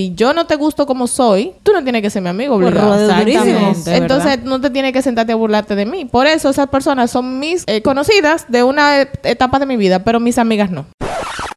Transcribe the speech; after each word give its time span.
y 0.00 0.14
yo 0.14 0.32
no 0.32 0.46
te 0.46 0.54
gusto 0.54 0.86
como 0.86 1.08
soy, 1.08 1.54
tú 1.64 1.72
no 1.72 1.82
tienes 1.82 2.02
que 2.02 2.10
ser 2.10 2.22
mi 2.22 2.28
amigo 2.28 2.54
obligado. 2.54 2.94
Exactamente. 2.94 3.96
Entonces 3.96 4.44
no 4.44 4.60
te 4.60 4.70
tienes 4.70 4.92
que 4.92 5.02
sentarte 5.02 5.32
a 5.32 5.36
burlarte 5.36 5.74
de 5.74 5.86
mí. 5.86 6.04
Por 6.04 6.28
eso 6.28 6.50
esas 6.50 6.68
personas 6.68 7.10
son 7.10 7.40
mis 7.40 7.64
eh, 7.66 7.82
conocidas 7.82 8.46
de 8.48 8.62
una 8.62 9.00
etapa 9.24 9.58
de 9.58 9.66
mi 9.66 9.76
vida, 9.76 10.04
pero 10.04 10.20
mis 10.20 10.38
amigas 10.38 10.70
no. 10.70 10.86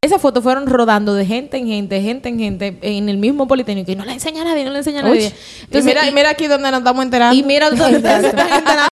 Esas 0.03 0.19
fotos 0.19 0.41
fueron 0.43 0.65
rodando 0.65 1.13
de 1.13 1.27
gente 1.27 1.57
en 1.57 1.67
gente, 1.67 2.01
gente 2.01 2.29
en 2.29 2.39
gente, 2.39 2.79
en 2.81 3.09
el 3.09 3.17
mismo 3.17 3.47
Politécnico. 3.47 3.91
Y 3.91 3.95
no 3.95 4.05
le 4.05 4.13
enseña 4.13 4.41
a 4.41 4.45
nadie, 4.45 4.65
no 4.65 4.71
le 4.71 4.79
enseña 4.79 5.01
a 5.01 5.03
nadie. 5.03 5.31
Entonces, 5.61 5.83
Y 5.83 5.85
mira- 5.85 6.01
mira, 6.01 6.11
y 6.11 6.15
mira 6.15 6.29
aquí 6.31 6.47
donde 6.47 6.71
nos 6.71 6.79
estamos 6.79 7.05
enterando. 7.05 7.35
Y 7.35 7.43
mira 7.43 7.69
dónde 7.69 7.99
te 7.99 8.15
estás 8.27 8.51
enterando. 8.57 8.87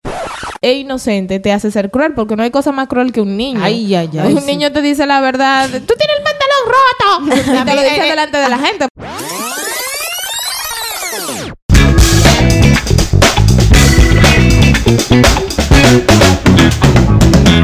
Es 0.61 0.75
inocente, 0.75 1.39
te 1.39 1.53
hace 1.53 1.71
ser 1.71 1.89
cruel, 1.89 2.13
porque 2.13 2.35
no 2.35 2.43
hay 2.43 2.51
cosa 2.51 2.73
más 2.73 2.89
cruel 2.89 3.13
que 3.13 3.21
un 3.21 3.37
niño. 3.37 3.61
Ay, 3.63 3.95
ay, 3.95 4.09
ay, 4.19 4.33
Un 4.33 4.41
sí. 4.41 4.45
niño 4.45 4.71
te 4.73 4.81
dice 4.81 5.05
la 5.05 5.21
verdad. 5.21 5.69
Tú 5.69 5.93
tienes 5.95 6.17
el 6.17 6.23
pantalón 6.23 6.65
roto. 6.65 7.51
Y 7.61 7.65
te 7.65 7.75
lo 7.75 7.81
dice 7.81 8.01
delante 8.01 8.37
de 8.37 8.49
la 8.49 8.57
gente. 8.59 8.85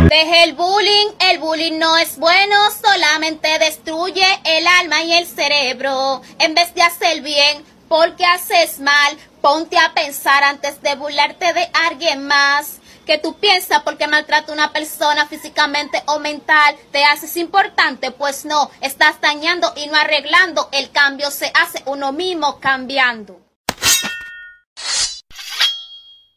Deje 0.10 0.44
el 0.44 0.54
bullying, 0.54 1.08
el 1.32 1.40
bullying 1.40 1.78
no 1.78 1.98
es 1.98 2.18
bueno, 2.18 2.56
solamente 2.82 3.60
destruye 3.60 4.26
el 4.46 4.66
alma 4.82 5.04
y 5.04 5.14
el 5.14 5.28
cerebro. 5.28 6.22
En 6.40 6.56
vez 6.56 6.74
de 6.74 6.82
hacer 6.82 7.22
bien, 7.22 7.64
porque 7.88 8.26
haces 8.26 8.80
mal, 8.80 9.18
ponte 9.42 9.78
a 9.78 9.94
pensar 9.94 10.44
antes 10.44 10.82
de 10.82 10.96
burlarte 10.96 11.54
de 11.54 11.70
alguien 11.88 12.26
más. 12.26 12.80
Que 13.06 13.18
tú 13.18 13.36
piensas 13.36 13.84
porque 13.84 14.08
maltrata 14.08 14.52
a 14.52 14.56
una 14.56 14.74
persona 14.74 15.28
físicamente 15.28 16.02
o 16.08 16.20
mental, 16.20 16.76
te 16.92 17.04
haces 17.06 17.38
importante, 17.38 18.12
pues 18.12 18.46
no, 18.46 18.72
estás 18.82 19.22
dañando 19.22 19.72
y 19.76 19.88
no 19.88 19.96
arreglando. 19.96 20.70
El 20.72 20.92
cambio 20.92 21.30
se 21.30 21.52
hace 21.54 21.84
uno 21.86 22.12
mismo 22.12 22.60
cambiando. 22.60 23.45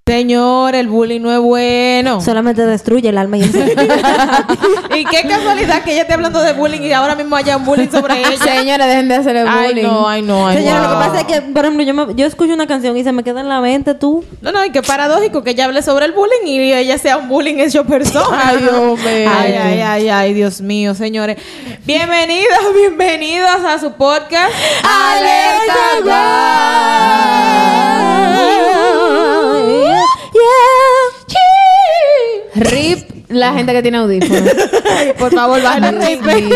Señor, 0.09 0.75
el 0.75 0.89
bullying 0.89 1.21
no 1.21 1.31
es 1.31 1.39
bueno. 1.39 2.23
Solamente 2.23 2.65
destruye 2.65 3.11
el 3.11 3.19
alma 3.19 3.37
y 3.37 3.43
el 3.43 3.51
y 4.97 5.05
qué 5.05 5.29
casualidad 5.29 5.83
que 5.85 5.93
ella 5.93 6.01
esté 6.03 6.15
hablando 6.15 6.41
de 6.41 6.55
bullying 6.55 6.81
y 6.81 6.93
ahora 6.95 7.15
mismo 7.15 7.37
haya 7.37 7.59
un 7.59 7.67
bullying 7.67 7.91
sobre 7.91 8.19
ella. 8.21 8.39
Señores, 8.43 8.87
dejen 8.87 9.07
de 9.09 9.15
hacer 9.17 9.37
el 9.37 9.47
Ay, 9.47 9.69
bullying. 9.69 9.83
no, 9.85 10.09
ay, 10.09 10.23
no, 10.23 10.47
ay, 10.49 10.57
Señora, 10.57 10.81
lo 10.81 10.89
que 10.89 10.95
pasa 10.95 11.21
es 11.21 11.27
que, 11.27 11.43
por 11.43 11.63
ejemplo, 11.63 11.85
yo, 11.85 11.93
me- 11.93 12.15
yo 12.15 12.25
escucho 12.25 12.55
una 12.55 12.67
canción 12.67 12.97
y 12.97 13.05
se 13.05 13.13
me 13.13 13.23
queda 13.23 13.43
en 13.43 13.51
la 13.51 13.61
mente 13.61 13.93
tú. 13.95 14.25
No, 14.41 14.51
no, 14.51 14.65
y 14.65 14.71
qué 14.71 14.81
paradójico 14.81 15.45
que 15.45 15.51
ella 15.51 15.67
hable 15.67 15.83
sobre 15.83 16.07
el 16.07 16.13
bullying 16.13 16.47
y 16.47 16.73
ella 16.73 16.97
sea 16.97 17.19
un 17.19 17.29
bullying 17.29 17.59
hecho 17.59 17.85
persona. 17.85 18.41
Ay, 18.47 18.67
hombre. 18.67 19.27
Ay, 19.27 19.53
ay, 19.53 19.81
ay, 19.83 20.09
ay, 20.09 20.33
Dios 20.33 20.63
mío, 20.63 20.95
señores. 20.95 21.37
Bienvenidas, 21.85 22.61
bienvenidas 22.75 23.63
a 23.63 23.79
su 23.79 23.93
podcast. 23.93 24.55
Rip 32.61 33.19
la 33.29 33.53
gente 33.53 33.73
que 33.73 33.83
tiene 33.83 33.99
audífonos. 33.99 34.43
Por 35.19 35.33
favor, 35.33 35.63
bájalo, 35.63 35.99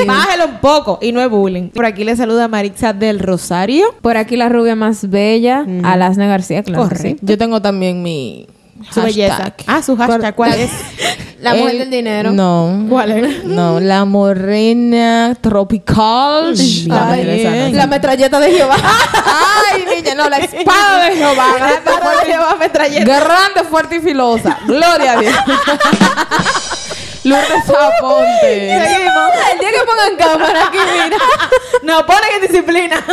bájalo 0.06 0.45
un 0.47 0.58
poco. 0.61 0.98
Y 1.03 1.12
no 1.12 1.20
es 1.20 1.28
bullying. 1.28 1.69
Por 1.69 1.84
aquí 1.84 2.05
le 2.05 2.17
saluda 2.17 2.48
Maritza 2.48 2.92
del 2.92 3.19
Rosario. 3.19 3.95
Por 4.00 4.17
aquí 4.17 4.36
la 4.36 4.48
rubia 4.48 4.75
más 4.75 5.08
bella, 5.11 5.67
Alasna 5.84 6.27
García, 6.27 6.62
claro. 6.62 6.84
sí. 6.84 6.89
Correcto. 6.97 7.27
Yo 7.27 7.39
tengo 7.39 7.61
también 7.61 8.03
mi 8.03 8.47
Su 8.91 9.03
belleza. 9.03 9.55
Ah, 9.67 9.83
su 9.83 9.97
hashtag, 9.97 10.34
¿cuál 10.34 10.61
es? 10.61 10.70
La 11.43 11.55
mujer 11.55 11.71
El- 11.73 11.79
del 11.81 11.91
dinero. 11.91 12.31
No. 12.31 12.87
¿Cuál 12.89 13.11
es? 13.11 13.45
No, 13.45 13.81
la 13.81 14.05
morena 14.05 15.37
tropical. 15.41 16.55
La 16.87 17.11
Ay, 17.11 17.73
La 17.73 17.87
metralleta 17.89 18.39
de 18.39 18.53
Jehová. 18.53 18.77
Ay, 18.77 19.85
niña, 19.97 20.15
no, 20.15 20.29
la 20.29 20.39
espada 20.39 21.05
de 21.09 21.17
Jehová. 21.17 21.47
La 21.59 21.70
espada 21.70 22.11
de 22.20 22.27
Jehová 22.33 22.57
metralleta. 22.61 23.05
Grande, 23.05 23.65
fuerte 23.69 23.97
y 23.97 24.01
filosa. 24.01 24.57
Gloria 24.67 25.13
a 25.13 25.20
Dios. 25.20 25.35
Lourdes 27.25 27.65
Zaponte. 27.67 28.87
Seguimos. 28.87 29.31
El 29.53 29.59
día 29.59 29.71
que 29.71 29.85
pongan 29.87 30.17
cámara 30.17 30.67
aquí, 30.67 30.79
mira. 30.79 31.17
Nos 31.83 32.03
ponen 32.03 32.31
en 32.37 32.43
disciplina. 32.43 33.05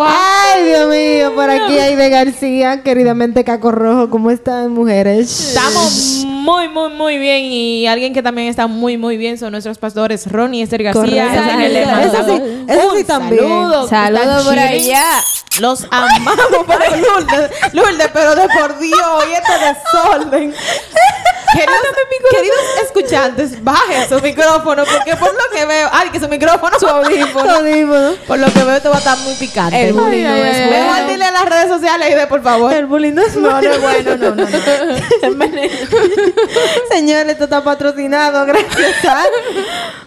Ay, 0.00 0.64
Dios 0.64 0.88
mío, 0.88 1.34
por 1.34 1.48
aquí 1.50 1.78
hay 1.78 1.96
de 1.96 2.08
García, 2.10 2.82
queridamente 2.82 3.44
Caco 3.44 3.70
Rojo. 3.70 4.10
¿Cómo 4.10 4.30
están, 4.30 4.72
mujeres? 4.72 5.48
Estamos 5.48 6.24
muy, 6.26 6.68
muy, 6.68 6.90
muy 6.90 7.18
bien. 7.18 7.44
Y 7.44 7.86
alguien 7.86 8.12
que 8.12 8.22
también 8.22 8.48
está 8.48 8.66
muy, 8.66 8.96
muy 8.96 9.16
bien 9.16 9.38
son 9.38 9.52
nuestros 9.52 9.78
pastores 9.78 10.30
Ronnie 10.30 10.60
y 10.60 10.62
Esther 10.62 10.82
García. 10.82 11.26
Eso 12.04 12.24
sí, 12.26 12.42
eso 12.68 12.96
sí 12.96 13.04
también. 13.04 13.48
Saludos 13.88 14.44
por 14.46 14.58
allá. 14.58 15.04
Los 15.58 15.86
amamos, 15.90 16.36
pero 16.66 16.96
Lourdes, 16.96 17.50
Lourdes, 17.74 18.08
pero 18.12 18.34
de 18.34 18.48
por 18.48 18.78
Dios, 18.78 19.24
y 19.28 19.32
este 19.34 19.52
desorden. 19.52 20.54
Queridos, 21.52 21.80
queridos 22.30 22.58
escuchantes, 22.84 23.64
bajen 23.64 24.08
su 24.08 24.20
micrófono, 24.22 24.84
porque 24.84 25.16
por 25.16 25.32
lo 25.32 25.40
que 25.52 25.64
veo, 25.66 25.88
ay, 25.92 26.10
que 26.10 26.20
su 26.20 26.28
micrófono, 26.28 26.78
su 26.78 26.86
audífono, 26.86 27.50
Audífono. 27.56 28.12
por 28.26 28.38
lo 28.38 28.46
que 28.52 28.62
veo, 28.62 28.76
esto 28.76 28.90
va 28.90 28.96
a 28.96 28.98
estar 28.98 29.18
muy 29.18 29.34
picante. 29.34 29.88
El 29.88 29.94
bullying 29.94 30.24
no 30.24 30.34
es 30.34 30.68
bueno. 30.68 30.86
Mejor 30.86 31.08
dile 31.10 31.24
a 31.24 31.30
las 31.32 31.48
redes 31.48 31.68
sociales 31.68 32.08
y 32.10 32.14
de 32.14 32.26
por 32.26 32.42
favor. 32.42 32.72
El 32.72 32.86
bullying 32.86 33.12
no 33.14 33.22
es 33.22 33.36
No, 33.36 33.50
no 33.50 33.58
es 33.70 33.80
bueno, 33.80 34.16
no, 34.16 34.34
no, 34.34 34.44
no. 34.44 34.50
Señores, 36.90 37.32
esto 37.32 37.44
está 37.44 37.62
patrocinado 37.64 38.44
gracias 38.46 39.04
al 39.04 39.28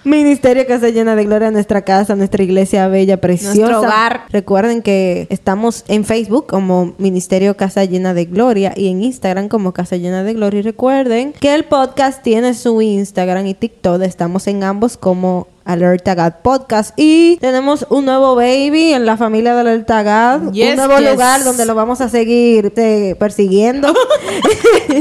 Ministerio 0.04 0.66
Casa 0.68 0.90
Llena 0.90 1.16
de 1.16 1.24
Gloria, 1.26 1.52
nuestra 1.52 1.82
casa, 1.84 2.16
nuestra 2.16 2.44
iglesia 2.44 2.88
bella, 2.88 3.18
preciosa. 3.18 3.56
Nuestro 3.56 3.80
hogar. 3.80 4.26
Recuerden 4.30 4.82
que 4.82 5.28
estamos 5.30 5.84
en 5.88 6.06
Facebook 6.06 6.48
como 6.48 6.94
Ministerio 6.98 7.56
Casa 7.56 7.86
Llena 7.86 8.14
de 8.14 8.26
Gloria 8.26 8.74
y 8.76 8.90
en 8.90 9.04
Instagram 9.04 9.48
como 9.48 9.74
Casa 9.74 9.96
Llena 9.96 10.24
de 10.24 10.34
Gloria. 10.34 10.60
Y 10.60 10.64
recuerden 10.64 11.33
que 11.40 11.54
el 11.54 11.66
podcast 11.66 12.22
tiene 12.24 12.54
su 12.54 12.82
Instagram 12.82 13.46
y 13.48 13.54
TikTok. 13.54 14.02
Estamos 14.02 14.48
en 14.48 14.64
ambos 14.64 14.98
como 14.98 15.48
Alerta 15.66 16.16
God 16.16 16.42
Podcast. 16.42 16.94
Y 16.98 17.38
tenemos 17.38 17.86
un 17.90 18.06
nuevo 18.06 18.36
baby 18.36 18.94
en 18.94 19.06
la 19.06 19.18
familia 19.18 19.54
de 19.54 19.62
Alerta 19.62 20.04
God. 20.04 20.52
Yes, 20.52 20.72
un 20.72 20.76
nuevo 20.78 20.98
yes. 21.00 21.12
lugar 21.12 21.44
donde 21.44 21.66
lo 21.66 21.76
vamos 21.76 22.02
a 22.02 22.10
seguir 22.10 22.74
eh, 22.76 23.16
persiguiendo. 23.18 23.94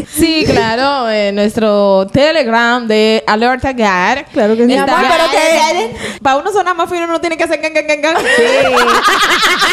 Sí, 0.08 0.44
claro, 0.46 1.10
eh, 1.10 1.32
nuestro 1.32 2.06
Telegram 2.06 2.86
de 2.86 3.22
Alerta 3.26 3.72
Gar. 3.72 4.26
claro 4.26 4.54
que 4.56 4.62
sí. 4.62 4.66
Mi 4.68 4.76
amor, 4.76 4.96
pero 5.00 5.24
que 5.30 6.18
para 6.22 6.36
uno 6.36 6.50
sonar 6.52 6.74
más 6.76 6.88
fino 6.88 7.06
no 7.06 7.20
tiene 7.20 7.36
que 7.36 7.44
hacer 7.44 7.60
can, 7.60 7.74
can, 7.74 7.86
can, 7.86 8.00
can. 8.00 8.16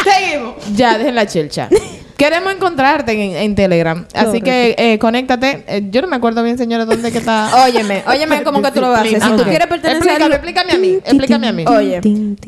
Seguimos. 0.04 0.54
Ya, 0.74 0.98
dejen 0.98 1.14
la 1.14 1.26
chelcha. 1.26 1.68
Queremos 2.20 2.52
encontrarte 2.52 3.12
en, 3.12 3.34
en 3.34 3.54
Telegram. 3.54 4.04
Así 4.14 4.42
que 4.42 4.74
eh, 4.76 4.98
conéctate. 4.98 5.64
Eh, 5.66 5.88
yo 5.90 6.02
no 6.02 6.08
me 6.08 6.16
acuerdo 6.16 6.42
bien, 6.42 6.58
señora, 6.58 6.84
dónde 6.84 7.10
que 7.10 7.16
está. 7.16 7.48
Óyeme, 7.64 8.02
óyeme 8.06 8.42
cómo 8.44 8.60
que 8.60 8.70
tú 8.72 8.82
lo 8.82 8.90
vas 8.90 8.98
a 8.98 9.02
hacer. 9.04 9.22
Si 9.22 9.28
tú 9.30 9.34
Ajá. 9.36 9.44
quieres 9.48 9.66
pertenecer 9.68 10.02
Explícame, 10.02 10.34
explícame 10.34 10.72
a 10.72 10.78
mí. 10.78 10.98
Explícame 11.02 11.48
a 11.48 11.52
mí. 11.52 11.64
Oye, 11.66 12.00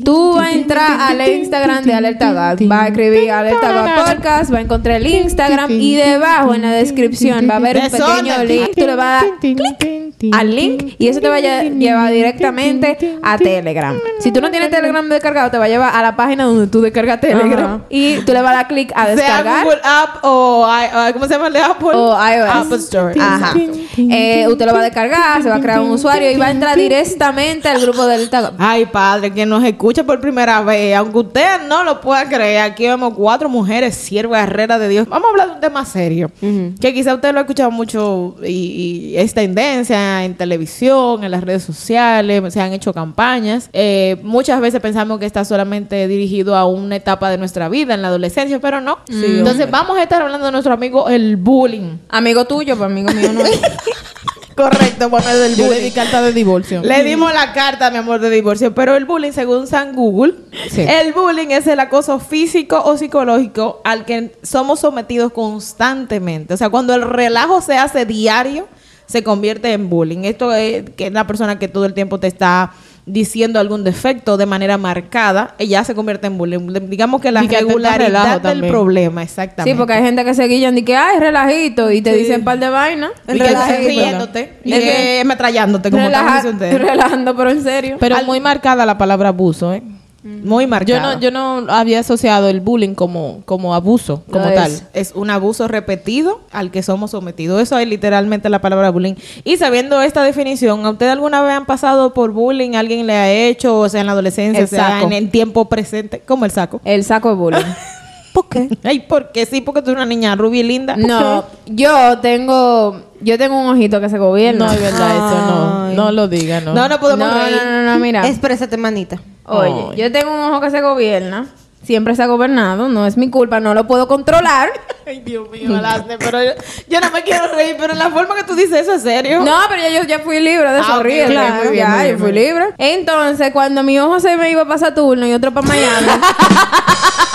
tú 0.03 0.35
vas 0.35 0.49
a 0.49 0.51
entrar 0.53 1.01
al 1.01 1.27
Instagram 1.27 1.83
de 1.85 1.93
Alerta 1.95 2.33
Gat, 2.33 2.61
va 2.71 2.83
a 2.83 2.87
escribir 2.89 3.31
Alerta 3.31 3.71
Gat 3.71 4.15
Podcast, 4.15 4.53
va 4.53 4.59
a 4.59 4.61
encontrar 4.61 4.97
el 4.97 5.07
Instagram 5.07 5.71
y 5.71 5.95
debajo 5.95 6.53
en 6.53 6.61
la 6.61 6.71
descripción 6.73 7.49
va 7.49 7.55
a 7.55 7.57
haber 7.57 7.77
un 7.77 7.89
pequeño 7.89 8.43
link. 8.43 8.75
Tú 8.75 8.85
le 8.85 8.95
vas 8.95 9.23
a 9.23 9.25
dar 9.25 9.39
clic 9.39 10.03
al 10.31 10.55
link 10.55 10.93
y 10.99 11.07
eso 11.09 11.19
te 11.19 11.27
va 11.27 11.35
a 11.35 11.39
lle- 11.39 11.77
llevar 11.79 12.11
directamente 12.11 13.17
a 13.23 13.37
Telegram. 13.37 13.97
Si 14.19 14.31
tú 14.31 14.39
no 14.39 14.51
tienes 14.51 14.69
Telegram 14.69 15.07
descargado, 15.09 15.51
te 15.51 15.57
va 15.57 15.65
a 15.65 15.67
llevar 15.67 15.93
a 15.95 16.01
la 16.01 16.15
página 16.15 16.45
donde 16.45 16.67
tú 16.67 16.79
descargas 16.81 17.19
Telegram 17.19 17.83
y 17.89 18.17
tú 18.21 18.31
le 18.33 18.41
vas 18.41 18.51
a 18.53 18.55
dar 18.57 18.67
clic 18.67 18.91
a 18.95 19.07
descargar. 19.09 19.62
Google 19.63 19.81
App 19.83 20.17
o, 20.23 20.67
i- 21.09 21.13
¿cómo 21.13 21.25
se 21.25 21.33
llama 21.33 21.47
el 21.47 21.53
de 21.53 21.59
Apple? 21.59 21.89
O 21.93 22.11
iOS. 22.15 22.49
Apple 22.55 22.77
Store. 22.77 23.15
Ajá. 23.19 23.53
Eh, 23.97 24.45
usted 24.47 24.65
lo 24.65 24.73
va 24.73 24.79
a 24.79 24.83
descargar, 24.83 25.41
se 25.43 25.49
va 25.49 25.55
a 25.55 25.61
crear 25.61 25.79
un 25.81 25.91
usuario 25.91 26.31
y 26.31 26.37
va 26.37 26.47
a 26.47 26.51
entrar 26.51 26.77
directamente 26.77 27.69
al 27.69 27.81
grupo 27.81 28.05
del 28.05 28.21
Instagram. 28.21 28.55
Ay, 28.57 28.85
padre, 28.85 29.31
que 29.33 29.45
nos 29.45 29.63
escucha 29.63 30.03
por 30.03 30.19
primera 30.19 30.61
vez, 30.61 30.95
aunque 30.95 31.17
usted 31.19 31.67
no 31.67 31.83
lo 31.83 32.01
pueda 32.01 32.27
creer, 32.27 32.61
aquí 32.61 32.87
vemos 32.87 33.13
cuatro 33.15 33.49
mujeres, 33.49 33.95
siervas 33.95 34.45
guerreras 34.47 34.79
de 34.79 34.89
Dios. 34.89 35.07
Vamos 35.07 35.27
a 35.27 35.29
hablar 35.31 35.47
de 35.49 35.53
un 35.55 35.59
tema 35.61 35.85
serio, 35.85 36.31
que 36.79 36.93
quizá 36.93 37.13
usted 37.13 37.31
lo 37.33 37.39
ha 37.39 37.41
escuchado 37.41 37.71
mucho 37.71 38.35
y, 38.43 39.11
y 39.13 39.17
es 39.17 39.33
tendencia 39.33 40.23
en 40.25 40.35
televisión, 40.35 41.23
en 41.23 41.31
las 41.31 41.43
redes 41.43 41.63
sociales, 41.63 42.53
se 42.53 42.61
han 42.61 42.73
hecho 42.73 42.93
campañas. 42.93 43.69
Eh, 43.73 44.17
muchas 44.23 44.59
veces 44.59 44.81
pensamos 44.81 45.19
que 45.19 45.25
está 45.25 45.45
solamente 45.45 46.07
dirigido 46.07 46.55
a 46.55 46.65
una 46.65 46.95
etapa 46.95 47.29
de 47.29 47.37
nuestra 47.37 47.69
vida, 47.69 47.93
en 47.93 48.01
la 48.01 48.07
adolescencia, 48.07 48.59
pero 48.59 48.81
no. 48.81 48.97
Entonces 49.07 49.52
vamos 49.69 49.97
a 49.97 50.03
estar 50.03 50.21
hablando 50.21 50.45
de 50.45 50.51
nuestro 50.51 50.73
amigo 50.73 51.09
el 51.09 51.37
bullying. 51.37 51.97
Amigo 52.09 52.45
tuyo, 52.45 52.75
pues 52.77 52.89
amigo 52.89 53.11
mío 53.11 53.31
no. 53.33 53.43
Correcto, 54.55 55.09
bueno, 55.09 55.27
es 55.29 55.39
del 55.39 55.55
Yo 55.55 55.63
le 55.63 55.69
bullying. 55.69 55.83
di 55.83 55.91
carta 55.91 56.21
de 56.21 56.31
divorcio. 56.31 56.81
Le 56.83 57.03
dimos 57.03 57.33
la 57.33 57.53
carta, 57.53 57.89
mi 57.89 57.97
amor, 57.97 58.19
de 58.19 58.29
divorcio. 58.29 58.75
Pero 58.75 58.95
el 58.95 59.05
bullying, 59.05 59.31
según 59.31 59.65
San 59.65 59.95
Google, 59.95 60.35
Sí. 60.69 60.81
el 60.87 61.11
bullying 61.11 61.47
es 61.49 61.65
el 61.65 61.79
acoso 61.79 62.19
físico 62.19 62.79
o 62.85 62.95
psicológico 62.95 63.81
al 63.83 64.05
que 64.05 64.37
somos 64.43 64.79
sometidos 64.81 65.31
constantemente. 65.33 66.53
O 66.53 66.57
sea, 66.57 66.69
cuando 66.69 66.93
el 66.93 67.01
relajo 67.01 67.61
se 67.61 67.77
hace 67.79 68.05
diario, 68.05 68.67
se 69.07 69.23
convierte 69.23 69.73
en 69.73 69.89
bullying. 69.89 70.19
Esto 70.23 70.53
es 70.53 70.87
que 70.91 71.07
es 71.07 71.13
la 71.13 71.25
persona 71.25 71.57
que 71.57 71.67
todo 71.67 71.85
el 71.85 71.95
tiempo 71.95 72.19
te 72.19 72.27
está 72.27 72.73
diciendo 73.05 73.59
algún 73.59 73.83
defecto 73.83 74.37
de 74.37 74.45
manera 74.45 74.77
marcada, 74.77 75.55
ella 75.57 75.83
se 75.83 75.93
convierte 75.93 76.27
en 76.27 76.37
bullying. 76.37 76.67
Digamos 76.89 77.19
que 77.21 77.31
la 77.31 77.43
Y 77.43 77.47
que 77.47 77.57
al 77.57 77.67
regularidad 77.67 78.07
relajo 78.07 78.33
del 78.39 78.41
también. 78.41 78.71
problema, 78.71 79.23
exactamente. 79.23 79.71
Sí, 79.71 79.77
porque 79.77 79.93
hay 79.93 80.03
gente 80.03 80.23
que 80.23 80.33
se 80.33 80.45
guillan 80.47 80.77
y 80.77 80.83
que, 80.83 80.95
ay, 80.95 81.19
relajito, 81.19 81.91
y 81.91 82.01
te 82.01 82.13
dicen 82.13 82.39
un 82.39 82.45
par 82.45 82.59
de 82.59 82.69
vainas. 82.69 83.11
y 83.27 83.37
que 83.37 83.45
estás 83.45 83.77
riéndote 83.85 84.53
y 84.63 84.73
Es 84.73 84.79
que 84.79 85.21
ametrallándote, 85.21 85.91
como 85.91 86.03
Relaja- 86.03 86.43
relajando, 86.77 87.35
pero 87.35 87.49
en 87.51 87.63
serio. 87.63 87.97
Pero 87.99 88.23
muy 88.23 88.39
marcada 88.39 88.85
la 88.85 88.97
palabra 88.97 89.29
abuso, 89.29 89.73
¿eh? 89.73 89.83
Muy 90.23 90.63
Yo 90.63 90.69
marcado. 90.69 91.01
no, 91.15 91.19
yo 91.19 91.31
no 91.31 91.65
había 91.69 91.99
asociado 91.99 92.47
el 92.47 92.61
bullying 92.61 92.95
como, 92.95 93.41
como 93.45 93.75
abuso, 93.75 94.23
como 94.31 94.45
tal. 94.45 94.71
es. 94.71 94.83
Es 94.93 95.11
un 95.15 95.29
abuso 95.29 95.67
repetido 95.67 96.39
al 96.51 96.71
que 96.71 96.81
somos 96.81 97.11
sometidos. 97.11 97.61
Eso 97.61 97.77
es 97.77 97.87
literalmente 97.87 98.47
la 98.49 98.61
palabra 98.61 98.89
bullying. 98.89 99.15
Y 99.43 99.57
sabiendo 99.57 100.01
esta 100.01 100.23
definición, 100.23 100.85
¿a 100.85 100.91
usted 100.91 101.09
alguna 101.09 101.41
vez 101.41 101.51
han 101.53 101.65
pasado 101.65 102.13
por 102.13 102.31
bullying? 102.31 102.75
¿Alguien 102.75 103.05
le 103.05 103.13
ha 103.13 103.31
hecho? 103.31 103.77
O 103.79 103.89
sea, 103.89 103.99
en 104.01 104.07
la 104.07 104.13
adolescencia, 104.13 104.59
El 104.59 104.65
o 104.65 104.67
sea, 104.69 104.87
saco. 104.91 105.07
en 105.07 105.13
el 105.13 105.29
tiempo 105.29 105.65
presente. 105.67 106.21
como 106.25 106.45
el 106.45 106.51
saco? 106.51 106.79
El 106.85 107.03
saco 107.03 107.29
de 107.29 107.35
bullying. 107.35 107.61
¿Por 108.33 108.49
qué? 108.49 108.67
Ay, 108.83 108.99
porque 109.07 109.45
sí, 109.45 109.61
porque 109.61 109.81
tú 109.81 109.91
eres 109.91 109.97
una 109.97 110.05
niña 110.05 110.35
rubia 110.35 110.61
y 110.61 110.63
linda. 110.63 110.95
no, 110.97 111.45
yo 111.67 112.17
tengo, 112.19 112.99
yo 113.21 113.37
tengo 113.37 113.59
un 113.59 113.69
ojito 113.69 114.01
que 114.01 114.09
se 114.09 114.17
gobierna. 114.17 114.65
No, 114.65 114.71
es 114.71 114.81
verdad, 114.81 115.15
eso 115.15 115.41
no. 115.47 115.87
No 115.93 116.11
lo 116.11 116.27
diga, 116.27 116.59
no. 116.61 116.73
No, 116.73 116.89
no 116.89 116.99
podemos 116.99 117.27
no, 117.27 117.33
reír. 117.33 117.55
no, 117.63 117.71
no, 117.71 117.93
no, 117.93 117.99
mira. 117.99 118.27
Exprésate, 118.27 118.75
manita. 118.77 119.19
Oye, 119.45 119.85
Ay. 119.91 119.97
yo 119.97 120.11
tengo 120.11 120.31
un 120.33 120.39
ojo 120.51 120.59
que 120.61 120.71
se 120.71 120.81
gobierna. 120.81 121.47
Siempre 121.83 122.15
se 122.15 122.23
ha 122.23 122.27
gobernado. 122.27 122.87
No 122.87 123.05
es 123.05 123.17
mi 123.17 123.29
culpa, 123.29 123.59
no 123.59 123.73
lo 123.73 123.85
puedo 123.87 124.07
controlar. 124.07 124.69
Ay, 125.05 125.19
Dios 125.19 125.49
mío, 125.51 125.75
Alasne, 125.77 126.17
pero 126.17 126.41
yo, 126.41 126.51
yo 126.87 127.01
no 127.01 127.11
me 127.11 127.23
quiero 127.23 127.53
reír, 127.53 127.75
pero 127.77 127.91
en 127.91 127.99
la 127.99 128.09
forma 128.09 128.35
que 128.35 128.43
tú 128.45 128.55
dices 128.55 128.83
eso 128.83 128.93
es 128.93 129.01
serio. 129.03 129.41
No, 129.41 129.53
pero 129.67 129.81
ya 129.81 129.89
yo 130.01 130.07
ya 130.07 130.19
fui 130.19 130.39
libre 130.39 130.71
de 130.71 130.77
Ah, 130.77 130.81
eso. 130.81 130.97
ok, 130.99 131.03
ríete. 131.03 131.37
ok, 131.37 131.43
muy 131.55 131.67
bien, 131.73 131.85
ya, 131.87 132.01
bien, 132.03 132.17
yo 132.17 132.23
fui 132.23 132.31
libre. 132.31 132.65
Entonces, 132.77 133.51
cuando 133.51 133.83
mi 133.83 133.99
ojo 133.99 134.21
se 134.21 134.37
me 134.37 134.49
iba 134.49 134.61
a 134.61 134.65
pasar 134.67 134.95
turno 134.95 135.27
y 135.27 135.33
otro 135.33 135.53
para 135.53 135.67
Miami, 135.67 136.07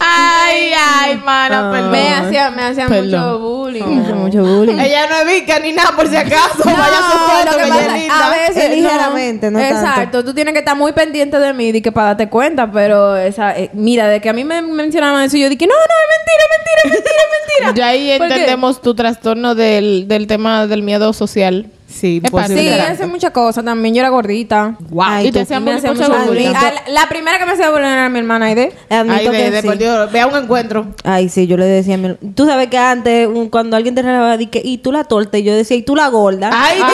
Ay, 0.00 0.72
ay, 0.78 1.16
mana, 1.24 1.70
perdón. 1.70 1.90
me 1.90 2.08
hacían 2.14 2.54
me 2.54 2.74
Perdón. 2.74 3.04
mucho 3.04 3.38
bullying. 3.38 3.84
Me 3.84 4.02
hacían 4.02 4.18
mucho 4.18 4.42
bullying. 4.44 4.78
Ella 4.78 5.06
no 5.08 5.16
es 5.16 5.26
vica 5.40 5.58
ni 5.60 5.72
nada, 5.72 5.92
por 5.94 6.06
si 6.08 6.16
acaso. 6.16 6.58
No, 6.64 6.76
Vaya 6.76 6.98
a 6.98 7.10
su 7.12 7.56
que 7.56 7.66
pasa 7.66 7.66
ella 7.66 7.80
es 7.80 7.86
es 7.86 7.92
linda. 8.00 8.26
a 8.26 8.30
veces 8.30 8.56
Es 8.64 8.70
ligeramente, 8.76 9.50
no 9.50 9.58
tanto. 9.58 9.74
Exacto, 9.74 10.24
tú 10.24 10.34
tienes 10.34 10.52
que 10.54 10.60
estar 10.60 10.76
muy 10.76 10.92
pendiente 10.92 11.38
de 11.38 11.52
mí 11.52 11.68
y 11.68 11.82
que 11.82 11.92
para 11.92 12.08
darte 12.08 12.28
cuenta, 12.28 12.70
pero 12.70 13.16
esa 13.16 13.56
eh, 13.58 13.70
mira, 13.74 14.08
de 14.08 14.20
que 14.20 14.28
a 14.28 14.32
mí 14.32 14.44
me 14.44 14.62
mencionaban 14.62 15.24
eso 15.24 15.36
yo 15.36 15.48
dije, 15.48 15.66
"No, 15.66 15.74
no, 15.74 15.80
es 15.80 16.08
mentira, 16.18 16.44
mentira, 16.56 16.94
mentira, 16.94 17.22
mentira." 17.32 17.74
Ya 17.74 17.88
ahí 17.88 18.10
entendemos 18.10 18.80
tu 18.80 18.94
trastorno 18.94 19.54
del, 19.54 20.06
del 20.08 20.26
tema 20.26 20.66
del 20.66 20.82
miedo 20.82 21.12
social. 21.12 21.66
Sí. 21.98 22.20
Sí, 22.24 22.30
Considerante. 22.30 22.92
hace 22.92 23.06
muchas 23.06 23.30
cosas 23.32 23.64
también. 23.64 23.94
Yo 23.94 24.00
era 24.00 24.08
gordita. 24.10 24.76
Wow. 24.90 25.24
y 25.24 25.32
te 25.32 25.40
hacían 25.40 25.64
mucho 25.64 25.92
bullying. 26.26 26.52
la, 26.88 27.08
primera 27.08 27.38
que 27.38 27.46
me 27.46 27.52
hacía 27.52 27.70
bullying 27.70 27.86
era 27.86 28.08
mi 28.08 28.18
hermana 28.20 28.46
Aide. 28.46 28.72
Admito 28.88 29.30
Ay, 29.30 29.50
que 29.52 29.60
sí. 29.60 29.66
por 29.66 29.78
Dios, 29.78 30.12
vea 30.12 30.26
un 30.26 30.36
encuentro. 30.36 30.86
Ay, 31.04 31.28
sí, 31.28 31.46
yo 31.46 31.56
le 31.56 31.64
decía 31.66 31.94
a 31.94 31.98
mi... 31.98 32.14
Tú 32.34 32.46
sabes 32.46 32.68
que 32.68 32.78
antes, 32.78 33.26
un- 33.26 33.48
cuando 33.48 33.76
alguien 33.76 33.94
te 33.94 34.02
relajaba, 34.02 34.36
dije, 34.36 34.60
y 34.64 34.78
tú 34.78 34.92
la 34.92 35.04
torta, 35.04 35.38
y 35.38 35.42
yo 35.42 35.54
decía, 35.54 35.76
y 35.76 35.82
tú 35.82 35.96
la 35.96 36.08
gorda. 36.08 36.50
Ay, 36.52 36.76
Dios. 36.76 36.88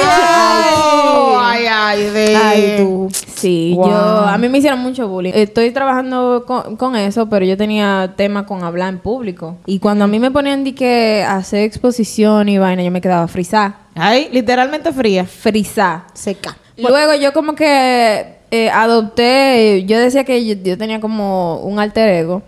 Ay, 1.39 1.65
ay, 1.71 2.03
de. 2.11 2.37
Ay, 2.37 2.75
tú. 2.79 3.09
Sí, 3.35 3.75
Wow. 3.77 3.89
yo 3.89 3.97
a 3.97 4.39
mí 4.39 4.49
me 4.49 4.59
hicieron 4.59 4.81
mucho 4.81 5.06
bullying. 5.09 5.33
Estoy 5.35 5.71
trabajando 5.71 6.45
con, 6.47 6.77
con 6.77 6.97
eso, 6.97 7.29
pero 7.29 7.45
yo 7.45 7.56
tenía 7.56 8.15
tema 8.17 8.47
con 8.47 8.65
hablar 8.65 8.89
en 8.89 8.99
público. 9.01 9.56
Y 9.67 9.79
cuando 9.79 10.05
a 10.05 10.09
mí 10.09 10.19
me 10.19 10.31
ponían 10.31 10.65
de 10.65 10.75
que 10.75 11.25
hacer 11.29 11.61
exposición 11.65 12.49
y 12.49 12.59
vaina, 12.59 12.83
yo 12.83 12.91
me 12.91 13.01
quedaba 13.01 13.29
frisá. 13.29 13.77
Ay, 13.94 14.29
literalmente 14.32 14.93
fría. 14.93 15.25
Frisá. 15.25 16.06
Seca. 16.14 16.56
Luego 16.76 17.14
yo 17.14 17.32
como 17.32 17.55
que 17.55 18.37
eh, 18.50 18.70
adopté, 18.70 19.85
yo 19.87 19.99
decía 19.99 20.25
que 20.25 20.44
yo, 20.44 20.55
yo 20.62 20.76
tenía 20.76 21.00
como 21.00 21.58
un 21.58 21.79
alter 21.79 22.08
ego. 22.08 22.43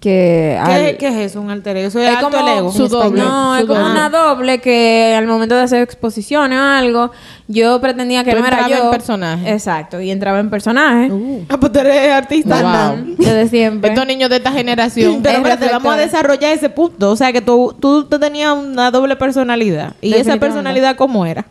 Que 0.00 0.58
¿Qué, 0.64 0.72
al- 0.72 0.96
qué 0.96 1.08
es 1.08 1.14
eso? 1.16 1.42
Un 1.42 1.50
alter 1.50 1.76
ego. 1.76 1.88
Eso 1.88 1.98
es, 2.00 2.08
es 2.08 2.16
alto 2.16 2.30
como 2.30 2.48
el 2.48 2.58
ego. 2.58 2.72
su 2.72 2.88
doble. 2.88 3.20
No, 3.20 3.54
es 3.54 3.66
como 3.66 3.78
doble. 3.78 3.92
una 3.92 4.08
doble 4.08 4.58
que 4.60 5.14
al 5.14 5.26
momento 5.26 5.54
de 5.56 5.62
hacer 5.62 5.82
exposiciones 5.82 6.58
o 6.58 6.62
algo, 6.62 7.10
yo 7.48 7.78
pretendía 7.82 8.24
que 8.24 8.32
Tú 8.32 8.38
no 8.40 8.46
era 8.46 8.66
yo. 8.66 8.84
en 8.84 8.90
personaje. 8.90 9.52
Exacto, 9.52 10.00
y 10.00 10.10
entraba 10.10 10.40
en 10.40 10.48
personaje. 10.48 11.10
Ah, 11.50 11.58
pues 11.60 11.70
tú 11.72 11.80
eres 11.80 12.12
artista. 12.12 12.62
Wow. 12.94 13.16
Desde 13.18 13.48
siempre. 13.48 13.90
Estos 13.90 14.06
niños 14.06 14.30
de 14.30 14.36
esta 14.36 14.52
generación. 14.52 15.20
Pero 15.22 15.38
Es 15.38 15.44
espérate, 15.44 15.70
vamos 15.70 15.92
a 15.94 15.98
desarrollar 15.98 16.52
ese 16.54 16.70
punto. 16.70 17.10
O 17.10 17.16
sea, 17.16 17.30
que 17.34 17.42
tú, 17.42 17.76
tú, 17.78 18.04
tenías 18.18 18.54
una 18.56 18.90
doble 18.90 19.16
personalidad. 19.16 19.92
¿Y 20.00 20.14
esa 20.14 20.38
personalidad 20.38 20.96
cómo 20.96 21.26
era? 21.26 21.44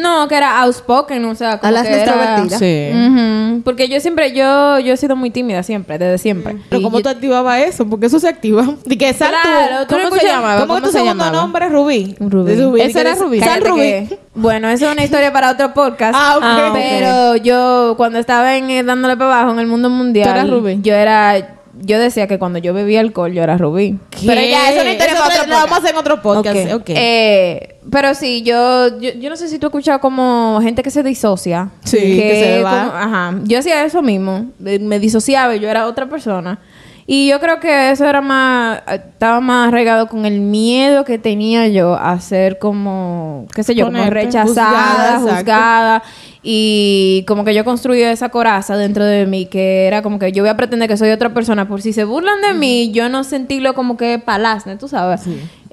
No, 0.00 0.28
que 0.28 0.36
era 0.36 0.60
outspoken, 0.62 1.24
o 1.24 1.34
sea, 1.34 1.58
como 1.58 1.68
A 1.68 1.72
las 1.72 1.86
que 1.86 1.94
era... 1.94 2.02
extrovertidas. 2.04 2.58
Sí. 2.58 3.62
Porque 3.64 3.88
yo 3.88 3.98
siempre, 4.00 4.32
yo, 4.32 4.78
yo 4.78 4.92
he 4.92 4.96
sido 4.96 5.16
muy 5.16 5.30
tímida 5.30 5.62
siempre, 5.62 5.98
desde 5.98 6.18
siempre. 6.18 6.56
Pero 6.68 6.80
Y 6.80 6.84
¿cómo 6.84 6.98
yo- 6.98 7.02
tú 7.04 7.08
activabas 7.08 7.60
eso? 7.60 7.86
Porque 7.88 8.06
eso 8.06 8.20
se 8.20 8.28
activa. 8.28 8.66
¿De 8.84 8.98
que 8.98 9.12
sal 9.14 9.32
Claro, 9.42 9.80
no 9.80 9.86
¿Cómo 10.10 10.16
se 10.20 10.26
llamaba? 10.26 10.60
¿Cómo, 10.60 10.74
¿Cómo 10.74 10.80
tu 10.80 10.86
se 10.86 10.98
segundo 10.98 11.24
llamaba? 11.24 11.42
nombre 11.42 11.66
es 11.66 11.72
Rubí? 11.72 12.16
Rubí. 12.20 12.54
Rubí. 12.56 12.80
Ese 12.80 12.88
¿De 12.88 12.92
que 12.94 13.00
era 13.00 13.14
Rubí. 13.14 13.40
Sal 13.40 13.60
Rubí. 13.64 13.80
que- 13.80 14.18
bueno, 14.34 14.68
eso 14.68 14.86
es 14.86 14.92
una 14.92 15.04
historia 15.04 15.32
para 15.32 15.50
otro 15.52 15.72
podcast. 15.72 16.14
Ah, 16.16 16.36
ok. 16.38 16.74
Pero 16.74 17.36
yo, 17.36 17.94
cuando 17.96 18.18
estaba 18.18 18.56
en, 18.56 18.68
eh, 18.70 18.82
dándole 18.82 19.16
para 19.16 19.32
abajo 19.40 19.52
en 19.52 19.60
el 19.60 19.66
mundo 19.66 19.88
mundial, 19.88 20.28
¿Tú 20.28 20.34
eras 20.34 20.50
Rubí? 20.50 20.78
yo 20.82 20.94
era... 20.94 21.54
Yo 21.80 21.98
decía 21.98 22.26
que 22.26 22.38
cuando 22.38 22.58
yo 22.58 22.72
bebía 22.74 23.00
alcohol, 23.00 23.32
yo 23.32 23.42
era 23.42 23.56
Rubí. 23.58 23.98
Pero 24.26 24.40
ya, 24.40 24.70
eso 24.70 24.78
es 24.78 24.82
una 24.82 24.92
historia 24.92 25.14
Eso 25.14 25.24
otro 25.24 25.46
lo 25.46 25.54
vamos 25.56 25.72
a 25.72 25.76
hacer 25.76 25.90
en 25.90 25.96
otro 25.96 26.22
podcast. 26.22 26.72
Ok. 26.72 26.80
Ok. 26.80 26.90
Eh, 26.90 27.76
pero 27.90 28.14
sí, 28.14 28.42
yo, 28.42 28.98
yo, 29.00 29.10
yo 29.14 29.30
no 29.30 29.36
sé 29.36 29.48
si 29.48 29.58
tú 29.58 29.66
has 29.66 29.70
escuchado 29.70 30.00
como 30.00 30.58
gente 30.62 30.82
que 30.82 30.90
se 30.90 31.02
disocia. 31.02 31.68
Sí, 31.84 31.98
que 31.98 32.42
se 32.56 32.62
va. 32.62 32.70
como- 32.86 32.92
ajá. 32.98 33.34
Yo 33.44 33.58
hacía 33.58 33.84
eso 33.84 34.02
mismo. 34.02 34.46
Me 34.58 34.98
disociaba 34.98 35.54
y 35.54 35.60
yo 35.60 35.68
era 35.68 35.86
otra 35.86 36.08
persona. 36.08 36.58
Y 37.08 37.28
yo 37.28 37.38
creo 37.38 37.60
que 37.60 37.90
eso 37.90 38.04
era 38.04 38.20
más, 38.20 38.82
estaba 38.88 39.40
más 39.40 39.68
arraigado 39.68 40.08
con 40.08 40.26
el 40.26 40.40
miedo 40.40 41.04
que 41.04 41.18
tenía 41.18 41.68
yo 41.68 41.94
a 41.94 42.18
ser 42.18 42.58
como, 42.58 43.46
qué 43.54 43.62
sé 43.62 43.76
yo, 43.76 43.86
como 43.86 44.04
rechazada, 44.06 45.20
juzgada. 45.20 46.02
Y 46.42 47.24
como 47.28 47.44
que 47.44 47.54
yo 47.54 47.64
construí 47.64 48.02
esa 48.02 48.28
coraza 48.28 48.76
dentro 48.76 49.04
de 49.04 49.26
mí, 49.26 49.46
que 49.46 49.86
era 49.86 50.02
como 50.02 50.18
que 50.18 50.32
yo 50.32 50.42
voy 50.42 50.50
a 50.50 50.56
pretender 50.56 50.88
que 50.88 50.96
soy 50.96 51.10
otra 51.10 51.32
persona. 51.32 51.68
Por 51.68 51.80
si 51.80 51.92
se 51.92 52.04
burlan 52.04 52.40
de 52.40 52.54
mí, 52.54 52.90
yo 52.92 53.08
no 53.08 53.22
sentirlo 53.22 53.74
como 53.74 53.96
que 53.96 54.18
palazne, 54.18 54.76
tú 54.76 54.88
sabes. 54.88 55.22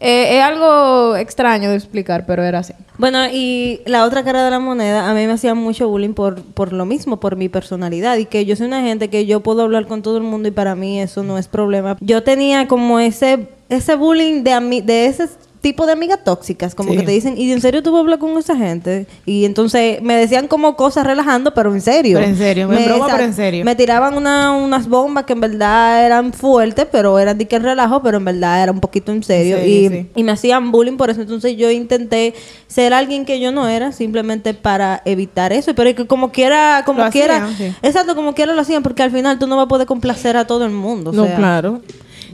Eh, 0.05 0.35
es 0.37 0.43
algo 0.43 1.15
extraño 1.15 1.69
de 1.69 1.77
explicar, 1.77 2.25
pero 2.25 2.43
era 2.43 2.59
así. 2.59 2.73
Bueno, 2.97 3.25
y 3.31 3.79
la 3.85 4.03
otra 4.03 4.21
cara 4.25 4.43
de 4.43 4.51
la 4.51 4.59
moneda, 4.59 5.09
a 5.09 5.13
mí 5.13 5.25
me 5.25 5.31
hacían 5.31 5.57
mucho 5.57 5.87
bullying 5.87 6.13
por, 6.13 6.43
por 6.43 6.73
lo 6.73 6.85
mismo, 6.85 7.21
por 7.21 7.37
mi 7.37 7.47
personalidad. 7.47 8.17
Y 8.17 8.25
que 8.25 8.43
yo 8.43 8.57
soy 8.57 8.67
una 8.67 8.81
gente 8.81 9.09
que 9.09 9.25
yo 9.25 9.39
puedo 9.39 9.61
hablar 9.61 9.87
con 9.87 10.01
todo 10.01 10.17
el 10.17 10.23
mundo 10.23 10.49
y 10.49 10.51
para 10.51 10.75
mí 10.75 10.99
eso 10.99 11.23
no 11.23 11.37
es 11.37 11.47
problema. 11.47 11.95
Yo 12.01 12.21
tenía 12.21 12.67
como 12.67 12.99
ese, 12.99 13.47
ese 13.69 13.95
bullying 13.95 14.43
de, 14.43 14.81
de 14.83 15.05
ese 15.05 15.29
tipo 15.63 15.87
de 15.87 15.93
amigas 15.93 16.19
tóxicas, 16.23 16.75
como 16.75 16.91
Sí. 16.91 16.97
que 16.97 17.03
te 17.03 17.11
dicen, 17.13 17.37
¿y 17.37 17.51
en 17.51 17.61
serio 17.61 17.81
tú 17.81 17.91
vas 17.91 17.99
a 17.99 18.01
hablar 18.01 18.19
con 18.19 18.37
esa 18.37 18.55
gente? 18.55 19.07
Y 19.25 19.45
entonces 19.45 20.01
me 20.01 20.15
decían 20.15 20.47
como 20.47 20.75
cosas 20.75 21.07
relajando, 21.07 21.53
pero 21.55 21.73
en 21.73 21.81
serio. 21.81 22.19
Pero 22.19 22.29
en 22.29 22.37
serio, 22.37 22.71
en 22.71 22.85
broma, 22.85 23.07
pero 23.09 23.23
en 23.23 23.33
serio. 23.33 23.63
Me 23.65 23.73
tiraban 23.75 24.15
una- 24.15 24.51
unas 24.51 24.87
bombas 24.89 25.23
que 25.23 25.33
en 25.33 25.39
verdad 25.39 26.05
eran 26.05 26.33
fuertes, 26.33 26.85
pero 26.91 27.17
eran 27.17 27.37
de 27.37 27.47
que 27.47 27.57
relajo, 27.59 28.03
pero 28.03 28.17
en 28.17 28.25
verdad 28.25 28.61
era 28.61 28.71
un 28.73 28.81
poquito 28.81 29.11
en 29.13 29.23
serio. 29.23 29.57
En 29.57 29.63
y, 29.69 29.83
serio, 29.87 29.89
sí. 30.03 30.09
y 30.15 30.23
me 30.23 30.33
hacían 30.33 30.71
bullying 30.71 30.97
por 30.97 31.09
eso. 31.09 31.21
Entonces 31.21 31.55
yo 31.55 31.71
intenté 31.71 32.33
ser 32.67 32.93
alguien 32.93 33.23
que 33.25 33.39
yo 33.39 33.51
no 33.53 33.67
era, 33.69 33.93
simplemente 33.93 34.53
para 34.53 35.01
evitar 35.05 35.53
eso. 35.53 35.73
Pero 35.73 35.95
que 35.95 36.05
como 36.05 36.31
quiera, 36.33 36.83
como 36.85 37.05
Lo 37.05 37.09
quiera. 37.09 37.45
hacían, 37.45 37.71
sí. 37.71 37.77
Exacto, 37.81 38.15
como 38.15 38.35
quiera 38.35 38.53
lo 38.53 38.59
hacían, 38.61 38.83
porque 38.83 39.01
al 39.01 39.11
final 39.11 39.39
tú 39.39 39.47
no 39.47 39.55
vas 39.55 39.65
a 39.65 39.69
poder 39.69 39.87
complacer 39.87 40.35
a 40.35 40.45
todo 40.45 40.65
el 40.65 40.71
mundo. 40.71 41.11
o 41.11 41.13
No, 41.13 41.25
sea. 41.25 41.37
claro. 41.37 41.81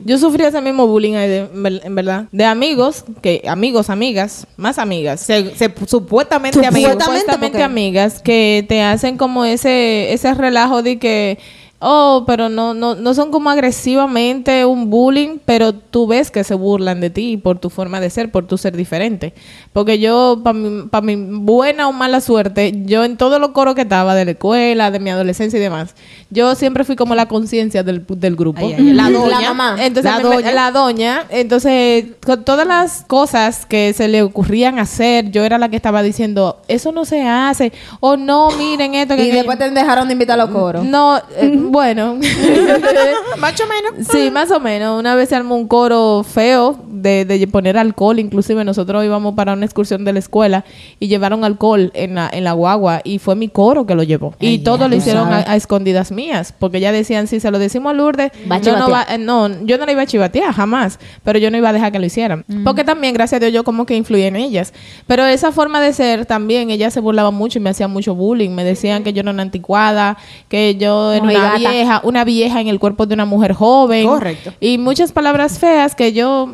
Yo 0.06 0.18
sufrí 0.18 0.44
ese 0.44 0.62
mismo 0.62 0.88
bullying 0.88 1.16
ahí, 1.16 1.28
de- 1.30 1.38
en 1.54 1.64
ver- 1.64 1.82
en 1.84 1.96
verdad. 1.96 2.26
De 2.32 2.46
amigos, 2.46 3.04
que 3.22 3.42
amigos, 3.48 3.90
amigas, 3.90 4.48
más 4.58 4.78
amigas. 4.80 5.20
Se, 5.22 5.56
se- 5.56 5.74
supuestamente 5.86 6.56
Supuestamente, 6.58 6.68
amigos. 6.68 7.04
supuestamente 7.04 7.64
amigas 7.64 8.22
que 8.22 8.66
te 8.68 8.82
hacen 8.82 9.18
como 9.18 9.46
ese 9.46 10.14
ese 10.14 10.34
relajo 10.34 10.82
de 10.84 11.00
que 11.00 11.38
oh 11.82 12.24
pero 12.28 12.50
no 12.50 12.74
no 12.74 12.96
no 12.96 13.14
son 13.14 13.32
como 13.32 13.50
agresivamente 13.50 14.66
un 14.66 14.90
bullying 14.90 15.38
pero 15.46 15.74
tú 15.74 16.08
ves 16.08 16.30
que 16.30 16.44
se 16.44 16.54
burlan 16.54 17.00
de 17.00 17.10
ti 17.10 17.38
por 17.38 17.58
tu 17.60 17.70
forma 17.70 18.00
de 18.02 18.10
ser 18.10 18.32
por 18.32 18.46
tu 18.46 18.58
ser 18.58 18.76
diferente 18.76 19.34
porque 19.72 19.98
yo 20.00 20.42
para 20.44 20.54
mi, 20.58 20.84
pa' 20.90 21.02
mi 21.02 21.16
buena 21.16 21.88
o 21.88 21.94
mala 21.94 22.20
suerte 22.22 22.74
yo 22.86 23.04
en 23.04 23.16
todos 23.18 23.40
los 23.40 23.52
coros 23.52 23.76
que 23.76 23.82
estaba 23.82 24.14
de 24.16 24.26
la 24.26 24.32
escuela 24.32 24.92
de 24.92 25.00
mi 25.00 25.10
adolescencia 25.10 25.58
y 25.58 25.62
demás 25.62 25.96
yo 26.30 26.54
siempre 26.56 26.84
fui 26.84 26.96
como 26.96 27.16
la 27.16 27.28
conciencia 27.28 27.82
del, 27.84 28.06
del 28.08 28.36
grupo 28.36 28.60
Ay, 28.60 28.74
ay, 28.78 28.88
ay. 28.90 28.94
La 28.94 29.10
doña. 29.10 29.42
La 29.42 29.54
mamá. 29.54 29.76
entonces 29.86 30.12
La 30.12 30.18
me- 30.18 30.24
doña. 30.36 30.52
la 30.52 30.72
doña, 30.72 31.24
entonces 31.30 32.06
con 32.26 32.44
todas 32.44 32.68
las 32.68 33.04
cosas 33.08 33.66
que 33.66 33.94
se 33.94 34.08
le 34.08 34.22
ocurrían 34.22 34.78
hacer, 34.80 35.32
yo 35.32 35.44
era 35.44 35.58
la 35.58 35.70
que 35.70 35.76
estaba 35.76 36.04
diciendo, 36.04 36.62
eso 36.68 36.92
no 36.92 37.06
se 37.06 37.24
hace, 37.28 37.72
o 38.00 38.16
no, 38.18 38.50
miren 38.52 38.94
esto 38.96 39.16
que 39.16 39.26
Y 39.28 39.32
después 39.32 39.58
te 39.58 39.70
dejaron 39.72 40.08
de 40.08 40.14
invitar 40.14 40.40
a 40.40 40.46
los 40.46 40.54
coros. 40.54 40.84
no, 40.86 41.18
eh, 41.38 41.50
bueno, 41.70 42.16
Más 43.38 43.60
o 43.62 43.66
menos. 43.68 44.08
sí, 44.12 44.32
más 44.32 44.52
o 44.52 44.60
menos. 44.60 45.00
Una 45.00 45.16
vez 45.16 45.30
se 45.30 45.36
armó 45.36 45.56
un 45.56 45.68
coro 45.68 46.24
feo 46.24 46.78
de, 47.02 47.26
de 47.26 47.48
poner 47.48 47.78
alcohol. 47.78 48.20
Inclusive 48.20 48.64
nosotros 48.64 49.04
íbamos 49.06 49.34
para 49.36 49.54
una 49.54 49.66
excursión 49.66 50.06
de 50.06 50.14
la 50.14 50.20
escuela 50.20 50.66
y 51.00 51.08
llevaron 51.08 51.44
alcohol 51.44 51.92
en 51.94 52.16
la, 52.16 52.30
en 52.32 52.44
la 52.44 52.54
guagua 52.54 53.02
y 53.04 53.20
fue 53.20 53.36
mi 53.36 53.50
coro 53.50 53.86
que 53.86 53.96
lo 53.96 54.04
llevó. 54.04 54.34
y 54.40 54.60
todo 54.60 54.88
lo 54.88 54.96
hicieron 54.96 55.32
a, 55.34 55.38
a 55.48 55.56
escondidas 55.56 56.12
mías 56.12 56.54
porque 56.58 56.80
ya 56.80 56.92
decían, 56.92 57.28
si 57.28 57.40
se 57.40 57.52
lo 57.52 57.60
decimos 57.60 57.92
a 57.92 57.94
Lourdes, 57.94 58.32
Va 58.52 58.56
a 58.56 58.60
yo 58.62 58.78
no, 58.78 58.90
va- 58.90 59.06
eh, 59.10 59.18
no, 59.18 59.50
yo 59.66 59.78
no 59.78 59.86
la 59.86 59.92
iba 59.92 60.02
a 60.02 60.06
chivatear 60.06 60.54
jamás, 60.54 61.00
pero 61.24 61.40
yo 61.40 61.50
no 61.52 61.58
iba 61.58 61.70
a 61.70 61.74
dejar 61.74 61.92
que 61.92 62.00
lo 62.00 62.06
hicieran. 62.06 62.46
Porque 62.64 62.84
también, 62.84 63.14
gracias 63.14 63.38
a 63.38 63.40
Dios, 63.40 63.54
yo 63.54 63.64
como 63.64 63.86
que 63.86 63.96
influí 63.96 64.24
en 64.24 64.36
ellas. 64.36 64.74
Pero 65.08 65.26
esa 65.26 65.52
forma 65.52 65.82
de 65.82 65.94
ser 65.94 66.26
también, 66.26 66.70
ellas 66.70 66.94
se 66.94 67.00
burlaban 67.00 67.34
mucho 67.34 67.60
y 67.60 67.62
me 67.62 67.70
hacían 67.70 67.92
mucho 67.92 68.16
bullying. 68.16 68.50
Me 68.52 68.64
decían 68.64 69.04
que 69.04 69.14
yo 69.14 69.22
era 69.22 69.32
una 69.32 69.44
anticuada, 69.44 70.18
que 70.48 70.76
yo 70.76 71.14
era 71.14 71.24
una 71.24 71.56
vieja, 71.58 72.02
una 72.04 72.24
vieja 72.24 72.62
en 72.62 72.68
el 72.68 72.80
cuerpo 72.80 73.06
de 73.06 73.14
una 73.14 73.26
mujer 73.26 73.54
joven. 73.54 74.08
Correcto. 74.08 74.54
Y 74.60 74.78
muchas 74.78 75.12
palabras 75.12 75.60
feas 75.60 75.96
que 75.96 76.14
yo, 76.14 76.50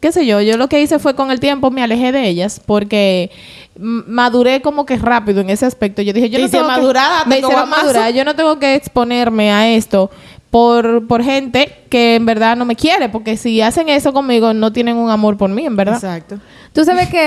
qué 0.00 0.12
sé 0.12 0.26
yo, 0.26 0.40
yo 0.40 0.56
lo 0.56 0.68
que 0.68 0.80
hice 0.82 0.98
fue 0.98 1.14
con 1.14 1.30
el 1.30 1.40
tiempo 1.40 1.70
me 1.70 1.82
alejé 1.82 2.12
de 2.12 2.28
ellas 2.28 2.60
porque 2.64 3.30
maduré 3.78 4.60
como 4.62 4.86
que 4.86 4.96
rápido 4.96 5.40
en 5.40 5.50
ese 5.50 5.66
aspecto. 5.66 6.02
Yo 6.02 6.12
dije, 6.12 6.30
yo 6.30 6.38
no 6.38 6.44
hice 6.44 6.56
tengo 6.58 6.68
que- 6.68 6.72
madurada, 6.76 7.24
me 7.24 7.36
hicieron 7.38 7.52
guamazo. 7.68 7.86
madurar. 7.86 8.12
Yo 8.12 8.24
no 8.24 8.34
tengo 8.36 8.58
que 8.58 8.74
exponerme 8.74 9.50
a 9.50 9.68
esto 9.70 10.10
por, 10.50 11.06
por 11.06 11.22
gente 11.22 11.72
que 11.88 12.16
en 12.16 12.26
verdad 12.26 12.56
no 12.56 12.64
me 12.64 12.76
quiere, 12.76 13.08
porque 13.08 13.36
si 13.36 13.60
hacen 13.62 13.88
eso 13.88 14.12
conmigo 14.12 14.52
no 14.52 14.72
tienen 14.72 14.96
un 14.96 15.10
amor 15.10 15.36
por 15.36 15.48
mí, 15.50 15.64
en 15.64 15.76
verdad. 15.76 15.94
Exacto. 15.96 16.38
Tú 16.72 16.86
sabes 16.86 17.10
que 17.10 17.18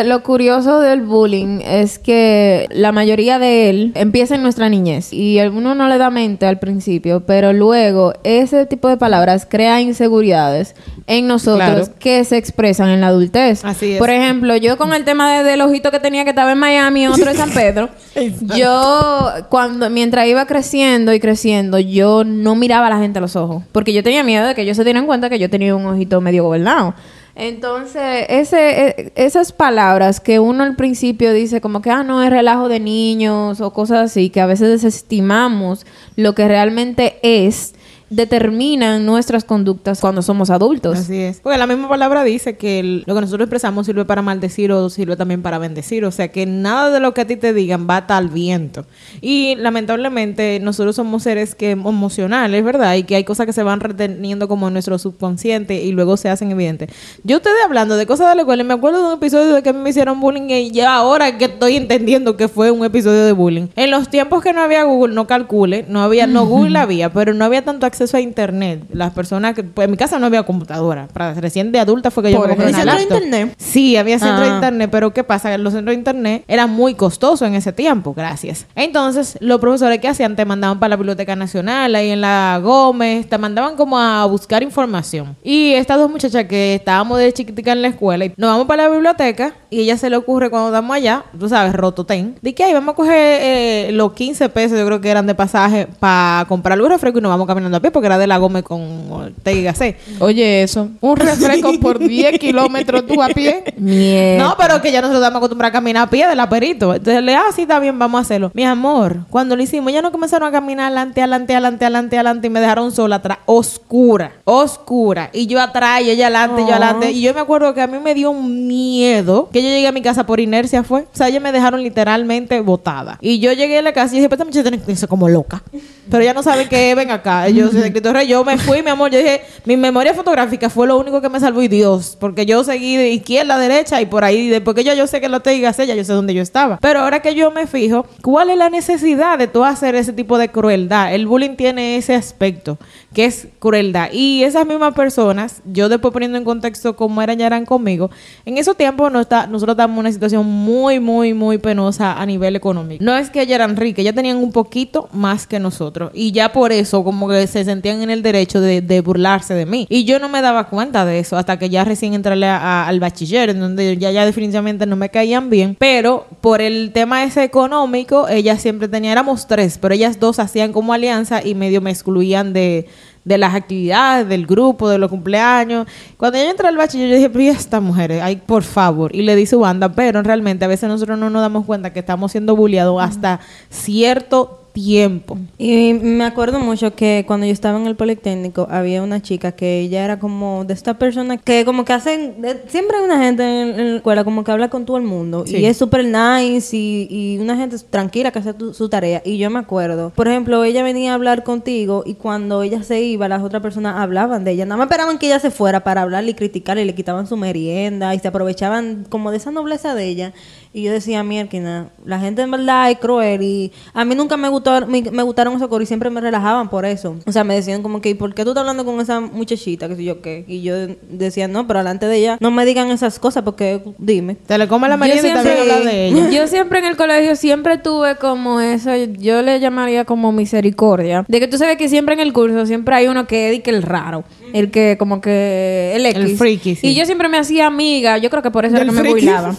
eh, 0.00 0.04
lo 0.04 0.22
curioso 0.22 0.78
del 0.78 1.00
bullying 1.02 1.58
es 1.64 1.98
que 1.98 2.68
la 2.70 2.92
mayoría 2.92 3.40
de 3.40 3.70
él 3.70 3.90
empieza 3.96 4.36
en 4.36 4.42
nuestra 4.44 4.68
niñez 4.68 5.12
y 5.12 5.40
uno 5.40 5.74
no 5.74 5.88
le 5.88 5.98
da 5.98 6.10
mente 6.10 6.46
al 6.46 6.60
principio, 6.60 7.24
pero 7.26 7.52
luego 7.52 8.12
ese 8.22 8.66
tipo 8.66 8.86
de 8.88 8.96
palabras 8.96 9.48
crea 9.50 9.80
inseguridades 9.80 10.76
en 11.08 11.26
nosotros 11.26 11.58
Claro. 11.88 11.98
que 11.98 12.22
se 12.24 12.36
expresan 12.36 12.90
en 12.90 13.00
la 13.00 13.08
adultez. 13.08 13.64
Así 13.64 13.94
es. 13.94 13.98
Por 13.98 14.10
ejemplo, 14.10 14.54
yo 14.54 14.78
con 14.78 14.92
el 14.94 15.04
tema 15.04 15.32
de- 15.32 15.42
del 15.42 15.60
ojito 15.60 15.90
que 15.90 15.98
tenía 15.98 16.22
que 16.22 16.30
estaba 16.30 16.52
en 16.52 16.58
Miami 16.58 17.02
y 17.02 17.06
otro 17.08 17.30
en 17.32 17.36
San 17.36 17.50
Pedro, 17.50 17.88
yo 18.56 19.28
cuando 19.48 19.90
mientras 19.90 20.26
iba 20.28 20.46
creciendo 20.46 21.12
y 21.12 21.18
creciendo, 21.18 21.80
yo 21.80 22.22
no 22.22 22.54
miraba 22.54 22.86
a 22.86 22.90
la 22.90 22.98
gente 23.00 23.18
a 23.18 23.22
los 23.22 23.34
ojos, 23.34 23.64
porque 23.72 23.92
yo 23.92 24.04
tenía 24.04 24.22
miedo 24.22 24.46
de 24.46 24.54
que 24.54 24.62
ellos 24.62 24.76
se 24.76 24.84
dieran 24.84 25.06
cuenta 25.06 25.28
que 25.28 25.40
yo 25.40 25.50
tenía 25.50 25.74
un 25.74 25.84
ojito 25.86 26.20
medio 26.20 26.44
gobernado. 26.44 26.94
Entonces, 27.38 28.26
ese, 28.28 28.88
e- 28.88 29.12
esas 29.14 29.52
palabras 29.52 30.18
que 30.18 30.40
uno 30.40 30.64
al 30.64 30.74
principio 30.74 31.32
dice 31.32 31.60
como 31.60 31.80
que, 31.80 31.90
ah, 31.90 32.02
no, 32.02 32.20
es 32.20 32.30
relajo 32.30 32.68
de 32.68 32.80
niños 32.80 33.60
o 33.60 33.72
cosas 33.72 34.10
así, 34.10 34.28
que 34.28 34.40
a 34.40 34.46
veces 34.46 34.68
desestimamos 34.82 35.86
lo 36.16 36.34
que 36.34 36.48
realmente 36.48 37.18
es, 37.22 37.74
determinan 38.10 39.04
nuestras 39.06 39.44
conductas 39.44 40.00
cuando 40.00 40.22
somos 40.22 40.50
adultos. 40.50 40.98
Así 40.98 41.16
es. 41.16 41.40
Porque 41.40 41.58
la 41.58 41.66
misma 41.66 41.88
palabra 41.88 42.24
dice 42.24 42.56
que 42.56 42.80
el- 42.80 43.04
lo 43.06 43.14
que 43.14 43.20
nosotros 43.20 43.46
expresamos 43.46 43.86
sirve 43.86 44.04
para 44.04 44.22
maldecir 44.22 44.72
o 44.72 44.88
sirve 44.90 45.16
también 45.16 45.42
para 45.42 45.58
bendecir. 45.58 46.04
O 46.04 46.10
sea 46.10 46.28
que 46.28 46.46
nada 46.46 46.90
de 46.90 47.00
lo 47.00 47.14
que 47.14 47.20
a 47.22 47.26
ti 47.26 47.36
te 47.36 47.52
digan 47.52 47.86
va 47.88 47.98
al 48.08 48.28
viento. 48.28 48.86
Y 49.20 49.54
lamentablemente 49.56 50.58
nosotros 50.60 50.96
somos 50.96 51.22
seres 51.22 51.54
que 51.54 51.72
emocionales, 51.72 52.64
¿verdad? 52.64 52.94
Y 52.94 53.02
que 53.04 53.16
hay 53.16 53.24
cosas 53.24 53.46
que 53.46 53.52
se 53.52 53.62
van 53.62 53.80
reteniendo 53.80 54.48
como 54.48 54.68
en 54.68 54.72
nuestro 54.74 54.98
subconsciente 54.98 55.82
y 55.82 55.92
luego 55.92 56.16
se 56.16 56.28
hacen 56.30 56.50
evidentes. 56.50 56.90
Yo 57.24 57.38
estoy 57.38 57.52
hablando 57.64 57.96
de 57.96 58.06
cosas 58.06 58.28
de 58.30 58.34
la 58.36 58.42
escuela 58.42 58.64
me 58.64 58.74
acuerdo 58.74 59.00
de 59.00 59.06
un 59.08 59.14
episodio 59.18 59.54
de 59.54 59.62
que 59.62 59.72
me 59.72 59.90
hicieron 59.90 60.20
bullying 60.20 60.48
y 60.50 60.70
ya 60.70 60.94
ahora 60.94 61.36
que 61.38 61.46
estoy 61.46 61.76
entendiendo 61.76 62.36
que 62.36 62.48
fue 62.48 62.70
un 62.70 62.84
episodio 62.84 63.24
de 63.24 63.32
bullying. 63.32 63.66
En 63.76 63.90
los 63.90 64.08
tiempos 64.08 64.42
que 64.42 64.52
no 64.52 64.60
había 64.62 64.84
Google, 64.84 65.14
no 65.14 65.26
calcule, 65.26 65.84
no 65.88 66.00
había, 66.02 66.26
no 66.26 66.46
Google 66.46 66.78
había, 66.78 67.12
pero 67.12 67.34
no 67.34 67.44
había 67.44 67.62
tanto 67.64 67.86
acceso 67.86 67.97
a 68.14 68.20
internet. 68.20 68.82
Las 68.92 69.12
personas 69.12 69.54
que, 69.54 69.62
pues 69.64 69.86
en 69.86 69.90
mi 69.90 69.96
casa 69.96 70.18
no 70.18 70.26
había 70.26 70.42
computadora. 70.44 71.08
Para 71.12 71.34
recién 71.34 71.72
de 71.72 71.80
adulta 71.80 72.10
fue 72.10 72.22
que 72.22 72.32
yo 72.32 72.40
me 72.40 72.48
compré 72.48 72.70
ejemplo. 72.70 72.82
una 72.82 72.94
¿Y 72.94 72.98
centro 72.98 73.18
de 73.18 73.24
internet? 73.24 73.54
Sí, 73.58 73.96
había 73.96 74.18
centro 74.18 74.40
de 74.44 74.50
Ah. 74.50 74.54
internet, 74.54 74.88
pero 74.90 75.12
¿qué 75.12 75.24
pasa? 75.24 75.56
Los 75.58 75.72
centros 75.72 75.92
de 75.94 75.98
internet 75.98 76.44
eran 76.48 76.70
muy 76.70 76.94
costosos 76.94 77.46
en 77.46 77.54
ese 77.54 77.72
tiempo, 77.72 78.14
gracias. 78.14 78.66
Entonces, 78.74 79.36
los 79.40 79.60
profesores 79.60 79.98
que 80.00 80.08
hacían 80.08 80.36
te 80.36 80.44
mandaban 80.44 80.78
para 80.78 80.90
la 80.90 80.96
Biblioteca 80.96 81.36
Nacional, 81.36 81.94
ahí 81.94 82.10
en 82.10 82.20
la 82.20 82.60
Gómez, 82.62 83.28
te 83.28 83.36
mandaban 83.38 83.76
como 83.76 83.98
a 83.98 84.24
buscar 84.26 84.62
información. 84.62 85.36
Y 85.42 85.72
estas 85.72 85.98
dos 85.98 86.10
muchachas 86.10 86.44
que 86.44 86.74
estábamos 86.76 87.18
de 87.18 87.32
chiquitica 87.32 87.72
en 87.72 87.82
la 87.82 87.88
escuela, 87.88 88.24
y 88.24 88.32
nos 88.36 88.50
vamos 88.50 88.66
para 88.66 88.84
la 88.84 88.88
biblioteca 88.90 89.54
y 89.70 89.80
ella 89.80 89.96
se 89.96 90.08
le 90.10 90.16
ocurre 90.16 90.50
cuando 90.50 90.68
estamos 90.68 90.94
allá, 90.96 91.24
tú 91.38 91.48
sabes, 91.48 91.74
rototen, 91.74 92.36
de 92.40 92.54
que 92.54 92.64
ahí 92.64 92.72
vamos 92.72 92.92
a 92.92 92.96
coger 92.96 93.38
eh, 93.42 93.90
los 93.92 94.12
15 94.12 94.48
pesos, 94.48 94.78
yo 94.78 94.86
creo 94.86 95.00
que 95.00 95.10
eran 95.10 95.26
de 95.26 95.34
pasaje, 95.34 95.86
para 95.98 96.44
comprar 96.48 96.78
de 96.78 96.88
refresco 96.88 97.18
y 97.18 97.22
nos 97.22 97.30
vamos 97.30 97.46
caminando 97.46 97.76
a 97.76 97.80
pie 97.80 97.87
porque 97.92 98.06
era 98.06 98.18
de 98.18 98.26
la 98.26 98.38
Gómez 98.38 98.62
con 98.62 99.10
Ortega 99.10 99.58
y 99.58 99.62
Gasset. 99.62 99.96
Oye, 100.20 100.62
eso. 100.62 100.88
Un 101.00 101.16
refresco 101.16 101.78
por 101.80 101.98
10 102.08 102.38
kilómetros 102.38 103.06
tú 103.06 103.22
a 103.22 103.28
pie. 103.28 103.64
No, 103.76 104.54
pero 104.58 104.80
que 104.80 104.92
ya 104.92 105.00
nosotros 105.00 105.22
estamos 105.22 105.38
acostumbrados 105.38 105.70
a 105.70 105.78
caminar 105.78 106.06
a 106.06 106.10
pie 106.10 106.26
del 106.26 106.40
aperito. 106.40 106.94
Entonces 106.94 107.22
le, 107.22 107.34
ah, 107.34 107.46
sí, 107.54 107.62
está 107.62 107.78
bien, 107.80 107.98
vamos 107.98 108.18
a 108.18 108.22
hacerlo. 108.22 108.50
Mi 108.54 108.64
amor, 108.64 109.18
cuando 109.30 109.56
lo 109.56 109.62
hicimos, 109.62 109.92
ya 109.92 110.02
no 110.02 110.12
comenzaron 110.12 110.48
a 110.48 110.52
caminar 110.52 110.86
adelante, 110.86 111.20
adelante, 111.20 111.54
adelante, 111.54 111.84
adelante, 111.84 112.16
adelante 112.16 112.46
y 112.46 112.50
me 112.50 112.60
dejaron 112.60 112.92
sola 112.92 113.16
atrás, 113.16 113.38
oscura, 113.46 114.32
oscura. 114.44 115.30
Y 115.32 115.46
yo 115.46 115.60
atrás 115.60 116.02
y 116.02 116.10
ella 116.10 116.26
adelante, 116.26 116.62
yo 116.62 116.70
adelante. 116.70 117.10
Y 117.12 117.22
yo 117.22 117.34
me 117.34 117.40
acuerdo 117.40 117.74
que 117.74 117.80
a 117.80 117.86
mí 117.86 117.98
me 117.98 118.14
dio 118.14 118.30
un 118.30 118.66
miedo 118.66 119.48
que 119.52 119.62
yo 119.62 119.68
llegué 119.68 119.86
a 119.88 119.92
mi 119.92 120.02
casa 120.02 120.26
por 120.26 120.40
inercia, 120.40 120.82
fue. 120.82 121.02
O 121.02 121.16
sea, 121.16 121.28
ellos 121.28 121.42
me 121.42 121.52
dejaron 121.52 121.82
literalmente 121.82 122.60
botada. 122.60 123.18
Y 123.20 123.38
yo 123.38 123.52
llegué 123.52 123.78
a 123.78 123.82
la 123.82 123.92
casa 123.92 124.14
y 124.14 124.18
dije, 124.18 124.28
pues 124.28 124.38
esta 124.38 124.44
muchacha 124.44 124.62
tiene 124.62 124.82
que 124.82 124.92
irse 124.92 125.06
como 125.06 125.28
loca. 125.28 125.62
Pero 126.10 126.24
ya 126.24 126.32
no 126.32 126.42
saben 126.42 126.68
qué, 126.68 126.94
ven 126.94 127.10
acá. 127.10 127.46
Soy 127.46 127.77
Cristo 127.82 128.12
Rey. 128.12 128.28
Yo 128.28 128.44
me 128.44 128.58
fui, 128.58 128.82
mi 128.82 128.90
amor. 128.90 129.10
Yo 129.10 129.18
dije, 129.18 129.42
mi 129.64 129.76
memoria 129.76 130.14
fotográfica 130.14 130.68
fue 130.70 130.86
lo 130.86 130.98
único 130.98 131.20
que 131.20 131.28
me 131.28 131.40
salvó 131.40 131.62
y 131.62 131.68
Dios. 131.68 132.16
Porque 132.18 132.46
yo 132.46 132.64
seguí 132.64 132.96
de 132.96 133.10
izquierda 133.10 133.54
a 133.54 133.58
derecha 133.58 134.00
y 134.00 134.06
por 134.06 134.24
ahí, 134.24 134.48
después 134.48 134.74
que 134.74 134.84
yo, 134.84 134.94
yo 134.94 135.06
sé 135.06 135.20
que 135.20 135.28
lo 135.28 135.40
te 135.40 135.50
digas 135.50 135.76
ya 135.76 135.94
yo 135.94 136.04
sé 136.04 136.12
dónde 136.12 136.34
yo 136.34 136.42
estaba. 136.42 136.78
Pero 136.80 137.00
ahora 137.00 137.20
que 137.20 137.34
yo 137.34 137.50
me 137.50 137.66
fijo, 137.66 138.06
¿cuál 138.22 138.50
es 138.50 138.56
la 138.56 138.70
necesidad 138.70 139.38
de 139.38 139.46
tú 139.46 139.64
hacer 139.64 139.94
ese 139.94 140.12
tipo 140.12 140.38
de 140.38 140.48
crueldad? 140.48 141.14
El 141.14 141.26
bullying 141.26 141.56
tiene 141.56 141.96
ese 141.96 142.14
aspecto, 142.14 142.78
que 143.14 143.26
es 143.26 143.48
crueldad. 143.58 144.10
Y 144.12 144.42
esas 144.42 144.66
mismas 144.66 144.94
personas, 144.94 145.62
yo 145.64 145.88
después 145.88 146.12
poniendo 146.12 146.38
en 146.38 146.44
contexto 146.44 146.96
cómo 146.96 147.22
eran 147.22 147.38
ya 147.38 147.46
eran 147.46 147.64
conmigo, 147.64 148.10
en 148.44 148.58
esos 148.58 148.76
tiempos 148.76 149.12
no 149.12 149.20
está, 149.20 149.46
nosotros 149.46 149.74
estábamos 149.74 149.96
en 149.96 150.00
una 150.00 150.12
situación 150.12 150.46
muy, 150.46 151.00
muy, 151.00 151.34
muy 151.34 151.58
penosa 151.58 152.20
a 152.20 152.26
nivel 152.26 152.56
económico. 152.56 153.04
No 153.04 153.16
es 153.16 153.30
que 153.30 153.42
ellas 153.42 153.56
eran 153.56 153.76
ricas, 153.76 154.00
ellas 154.00 154.14
tenían 154.14 154.38
un 154.38 154.52
poquito 154.52 155.08
más 155.12 155.46
que 155.46 155.58
nosotros. 155.58 156.10
Y 156.14 156.32
ya 156.32 156.52
por 156.52 156.72
eso, 156.72 157.04
como 157.04 157.28
que 157.28 157.46
se 157.46 157.64
sentían 157.68 158.02
en 158.02 158.10
el 158.10 158.22
derecho 158.22 158.60
de, 158.60 159.00
burlarse 159.00 159.54
de 159.54 159.66
mí. 159.66 159.86
Y 159.88 160.04
yo 160.04 160.18
no 160.18 160.28
me 160.28 160.42
daba 160.42 160.68
cuenta 160.68 161.04
de 161.04 161.18
eso 161.18 161.36
hasta 161.36 161.58
que 161.58 161.68
ya 161.68 161.84
recién 161.84 162.14
entré 162.14 162.32
al 162.44 163.00
bachiller, 163.00 163.50
en 163.50 163.60
donde 163.60 163.96
ya, 163.96 164.10
ya 164.10 164.24
definitivamente 164.24 164.86
no 164.86 164.96
me 164.96 165.10
caían 165.10 165.50
bien. 165.50 165.76
Pero 165.78 166.26
por 166.40 166.60
el 166.60 166.92
tema 166.92 167.24
ese 167.24 167.44
económico, 167.44 168.28
ellas 168.28 168.60
siempre 168.62 168.88
tenían, 168.88 169.12
éramos 169.12 169.46
tres, 169.46 169.78
pero 169.78 169.94
ellas 169.94 170.18
dos 170.18 170.38
hacían 170.38 170.72
como 170.72 170.92
alianza 170.92 171.44
y 171.44 171.54
medio 171.54 171.80
me 171.80 171.90
excluían 171.90 172.52
de 172.52 172.86
las 173.24 173.54
actividades, 173.54 174.26
del 174.26 174.46
grupo, 174.46 174.88
de 174.88 174.98
los 174.98 175.10
cumpleaños. 175.10 175.86
Cuando 176.16 176.38
yo 176.38 176.50
entré 176.50 176.68
al 176.68 176.76
bachiller, 176.76 177.10
yo 177.10 177.16
dije, 177.16 177.28
pero 177.28 177.44
¿y 177.44 177.48
estas 177.48 177.82
mujeres? 177.82 178.22
Ay, 178.22 178.36
por 178.36 178.62
favor. 178.62 179.14
Y 179.14 179.22
le 179.22 179.36
di 179.36 179.44
su 179.44 179.60
banda, 179.60 179.90
pero 179.92 180.22
realmente 180.22 180.64
a 180.64 180.68
veces 180.68 180.88
nosotros 180.88 181.18
no 181.18 181.28
nos 181.28 181.42
damos 181.42 181.66
cuenta 181.66 181.92
que 181.92 181.98
estamos 182.00 182.32
siendo 182.32 182.56
bulliados 182.56 183.00
hasta 183.02 183.40
cierto 183.68 184.57
tiempo. 184.72 185.38
Y 185.58 185.92
me 185.94 186.24
acuerdo 186.24 186.60
mucho 186.60 186.94
que 186.94 187.24
cuando 187.26 187.46
yo 187.46 187.52
estaba 187.52 187.78
en 187.80 187.86
el 187.86 187.96
Politécnico 187.96 188.68
había 188.70 189.02
una 189.02 189.20
chica 189.20 189.52
que 189.52 189.80
ella 189.80 190.04
era 190.04 190.18
como 190.18 190.64
de 190.64 190.74
esta 190.74 190.94
persona 190.98 191.36
que 191.36 191.64
como 191.64 191.84
que 191.84 191.92
hacen, 191.92 192.40
de- 192.40 192.62
siempre 192.68 192.96
hay 192.98 193.04
una 193.04 193.18
gente 193.22 193.42
en, 193.42 193.80
en 193.80 193.90
la 193.92 193.96
escuela 193.96 194.24
como 194.24 194.44
que 194.44 194.52
habla 194.52 194.68
con 194.70 194.84
todo 194.86 194.96
el 194.96 195.02
mundo 195.02 195.44
Sí. 195.46 195.56
y 195.56 195.64
es 195.66 195.76
súper 195.76 196.04
nice 196.04 196.76
y, 196.76 197.08
y 197.10 197.38
una 197.38 197.56
gente 197.56 197.76
tranquila 197.90 198.30
que 198.30 198.38
hace 198.38 198.54
tu- 198.54 198.72
su 198.74 198.88
tarea. 198.88 199.22
Y 199.24 199.38
yo 199.38 199.50
me 199.50 199.58
acuerdo, 199.58 200.10
por 200.14 200.28
ejemplo, 200.28 200.62
ella 200.64 200.82
venía 200.82 201.12
a 201.12 201.14
hablar 201.14 201.42
contigo 201.44 202.02
y 202.06 202.14
cuando 202.14 202.62
ella 202.62 202.82
se 202.82 203.00
iba, 203.02 203.28
las 203.28 203.42
otras 203.42 203.62
personas 203.62 203.96
hablaban 203.98 204.44
de 204.44 204.52
ella. 204.52 204.64
Nada 204.64 204.76
más 204.76 204.86
esperaban 204.86 205.18
que 205.18 205.26
ella 205.26 205.40
se 205.40 205.50
fuera 205.50 205.82
para 205.84 206.02
hablarle 206.02 206.30
y 206.30 206.34
criticarle 206.34 206.82
y 206.82 206.86
le 206.86 206.94
quitaban 206.94 207.26
su 207.26 207.36
merienda 207.36 208.14
y 208.14 208.18
se 208.20 208.28
aprovechaban 208.28 209.06
como 209.08 209.30
de 209.30 209.38
esa 209.38 209.50
nobleza 209.50 209.94
de 209.94 210.04
ella. 210.06 210.32
Y 210.72 210.82
yo 210.82 210.92
decía, 210.92 211.22
mierda, 211.24 211.90
la 212.04 212.20
gente 212.20 212.42
en 212.42 212.50
verdad 212.50 212.90
es 212.90 212.98
cruel 212.98 213.42
y 213.42 213.72
a 213.94 214.04
mí 214.04 214.14
nunca 214.14 214.36
me 214.36 214.48
gustó, 214.58 214.86
me, 214.86 215.02
me 215.02 215.22
gustaron 215.22 215.54
esos 215.54 215.68
coros 215.68 215.84
y 215.84 215.86
siempre 215.86 216.10
me 216.10 216.20
relajaban 216.20 216.68
por 216.68 216.84
eso. 216.84 217.16
O 217.26 217.32
sea, 217.32 217.44
me 217.44 217.54
decían 217.54 217.82
como 217.82 218.00
que, 218.00 218.10
¿y 218.10 218.14
por 218.14 218.34
qué 218.34 218.44
tú 218.44 218.50
estás 218.50 218.62
hablando 218.62 218.84
con 218.84 219.00
esa 219.00 219.20
muchachita? 219.20 219.88
Que 219.88 219.96
sé 219.96 220.04
yo 220.04 220.20
qué. 220.20 220.44
Y 220.46 220.62
yo 220.62 220.74
decía, 221.08 221.48
no, 221.48 221.66
pero 221.66 221.80
delante 221.80 222.06
de 222.06 222.16
ella 222.16 222.36
no 222.40 222.50
me 222.50 222.64
digan 222.64 222.90
esas 222.90 223.18
cosas 223.18 223.42
porque, 223.42 223.82
dime. 223.98 224.36
Te 224.46 224.58
le 224.58 224.68
come 224.68 224.88
la 224.88 224.96
merienda 224.96 225.28
y 225.28 225.32
también 225.32 225.58
habla 225.58 225.78
de 225.80 226.06
ella. 226.08 226.30
yo 226.30 226.46
siempre 226.46 226.78
en 226.78 226.84
el 226.84 226.96
colegio 226.96 227.36
siempre 227.36 227.78
tuve 227.78 228.16
como 228.16 228.60
eso, 228.60 228.94
yo 228.94 229.42
le 229.42 229.60
llamaría 229.60 230.04
como 230.04 230.32
misericordia. 230.32 231.24
De 231.28 231.40
que 231.40 231.48
tú 231.48 231.58
sabes 231.58 231.76
que 231.76 231.88
siempre 231.88 232.14
en 232.14 232.20
el 232.20 232.32
curso 232.32 232.66
siempre 232.66 232.94
hay 232.94 233.08
uno 233.08 233.26
que 233.26 233.54
es 233.54 233.62
que 233.62 233.70
el 233.70 233.82
raro, 233.82 234.24
el 234.52 234.70
que 234.70 234.96
como 234.98 235.20
que 235.20 235.92
el 235.94 236.06
X. 236.06 236.40
El 236.40 236.60
sí. 236.60 236.78
Y 236.82 236.94
yo 236.94 237.04
siempre 237.04 237.28
me 237.28 237.38
hacía 237.38 237.66
amiga, 237.66 238.18
yo 238.18 238.30
creo 238.30 238.42
que 238.42 238.50
por 238.50 238.64
eso 238.64 238.76
era 238.76 238.90
me 238.90 239.08
burlaba. 239.08 239.54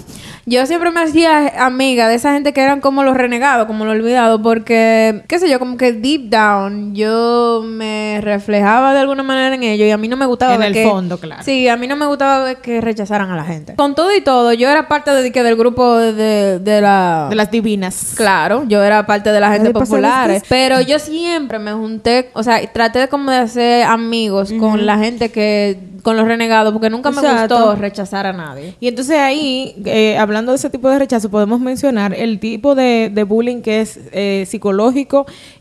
Yo 0.45 0.65
siempre 0.65 0.89
me 0.89 1.01
hacía 1.01 1.63
amiga 1.63 2.07
de 2.07 2.15
esa 2.15 2.33
gente 2.33 2.53
que 2.53 2.61
eran 2.61 2.81
como 2.81 3.03
los 3.03 3.15
renegados, 3.15 3.67
como 3.67 3.85
los 3.85 3.93
olvidados, 3.93 4.41
porque 4.41 4.88
que, 4.89 5.23
qué 5.27 5.39
sé 5.39 5.49
yo, 5.49 5.59
como 5.59 5.77
que 5.77 5.93
deep 5.93 6.29
down 6.29 6.93
yo 6.95 7.61
me 7.65 8.19
reflejaba 8.21 8.93
de 8.93 8.99
alguna 8.99 9.23
manera 9.23 9.53
en 9.55 9.63
ello 9.63 9.85
y 9.85 9.91
a 9.91 9.97
mí 9.97 10.07
no 10.07 10.17
me 10.17 10.25
gustaba 10.25 10.53
En 10.55 10.59
ver 10.59 10.67
el 10.69 10.73
que- 10.73 10.83
fondo, 10.87 11.17
claro. 11.19 11.43
Sí, 11.43 11.67
a 11.67 11.77
mí 11.77 11.87
no 11.87 11.95
me 11.95 12.05
gustaba 12.05 12.43
ver 12.43 12.57
que 12.57 12.81
rechazaran 12.81 13.29
a 13.31 13.35
la 13.35 13.43
gente. 13.43 13.75
Con 13.75 13.95
todo 13.95 14.15
y 14.15 14.21
todo, 14.21 14.53
yo 14.53 14.69
era 14.69 14.87
parte 14.87 15.11
de, 15.11 15.31
que 15.31 15.43
del 15.43 15.55
grupo 15.55 15.95
de, 15.97 16.59
de 16.59 16.81
la... 16.81 17.27
De 17.29 17.35
las 17.35 17.51
divinas. 17.51 18.13
Claro, 18.15 18.63
yo 18.67 18.83
era 18.83 19.05
parte 19.05 19.31
de 19.31 19.39
la 19.39 19.51
gente 19.51 19.71
popular, 19.71 20.41
pero 20.49 20.81
yo 20.81 20.99
siempre 20.99 21.59
me 21.59 21.73
junté, 21.73 22.29
o 22.33 22.43
sea, 22.43 22.59
traté 22.71 22.99
de 22.99 23.07
como 23.07 23.31
de 23.31 23.37
hacer 23.37 23.83
amigos 23.83 24.51
con 24.59 24.85
la 24.85 24.97
gente 24.97 25.29
que, 25.29 25.77
con 26.03 26.15
los 26.17 26.25
renegados, 26.25 26.71
porque 26.73 26.89
nunca 26.89 27.11
me 27.11 27.21
Exacto. 27.21 27.55
gustó 27.55 27.75
rechazar 27.75 28.25
a 28.25 28.33
nadie. 28.33 28.75
Y 28.79 28.87
entonces 28.87 29.17
ahí, 29.17 29.75
eh, 29.85 30.17
hablando 30.17 30.51
de 30.51 30.57
ese 30.57 30.69
tipo 30.69 30.89
de 30.89 30.97
rechazo, 30.99 31.29
podemos 31.29 31.59
mencionar 31.59 32.13
el 32.13 32.39
tipo 32.39 32.73
de, 32.75 33.11
de 33.13 33.23
bullying 33.23 33.61
que 33.61 33.81
es 33.81 33.99
eh, 34.11 34.45
psicológico 34.47 34.78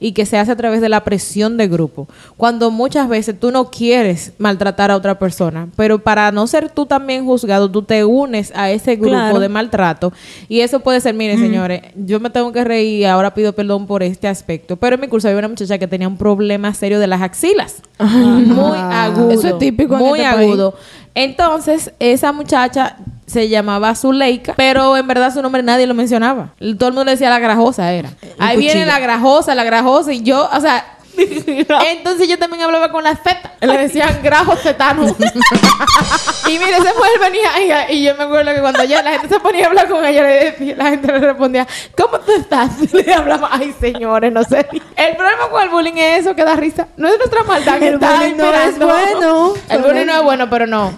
y 0.01 0.13
que 0.13 0.27
se 0.27 0.39
hace 0.39 0.53
a 0.53 0.57
través 0.57 0.81
de 0.81 0.89
la 0.89 1.05
presión 1.05 1.57
de 1.57 1.69
grupo. 1.69 2.09
Cuando 2.37 2.71
muchas 2.71 3.09
veces 3.09 3.39
tú 3.39 3.51
no 3.51 3.71
quieres 3.71 4.33
maltratar 4.39 4.91
a 4.91 4.97
otra 4.97 5.19
persona, 5.19 5.69
pero 5.77 5.99
para 5.99 6.31
no 6.33 6.47
ser 6.47 6.71
tú 6.71 6.87
también 6.87 7.25
juzgado, 7.25 7.71
tú 7.71 7.83
te 7.83 8.05
unes 8.05 8.53
a 8.55 8.71
ese 8.71 8.97
grupo 8.97 9.11
Claro. 9.11 9.41
de 9.41 9.49
maltrato. 9.49 10.13
Y 10.49 10.61
eso 10.61 10.81
puede 10.81 11.01
ser, 11.01 11.15
miren 11.15 11.39
señores, 11.39 11.83
yo 11.97 12.21
me 12.21 12.31
tengo 12.31 12.53
que 12.53 12.63
reír 12.65 13.01
y 13.01 13.05
ahora 13.05 13.35
pido 13.35 13.53
perdón 13.53 13.87
por 13.87 14.03
este 14.03 14.29
aspecto. 14.29 14.77
Pero 14.77 14.95
en 14.95 15.01
mi 15.01 15.09
curso 15.09 15.29
había 15.29 15.39
una 15.41 15.49
muchacha 15.49 15.79
que 15.79 15.87
tenía 15.89 16.09
un 16.09 16.17
problema 16.17 16.73
serio 16.75 16.99
de 17.01 17.07
las 17.07 17.23
axilas. 17.23 17.83
Muy 17.99 18.77
agudo. 18.79 19.31
Eso 19.33 19.49
es 19.49 19.59
típico 19.59 19.95
en 19.95 20.01
Muy 20.01 20.21
este 20.21 20.33
país. 20.35 20.49
agudo. 20.51 20.75
Entonces, 21.15 21.93
esa 21.99 22.33
muchacha 22.33 22.97
se 23.29 23.49
llamaba 23.49 23.95
Zuleika, 23.95 24.55
pero 24.57 24.97
en 24.97 25.07
verdad 25.07 25.33
su 25.33 25.43
nombre 25.43 25.63
nadie 25.63 25.87
lo 25.87 25.95
mencionaba. 25.95 26.51
Todo 26.59 26.89
el 26.89 26.95
mundo 26.95 27.05
le 27.05 27.13
decía 27.13 27.31
la 27.31 27.39
grajosa 27.39 27.93
era. 27.93 28.11
Ahí 28.39 28.57
viene 28.57 28.87
la 28.87 28.99
grajosa, 28.99 29.55
la 29.55 29.65
grajosa, 29.65 30.13
y 30.13 30.23
yo, 30.23 30.49
o 30.53 30.61
sea, 30.61 30.99
entonces 31.87 32.29
yo 32.29 32.39
también 32.39 32.63
hablaba 32.63 32.91
con 32.91 33.03
las 33.05 33.19
fetas. 33.21 33.53
Le 33.61 33.77
decían 33.77 34.21
grajos 34.23 34.61
fetanos. 34.61 35.11
y 36.49 36.59
mire, 36.59 36.77
ese 36.77 36.93
fue 36.93 37.09
el 37.15 37.21
venía 37.21 37.91
y, 37.91 38.05
yo 38.05 38.15
me 38.15 38.25
acuerdo 38.25 38.55
que 38.55 38.61
cuando 38.61 38.85
ya 38.85 39.03
la 39.03 39.13
gente 39.13 39.29
se 39.29 39.41
ponía 39.41 39.65
a 39.65 39.69
hablar 39.69 39.89
con 39.89 40.05
ella, 40.05 40.23
le 40.23 40.45
decía- 40.51 40.77
la 40.77 40.91
gente 40.91 41.07
le 41.09 41.19
respondía, 41.19 41.67
¿cómo 41.97 42.21
tú 42.21 42.33
estás? 42.33 42.71
Y 42.93 43.03
le 43.03 43.15
hablaba, 43.15 43.49
ay 43.53 43.75
señores, 43.81 44.33
no 44.33 44.45
sé. 44.45 44.67
El 44.97 45.17
problema 45.17 45.49
con 45.51 45.63
el 45.63 45.69
bullying 45.71 45.97
es 45.97 46.21
eso 46.21 46.35
que 46.35 46.45
da 46.45 46.55
risa. 46.55 46.89
No 46.97 47.09
es 47.09 47.19
nuestra 47.19 47.43
maldad 47.43 47.79
que 47.79 47.89
El 47.89 47.99
bullying 47.99 48.37
no 48.37 48.55
es 48.55 48.79
bueno. 48.79 49.55
El 49.69 49.83
bullying 49.83 50.07
no 50.07 50.17
es 50.19 50.23
bueno, 50.23 50.49
pero 50.49 50.67
no. 50.67 50.93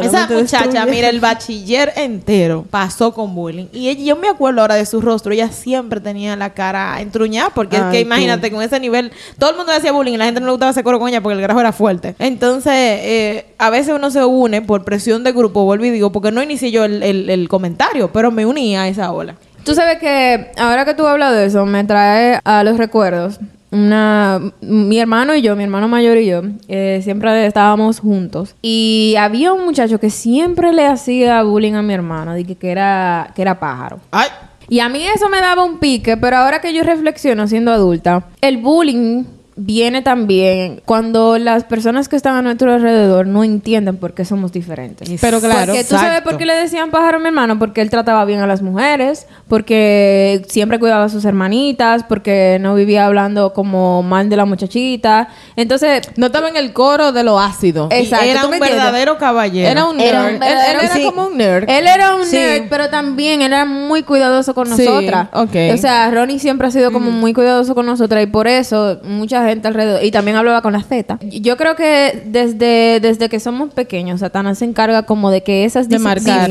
Esa 0.00 0.26
muchacha, 0.28 0.62
destruye. 0.64 0.90
mira, 0.90 1.08
el 1.08 1.20
bachiller 1.20 1.92
entero 1.96 2.64
pasó 2.70 3.12
con 3.12 3.34
bullying. 3.34 3.66
Y 3.72 3.88
ella- 3.88 4.04
yo 4.04 4.16
me 4.16 4.28
acuerdo 4.28 4.60
ahora 4.62 4.74
de 4.76 4.86
su 4.86 5.00
rostro. 5.00 5.32
Ella 5.32 5.48
siempre 5.50 6.00
tenía 6.00 6.34
la 6.36 6.50
cara 6.54 7.00
entruñada. 7.00 7.50
Porque 7.50 7.76
es 7.76 7.82
que 7.84 7.98
tú. 7.98 8.06
imagínate, 8.06 8.50
con 8.50 8.62
ese 8.62 8.80
nivel, 8.80 9.12
todo 9.38 9.50
el 9.50 9.56
mundo 9.56 9.72
le 9.72 9.78
hacía 9.78 9.92
bullying 9.92 10.14
y 10.14 10.16
la 10.16 10.24
gente 10.24 10.40
no 10.40 10.46
le 10.46 10.52
gustaba 10.52 10.70
hacer 10.70 10.84
coro 10.84 10.98
con 10.98 11.08
ella 11.08 11.20
porque 11.20 11.34
el 11.36 11.42
grajo 11.42 11.60
era 11.60 11.72
fuerte. 11.72 12.14
Entonces, 12.18 12.72
eh, 12.74 13.46
a 13.58 13.70
veces 13.70 13.94
uno 13.94 14.10
se 14.10 14.24
une 14.24 14.62
por 14.62 14.84
presión 14.84 15.24
de 15.24 15.32
grupo, 15.32 15.64
vuelvo 15.64 15.84
y 15.84 15.90
digo, 15.90 16.12
porque 16.12 16.30
no 16.32 16.42
inicié 16.42 16.70
yo 16.70 16.84
el, 16.84 17.02
el- 17.02 17.28
el 17.30 17.48
comentario, 17.48 18.12
pero 18.12 18.30
me 18.30 18.46
uní 18.46 18.76
a 18.76 18.88
esa 18.88 19.12
ola. 19.12 19.34
Tú 19.64 19.74
sabes 19.74 19.98
que 19.98 20.50
ahora 20.56 20.84
que 20.84 20.94
tú 20.94 21.06
hablas 21.06 21.32
de 21.34 21.44
eso, 21.46 21.64
me 21.66 21.84
trae 21.84 22.40
a 22.44 22.64
los 22.64 22.78
recuerdos. 22.78 23.38
Una, 23.72 24.38
mi 24.60 25.00
hermano 25.00 25.34
y 25.34 25.40
yo, 25.42 25.56
mi 25.56 25.64
hermano 25.64 25.88
mayor 25.88 26.18
y 26.18 26.26
yo, 26.26 26.42
eh, 26.68 27.00
siempre 27.02 27.46
estábamos 27.46 28.00
juntos. 28.00 28.54
Y 28.60 29.14
había 29.18 29.52
un 29.52 29.64
muchacho 29.64 29.98
que 29.98 30.10
siempre 30.10 30.72
le 30.72 30.86
hacía 30.86 31.42
bullying 31.42 31.72
a 31.72 31.82
mi 31.82 31.94
hermano, 31.94 32.34
de 32.34 32.44
que, 32.44 32.54
que 32.54 32.70
era, 32.70 33.32
que 33.34 33.40
era 33.42 33.58
pájaro. 33.58 33.98
Ay, 34.10 34.28
Y 34.68 34.80
a 34.80 34.88
mí 34.90 35.02
eso 35.06 35.28
me 35.30 35.40
daba 35.40 35.64
un 35.64 35.78
pique, 35.78 36.16
pero 36.18 36.36
ahora 36.36 36.60
que 36.60 36.74
yo 36.74 36.82
reflexiono 36.82 37.48
siendo 37.48 37.72
adulta, 37.72 38.26
el 38.42 38.58
bullying 38.58 39.24
viene 39.54 40.00
también 40.02 40.80
cuando 40.86 41.36
las 41.38 41.64
personas 41.64 42.08
que 42.08 42.16
están 42.16 42.36
a 42.36 42.42
nuestro 42.42 42.72
alrededor 42.72 43.26
no 43.26 43.44
entienden 43.44 43.96
por 43.98 44.14
qué 44.14 44.24
somos 44.24 44.50
diferentes. 44.52 45.08
Pero 45.20 45.40
claro, 45.40 45.66
Porque 45.72 45.84
tú 45.84 45.90
sabes 45.96 46.06
exacto. 46.08 46.30
por 46.30 46.38
qué 46.38 46.46
le 46.46 46.54
decían 46.54 46.90
pájaro 46.90 47.18
a 47.18 47.20
mi 47.20 47.26
hermano, 47.26 47.58
porque 47.58 47.82
él 47.82 47.90
trataba 47.90 48.24
bien 48.24 48.40
a 48.40 48.46
las 48.46 48.62
mujeres, 48.62 49.26
porque 49.48 50.42
siempre 50.48 50.78
cuidaba 50.78 51.04
a 51.04 51.08
sus 51.08 51.24
hermanitas, 51.24 52.02
porque 52.04 52.56
no 52.60 52.74
vivía 52.74 53.04
hablando 53.06 53.52
como 53.52 54.02
mal 54.02 54.28
de 54.30 54.36
la 54.36 54.44
muchachita. 54.44 55.28
Entonces, 55.56 56.02
no 56.16 56.26
estaba 56.26 56.48
en 56.48 56.56
el 56.56 56.72
coro 56.72 57.12
de 57.12 57.22
lo 57.22 57.38
ácido. 57.38 57.88
Exacto, 57.90 58.24
Era 58.26 58.40
¿tú 58.42 58.48
un 58.48 58.58
verdadero 58.58 59.18
caballero. 59.18 59.68
Era 59.68 59.84
un 59.84 59.96
nerd. 59.98 60.08
Era 60.08 60.20
un 60.22 60.26
Él- 60.28 60.34
él, 60.34 60.40
verdadero- 60.40 60.80
era 60.80 60.94
sí. 60.94 61.02
como 61.04 61.26
un 61.26 61.36
nerd. 61.36 61.68
Él 61.68 61.86
era 61.86 62.14
un 62.16 62.24
Sí. 62.24 62.36
nerd, 62.36 62.64
pero 62.70 62.88
también 62.88 63.42
era 63.42 63.64
muy 63.64 64.02
cuidadoso 64.02 64.54
con 64.54 64.66
Sí, 64.74 64.84
nosotras. 64.86 65.28
ok. 65.32 65.56
O 65.74 65.76
sea, 65.76 66.10
Ronnie 66.10 66.38
siempre 66.38 66.68
ha 66.68 66.70
sido 66.70 66.90
como 66.90 67.10
muy 67.10 67.34
cuidadoso 67.34 67.74
con 67.74 67.86
nosotras 67.86 68.22
y 68.22 68.26
por 68.26 68.48
eso 68.48 68.98
gente 69.46 69.68
alrededor. 69.68 70.02
Y 70.04 70.10
también 70.10 70.36
hablaba 70.36 70.62
con 70.62 70.72
la 70.72 70.82
Z. 70.82 71.18
Yo 71.22 71.56
creo 71.56 71.76
que 71.76 72.22
desde, 72.26 73.00
desde 73.00 73.28
que 73.28 73.40
somos 73.40 73.72
pequeños, 73.72 74.20
Satanás 74.20 74.58
se 74.58 74.64
encarga 74.64 75.04
como 75.04 75.30
de 75.30 75.42
que 75.42 75.64
esas 75.64 75.88
De 75.88 75.98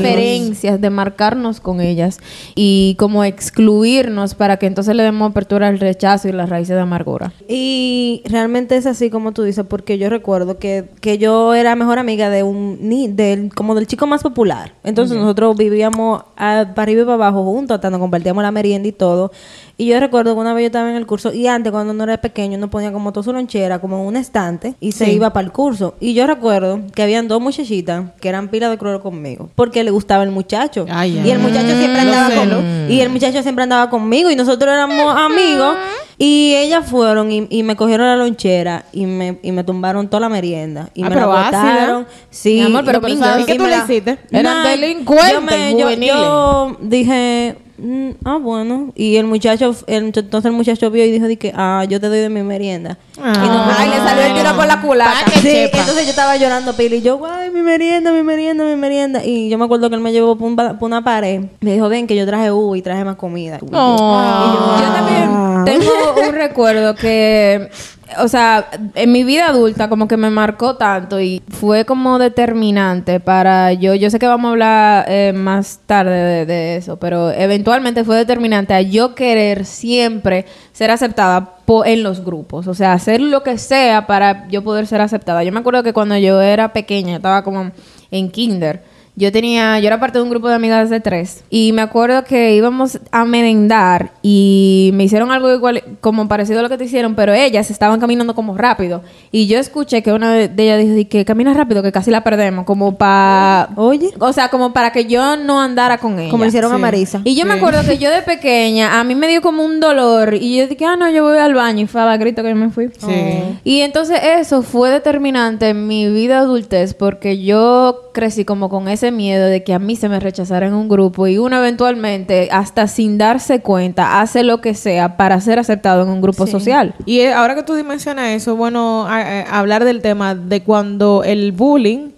diferencias, 0.08 0.80
de 0.80 0.90
marcarnos 0.90 1.60
con 1.60 1.80
ellas 1.80 2.18
y 2.54 2.96
como 2.98 3.24
excluirnos 3.24 4.34
para 4.34 4.56
que 4.56 4.66
entonces 4.66 4.94
le 4.96 5.02
demos 5.02 5.30
apertura 5.30 5.68
al 5.68 5.78
rechazo 5.78 6.28
y 6.28 6.32
las 6.32 6.48
raíces 6.48 6.74
de 6.76 6.82
amargura. 6.82 7.32
Y 7.48 8.22
realmente 8.26 8.76
es 8.76 8.86
así 8.86 9.10
como 9.10 9.32
tú 9.32 9.42
dices, 9.42 9.64
porque 9.68 9.98
yo 9.98 10.08
recuerdo 10.10 10.58
que, 10.58 10.84
que 11.00 11.18
yo 11.18 11.54
era 11.54 11.76
mejor 11.76 11.98
amiga 11.98 12.30
de 12.30 12.42
un 12.42 12.78
ni 12.80 13.08
del 13.08 13.54
como 13.54 13.74
del 13.74 13.86
chico 13.86 14.06
más 14.06 14.22
popular. 14.22 14.72
Entonces 14.84 15.16
nosotros 15.16 15.56
vivíamos 15.56 16.22
a- 16.36 16.66
para 16.74 16.82
arriba 16.82 17.02
y 17.02 17.04
para 17.04 17.14
abajo 17.14 17.44
juntos, 17.44 17.74
hasta 17.76 17.90
nos 17.90 18.00
compartíamos 18.00 18.42
la 18.42 18.50
merienda 18.50 18.88
y 18.88 18.92
todo. 18.92 19.30
Y 19.78 19.86
yo 19.86 19.98
recuerdo 20.00 20.34
que 20.34 20.40
una 20.40 20.54
vez 20.54 20.62
yo 20.64 20.66
estaba 20.66 20.90
en 20.90 20.96
el 20.96 21.06
curso 21.06 21.32
y 21.32 21.46
antes 21.46 21.72
cuando 21.72 21.92
uno 21.92 22.04
era 22.04 22.18
pequeño 22.20 22.56
uno 22.58 22.70
ponía 22.82 22.92
como 22.92 23.12
toda 23.12 23.22
su 23.24 23.32
lonchera 23.32 23.80
como 23.80 24.00
en 24.00 24.06
un 24.06 24.16
estante 24.16 24.74
y 24.80 24.92
se 24.92 25.04
Sí. 25.04 25.12
iba 25.12 25.32
para 25.32 25.44
el 25.46 25.52
curso. 25.52 25.94
Y 26.00 26.14
yo 26.14 26.26
recuerdo 26.26 26.80
que 26.94 27.02
habían 27.02 27.28
dos 27.28 27.40
muchachitas 27.40 28.04
que 28.20 28.28
eran 28.28 28.48
pila 28.48 28.68
de 28.70 28.76
cruel 28.78 28.98
conmigo 29.00 29.48
porque 29.54 29.84
le 29.84 29.90
gustaba 29.92 30.24
el 30.24 30.30
muchacho. 30.30 30.86
Ay, 30.90 31.20
y 31.24 31.30
el 31.30 31.38
muchacho 31.38 31.76
siempre 31.78 32.00
andaba 32.00 32.34
con, 32.34 32.90
y 32.90 33.00
el 33.00 33.08
muchacho 33.10 33.42
siempre 33.42 33.62
andaba 33.62 33.88
conmigo 33.88 34.30
y 34.30 34.36
nosotros 34.36 34.72
éramos 34.72 35.14
amigos 35.16 35.76
y 36.18 36.54
ellas 36.56 36.84
fueron 36.88 37.30
y, 37.30 37.46
y 37.50 37.62
me 37.62 37.76
cogieron 37.76 38.06
la 38.06 38.16
lonchera 38.16 38.84
y 38.92 39.06
me, 39.06 39.38
y 39.42 39.52
me 39.52 39.62
tumbaron 39.64 40.08
toda 40.08 40.20
la 40.20 40.28
merienda 40.28 40.90
y 40.94 41.02
Ah, 41.04 41.08
me 41.08 41.14
pero 41.14 41.32
la 41.32 41.44
botaron 41.44 42.06
sí 42.30 42.54
Mi 42.54 42.62
amor, 42.62 42.84
pero- 42.84 43.00
pero 43.00 43.16
¿sabes 43.16 43.44
y 43.44 43.46
qué 43.46 43.56
tú 43.58 43.66
le 43.66 43.76
hiciste? 43.76 44.18
Eran 44.30 44.62
Nah, 44.62 44.68
delincuentes 44.68 45.32
yo 45.32 45.40
me- 45.40 45.70
yo- 45.72 45.78
juveniles. 45.86 46.14
yo 46.16 46.76
dije 46.80 47.56
mm, 47.78 48.10
ah 48.24 48.38
bueno 48.40 48.92
y 48.94 49.16
el 49.16 49.26
muchacho 49.26 49.74
el, 49.86 50.04
entonces 50.06 50.44
el 50.44 50.52
muchacho 50.52 50.90
vio 50.90 51.04
y 51.04 51.10
dijo 51.10 51.26
di 51.26 51.36
que 51.36 51.52
ah 51.56 51.84
yo 51.88 52.00
te 52.00 52.08
doy 52.08 52.18
de 52.18 52.28
mi 52.28 52.42
merienda 52.42 52.98
Ah. 53.24 53.32
y 53.76 53.82
Ay, 53.82 53.88
le 53.90 53.96
salió 53.98 54.24
el 54.24 54.34
tiro 54.34 54.56
por 54.56 54.66
la 54.66 54.80
culata. 54.80 55.30
Sí, 55.34 55.40
sepa. 55.40 55.78
entonces 55.78 56.04
yo 56.04 56.10
estaba 56.10 56.36
llorando 56.36 56.72
pila 56.74 56.96
y 56.96 57.02
yo, 57.02 57.18
guay, 57.18 57.50
mi 57.50 57.60
merienda, 57.62 58.10
mi 58.10 58.22
merienda, 58.22 58.64
mi 58.64 58.74
merienda. 58.74 59.24
Y 59.24 59.48
yo 59.48 59.58
me 59.58 59.66
acuerdo 59.66 59.88
que 59.90 59.94
él 59.96 60.00
me 60.00 60.12
llevó 60.12 60.34
por, 60.36 60.48
un 60.48 60.56
ba- 60.56 60.76
por 60.78 60.86
una 60.86 61.04
pared. 61.04 61.42
Me 61.60 61.74
dijo, 61.74 61.88
ven, 61.88 62.06
que 62.06 62.16
yo 62.16 62.26
traje 62.26 62.50
uva 62.50 62.76
y 62.76 62.82
traje 62.82 63.04
más 63.04 63.16
comida. 63.16 63.58
Y 63.62 63.66
yo. 63.70 64.76
Yo 64.80 64.92
también 64.92 65.64
tengo 65.66 65.92
un 66.28 66.34
recuerdo 66.34 66.94
que, 66.96 67.68
o 68.18 68.28
sea, 68.28 68.68
en 68.94 69.12
mi 69.12 69.24
vida 69.24 69.48
adulta 69.48 69.88
como 69.88 70.08
que 70.08 70.16
me 70.16 70.30
marcó 70.30 70.76
tanto 70.76 71.20
y 71.20 71.42
fue 71.48 71.84
como 71.84 72.18
determinante 72.18 73.20
para 73.20 73.72
yo, 73.72 73.94
yo 73.94 74.10
sé 74.10 74.18
que 74.18 74.26
vamos 74.26 74.48
a 74.48 74.52
hablar 74.52 75.04
eh, 75.08 75.32
más 75.34 75.80
tarde 75.86 76.12
de, 76.12 76.46
de 76.46 76.76
eso, 76.76 76.98
pero 76.98 77.30
eventualmente 77.30 78.04
fue 78.04 78.16
determinante 78.16 78.74
a 78.74 78.80
yo 78.82 79.14
querer 79.14 79.64
siempre 79.64 80.46
ser 80.72 80.90
aceptada 80.90 81.56
en 81.84 82.02
los 82.02 82.24
grupos, 82.24 82.66
o 82.66 82.74
sea, 82.74 82.92
hacer 82.92 83.20
lo 83.20 83.42
que 83.42 83.56
sea 83.56 84.06
para 84.06 84.46
yo 84.48 84.62
poder 84.62 84.86
ser 84.86 85.00
aceptada. 85.00 85.42
Yo 85.42 85.52
me 85.52 85.60
acuerdo 85.60 85.82
que 85.82 85.92
cuando 85.92 86.16
yo 86.18 86.40
era 86.40 86.72
pequeña, 86.72 87.16
estaba 87.16 87.42
como 87.42 87.70
en 88.10 88.30
kinder, 88.30 88.82
yo 89.14 89.30
tenía, 89.30 89.78
yo 89.78 89.86
era 89.88 90.00
parte 90.00 90.18
de 90.18 90.24
un 90.24 90.30
grupo 90.30 90.48
de 90.48 90.54
amigas 90.54 90.88
de 90.88 91.00
tres 91.00 91.44
y 91.50 91.72
me 91.72 91.82
acuerdo 91.82 92.24
que 92.24 92.54
íbamos 92.54 92.98
a 93.10 93.24
merendar 93.26 94.12
y 94.22 94.90
me 94.94 95.04
hicieron 95.04 95.30
algo 95.30 95.52
igual, 95.52 95.82
como 96.00 96.28
parecido 96.28 96.60
a 96.60 96.62
lo 96.62 96.68
que 96.70 96.78
te 96.78 96.84
hicieron, 96.84 97.14
pero 97.14 97.34
ellas 97.34 97.70
estaban 97.70 98.00
caminando 98.00 98.34
como 98.34 98.56
rápido 98.56 99.02
y 99.30 99.46
yo 99.46 99.58
escuché 99.58 100.02
que 100.02 100.12
una 100.12 100.32
de 100.32 100.50
ellas 100.64 100.78
dijo 100.78 100.94
"Di 100.94 101.04
que 101.04 101.24
camina 101.26 101.52
rápido 101.52 101.82
que 101.82 101.92
casi 101.92 102.10
la 102.10 102.24
perdemos, 102.24 102.64
como 102.64 102.96
para, 102.96 103.68
Oye, 103.76 104.10
o 104.18 104.32
sea, 104.32 104.48
como 104.48 104.72
para 104.72 104.92
que 104.92 105.04
yo 105.04 105.36
no 105.36 105.60
andara 105.60 105.98
con 105.98 106.18
ella. 106.18 106.30
como 106.30 106.44
hicieron 106.46 106.72
a. 106.72 106.78
Marisa. 106.78 107.20
Y 107.24 107.34
yo 107.36 107.44
me 107.44 107.52
acuerdo 107.54 107.82
que 107.86 107.98
yo 107.98 108.10
de 108.10 108.22
pequeña, 108.22 108.98
a 108.98 109.04
mí 109.04 109.14
me 109.14 109.28
dio 109.28 109.42
como 109.42 109.62
un 109.64 109.78
dolor 109.78 110.34
y 110.34 110.56
yo 110.56 110.66
dije, 110.66 110.84
ah, 110.86 110.96
no, 110.96 111.10
yo 111.10 111.22
voy 111.24 111.38
al 111.38 111.54
baño 111.54 111.82
y 111.82 111.86
fue 111.86 112.00
a 112.00 112.16
grito 112.16 112.42
que 112.42 112.48
yo 112.48 112.56
me 112.56 112.70
fui. 112.70 112.88
Sí. 112.98 113.58
Y 113.62 113.80
entonces 113.82 114.18
eso 114.22 114.62
fue 114.62 114.90
determinante 114.90 115.68
en 115.68 115.86
mi 115.86 116.08
vida 116.08 116.38
adultez 116.38 116.94
porque 116.94 117.42
yo 117.42 118.10
crecí 118.12 118.44
como 118.44 118.68
con 118.68 118.88
ese 118.88 119.01
miedo 119.10 119.46
de 119.46 119.64
que 119.64 119.74
a 119.74 119.78
mí 119.78 119.96
se 119.96 120.08
me 120.08 120.20
rechazara 120.20 120.66
en 120.66 120.74
un 120.74 120.88
grupo 120.88 121.26
y 121.26 121.38
uno 121.38 121.56
eventualmente, 121.58 122.48
hasta 122.52 122.86
sin 122.86 123.18
darse 123.18 123.60
cuenta, 123.60 124.20
hace 124.20 124.44
lo 124.44 124.60
que 124.60 124.74
sea 124.74 125.16
para 125.16 125.40
ser 125.40 125.58
aceptado 125.58 126.02
en 126.02 126.08
un 126.08 126.20
grupo 126.20 126.44
social. 126.52 126.94
Y 127.06 127.20
eh, 127.20 127.32
ahora 127.32 127.54
que 127.56 127.62
tú 127.64 127.74
dimensionas 127.74 128.28
eso, 128.28 128.54
bueno, 128.56 129.06
a- 129.06 129.18
a- 129.20 129.58
hablar 129.58 129.84
del 129.84 130.00
tema 130.02 130.34
de 130.36 130.62
cuando 130.62 131.22
el 131.24 131.50
bullying 131.52 132.10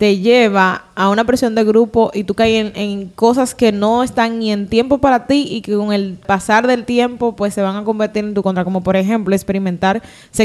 te 0.00 0.16
lleva 0.16 0.84
a 0.94 1.10
una 1.10 1.24
presión 1.24 1.54
de 1.54 1.62
grupo 1.62 2.10
y 2.14 2.24
tú 2.24 2.32
caes 2.32 2.64
en, 2.68 2.72
en 2.74 3.08
cosas 3.10 3.54
que 3.54 3.70
no 3.70 4.02
están 4.02 4.38
ni 4.38 4.50
en 4.50 4.66
tiempo 4.66 4.96
para 4.96 5.26
ti 5.26 5.46
y 5.50 5.60
que 5.60 5.74
con 5.74 5.92
el 5.92 6.14
pasar 6.26 6.66
del 6.66 6.84
tiempo 6.86 7.36
pues 7.36 7.52
se 7.52 7.60
van 7.60 7.76
a 7.76 7.84
convertir 7.84 8.24
en 8.24 8.32
tu 8.32 8.42
contra, 8.42 8.64
como 8.64 8.82
por 8.82 8.96
ejemplo 8.96 9.34
experimentar 9.34 10.00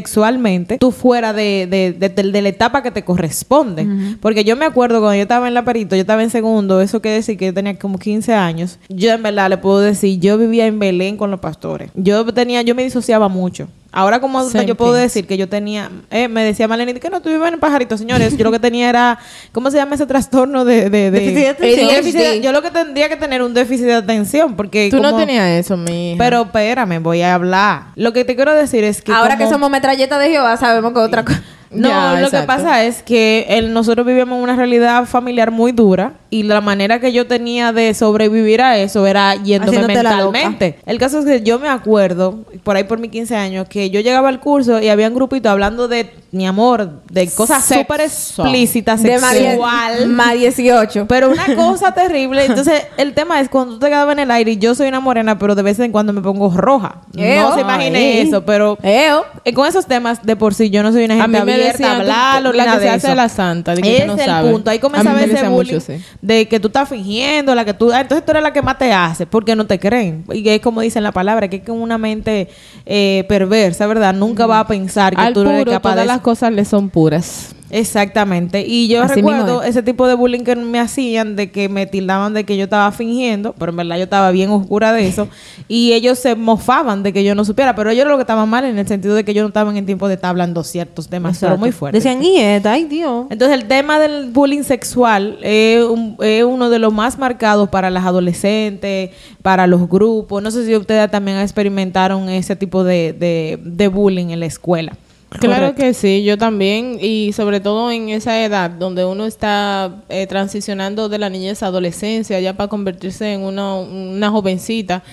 sexualmente 0.05 0.77
tú 0.77 0.91
fuera 0.91 1.31
de, 1.31 1.67
de, 1.71 1.93
de- 1.93 2.09
de- 2.09 2.31
de 2.31 2.41
la 2.41 2.49
etapa 2.49 2.83
que 2.83 2.91
te 2.91 3.03
corresponde. 3.05 3.87
Porque 4.19 4.43
yo 4.43 4.57
me 4.57 4.65
acuerdo 4.65 4.99
cuando 4.99 5.15
yo 5.15 5.21
estaba 5.21 5.47
en 5.47 5.53
la 5.53 5.63
perito, 5.63 5.95
yo 5.95 6.01
estaba 6.01 6.21
en 6.21 6.29
segundo, 6.29 6.81
eso 6.81 7.01
quiere 7.01 7.15
decir 7.15 7.37
que 7.37 7.45
yo 7.45 7.53
tenía 7.53 7.79
como 7.79 7.97
15 7.97 8.33
años, 8.33 8.77
yo 8.89 9.13
en 9.13 9.23
verdad 9.23 9.49
le 9.49 9.57
puedo 9.57 9.79
decir, 9.79 10.19
yo 10.19 10.37
vivía 10.37 10.67
en 10.67 10.79
Belén 10.79 11.15
con 11.15 11.31
los 11.31 11.39
pastores. 11.39 11.91
Yo 11.95 12.25
tenía, 12.33 12.61
yo 12.61 12.75
me 12.75 12.83
disociaba 12.83 13.29
mucho. 13.29 13.67
Ahora 13.95 14.19
como 14.19 14.37
adulta 14.39 14.59
Same 14.59 14.67
yo 14.67 14.75
puedo 14.75 14.91
things. 14.91 15.03
decir 15.03 15.25
que 15.25 15.37
yo 15.37 15.47
tenía, 15.47 15.89
eh, 16.11 16.27
me 16.27 16.43
decía 16.43 16.67
Maleni 16.67 16.93
que 16.95 17.09
no, 17.09 17.21
tú 17.21 17.29
vives 17.29 17.51
en 17.53 17.59
pajarito, 17.59 17.97
señores. 17.97 18.35
Yo 18.37 18.43
lo 18.43 18.51
que 18.51 18.59
tenía 18.59 18.89
era, 18.89 19.17
¿cómo 19.53 19.71
se 19.71 19.77
llama 19.77 19.95
ese 19.95 20.05
trastorno 20.05 20.65
de... 20.65 20.89
de, 20.89 21.09
de- 21.09 21.11
Déficit 21.11 21.57
de 21.57 21.85
déficit- 21.87 22.41
yo 22.41 22.51
lo 22.51 22.61
que 22.61 22.71
tendría 22.71 23.07
que 23.07 23.15
tener 23.15 23.41
un 23.41 23.53
déficit 23.53 23.85
de 23.85 23.93
atención, 23.93 24.55
porque... 24.55 24.89
Tú 24.91 24.99
no 25.01 25.15
tenías 25.15 25.47
eso, 25.49 25.77
mi 25.77 26.11
hija. 26.11 26.17
Pero 26.23 26.41
espérame, 26.41 27.01
voy 27.01 27.21
a 27.21 27.33
hablar. 27.35 27.83
Lo 27.95 28.11
que 28.11 28.25
te 28.25 28.35
quiero 28.35 28.53
decir 28.53 28.83
es 28.83 29.01
que... 29.01 29.13
Ahora 29.13 29.37
como- 29.37 29.47
que 29.47 29.53
somos 29.53 29.69
metralleta 29.71 30.19
de 30.19 30.29
Jehová, 30.29 30.57
sabemos 30.57 30.91
que 30.91 30.99
otra 30.99 31.23
cosa. 31.23 31.41
no, 31.71 31.87
Ya, 31.89 32.19
lo 32.19 32.29
que 32.29 32.41
pasa 32.41 32.83
es 32.83 33.01
que 33.01 33.45
el- 33.49 33.71
nosotros 33.73 34.05
vivíamos 34.05 34.43
una 34.43 34.55
realidad 34.57 35.05
familiar 35.05 35.51
muy 35.51 35.71
dura 35.71 36.13
y 36.35 36.43
la 36.43 36.59
manera 36.59 36.99
que 36.99 37.13
yo 37.13 37.27
tenía 37.27 37.71
de 37.71 37.93
sobrevivir 37.93 38.61
a 38.61 38.77
eso 38.77 39.07
era 39.07 39.35
yéndome 39.35 39.77
Haciéndote 39.77 39.93
mentalmente. 40.03 40.79
El 40.85 40.97
caso 40.97 41.19
es 41.19 41.25
que 41.25 41.41
yo 41.41 41.59
me 41.59 41.69
acuerdo, 41.69 42.39
por 42.63 42.75
ahí 42.75 42.83
por 42.83 42.99
mis 42.99 43.09
15 43.11 43.35
años, 43.37 43.67
que 43.69 43.89
yo 43.89 44.01
llegaba 44.01 44.27
al 44.27 44.41
curso 44.41 44.81
y 44.81 44.89
había 44.89 45.07
un 45.07 45.15
grupito 45.15 45.49
hablando 45.49 45.87
de 45.87 46.11
mi 46.31 46.45
amor, 46.45 47.01
de 47.09 47.29
cosas 47.29 47.63
súper 47.63 48.01
explícitas, 48.01 48.99
sexual. 48.99 50.07
más 50.07 50.33
18. 50.33 51.05
Pero 51.07 51.29
una 51.31 51.45
cosa 51.55 51.93
terrible. 51.93 52.43
Entonces, 52.43 52.83
el 52.97 53.13
tema 53.13 53.39
es 53.39 53.47
cuando 53.47 53.75
tú 53.75 53.79
te 53.79 53.87
quedabas 53.87 54.11
en 54.13 54.19
el 54.19 54.31
aire 54.31 54.51
y 54.51 54.57
yo 54.57 54.75
soy 54.75 54.89
una 54.89 54.99
morena, 54.99 55.39
pero 55.39 55.55
de 55.55 55.61
vez 55.61 55.79
en 55.79 55.93
cuando 55.93 56.11
me 56.11 56.21
pongo 56.21 56.49
roja. 56.51 57.01
Eo. 57.15 57.49
No 57.49 57.55
se 57.55 57.61
imagine 57.61 58.21
eso, 58.21 58.43
pero 58.45 58.77
eh, 58.83 59.11
con 59.53 59.65
esos 59.65 59.85
temas 59.85 60.21
de 60.23 60.35
por 60.35 60.53
sí 60.53 60.69
yo 60.69 60.83
no 60.83 60.91
soy 60.91 61.05
una 61.05 61.13
a 61.13 61.21
gente 61.21 61.39
mí 61.39 61.45
me 61.45 61.53
abierta 61.53 61.91
a 61.91 61.95
hablarlo 61.95 62.51
ni 62.51 62.57
la 62.57 62.73
que 62.73 62.79
se 62.81 62.89
hace 62.89 63.15
la 63.15 63.29
santa, 63.29 63.73
de 63.73 63.81
que 63.81 64.01
tú 64.01 64.07
no 64.07 64.13
es 64.15 64.19
el 64.19 64.25
sabes. 64.25 64.51
punto. 64.51 64.69
Ahí 64.69 64.79
A 64.83 65.21
ese 65.21 65.27
decían 65.27 65.51
bullying 65.53 65.73
mucho, 65.75 65.85
sí. 65.85 66.03
De 66.25 66.47
que 66.47 66.59
tú 66.59 66.67
estás 66.67 66.89
fingiendo, 66.89 67.53
la 67.53 67.63
que 67.63 67.73
tú, 67.73 67.91
ah, 67.91 68.01
entonces 68.01 68.25
tú 68.25 68.31
eres 68.31 68.41
la 68.41 68.51
que 68.51 68.63
más 68.63 68.79
te 68.79 68.91
hace, 68.91 69.27
porque 69.27 69.55
no 69.55 69.67
te 69.67 69.79
creen. 69.79 70.23
Y 70.33 70.47
es 70.49 70.59
como 70.59 70.81
dicen 70.81 71.03
la 71.03 71.11
palabra, 71.11 71.47
que 71.47 71.57
es 71.57 71.63
con 71.63 71.79
una 71.79 71.99
mente 71.99 72.49
eh, 72.85 73.25
perversa, 73.29 73.85
¿verdad? 73.85 74.13
Nunca 74.13 74.47
va 74.47 74.59
a 74.59 74.67
pensar 74.67 75.15
que 75.15 75.21
Al 75.21 75.33
tú 75.33 75.41
eres 75.41 75.59
puro, 75.59 75.71
capaz 75.73 75.91
todas 75.91 76.03
de 76.03 76.07
las 76.07 76.21
cosas 76.21 76.51
le 76.51 76.65
son 76.65 76.89
puras. 76.89 77.55
Exactamente. 77.71 78.63
Y 78.67 78.87
yo 78.87 79.03
Así 79.03 79.15
recuerdo 79.15 79.61
es. 79.63 79.69
ese 79.69 79.83
tipo 79.83 80.07
de 80.07 80.13
bullying 80.13 80.41
que 80.43 80.55
me 80.55 80.79
hacían, 80.79 81.35
de 81.35 81.51
que 81.51 81.69
me 81.69 81.85
tildaban 81.85 82.33
de 82.33 82.43
que 82.43 82.57
yo 82.57 82.65
estaba 82.65 82.91
fingiendo, 82.91 83.53
pero 83.57 83.71
en 83.71 83.77
verdad 83.77 83.97
yo 83.97 84.03
estaba 84.03 84.31
bien 84.31 84.49
oscura 84.51 84.93
de 84.93 85.07
eso. 85.07 85.27
y 85.67 85.93
ellos 85.93 86.19
se 86.19 86.35
mofaban 86.35 87.03
de 87.03 87.11
que 87.13 87.23
yo 87.23 87.35
no 87.35 87.43
supiera, 87.45 87.75
pero 87.75 87.89
ellos 87.89 88.07
lo 88.07 88.15
que 88.17 88.21
estaban 88.21 88.47
mal 88.49 88.65
en 88.65 88.77
el 88.77 88.87
sentido 88.87 89.15
de 89.15 89.23
que 89.25 89.33
yo 89.33 89.41
no 89.41 89.47
estaba 89.49 89.71
en 89.71 89.77
el 89.77 89.85
tiempo 89.85 90.07
de 90.07 90.13
estar 90.15 90.29
hablando 90.29 90.63
ciertos 90.63 91.07
temas, 91.07 91.37
pero 91.39 91.57
muy 91.57 91.71
fuertes. 91.71 92.03
Decían, 92.03 92.23
y 92.23 92.37
ay 92.39 92.85
Dios. 92.85 93.25
Entonces 93.29 93.57
el 93.59 93.65
tema 93.67 93.99
del 93.99 94.29
bullying 94.31 94.63
sexual 94.63 95.37
es, 95.41 95.83
un- 95.83 96.17
es 96.21 96.43
uno 96.43 96.69
de 96.69 96.79
los 96.79 96.93
más 96.93 97.17
marcados 97.17 97.69
para 97.69 97.89
las 97.89 98.05
adolescentes, 98.05 99.09
para 99.41 99.67
los 99.67 99.89
grupos. 99.89 100.41
No 100.41 100.51
sé 100.51 100.65
si 100.65 100.75
ustedes 100.75 101.09
también 101.11 101.37
experimentaron 101.39 102.29
ese 102.29 102.55
tipo 102.55 102.83
de, 102.83 103.13
de, 103.13 103.59
de 103.63 103.87
bullying 103.87 104.29
en 104.29 104.39
la 104.39 104.45
escuela. 104.45 104.95
Claro 105.39 105.61
Correcto. 105.73 105.81
que 105.81 105.93
sí, 105.93 106.23
yo 106.23 106.37
también, 106.37 106.97
y 107.01 107.31
sobre 107.33 107.59
todo 107.59 107.91
en 107.91 108.09
esa 108.09 108.43
edad 108.43 108.69
donde 108.69 109.05
uno 109.05 109.25
está 109.25 110.03
eh, 110.09 110.27
transicionando 110.27 111.09
de 111.09 111.17
la 111.19 111.29
niñez 111.29 111.63
a 111.63 111.67
adolescencia, 111.67 112.39
ya 112.39 112.53
para 112.53 112.69
convertirse 112.69 113.33
en 113.33 113.41
una, 113.41 113.75
una 113.75 114.29
jovencita. 114.31 115.03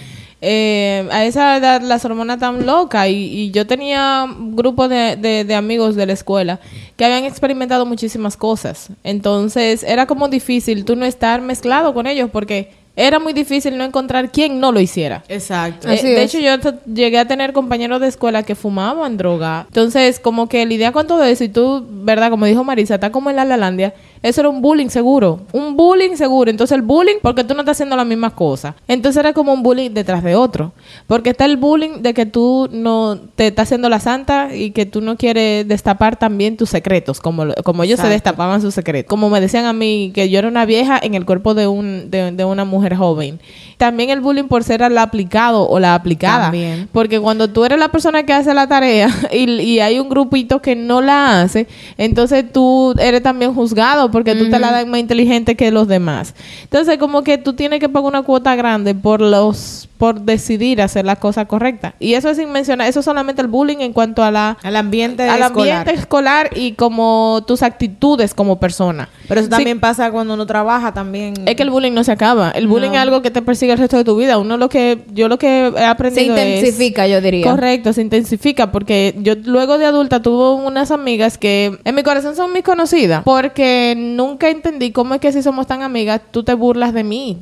Eh, 0.45 1.07
a 1.13 1.25
esa 1.25 1.57
edad 1.57 1.83
las 1.83 2.05
hormonas 2.05 2.41
tan 2.41 2.67
locas 2.67 3.07
y, 3.07 3.13
y 3.13 3.51
yo 3.53 3.65
tenía 3.65 4.25
un 4.29 4.57
grupo 4.57 4.89
de, 4.89 5.15
de- 5.15 5.45
de 5.45 5.55
amigos 5.55 5.95
de 5.95 6.05
la 6.05 6.15
escuela 6.15 6.59
que 6.97 7.05
habían 7.05 7.25
experimentado 7.25 7.87
muchísimas 7.87 8.37
cosas. 8.37 8.89
Entonces 9.05 9.85
era 9.85 10.07
como 10.07 10.27
difícil 10.29 10.85
tú 10.85 10.97
no 10.97 11.05
estar 11.05 11.41
mezclado 11.43 11.95
con 11.95 12.09
ellos 12.09 12.29
porque 12.33 12.73
era 12.95 13.19
muy 13.19 13.33
difícil 13.33 13.79
no 13.79 13.85
encontrar 13.85 14.31
quien 14.31 14.61
no 14.61 14.71
lo 14.71 14.81
hiciera. 14.81 15.25
Exacto. 15.29 15.89
Eh, 15.89 16.03
de 16.03 16.25
es. 16.25 16.35
hecho, 16.35 16.39
yo 16.39 16.73
llegué 16.93 17.19
a 17.19 17.27
tener 17.27 17.53
compañeros 17.53 18.01
de 18.01 18.09
escuela 18.09 18.43
que 18.43 18.55
fumaban 18.55 19.17
droga. 19.17 19.65
Entonces, 19.69 20.21
como 20.21 20.49
que 20.49 20.67
lidiar 20.67 20.93
con 20.93 21.07
todo 21.07 21.25
eso 21.25 21.45
y 21.45 21.49
tú, 21.49 21.87
¿verdad? 21.89 22.31
Como 22.31 22.47
dijo 22.47 22.65
Marisa, 22.65 22.97
está 22.97 23.11
como 23.11 23.31
en 23.31 23.37
la 23.37 23.45
Lalandia. 23.45 23.95
Eso 24.23 24.41
era 24.41 24.49
un 24.49 24.63
bullying 24.63 24.89
seguro. 24.89 25.41
Un 25.53 25.77
bullying 25.77 26.17
seguro. 26.17 26.51
Entonces, 26.51 26.77
el 26.77 26.83
bullying 26.83 27.17
porque 27.21 27.43
tú 27.43 27.55
no 27.55 27.61
estás 27.61 27.77
haciendo 27.77 27.97
la 27.97 28.05
misma 28.05 28.31
cosa. 28.31 28.77
Entonces, 28.87 29.19
era 29.19 29.33
como 29.33 29.53
un 29.53 29.63
bullying 29.63 29.91
detrás 29.91 30.23
de 30.23 30.37
otro. 30.37 30.73
Porque 31.07 31.31
está 31.31 31.45
el 31.45 31.57
bullying 31.57 32.03
de 32.03 32.15
que 32.15 32.25
tú 32.25 32.69
no 32.73 33.19
te 33.35 33.49
estás 33.49 33.69
haciendo 33.69 33.89
la 33.89 33.99
santa 33.99 34.55
y 34.55 34.71
que 34.71 34.87
tú 34.87 35.01
no 35.01 35.17
quieres 35.17 35.67
destapar 35.67 36.17
también 36.17 36.57
tus 36.57 36.71
secretos, 36.71 37.21
como, 37.21 37.47
como 37.65 37.83
ellos 37.83 37.99
se 37.99 38.09
destapaban 38.09 38.61
sus 38.61 38.75
secretos. 38.75 39.09
Como 39.09 39.29
me 39.29 39.41
decían 39.41 39.67
a 39.67 39.73
mí 39.73 40.13
que 40.15 40.31
yo 40.31 40.39
era 40.39 40.49
una 40.49 40.67
vieja 40.67 41.01
en 41.03 41.15
el 41.15 41.25
cuerpo 41.25 41.55
de, 41.55 41.67
un, 41.67 42.11
de, 42.11 42.31
de 42.31 42.45
una 42.45 42.65
mujer 42.65 42.95
joven. 42.95 43.41
También 43.77 44.11
el 44.11 44.21
bullying 44.21 44.45
por 44.45 44.63
ser 44.63 44.83
el 44.83 44.97
aplicado 44.99 45.69
o 45.69 45.81
la 45.81 45.97
aplicada. 45.97 46.45
También. 46.45 46.89
Porque 46.93 47.19
cuando 47.19 47.49
tú 47.49 47.65
eres 47.65 47.79
la 47.81 47.89
persona 47.89 48.23
que 48.23 48.33
hace 48.33 48.55
la 48.55 48.69
tarea 48.69 49.09
y, 49.33 49.51
y 49.51 49.81
hay 49.81 49.99
un 49.99 50.09
grupito 50.09 50.63
que 50.63 50.77
no 50.77 51.01
la 51.01 51.43
hace, 51.43 51.67
entonces 51.99 52.45
tú 52.53 52.95
eres 53.01 53.23
también 53.23 53.53
juzgado 53.53 54.12
porque 54.13 54.37
tú 54.37 54.49
te 54.51 54.59
la 54.59 54.71
das 54.71 54.87
más 54.87 55.01
inteligente 55.01 55.57
que 55.57 55.73
los 55.73 55.89
demás. 55.89 56.35
Entonces 56.63 56.99
como 56.99 57.25
que 57.25 57.39
tú 57.39 57.55
tienes 57.55 57.81
que 57.81 57.89
pagar 57.89 58.09
una 58.09 58.23
cuota 58.23 58.55
grande 58.55 58.95
por 58.95 59.21
los 59.21 59.89
por 60.03 60.23
decidir 60.23 60.83
hacer 60.83 61.05
las 61.05 61.19
cosas 61.19 61.47
correctas. 61.47 61.95
Y 62.01 62.15
eso 62.15 62.29
es 62.29 62.37
sin 62.37 62.51
mencionar, 62.51 62.89
eso 62.89 62.99
es 62.99 63.05
solamente 63.05 63.41
el 63.41 63.47
bullying 63.47 63.77
en 63.79 63.93
cuanto 63.93 64.25
a 64.25 64.33
la 64.33 64.59
Al 64.65 64.75
ambiente 64.75 65.23
al 65.29 65.41
escolar. 65.43 65.77
ambiente 65.79 66.01
escolar 66.01 66.51
y 66.57 66.73
como 66.73 67.45
tus 67.47 67.63
actitudes 67.63 68.35
como 68.35 68.59
persona. 68.59 69.09
Pero 69.29 69.39
eso 69.41 69.47
Sí, 69.47 69.51
también 69.51 69.79
pasa 69.79 70.11
cuando 70.11 70.35
uno 70.35 70.45
trabaja 70.45 70.93
también. 70.93 71.35
es 71.47 71.55
que 71.55 71.63
el 71.63 71.71
bullying 71.71 71.93
no 71.93 72.03
se 72.03 72.11
acaba. 72.11 72.51
El 72.51 72.67
bullying 72.67 72.89
No. 72.89 72.95
es 72.95 73.01
algo 73.01 73.23
que 73.23 73.31
te 73.31 73.43
persigue 73.43 73.75
el 73.75 73.79
resto 73.79 73.97
de 73.97 74.03
tu 74.03 74.17
vida. 74.17 74.39
Uno 74.39 74.57
lo 74.57 74.69
que 74.69 75.05
yo 75.15 75.29
lo 75.29 75.39
que 75.39 75.69
he 75.69 75.73
Se 75.73 75.85
aprendido 75.85 76.35
es- 76.37 76.59
intensifica, 76.59 77.07
yo 77.07 77.21
diría. 77.21 77.49
Correcto, 77.49 77.93
se 77.93 78.03
intensifica 78.03 78.73
porque 78.73 79.15
yo 79.21 79.35
luego 79.45 79.79
de 79.79 79.85
adulta 79.87 80.21
tuve 80.21 80.65
unas 80.65 80.91
amigas 80.91 81.39
que 81.39 81.79
en 81.85 81.95
mi 81.95 82.03
corazón 82.03 82.35
son 82.35 82.53
mis 82.53 82.65
conocidas 82.65 83.23
porque 83.23 83.95
nunca 83.97 84.51
entendí 84.51 84.91
cómo 84.91 85.15
es 85.15 85.21
que 85.21 85.31
si 85.31 85.45
somos 85.45 85.69
tan 85.69 85.83
amigas 85.83 86.21
tú 86.33 86.43
te 86.43 86.55
burlas 86.55 86.93
de 86.93 87.05
mí. 87.05 87.39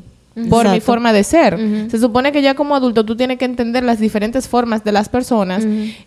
Por 0.49 0.65
mi 0.65 0.77
Exacto. 0.77 0.87
forma 0.87 1.13
de 1.13 1.25
ser. 1.25 1.59
Se 1.91 1.99
supone 1.99 2.33
que 2.33 2.41
ya 2.43 2.55
como 2.55 2.75
adulto 2.75 3.05
tú 3.05 3.17
tienes 3.17 3.39
que 3.39 3.45
entender 3.45 3.83
las 3.85 3.99
diferentes 4.01 4.49
formas 4.49 4.85
de 4.85 4.93
las 4.93 5.09
personas 5.09 5.65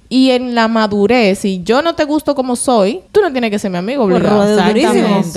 y 0.10 0.32
en 0.32 0.56
la 0.56 0.68
madurez, 0.68 1.40
si 1.40 1.62
yo 1.64 1.82
no 1.82 1.96
te 1.96 2.06
gusto 2.06 2.36
como 2.36 2.56
soy, 2.56 3.02
tú 3.12 3.22
no 3.22 3.32
tienes 3.32 3.52
que 3.52 3.60
ser 3.60 3.72
mi 3.72 3.78
amigo 3.78 4.04
obligado. 4.04 4.44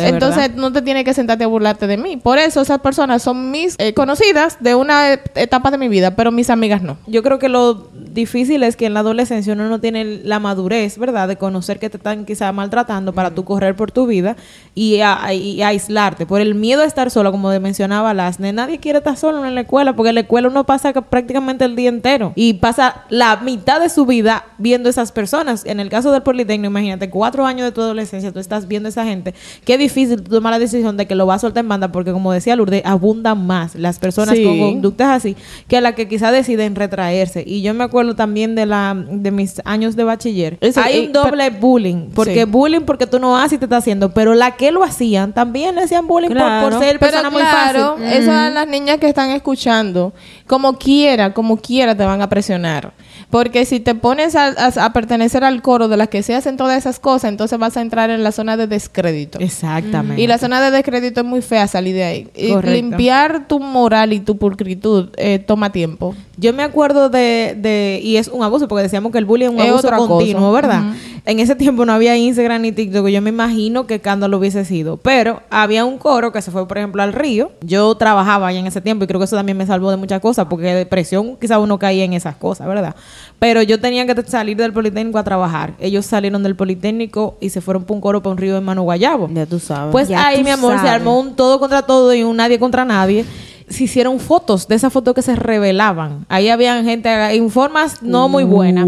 Entonces 0.08 0.54
no 0.56 0.72
te 0.72 0.82
tienes 0.82 1.04
que 1.04 1.14
sentarte 1.14 1.44
a 1.44 1.46
burlarte 1.46 1.86
de 1.86 1.96
mí. 1.96 2.16
Por 2.16 2.38
eso 2.38 2.60
esas 2.60 2.80
personas 2.80 3.22
son 3.22 3.50
mis 3.50 3.74
eh, 3.78 3.94
conocidas 3.94 4.58
de 4.60 4.74
una 4.74 5.12
et- 5.14 5.30
etapa 5.36 5.70
de 5.70 5.78
mi 5.78 5.88
vida, 5.88 6.14
pero 6.16 6.30
mis 6.32 6.50
amigas 6.50 6.82
no. 6.82 6.96
Yo 7.06 7.22
creo 7.22 7.38
que 7.38 7.48
lo 7.48 7.88
difícil 7.94 8.62
es 8.62 8.76
que 8.76 8.86
en 8.86 8.94
la 8.94 9.00
adolescencia 9.00 9.52
uno 9.52 9.68
no 9.68 9.80
tiene 9.80 10.04
la 10.24 10.38
madurez, 10.38 10.98
¿verdad? 10.98 11.28
De 11.28 11.36
conocer 11.36 11.78
que 11.78 11.90
te 11.90 11.96
están 11.98 12.24
quizá 12.24 12.50
maltratando 12.52 13.12
para 13.12 13.30
tú 13.34 13.44
correr 13.44 13.76
por 13.76 13.92
tu 13.92 14.06
vida 14.06 14.36
y, 14.74 15.00
a- 15.00 15.32
y 15.34 15.62
aislarte. 15.62 16.26
Por 16.26 16.40
el 16.40 16.54
miedo 16.54 16.82
a 16.82 16.86
estar 16.86 17.10
sola, 17.10 17.30
como 17.30 17.48
mencionaba 17.60 18.14
Lasne, 18.14 18.52
nadie 18.52 18.78
quiere 18.86 18.98
estar 18.98 19.16
solo 19.16 19.44
en 19.44 19.54
la 19.56 19.62
escuela 19.62 19.94
porque 19.96 20.10
en 20.10 20.14
la 20.14 20.20
escuela 20.20 20.46
uno 20.48 20.64
pasa 20.64 20.92
ca- 20.92 21.00
prácticamente 21.02 21.64
el 21.64 21.74
día 21.74 21.88
entero 21.88 22.32
y 22.36 22.54
pasa 22.54 23.02
la 23.08 23.36
mitad 23.38 23.80
de 23.80 23.88
su 23.88 24.06
vida 24.06 24.44
viendo 24.58 24.88
esas 24.88 25.10
personas. 25.10 25.64
En 25.66 25.80
el 25.80 25.88
caso 25.88 26.12
del 26.12 26.22
Politécnico, 26.22 26.70
imagínate, 26.70 27.10
cuatro 27.10 27.44
años 27.46 27.64
de 27.64 27.72
tu 27.72 27.80
adolescencia, 27.80 28.30
tú 28.32 28.38
estás 28.38 28.68
viendo 28.68 28.86
a 28.86 28.90
esa 28.90 29.04
gente. 29.04 29.34
Qué 29.64 29.76
difícil 29.76 30.22
tomar 30.22 30.52
la 30.52 30.60
decisión 30.60 30.96
de 30.96 31.06
que 31.06 31.16
lo 31.16 31.26
vas 31.26 31.38
a 31.38 31.40
soltar 31.40 31.64
en 31.64 31.68
banda 31.68 31.90
porque, 31.90 32.12
como 32.12 32.30
decía 32.32 32.54
Lourdes, 32.54 32.82
abundan 32.84 33.44
más 33.46 33.74
las 33.74 33.98
personas 33.98 34.36
Sí. 34.36 34.44
con 34.44 34.58
conductas 34.58 35.08
así 35.08 35.34
que 35.66 35.80
las 35.80 35.94
que 35.94 36.06
quizás 36.06 36.30
deciden 36.32 36.76
retraerse. 36.76 37.42
Y 37.44 37.62
yo 37.62 37.74
me 37.74 37.82
acuerdo 37.82 38.14
también 38.14 38.54
de 38.54 38.66
la 38.66 38.94
de 38.96 39.30
mis 39.32 39.60
años 39.64 39.96
de 39.96 40.04
bachiller. 40.04 40.58
Eso- 40.60 40.80
Hay 40.80 40.96
y- 40.98 41.06
un 41.06 41.12
doble 41.12 41.50
bullying. 41.50 42.10
Porque 42.14 42.44
Sí. 42.44 42.44
bullying 42.44 42.82
porque 42.82 43.06
tú 43.08 43.18
no 43.18 43.36
haces 43.36 43.54
y 43.54 43.58
te 43.58 43.64
está 43.64 43.78
haciendo. 43.78 44.10
Pero 44.12 44.34
la 44.34 44.52
que 44.52 44.70
lo 44.70 44.84
hacían 44.84 45.32
también 45.32 45.74
le 45.74 45.82
hacían 45.82 46.06
bullying 46.06 46.28
por- 46.28 46.72
ser 46.78 46.98
Pero 46.98 47.10
persona 47.12 47.30
muy 47.30 47.40
claro, 47.42 47.96
fácil. 47.96 48.06
esa 48.06 48.48
es 48.48 48.54
la 48.54 48.65
las 48.66 48.70
niñas 48.80 48.98
que 48.98 49.08
están 49.08 49.30
escuchando, 49.30 50.12
como 50.46 50.76
quiera, 50.78 51.32
como 51.32 51.56
quiera 51.56 51.96
te 51.96 52.04
van 52.04 52.20
a 52.22 52.28
presionar. 52.28 52.92
Porque 53.30 53.64
si 53.64 53.80
te 53.80 53.94
pones 53.94 54.36
a, 54.36 54.46
a- 54.48 54.84
a 54.84 54.92
pertenecer 54.92 55.42
al 55.44 55.60
coro 55.62 55.88
de 55.88 55.96
las 55.96 56.08
que 56.08 56.22
se 56.22 56.34
hacen 56.34 56.56
todas 56.56 56.78
esas 56.78 57.00
cosas, 57.00 57.30
entonces 57.30 57.58
vas 57.58 57.76
a 57.76 57.80
entrar 57.80 58.10
en 58.10 58.22
la 58.22 58.30
zona 58.32 58.56
de 58.56 58.66
descrédito. 58.66 59.38
Exactamente. 59.40 60.20
Y 60.22 60.26
la 60.26 60.38
zona 60.38 60.60
de 60.60 60.70
descrédito 60.70 61.20
es 61.20 61.26
muy 61.26 61.42
fea 61.42 61.66
salir 61.66 61.94
de 61.94 62.04
ahí. 62.04 62.28
Y 62.36 62.54
limpiar 62.62 63.48
tu 63.48 63.58
moral 63.58 64.12
y 64.12 64.20
tu 64.20 64.36
pulcritud 64.36 65.08
eh, 65.16 65.38
toma 65.38 65.70
tiempo. 65.72 66.14
Yo 66.38 66.52
me 66.52 66.62
acuerdo 66.62 67.08
de, 67.08 67.56
de, 67.58 67.98
y 68.02 68.16
es 68.18 68.28
un 68.28 68.42
abuso, 68.44 68.68
porque 68.68 68.82
decíamos 68.82 69.10
que 69.10 69.18
el 69.18 69.24
bullying 69.24 69.46
es 69.46 69.52
un 69.52 69.60
Es 69.60 69.68
abuso 69.70 69.86
otra 69.86 69.96
cosa. 69.96 70.08
continuo, 70.08 70.52
¿verdad? 70.52 70.82
En 71.24 71.40
ese 71.40 71.56
tiempo 71.56 71.84
no 71.86 71.92
había 71.94 72.16
Instagram 72.16 72.62
ni 72.62 72.72
TikTok, 72.72 73.08
yo 73.08 73.22
me 73.22 73.30
imagino 73.30 73.86
que 73.86 74.00
Cando 74.00 74.28
lo 74.28 74.36
hubiese 74.38 74.64
sido. 74.64 74.98
Pero 74.98 75.42
había 75.50 75.84
un 75.84 75.96
coro 75.98 76.30
que 76.32 76.42
se 76.42 76.50
fue, 76.50 76.68
por 76.68 76.76
ejemplo, 76.78 77.02
al 77.02 77.12
río. 77.14 77.50
Yo 77.62 77.92
trabajaba 77.96 78.52
en 78.56 78.66
ese 78.66 78.80
tiempo 78.80 79.04
y 79.04 79.06
creo 79.06 79.20
que 79.20 79.24
eso 79.24 79.36
también 79.36 79.56
me 79.56 79.66
salvó 79.66 79.90
de 79.90 79.96
muchas 79.96 80.20
cosas, 80.20 80.46
porque 80.48 80.74
de 80.74 80.86
presión 80.86 81.36
quizá 81.36 81.58
uno 81.58 81.78
caía 81.78 82.04
en 82.04 82.12
esas 82.12 82.36
cosas, 82.36 82.66
¿verdad? 82.66 82.94
Pero 83.38 83.62
yo 83.62 83.80
tenía 83.80 84.06
que 84.06 84.22
salir 84.22 84.56
del 84.56 84.72
Politécnico 84.72 85.18
a 85.18 85.24
trabajar. 85.24 85.74
Ellos 85.78 86.06
salieron 86.06 86.42
del 86.42 86.56
Politécnico 86.56 87.36
y 87.40 87.50
se 87.50 87.60
fueron 87.60 87.84
por 87.84 87.94
un 87.94 88.00
coro 88.00 88.22
para 88.22 88.32
un 88.32 88.38
río 88.38 88.54
de 88.54 88.60
Mano 88.60 88.82
Guayabo. 88.82 89.28
Ya 89.32 89.46
tú 89.46 89.58
sabes. 89.58 89.92
Pues 89.92 90.08
Ya 90.08 90.26
ahí, 90.26 90.42
mi 90.42 90.50
amor, 90.50 90.80
se 90.80 90.88
armó 90.88 91.18
un 91.20 91.36
todo 91.36 91.58
contra 91.58 91.82
todo 91.82 92.14
y 92.14 92.22
un 92.22 92.36
nadie 92.36 92.58
contra 92.58 92.84
nadie. 92.84 93.24
Se 93.68 93.82
hicieron 93.84 94.20
fotos 94.20 94.68
de 94.68 94.76
esas 94.76 94.92
fotos 94.92 95.12
que 95.14 95.22
se 95.22 95.34
revelaban. 95.34 96.24
Ahí 96.28 96.48
habían 96.50 96.84
gente 96.84 97.08
en 97.34 97.50
formas 97.50 98.00
no 98.00 98.28
muy 98.28 98.44
buenas. 98.44 98.84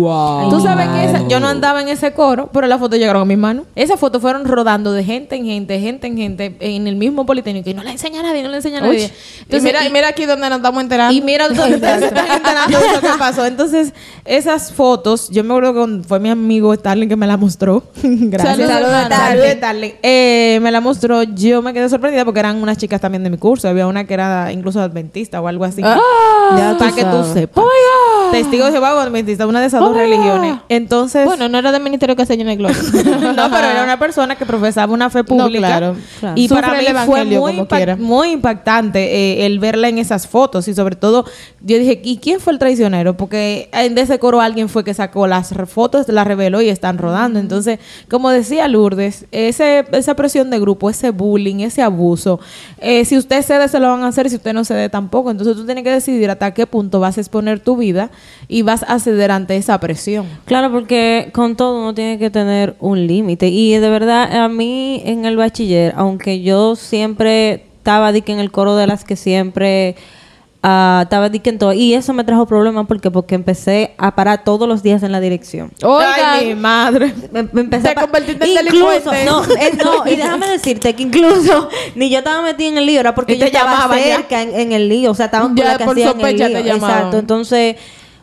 Tú 0.50 0.60
sabes 0.60 0.88
que 0.88 1.04
esa- 1.04 1.26
yo 1.26 1.40
no 1.40 1.48
andaba 1.48 1.80
en 1.82 1.88
ese 1.88 2.12
coro, 2.12 2.48
pero 2.52 2.68
las 2.68 2.78
fotos 2.78 2.96
llegaron 2.98 3.22
a 3.22 3.24
mis 3.24 3.38
manos. 3.38 3.64
Esas 3.74 3.98
fotos 3.98 4.22
fueron 4.22 4.44
rodando 4.44 4.92
de 4.92 5.02
gente 5.02 5.34
en 5.34 5.46
gente, 5.46 5.80
gente 5.80 6.06
en 6.06 6.16
gente, 6.16 6.56
en 6.60 6.86
el 6.86 6.94
mismo 6.94 7.26
Politécnico. 7.26 7.68
Y 7.70 7.74
no 7.74 7.82
la 7.82 7.90
enseña 7.90 8.20
a 8.20 8.22
nadie, 8.22 8.44
no 8.44 8.50
la 8.50 8.56
enseña 8.58 8.78
a 8.78 8.82
nadie. 8.82 9.10
Uy. 9.50 9.56
y 9.56 9.60
mira, 9.60 9.84
y 9.84 9.90
mira 9.90 10.08
aquí 10.08 10.26
donde 10.26 10.48
nos 10.48 10.58
estamos 10.58 10.80
enterando. 10.80 11.12
Y 11.12 11.22
mira, 11.22 11.48
se 11.48 11.54
están 11.74 12.02
enterando 12.04 12.78
de 12.78 12.92
lo 12.94 13.00
que 13.00 13.18
pasó. 13.18 13.44
Entonces, 13.46 13.92
esas 14.24 14.72
fotos, 14.72 15.28
yo 15.30 15.42
me 15.42 15.54
acuerdo 15.54 15.74
que 15.74 16.02
fue 16.06 16.20
mi 16.20 16.28
amigo 16.30 16.72
Starling 16.72 17.08
que 17.08 17.16
me 17.16 17.26
la 17.26 17.36
mostró. 17.36 17.82
Gracias. 18.02 18.68
Saludos. 18.68 19.08
Saludos, 19.08 19.48
Starling. 19.56 19.92
Eh, 20.04 20.60
me 20.62 20.70
la 20.70 20.80
mostró. 20.80 21.24
Yo 21.24 21.62
me 21.62 21.72
quedé 21.72 21.88
sorprendida 21.88 22.24
porque 22.24 22.38
eran 22.38 22.62
unas 22.62 22.78
chicas 22.78 23.00
también 23.00 23.24
de 23.24 23.30
mi 23.30 23.38
curso. 23.38 23.68
Había 23.68 23.88
una 23.88 24.04
que 24.04 24.14
era 24.14 24.52
incluso 24.52 24.67
adventista 24.76 25.40
o 25.40 25.48
algo 25.48 25.64
así. 25.64 25.82
Ya 25.82 26.72
tú 26.72 26.78
Para 26.78 26.92
que 26.92 27.04
tú 27.04 27.24
sepas. 27.32 27.64
Testigo 28.30 28.66
de 28.66 28.72
Jehová 28.72 29.02
adventista, 29.02 29.46
una 29.46 29.60
de 29.60 29.66
esas 29.66 29.80
dos 29.80 29.94
religiones. 29.96 30.56
Entonces, 30.68 31.24
Bueno, 31.24 31.48
no 31.48 31.58
era 31.58 31.72
del 31.72 31.82
Ministerio 31.82 32.14
llena 32.36 32.50
de 32.50 32.56
gloria. 32.56 32.76
no, 33.36 33.50
pero 33.50 33.66
era 33.68 33.82
una 33.84 33.98
persona 33.98 34.36
que 34.36 34.44
profesaba 34.46 34.92
una 34.92 35.10
fe 35.10 35.24
pública. 35.24 35.66
claro, 35.66 35.96
claro. 36.20 36.34
Y 36.38 36.48
Sufre 36.48 36.62
para 36.62 36.78
mí 36.78 36.86
fue 37.06 37.24
muy, 37.24 37.36
como 37.36 37.48
impact- 37.66 37.98
muy 37.98 38.30
impactante 38.32 38.98
eh, 39.42 39.46
el 39.46 39.58
verla 39.58 39.88
en 39.88 39.98
esas 39.98 40.26
fotos. 40.26 40.68
Y 40.68 40.74
sobre 40.74 40.96
todo, 40.96 41.24
yo 41.60 41.78
dije, 41.78 42.00
¿y 42.04 42.18
quién 42.18 42.40
fue 42.40 42.52
el 42.52 42.58
traicionero? 42.58 43.16
Porque 43.16 43.68
de 43.72 44.00
ese 44.00 44.18
coro 44.18 44.40
alguien 44.40 44.68
fue 44.68 44.84
que 44.84 44.94
sacó 44.94 45.26
las 45.26 45.52
fotos, 45.66 46.08
las 46.08 46.26
reveló 46.26 46.60
y 46.60 46.68
están 46.68 46.98
rodando. 46.98 47.38
Entonces, 47.38 47.78
como 48.10 48.30
decía 48.30 48.68
Lourdes, 48.68 49.26
ese, 49.32 49.86
esa 49.92 50.14
presión 50.14 50.50
de 50.50 50.60
grupo, 50.60 50.90
ese 50.90 51.10
bullying, 51.10 51.60
ese 51.60 51.82
abuso, 51.82 52.40
eh, 52.78 53.04
si 53.04 53.16
usted 53.16 53.42
cede, 53.42 53.68
se 53.68 53.78
lo 53.80 53.88
van 53.88 54.02
a 54.02 54.08
hacer. 54.08 54.28
Si 54.30 54.36
usted 54.36 54.52
no 54.52 54.64
cede, 54.64 54.88
tampoco. 54.88 55.30
Entonces, 55.30 55.56
tú 55.56 55.64
tienes 55.64 55.84
que 55.84 55.90
decidir 55.90 56.30
hasta 56.30 56.52
qué 56.52 56.66
punto 56.66 57.00
vas 57.00 57.16
a 57.18 57.20
exponer 57.20 57.60
tu 57.60 57.76
vida 57.76 58.10
y 58.48 58.62
vas 58.62 58.84
a 58.88 58.98
ceder 58.98 59.30
ante 59.30 59.56
esa 59.56 59.78
presión. 59.78 60.26
Claro, 60.46 60.70
porque 60.72 61.30
con 61.32 61.56
todo 61.56 61.78
uno 61.80 61.94
tiene 61.94 62.18
que 62.18 62.30
tener 62.30 62.76
un 62.80 63.06
límite. 63.06 63.48
Y 63.48 63.76
de 63.76 63.88
verdad, 63.90 64.32
a 64.44 64.48
mí 64.48 65.02
en 65.04 65.24
el 65.26 65.36
bachiller, 65.36 65.92
aunque 65.96 66.40
yo 66.40 66.74
siempre 66.76 67.66
estaba 67.78 68.12
di 68.12 68.22
que 68.22 68.32
en 68.32 68.38
el 68.38 68.50
coro 68.50 68.76
de 68.76 68.86
las 68.86 69.04
que 69.04 69.16
siempre 69.16 69.96
ah, 70.62 71.00
estaba 71.04 71.28
di 71.28 71.40
que 71.40 71.50
en 71.50 71.58
todo, 71.58 71.72
y 71.72 71.94
eso 71.94 72.12
me 72.12 72.24
trajo 72.24 72.46
problemas 72.46 72.86
porque 72.86 73.10
porque 73.10 73.34
empecé 73.34 73.94
a 73.98 74.14
parar 74.14 74.44
todos 74.44 74.66
los 74.68 74.82
días 74.82 75.02
en 75.02 75.12
la 75.12 75.20
dirección. 75.20 75.70
Ay, 75.82 76.48
mi 76.48 76.54
madre. 76.54 77.14
Me, 77.32 77.44
me 77.52 77.60
empecé 77.62 77.84
Te 77.94 77.98
a 77.98 78.02
convertiste 78.02 78.44
en 78.44 78.66
incluso, 78.66 79.10
no, 79.24 79.44
eh, 79.44 79.72
no, 79.82 80.06
y 80.06 80.16
déjame 80.16 80.48
decirte 80.50 80.94
que 80.94 81.02
incluso 81.02 81.68
ni 81.94 82.10
yo 82.10 82.18
estaba 82.18 82.42
metida 82.42 82.68
en 82.68 82.78
el 82.78 82.86
lío, 82.86 83.00
era 83.00 83.14
porque 83.14 83.34
yo 83.38 83.40
te 83.40 83.56
estaba 83.56 83.88
cerca 83.94 84.42
en, 84.42 84.54
en 84.54 84.72
el 84.72 84.88
lío, 84.88 85.10
o 85.12 85.14
sea, 85.14 85.26
estaban 85.26 85.48
con 85.48 85.56
Ya 85.56 85.64
la 85.64 85.78
que 85.78 85.84
por 85.84 85.98
el 85.98 86.04
sospecha 86.04 86.48
lío. 86.48 86.58
te 86.58 86.64
llamaban. 86.64 86.96
Exacto, 86.96 87.18
entonces 87.18 87.76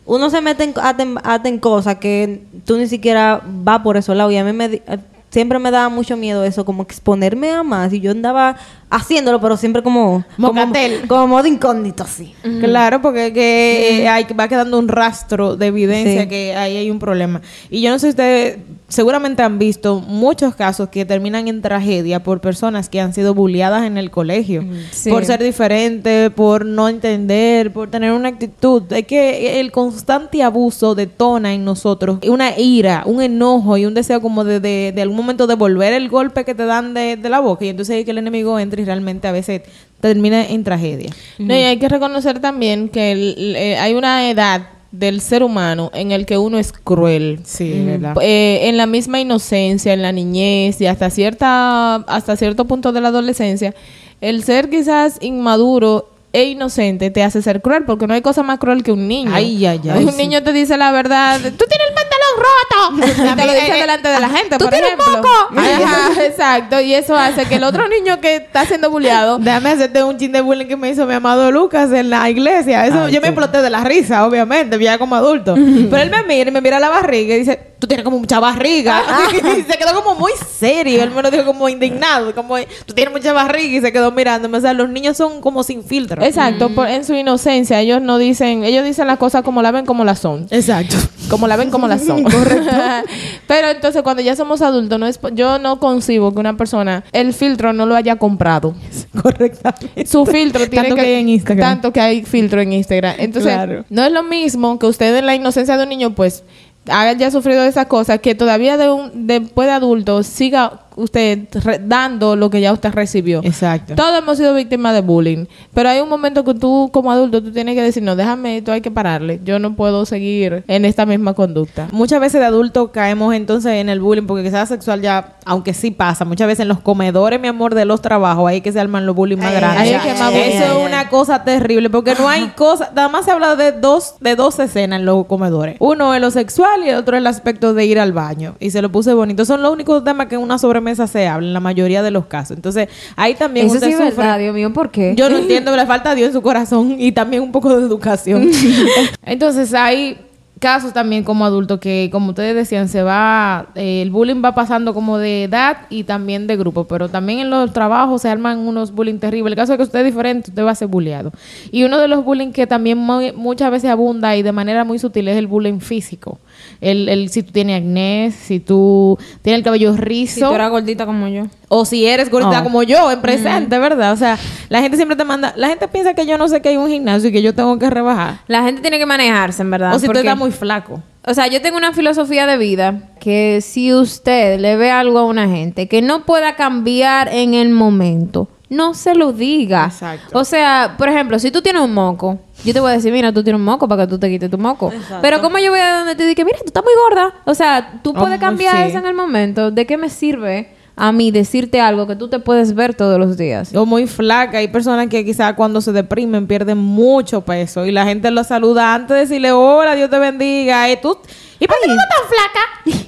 uno 0.05 0.29
se 0.29 0.41
mete 0.41 0.63
en, 0.63 0.73
hasta 0.81 1.03
en, 1.03 1.17
hasta 1.23 1.49
en 1.49 1.59
cosas 1.59 1.95
que 1.95 2.43
tú 2.65 2.77
ni 2.77 2.87
siquiera 2.87 3.41
va 3.67 3.81
por 3.81 3.97
esos 3.97 4.15
lados. 4.15 4.33
Y 4.33 4.37
a 4.37 4.43
mí 4.43 4.53
me 4.53 4.65
eh, 4.65 4.81
siempre 5.29 5.59
me 5.59 5.71
daba 5.71 5.89
mucho 5.89 6.15
miedo 6.15 6.43
eso, 6.43 6.63
como 6.63 6.83
exponerme 6.83 7.51
a 7.51 7.63
más. 7.63 7.91
Y 7.91 7.99
yo 7.99 8.11
andaba 8.11 8.57
haciéndolo, 8.95 9.39
pero 9.41 9.57
siempre 9.57 9.83
como 9.83 10.23
como, 10.35 10.53
Mocatel. 10.53 11.07
como 11.07 11.27
modo 11.27 11.47
incógnito 11.47 12.03
así. 12.03 12.33
Claro, 12.61 13.01
porque 13.01 13.33
que, 13.33 14.01
eh, 14.03 14.07
hay, 14.07 14.25
va 14.39 14.47
quedando 14.47 14.77
un 14.79 14.87
rastro 14.87 15.55
de 15.57 15.67
evidencia 15.67 16.23
Sí. 16.23 16.27
que 16.27 16.55
ahí 16.55 16.77
hay 16.77 16.89
un 16.91 16.99
problema. 16.99 17.41
Y 17.69 17.81
yo 17.81 17.89
no 17.91 17.99
sé 17.99 18.07
si 18.07 18.09
ustedes 18.11 18.57
seguramente 18.87 19.41
han 19.41 19.57
visto 19.57 19.99
muchos 19.99 20.55
casos 20.55 20.89
que 20.89 21.05
terminan 21.05 21.47
en 21.47 21.61
tragedia 21.61 22.21
por 22.21 22.39
personas 22.39 22.87
que 22.87 23.01
han 23.01 23.13
sido 23.13 23.33
bulliadas 23.33 23.83
en 23.85 23.97
el 23.97 24.11
colegio. 24.11 24.63
Sí. 24.91 25.09
Por 25.09 25.25
ser 25.25 25.41
diferente, 25.43 26.29
por 26.29 26.65
no 26.65 26.87
entender, 26.87 27.73
por 27.73 27.89
tener 27.89 28.11
una 28.11 28.29
actitud. 28.29 28.83
Es 28.91 29.05
que 29.07 29.59
el 29.59 29.71
constante 29.71 30.43
abuso 30.43 30.93
detona 30.95 31.53
en 31.53 31.65
nosotros 31.65 32.19
una 32.27 32.57
ira, 32.59 33.03
un 33.05 33.21
enojo 33.21 33.77
y 33.77 33.85
un 33.85 33.93
deseo 33.93 34.21
como 34.21 34.43
de, 34.43 34.59
de, 34.59 34.91
de 34.95 35.01
algún 35.01 35.17
momento 35.17 35.47
devolver 35.47 35.93
el 35.93 36.07
golpe 36.09 36.45
que 36.45 36.53
te 36.53 36.65
dan 36.65 36.93
de, 36.93 37.17
de 37.17 37.29
la 37.29 37.39
boca. 37.39 37.65
Y 37.65 37.69
entonces 37.69 37.95
ahí 37.95 38.05
que 38.05 38.11
el 38.11 38.19
enemigo 38.19 38.57
entra 38.59 38.79
y 38.81 38.84
realmente 38.85 39.27
a 39.27 39.31
veces 39.31 39.61
termina 39.99 40.45
en 40.47 40.63
tragedia. 40.63 41.09
No, 41.39 41.53
y 41.53 41.63
hay 41.63 41.77
que 41.77 41.89
reconocer 41.89 42.39
también 42.39 42.89
que 42.89 43.11
el- 43.11 43.55
eh, 43.57 43.77
hay 43.77 43.93
una 43.93 44.29
edad 44.29 44.69
del 44.91 45.19
ser 45.19 45.43
humano 45.43 45.91
en 45.93 46.11
el 46.13 46.25
que 46.25 46.37
uno 46.37 46.57
es 46.57 46.71
cruel. 46.71 47.39
Sí, 47.43 47.83
¿verdad? 47.85 48.15
Eh, 48.21 48.69
en 48.69 48.77
la 48.77 48.85
misma 48.85 49.19
inocencia, 49.19 49.91
en 49.93 50.01
la 50.01 50.11
niñez 50.13 50.79
y 50.79 50.85
hasta 50.85 51.09
cierta 51.09 51.95
hasta 51.95 52.37
cierto 52.37 52.65
punto 52.65 52.93
de 52.93 53.01
la 53.01 53.09
adolescencia, 53.09 53.73
el 54.21 54.43
ser 54.43 54.69
quizás 54.69 55.17
inmaduro 55.19 56.09
e 56.31 56.45
inocente 56.45 57.11
te 57.11 57.23
hace 57.23 57.41
ser 57.41 57.61
cruel, 57.61 57.83
porque 57.85 58.07
no 58.07 58.13
hay 58.13 58.21
cosa 58.21 58.43
más 58.43 58.59
cruel 58.59 58.83
que 58.83 58.91
un 58.91 59.07
niño. 59.07 59.31
Ay, 59.33 59.65
ay, 59.65 59.79
ay, 59.89 60.03
Un 60.03 60.11
sí. 60.11 60.17
niño 60.17 60.43
te 60.43 60.51
dice 60.53 60.77
la 60.77 60.91
verdad, 60.91 61.39
tú 61.39 61.65
tienes 61.65 61.87
el 61.89 61.95
pantalón 62.35 62.99
roto. 63.01 63.35
Te 63.35 63.45
lo 63.45 63.53
dice 63.53 63.73
delante 63.73 64.09
de 64.09 64.19
la 64.19 64.29
gente, 64.29 64.57
¿Tú 64.57 64.65
por 64.65 64.73
tienes 64.73 64.91
ejemplo. 64.91 65.17
moco? 65.17 65.59
Ajá, 65.59 66.23
exacto. 66.25 66.79
Y 66.81 66.93
eso 66.93 67.15
hace 67.17 67.45
que 67.45 67.55
el 67.55 67.63
otro 67.63 67.87
niño 67.87 68.19
que 68.21 68.35
está 68.37 68.65
siendo 68.65 68.89
bulleado 68.89 69.37
Déjame 69.39 69.71
hacerte 69.71 70.03
un 70.03 70.17
chin 70.17 70.31
de 70.31 70.41
bullying 70.41 70.67
que 70.67 70.77
me 70.77 70.89
hizo 70.89 71.05
mi 71.05 71.13
amado 71.13 71.51
Lucas 71.51 71.91
en 71.91 72.09
la 72.09 72.29
iglesia. 72.29 72.85
Eso 72.85 73.09
yo 73.09 73.21
me 73.21 73.27
exploté 73.29 73.61
de 73.61 73.69
la 73.69 73.83
risa, 73.83 74.25
obviamente, 74.25 74.79
ya 74.79 74.97
como 74.97 75.15
adulto. 75.15 75.55
Pero 75.55 75.97
él 75.97 76.09
me 76.09 76.23
mira 76.23 76.49
y 76.49 76.53
me 76.53 76.61
mira 76.61 76.79
la 76.79 76.89
barriga 76.89 77.35
y 77.35 77.39
dice, 77.39 77.59
tú 77.85 77.89
tienes 77.89 78.03
como 78.03 78.17
mucha 78.17 78.39
barriga. 78.39 79.03
y 79.31 79.61
se 79.61 79.77
quedó 79.77 79.93
como 80.03 80.15
muy 80.19 80.31
serio. 80.59 81.03
Él 81.03 81.11
me 81.11 81.21
lo 81.21 81.29
dijo 81.29 81.45
como 81.45 81.69
indignado, 81.69 82.33
como 82.33 82.55
tú 82.85 82.93
tienes 82.95 83.13
mucha 83.13 83.31
barriga 83.31 83.77
y 83.77 83.81
se 83.81 83.91
quedó 83.93 84.11
mirándome. 84.11 84.57
O 84.57 84.61
sea, 84.61 84.73
los 84.73 84.89
niños 84.89 85.15
son 85.17 85.39
como 85.39 85.61
sin 85.63 85.83
filtro. 85.83 86.23
Exacto, 86.23 86.69
por- 86.69 86.87
en 86.87 87.05
su 87.05 87.13
inocencia, 87.13 87.79
ellos 87.79 88.01
no 88.01 88.17
dicen, 88.17 88.63
ellos 88.63 88.83
dicen 88.83 89.05
las 89.05 89.19
cosas 89.19 89.43
como 89.43 89.61
la 89.61 89.71
ven, 89.71 89.85
como 89.85 90.03
las 90.03 90.17
son. 90.19 90.47
Exacto. 90.49 90.95
Como 91.29 91.47
la 91.47 91.55
ven, 91.57 91.69
como 91.69 91.87
las 91.87 92.03
son. 92.03 92.23
Correcto. 92.35 92.75
Pero 93.47 93.69
entonces 93.69 94.01
cuando 94.01 94.21
ya 94.23 94.35
somos 94.35 94.61
adultos, 94.63 94.99
no 94.99 95.05
es, 95.07 95.19
yo 95.33 95.59
no 95.59 95.79
concibo 95.79 96.33
que 96.33 96.39
una 96.39 96.57
persona 96.57 97.03
el 97.11 97.33
filtro 97.33 97.71
no 97.73 97.85
lo 97.85 97.95
haya 97.95 98.15
comprado. 98.15 98.73
Correctamente. 99.21 100.05
Su 100.05 100.25
filtro 100.25 100.67
tiene 100.69 100.89
Tanto 100.89 100.95
que 100.95 101.01
hay 101.01 101.13
en 101.21 101.29
Instagram. 101.29 101.69
Tanto 101.69 101.93
que 101.93 101.99
hay 102.01 102.23
filtro 102.25 102.61
en 102.61 102.73
Instagram. 102.73 103.15
Entonces, 103.19 103.53
Claro. 103.53 103.85
no 103.89 104.03
es 104.03 104.11
lo 104.11 104.23
mismo 104.23 104.79
que 104.79 104.85
usted 104.87 105.15
en 105.15 105.25
la 105.25 105.35
inocencia 105.35 105.77
de 105.77 105.83
un 105.83 105.89
niño, 105.89 106.15
pues, 106.15 106.43
haya 106.89 107.31
sufrido 107.31 107.63
esas 107.63 107.87
cosas, 107.87 108.19
que 108.19 108.35
todavía 108.35 108.77
de 108.77 108.89
un, 108.89 109.27
después 109.27 109.67
de 109.67 109.73
adulto 109.73 110.23
siga 110.23 110.84
usted 110.95 111.47
dando 111.81 112.35
lo 112.35 112.49
que 112.49 112.61
ya 112.61 112.73
usted 112.73 112.91
recibió. 112.91 113.41
Exacto. 113.43 113.95
Todos 113.95 114.17
hemos 114.17 114.37
sido 114.37 114.53
víctimas 114.53 114.93
de 114.93 115.01
bullying, 115.01 115.45
pero 115.73 115.89
hay 115.89 115.99
un 115.99 116.09
momento 116.09 116.43
que 116.43 116.53
tú 116.53 116.89
como 116.93 117.11
adulto 117.11 117.41
tú 117.41 117.51
tienes 117.51 117.75
que 117.75 117.81
decir, 117.81 118.03
no, 118.03 118.15
déjame 118.15 118.57
esto, 118.57 118.71
hay 118.71 118.81
que 118.81 118.91
pararle. 118.91 119.39
Yo 119.43 119.59
no 119.59 119.75
puedo 119.75 120.05
seguir 120.05 120.63
en 120.67 120.85
esta 120.85 121.05
misma 121.05 121.33
conducta. 121.33 121.87
Muchas 121.91 122.19
veces 122.19 122.39
de 122.41 122.47
adultos 122.47 122.89
caemos 122.91 123.33
entonces 123.33 123.73
en 123.73 123.89
el 123.89 123.99
bullying, 123.99 124.25
porque 124.25 124.43
quizás 124.43 124.69
sexual 124.69 125.01
ya, 125.01 125.35
aunque 125.45 125.73
sí 125.73 125.91
pasa, 125.91 126.25
muchas 126.25 126.47
veces 126.47 126.61
en 126.61 126.67
los 126.67 126.79
comedores, 126.79 127.39
mi 127.39 127.47
amor, 127.47 127.75
de 127.75 127.85
los 127.85 128.01
trabajos, 128.01 128.47
ahí 128.47 128.61
que 128.61 128.71
se 128.71 128.79
arman 128.79 129.05
los 129.05 129.15
bullying 129.15 129.37
más 129.37 129.47
Ay, 129.47 129.55
grandes. 129.55 130.01
que 130.01 130.13
más 130.13 130.31
bullying 130.31 130.49
Eso 130.49 130.79
es 130.79 130.87
una 130.87 131.09
cosa 131.09 131.43
terrible, 131.43 131.89
porque 131.89 132.15
no 132.15 132.27
hay 132.27 132.47
cosa, 132.55 132.91
nada 132.95 133.09
más 133.09 133.25
se 133.25 133.31
habla 133.31 133.55
de 133.55 133.71
dos, 133.71 134.15
de 134.19 134.35
dos 134.35 134.59
escenas 134.59 134.99
en 134.99 135.05
los 135.05 135.25
comedores. 135.25 135.77
Uno 135.79 136.13
es 136.13 136.21
lo 136.21 136.31
sexual 136.31 136.83
y 136.85 136.89
el 136.89 136.95
otro 136.95 137.15
es 137.15 137.21
el 137.21 137.27
aspecto 137.27 137.73
de 137.73 137.85
ir 137.85 137.99
al 137.99 138.13
baño. 138.13 138.55
Y 138.59 138.71
se 138.71 138.81
lo 138.81 138.91
puse 138.91 139.13
bonito. 139.13 139.45
Son 139.45 139.61
los 139.61 139.71
únicos 139.71 140.03
temas 140.03 140.27
que 140.27 140.37
una 140.37 140.57
sobremesa 140.93 141.07
se 141.07 141.27
habla 141.27 141.47
en 141.47 141.53
la 141.53 141.59
mayoría 141.59 142.03
de 142.03 142.11
los 142.11 142.25
casos. 142.25 142.55
Entonces, 142.57 142.89
ahí 143.15 143.33
también 143.33 143.65
Eso 143.67 143.75
usted 143.75 143.87
sí 143.87 143.93
es 143.93 143.99
sufre- 143.99 144.15
verdad, 144.17 144.39
Dios 144.39 144.53
mío, 144.53 144.71
¿por 144.71 144.91
qué? 144.91 145.13
yo 145.17 145.29
no 145.29 145.37
entiendo, 145.39 145.75
le 145.75 145.85
falta 145.85 146.11
a 146.11 146.15
Dios 146.15 146.27
en 146.27 146.33
su 146.33 146.41
corazón 146.41 146.95
y 146.99 147.11
también 147.11 147.41
un 147.43 147.51
poco 147.51 147.75
de 147.75 147.85
educación. 147.85 148.49
Entonces 149.25 149.73
ahí 149.73 150.17
casos 150.59 150.93
también 150.93 151.23
como 151.23 151.45
adultos 151.45 151.79
que, 151.79 152.09
como 152.11 152.29
ustedes 152.29 152.55
decían, 152.55 152.87
se 152.87 153.03
va, 153.03 153.67
eh, 153.75 154.01
el 154.01 154.09
bullying 154.09 154.41
va 154.43 154.55
pasando 154.55 154.93
como 154.93 155.17
de 155.17 155.43
edad 155.43 155.79
y 155.89 156.05
también 156.05 156.47
de 156.47 156.55
grupo, 156.55 156.85
pero 156.85 157.09
también 157.09 157.39
en 157.39 157.49
los 157.49 157.71
trabajos 157.73 158.21
se 158.21 158.29
arman 158.29 158.59
unos 158.59 158.91
bullying 158.91 159.19
terribles. 159.19 159.51
El 159.51 159.57
caso 159.57 159.73
es 159.73 159.77
que 159.77 159.83
usted 159.83 159.99
es 159.99 160.05
diferente, 160.05 160.49
usted 160.51 160.63
va 160.63 160.71
a 160.71 160.75
ser 160.75 160.87
bulleado. 160.87 161.31
Y 161.71 161.83
uno 161.83 161.97
de 161.99 162.07
los 162.07 162.23
bullying 162.23 162.51
que 162.51 162.65
también 162.67 162.97
muy- 162.97 163.31
muchas 163.33 163.69
veces 163.69 163.91
abunda 163.91 164.35
y 164.35 164.43
de 164.43 164.51
manera 164.53 164.83
muy 164.85 164.97
sutil 164.97 165.27
es 165.27 165.37
el 165.37 165.47
bullying 165.47 165.79
físico. 165.79 166.39
El, 166.81 167.09
el, 167.09 167.29
si 167.29 167.43
tú 167.43 167.51
tienes 167.51 167.77
acné, 167.81 168.31
si 168.31 168.59
tú 168.59 169.17
tienes 169.41 169.59
el 169.59 169.63
cabello 169.63 169.93
Si 169.95 170.01
rizo. 170.01 170.49
tú 170.49 170.55
eras 170.55 170.69
gordita 170.69 171.05
como 171.05 171.27
yo. 171.27 171.43
O 171.67 171.85
si 171.85 172.05
eres 172.05 172.29
gordita 172.29 172.61
Oh. 172.61 172.63
como 172.63 172.83
yo, 172.83 173.11
en 173.11 173.21
presente, 173.21 173.77
¿verdad? 173.79 174.13
O 174.13 174.17
sea, 174.17 174.37
la 174.69 174.81
gente 174.81 174.97
siempre 174.97 175.15
te 175.17 175.23
manda... 175.23 175.53
La 175.57 175.67
gente 175.67 175.87
piensa 175.87 176.13
que 176.13 176.25
yo 176.25 176.37
no 176.37 176.47
sé 176.47 176.61
que 176.61 176.69
hay 176.69 176.77
un 176.77 176.87
gimnasio 176.89 177.29
y 177.29 177.31
que 177.31 177.41
yo 177.41 177.53
tengo 177.55 177.77
que 177.79 177.89
rebajar. 177.89 178.39
La 178.47 178.63
gente 178.63 178.81
tiene 178.81 178.99
que 178.99 179.05
manejarse, 179.05 179.61
en 179.63 179.71
verdad. 179.71 179.95
o 179.95 179.99
si 179.99 180.07
tú 180.07 180.13
estás 180.17 180.37
muy 180.37 180.51
flaco. 180.51 181.01
O 181.27 181.33
sea, 181.33 181.47
yo 181.47 181.59
tengo 181.61 181.77
una 181.77 181.91
filosofía 181.91 182.45
de 182.45 182.57
vida 182.57 183.09
que 183.19 183.59
si 183.61 183.91
usted 183.93 184.59
le 184.59 184.75
ve 184.75 184.91
algo 184.91 185.17
a 185.17 185.23
una 185.25 185.47
gente 185.49 185.87
que 185.87 186.03
no 186.03 186.23
pueda 186.23 186.55
cambiar 186.55 187.29
en 187.29 187.55
el 187.55 187.69
momento, 187.69 188.47
no 188.69 188.93
se 188.93 189.13
lo 189.15 189.31
diga. 189.31 189.85
Exacto. 189.85 190.37
O 190.39 190.43
sea, 190.43 190.95
por 190.97 191.07
ejemplo, 191.09 191.37
si 191.39 191.51
tú 191.51 191.61
tienes 191.61 191.81
un 191.81 191.93
moco, 191.93 192.39
yo 192.63 192.73
te 192.73 192.79
voy 192.79 192.91
a 192.91 192.95
decir, 192.95 193.11
mira, 193.13 193.31
tú 193.31 193.43
tienes 193.43 193.59
un 193.59 193.65
moco 193.65 193.87
para 193.87 194.03
que 194.05 194.09
tú 194.09 194.17
te 194.19 194.29
quites 194.29 194.49
tu 194.49 194.57
moco. 194.57 194.91
Pero 195.21 195.41
como 195.41 195.57
yo 195.59 195.71
voy 195.71 195.79
a 195.79 195.97
donde 195.99 196.15
te 196.15 196.25
diga, 196.25 196.43
mira, 196.43 196.57
tú 196.59 196.65
estás 196.67 196.83
muy 196.83 196.93
gorda. 197.09 197.33
O 197.45 197.53
sea, 197.53 197.99
tú 198.03 198.11
Oh, 198.15 198.19
puedes 198.19 198.39
cambiar 198.39 198.75
sí. 198.77 198.89
eso 198.89 198.97
en 198.99 199.05
el 199.05 199.13
momento. 199.13 199.71
¿De 199.71 199.85
qué 199.85 199.97
me 199.97 200.09
sirve 200.09 200.71
a 200.97 201.11
mí 201.11 201.29
decirte 201.29 201.81
algo 201.81 202.07
que 202.07 202.15
tú 202.15 202.29
te 202.29 202.39
puedes 202.39 202.73
ver 202.73 202.93
todos 202.95 203.19
los 203.19 203.37
días? 203.37 203.75
O 203.75 203.85
muy 203.85 204.07
flaca. 204.07 204.57
Hay 204.59 204.69
personas 204.69 205.07
que 205.09 205.23
quizás 205.25 205.53
cuando 205.53 205.81
se 205.81 205.91
deprimen 205.91 206.47
pierden 206.47 206.77
mucho 206.77 207.41
peso 207.41 207.85
y 207.85 207.91
la 207.91 208.05
gente 208.05 208.31
lo 208.31 208.43
saluda 208.43 208.93
antes 208.95 209.13
de 209.15 209.21
decirle, 209.21 209.51
hola, 209.51 209.93
Dios 209.95 210.09
te 210.09 210.17
bendiga. 210.17 210.89
¿Y 210.89 210.97
tú? 210.97 211.17
¿Y 211.59 211.67
por 211.67 211.75
qué 211.81 211.87
tú 211.87 211.93
estás 211.93 212.09
tan 212.09 212.27
flaca? 212.29 213.05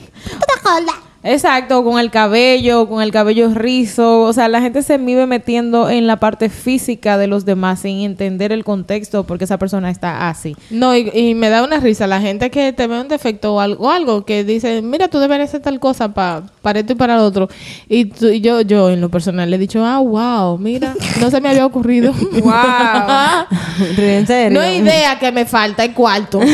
Exacto, 1.29 1.83
con 1.83 1.99
el 1.99 2.09
cabello, 2.09 2.87
con 2.87 3.01
el 3.01 3.11
cabello 3.11 3.49
rizo. 3.53 4.21
O 4.21 4.31
sea, 4.33 4.47
la 4.47 4.61
gente 4.61 4.81
se 4.81 4.97
vive 4.97 5.25
metiendo 5.27 5.89
en 5.89 6.07
la 6.07 6.17
parte 6.17 6.49
física 6.49 7.17
de 7.17 7.27
los 7.27 7.43
demás 7.45 7.81
sin 7.81 7.99
entender 8.01 8.51
el 8.51 8.63
contexto 8.63 9.25
porque 9.25 9.43
esa 9.43 9.57
persona 9.59 9.89
está 9.91 10.29
así. 10.29 10.55
No, 10.69 10.95
y, 10.95 11.09
y 11.13 11.35
me 11.35 11.49
da 11.49 11.63
una 11.63 11.79
risa 11.79 12.07
la 12.07 12.21
gente 12.21 12.49
que 12.49 12.71
te 12.71 12.87
ve 12.87 13.01
un 13.01 13.07
defecto 13.09 13.55
o 13.55 13.59
algo, 13.59 13.83
o 13.87 13.91
algo 13.91 14.23
que 14.25 14.43
dice, 14.43 14.81
mira, 14.81 15.09
tú 15.09 15.19
deberías 15.19 15.49
hacer 15.49 15.61
tal 15.61 15.79
cosa 15.79 16.13
pa- 16.13 16.43
para 16.61 16.79
esto 16.79 16.93
y 16.93 16.95
para 16.95 17.17
lo 17.17 17.25
otro. 17.25 17.49
Y, 17.89 18.05
tú- 18.05 18.27
y 18.29 18.39
yo, 18.41 18.61
yo 18.61 18.89
en 18.89 19.01
lo 19.01 19.09
personal 19.09 19.49
le 19.49 19.57
he 19.57 19.59
dicho, 19.59 19.85
ah, 19.85 19.99
wow, 19.99 20.57
mira, 20.57 20.95
no 21.19 21.29
se 21.29 21.41
me 21.41 21.49
había 21.49 21.65
ocurrido. 21.65 22.13
¿En 23.97 24.27
serio? 24.27 24.57
no 24.59 24.65
hay 24.65 24.77
idea 24.77 25.19
que 25.19 25.31
me 25.31 25.45
falta 25.45 25.83
el 25.83 25.93
cuarto. 25.93 26.39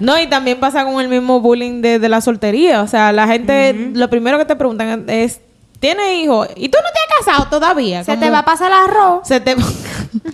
No, 0.00 0.20
y 0.20 0.26
también 0.26 0.58
pasa 0.60 0.84
con 0.84 1.00
el 1.00 1.08
mismo 1.08 1.40
bullying 1.40 1.80
de, 1.80 1.98
de 1.98 2.08
la 2.08 2.20
soltería. 2.20 2.82
O 2.82 2.86
sea, 2.86 3.12
la 3.12 3.26
gente, 3.26 3.90
lo 4.04 4.10
primero 4.10 4.36
que 4.38 4.44
te 4.44 4.54
preguntan 4.56 5.04
es, 5.08 5.40
¿tienes 5.80 6.12
hijos? 6.22 6.48
¿Y 6.56 6.68
tú 6.68 6.76
no 6.82 6.88
te 6.92 6.98
has 7.00 7.26
casado 7.26 7.48
todavía? 7.50 8.04
Se 8.04 8.12
Como- 8.12 8.24
te 8.24 8.30
va 8.30 8.40
a 8.40 8.44
pasar 8.44 8.70
el 8.70 8.90
arroz. 8.90 9.26
se 9.26 9.40
te- 9.40 9.56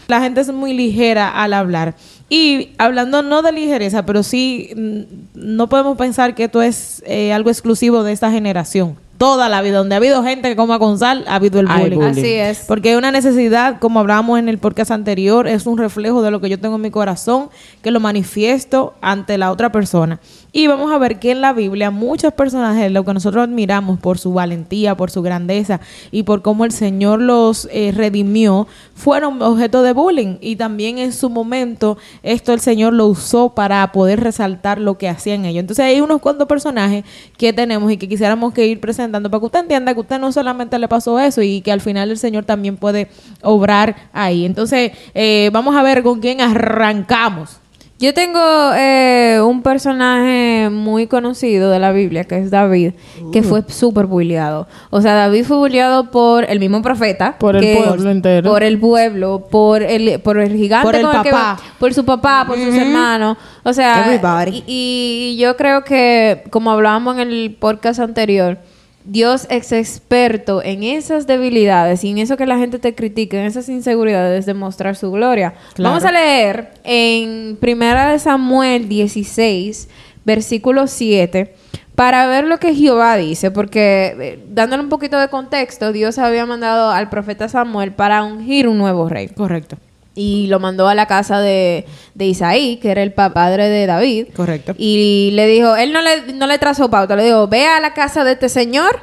la 0.09 0.21
gente 0.21 0.41
es 0.41 0.53
muy 0.53 0.73
ligera 0.75 1.29
al 1.29 1.53
hablar. 1.53 1.95
Y 2.29 2.71
hablando 2.79 3.23
no 3.23 3.43
de 3.43 3.53
ligereza, 3.53 4.05
pero 4.07 4.23
sí, 4.23 4.71
mm, 4.77 5.01
no 5.35 5.69
podemos 5.69 5.97
pensar 5.97 6.35
que 6.35 6.45
esto 6.45 6.63
es 6.63 7.03
eh, 7.07 7.33
algo 7.33 7.51
exclusivo 7.51 8.03
de 8.03 8.13
esta 8.13 8.31
generación. 8.31 8.97
Toda 9.19 9.51
la 9.51 9.61
vida, 9.61 9.77
donde 9.79 9.95
ha 9.95 9.99
habido 9.99 10.23
gente 10.25 10.49
que 10.49 10.57
coma 10.57 10.79
con 10.79 10.99
sal, 10.99 11.25
ha 11.29 11.35
habido 11.35 11.61
el 11.61 11.67
bullying. 11.67 11.97
bullying. 11.99 12.11
Así 12.13 12.33
es. 12.35 12.65
Porque 12.67 12.93
es 12.93 12.97
una 12.97 13.11
necesidad, 13.11 13.79
como 13.79 14.01
hablábamos 14.01 14.39
en 14.39 14.49
el 14.49 14.57
podcast 14.59 14.91
anterior, 14.93 15.47
es 15.47 15.67
un 15.67 15.77
reflejo 15.77 16.23
de 16.23 16.31
lo 16.31 16.41
que 16.41 16.49
yo 16.49 16.59
tengo 16.59 16.77
en 16.77 16.81
mi 16.83 16.91
corazón, 16.91 17.51
que 17.83 17.91
lo 17.91 18.01
manifiesto 18.01 18.95
ante 19.03 19.37
la 19.37 19.51
otra 19.53 19.71
persona. 19.73 20.21
Y 20.53 20.67
vamos 20.67 20.91
a 20.93 20.99
ver 20.99 21.19
que 21.19 21.31
en 21.31 21.41
la 21.41 21.53
Biblia 21.53 21.91
muchos 21.91 22.33
personajes, 22.33 22.91
lo 22.91 23.05
que 23.05 23.15
nosotros 23.15 23.45
admiramos 23.45 24.01
por 24.01 24.19
su 24.19 24.33
valentía, 24.33 24.97
por 24.97 25.11
su 25.11 25.23
grandeza 25.23 25.81
y 26.11 26.25
por 26.25 26.43
cómo 26.43 26.65
el 26.65 26.73
Señor 26.73 27.21
los 27.21 27.69
eh, 27.71 27.93
redimió, 27.95 28.67
fueron 28.95 29.41
objeto 29.43 29.83
de 29.83 29.93
bullying. 29.93 30.39
Y 30.41 30.57
también 30.57 30.99
en 30.99 31.13
su 31.13 31.31
momento 31.31 31.99
esto 32.23 32.53
el 32.53 32.61
Señor 32.61 32.95
lo 32.95 33.07
usó 33.07 33.51
para 33.55 33.93
poder 33.93 34.21
resaltar 34.21 34.81
lo 34.81 34.99
que 34.99 35.09
hacían 35.09 35.45
ellos. 35.45 35.61
Entonces 35.61 35.85
hay 35.85 36.01
unos 36.01 36.21
cuantos 36.21 36.49
personajes 36.49 37.05
que 37.37 37.53
tenemos 37.53 37.91
y 37.93 37.97
que 37.97 38.09
quisiéramos 38.09 38.53
que 38.53 38.67
ir 38.67 38.81
presentando 38.81 39.31
para 39.31 39.41
que 39.41 39.47
usted 39.47 39.61
entienda 39.61 39.95
que 39.95 40.01
usted 40.01 40.19
no 40.19 40.33
solamente 40.33 40.79
le 40.79 40.89
pasó 40.89 41.21
eso 41.21 41.43
y 41.43 41.61
que 41.61 41.73
al 41.73 41.81
final 41.81 42.11
el 42.11 42.19
Señor 42.19 42.45
también 42.45 42.77
puede 42.77 43.09
obrar 43.43 44.09
ahí. 44.13 44.45
Entonces 44.45 44.93
eh, 45.15 45.51
vamos 45.53 45.77
a 45.77 45.83
ver 45.83 46.03
con 46.03 46.21
quién 46.21 46.41
arrancamos. 46.41 47.61
Yo 48.01 48.15
tengo 48.15 48.41
eh, 48.77 49.41
un 49.45 49.61
personaje 49.63 50.71
muy 50.71 51.07
conocido 51.07 51.71
de 51.71 51.79
la 51.79 51.93
Biblia, 51.93 52.25
que 52.25 52.39
es 52.39 52.51
David, 52.51 52.95
que 53.31 53.43
fue 53.43 53.63
súper 53.69 54.07
bulleado. 54.07 54.67
O 54.89 55.03
sea, 55.03 55.13
David 55.15 55.45
fue 55.45 55.59
bulleado 55.59 56.11
por 56.11 56.45
el 56.49 56.59
mismo 56.61 56.81
profeta. 56.81 57.37
Por 57.39 57.57
el 57.57 57.63
que- 57.63 57.83
pueblo 57.87 58.11
entero. 58.11 58.51
Por 58.51 58.63
el 58.63 58.79
pueblo, 58.81 59.47
por 59.51 59.83
el, 59.83 60.19
por 60.21 60.39
el 60.39 60.57
gigante 60.57 60.87
Por 60.87 60.95
el 60.97 61.03
con 61.03 61.23
que- 61.23 61.31
papá. 61.31 61.59
por 61.79 61.93
su 61.93 62.03
papá, 62.07 62.45
por 62.47 62.57
sus 62.57 62.75
hermanos. 62.75 63.37
O 63.65 63.73
sea, 63.75 64.07
Everybody. 64.07 64.65
y, 64.67 65.33
y 65.35 65.37
yo 65.37 65.55
creo 65.59 65.85
que, 65.85 66.45
como 66.51 66.71
hablábamos 66.71 67.19
en 67.19 67.29
el 67.31 67.55
podcast 67.61 68.01
anterior, 68.01 68.57
Dios 69.05 69.47
es 69.51 69.73
experto 69.73 70.63
en 70.63 70.83
esas 70.83 71.27
debilidades 71.27 72.05
y 72.05 72.11
en 72.11 72.19
eso 72.19 72.37
que 72.37 72.47
la 72.47 72.59
gente 72.59 72.79
te 72.79 72.95
critica, 72.95 73.39
en 73.39 73.47
esas 73.47 73.69
inseguridades 73.69 74.47
de 74.47 74.55
mostrar 74.55 74.95
su 74.97 75.11
gloria. 75.11 75.55
Claro. 75.75 75.91
Vamos 75.91 76.05
a 76.05 76.13
leer 76.13 76.73
en 76.85 77.57
Primera 77.57 78.13
de 78.13 78.19
Samuel 78.19 78.89
16, 78.89 79.89
versículo 80.25 80.87
7, 80.87 81.55
para 81.95 82.27
ver 82.27 82.45
lo 82.45 82.59
que 82.59 82.75
Jehová 82.75 83.17
dice, 83.17 83.51
porque 83.51 84.17
eh, 84.19 84.45
dándole 84.49 84.83
un 84.83 84.89
poquito 84.89 85.19
de 85.19 85.29
contexto, 85.29 85.93
Dios 85.93 86.19
había 86.19 86.47
mandado 86.47 86.91
al 86.91 87.09
profeta 87.09 87.49
Samuel 87.49 87.93
para 87.93 88.23
ungir 88.23 88.69
un 88.69 88.79
nuevo 88.79 89.09
rey 89.09 89.29
Correcto, 89.29 89.77
y 90.15 90.47
lo 90.49 90.59
mandó 90.61 90.89
a 90.89 90.95
la 90.95 91.07
casa 91.07 91.41
de, 91.41 91.87
de 92.15 92.25
Isaí, 92.27 92.77
que 92.79 92.91
era 92.91 93.03
el 93.03 93.13
pa- 93.13 93.33
padre 93.33 93.69
de 93.69 93.87
David. 93.87 94.27
correcto. 94.35 94.75
Y 94.77 95.31
le 95.35 95.47
dijo, 95.47 95.77
él 95.77 95.93
no 95.93 96.03
le, 96.03 96.33
no 96.35 96.47
le 96.47 96.59
trazó 96.59 96.91
pauta, 96.91 97.17
le 97.17 97.25
dijo, 97.25 97.47
ve 97.49 97.67
a 97.67 97.81
la 97.81 97.95
casa 97.95 98.25
de 98.25 98.33
este 98.33 98.49
señor 98.49 99.01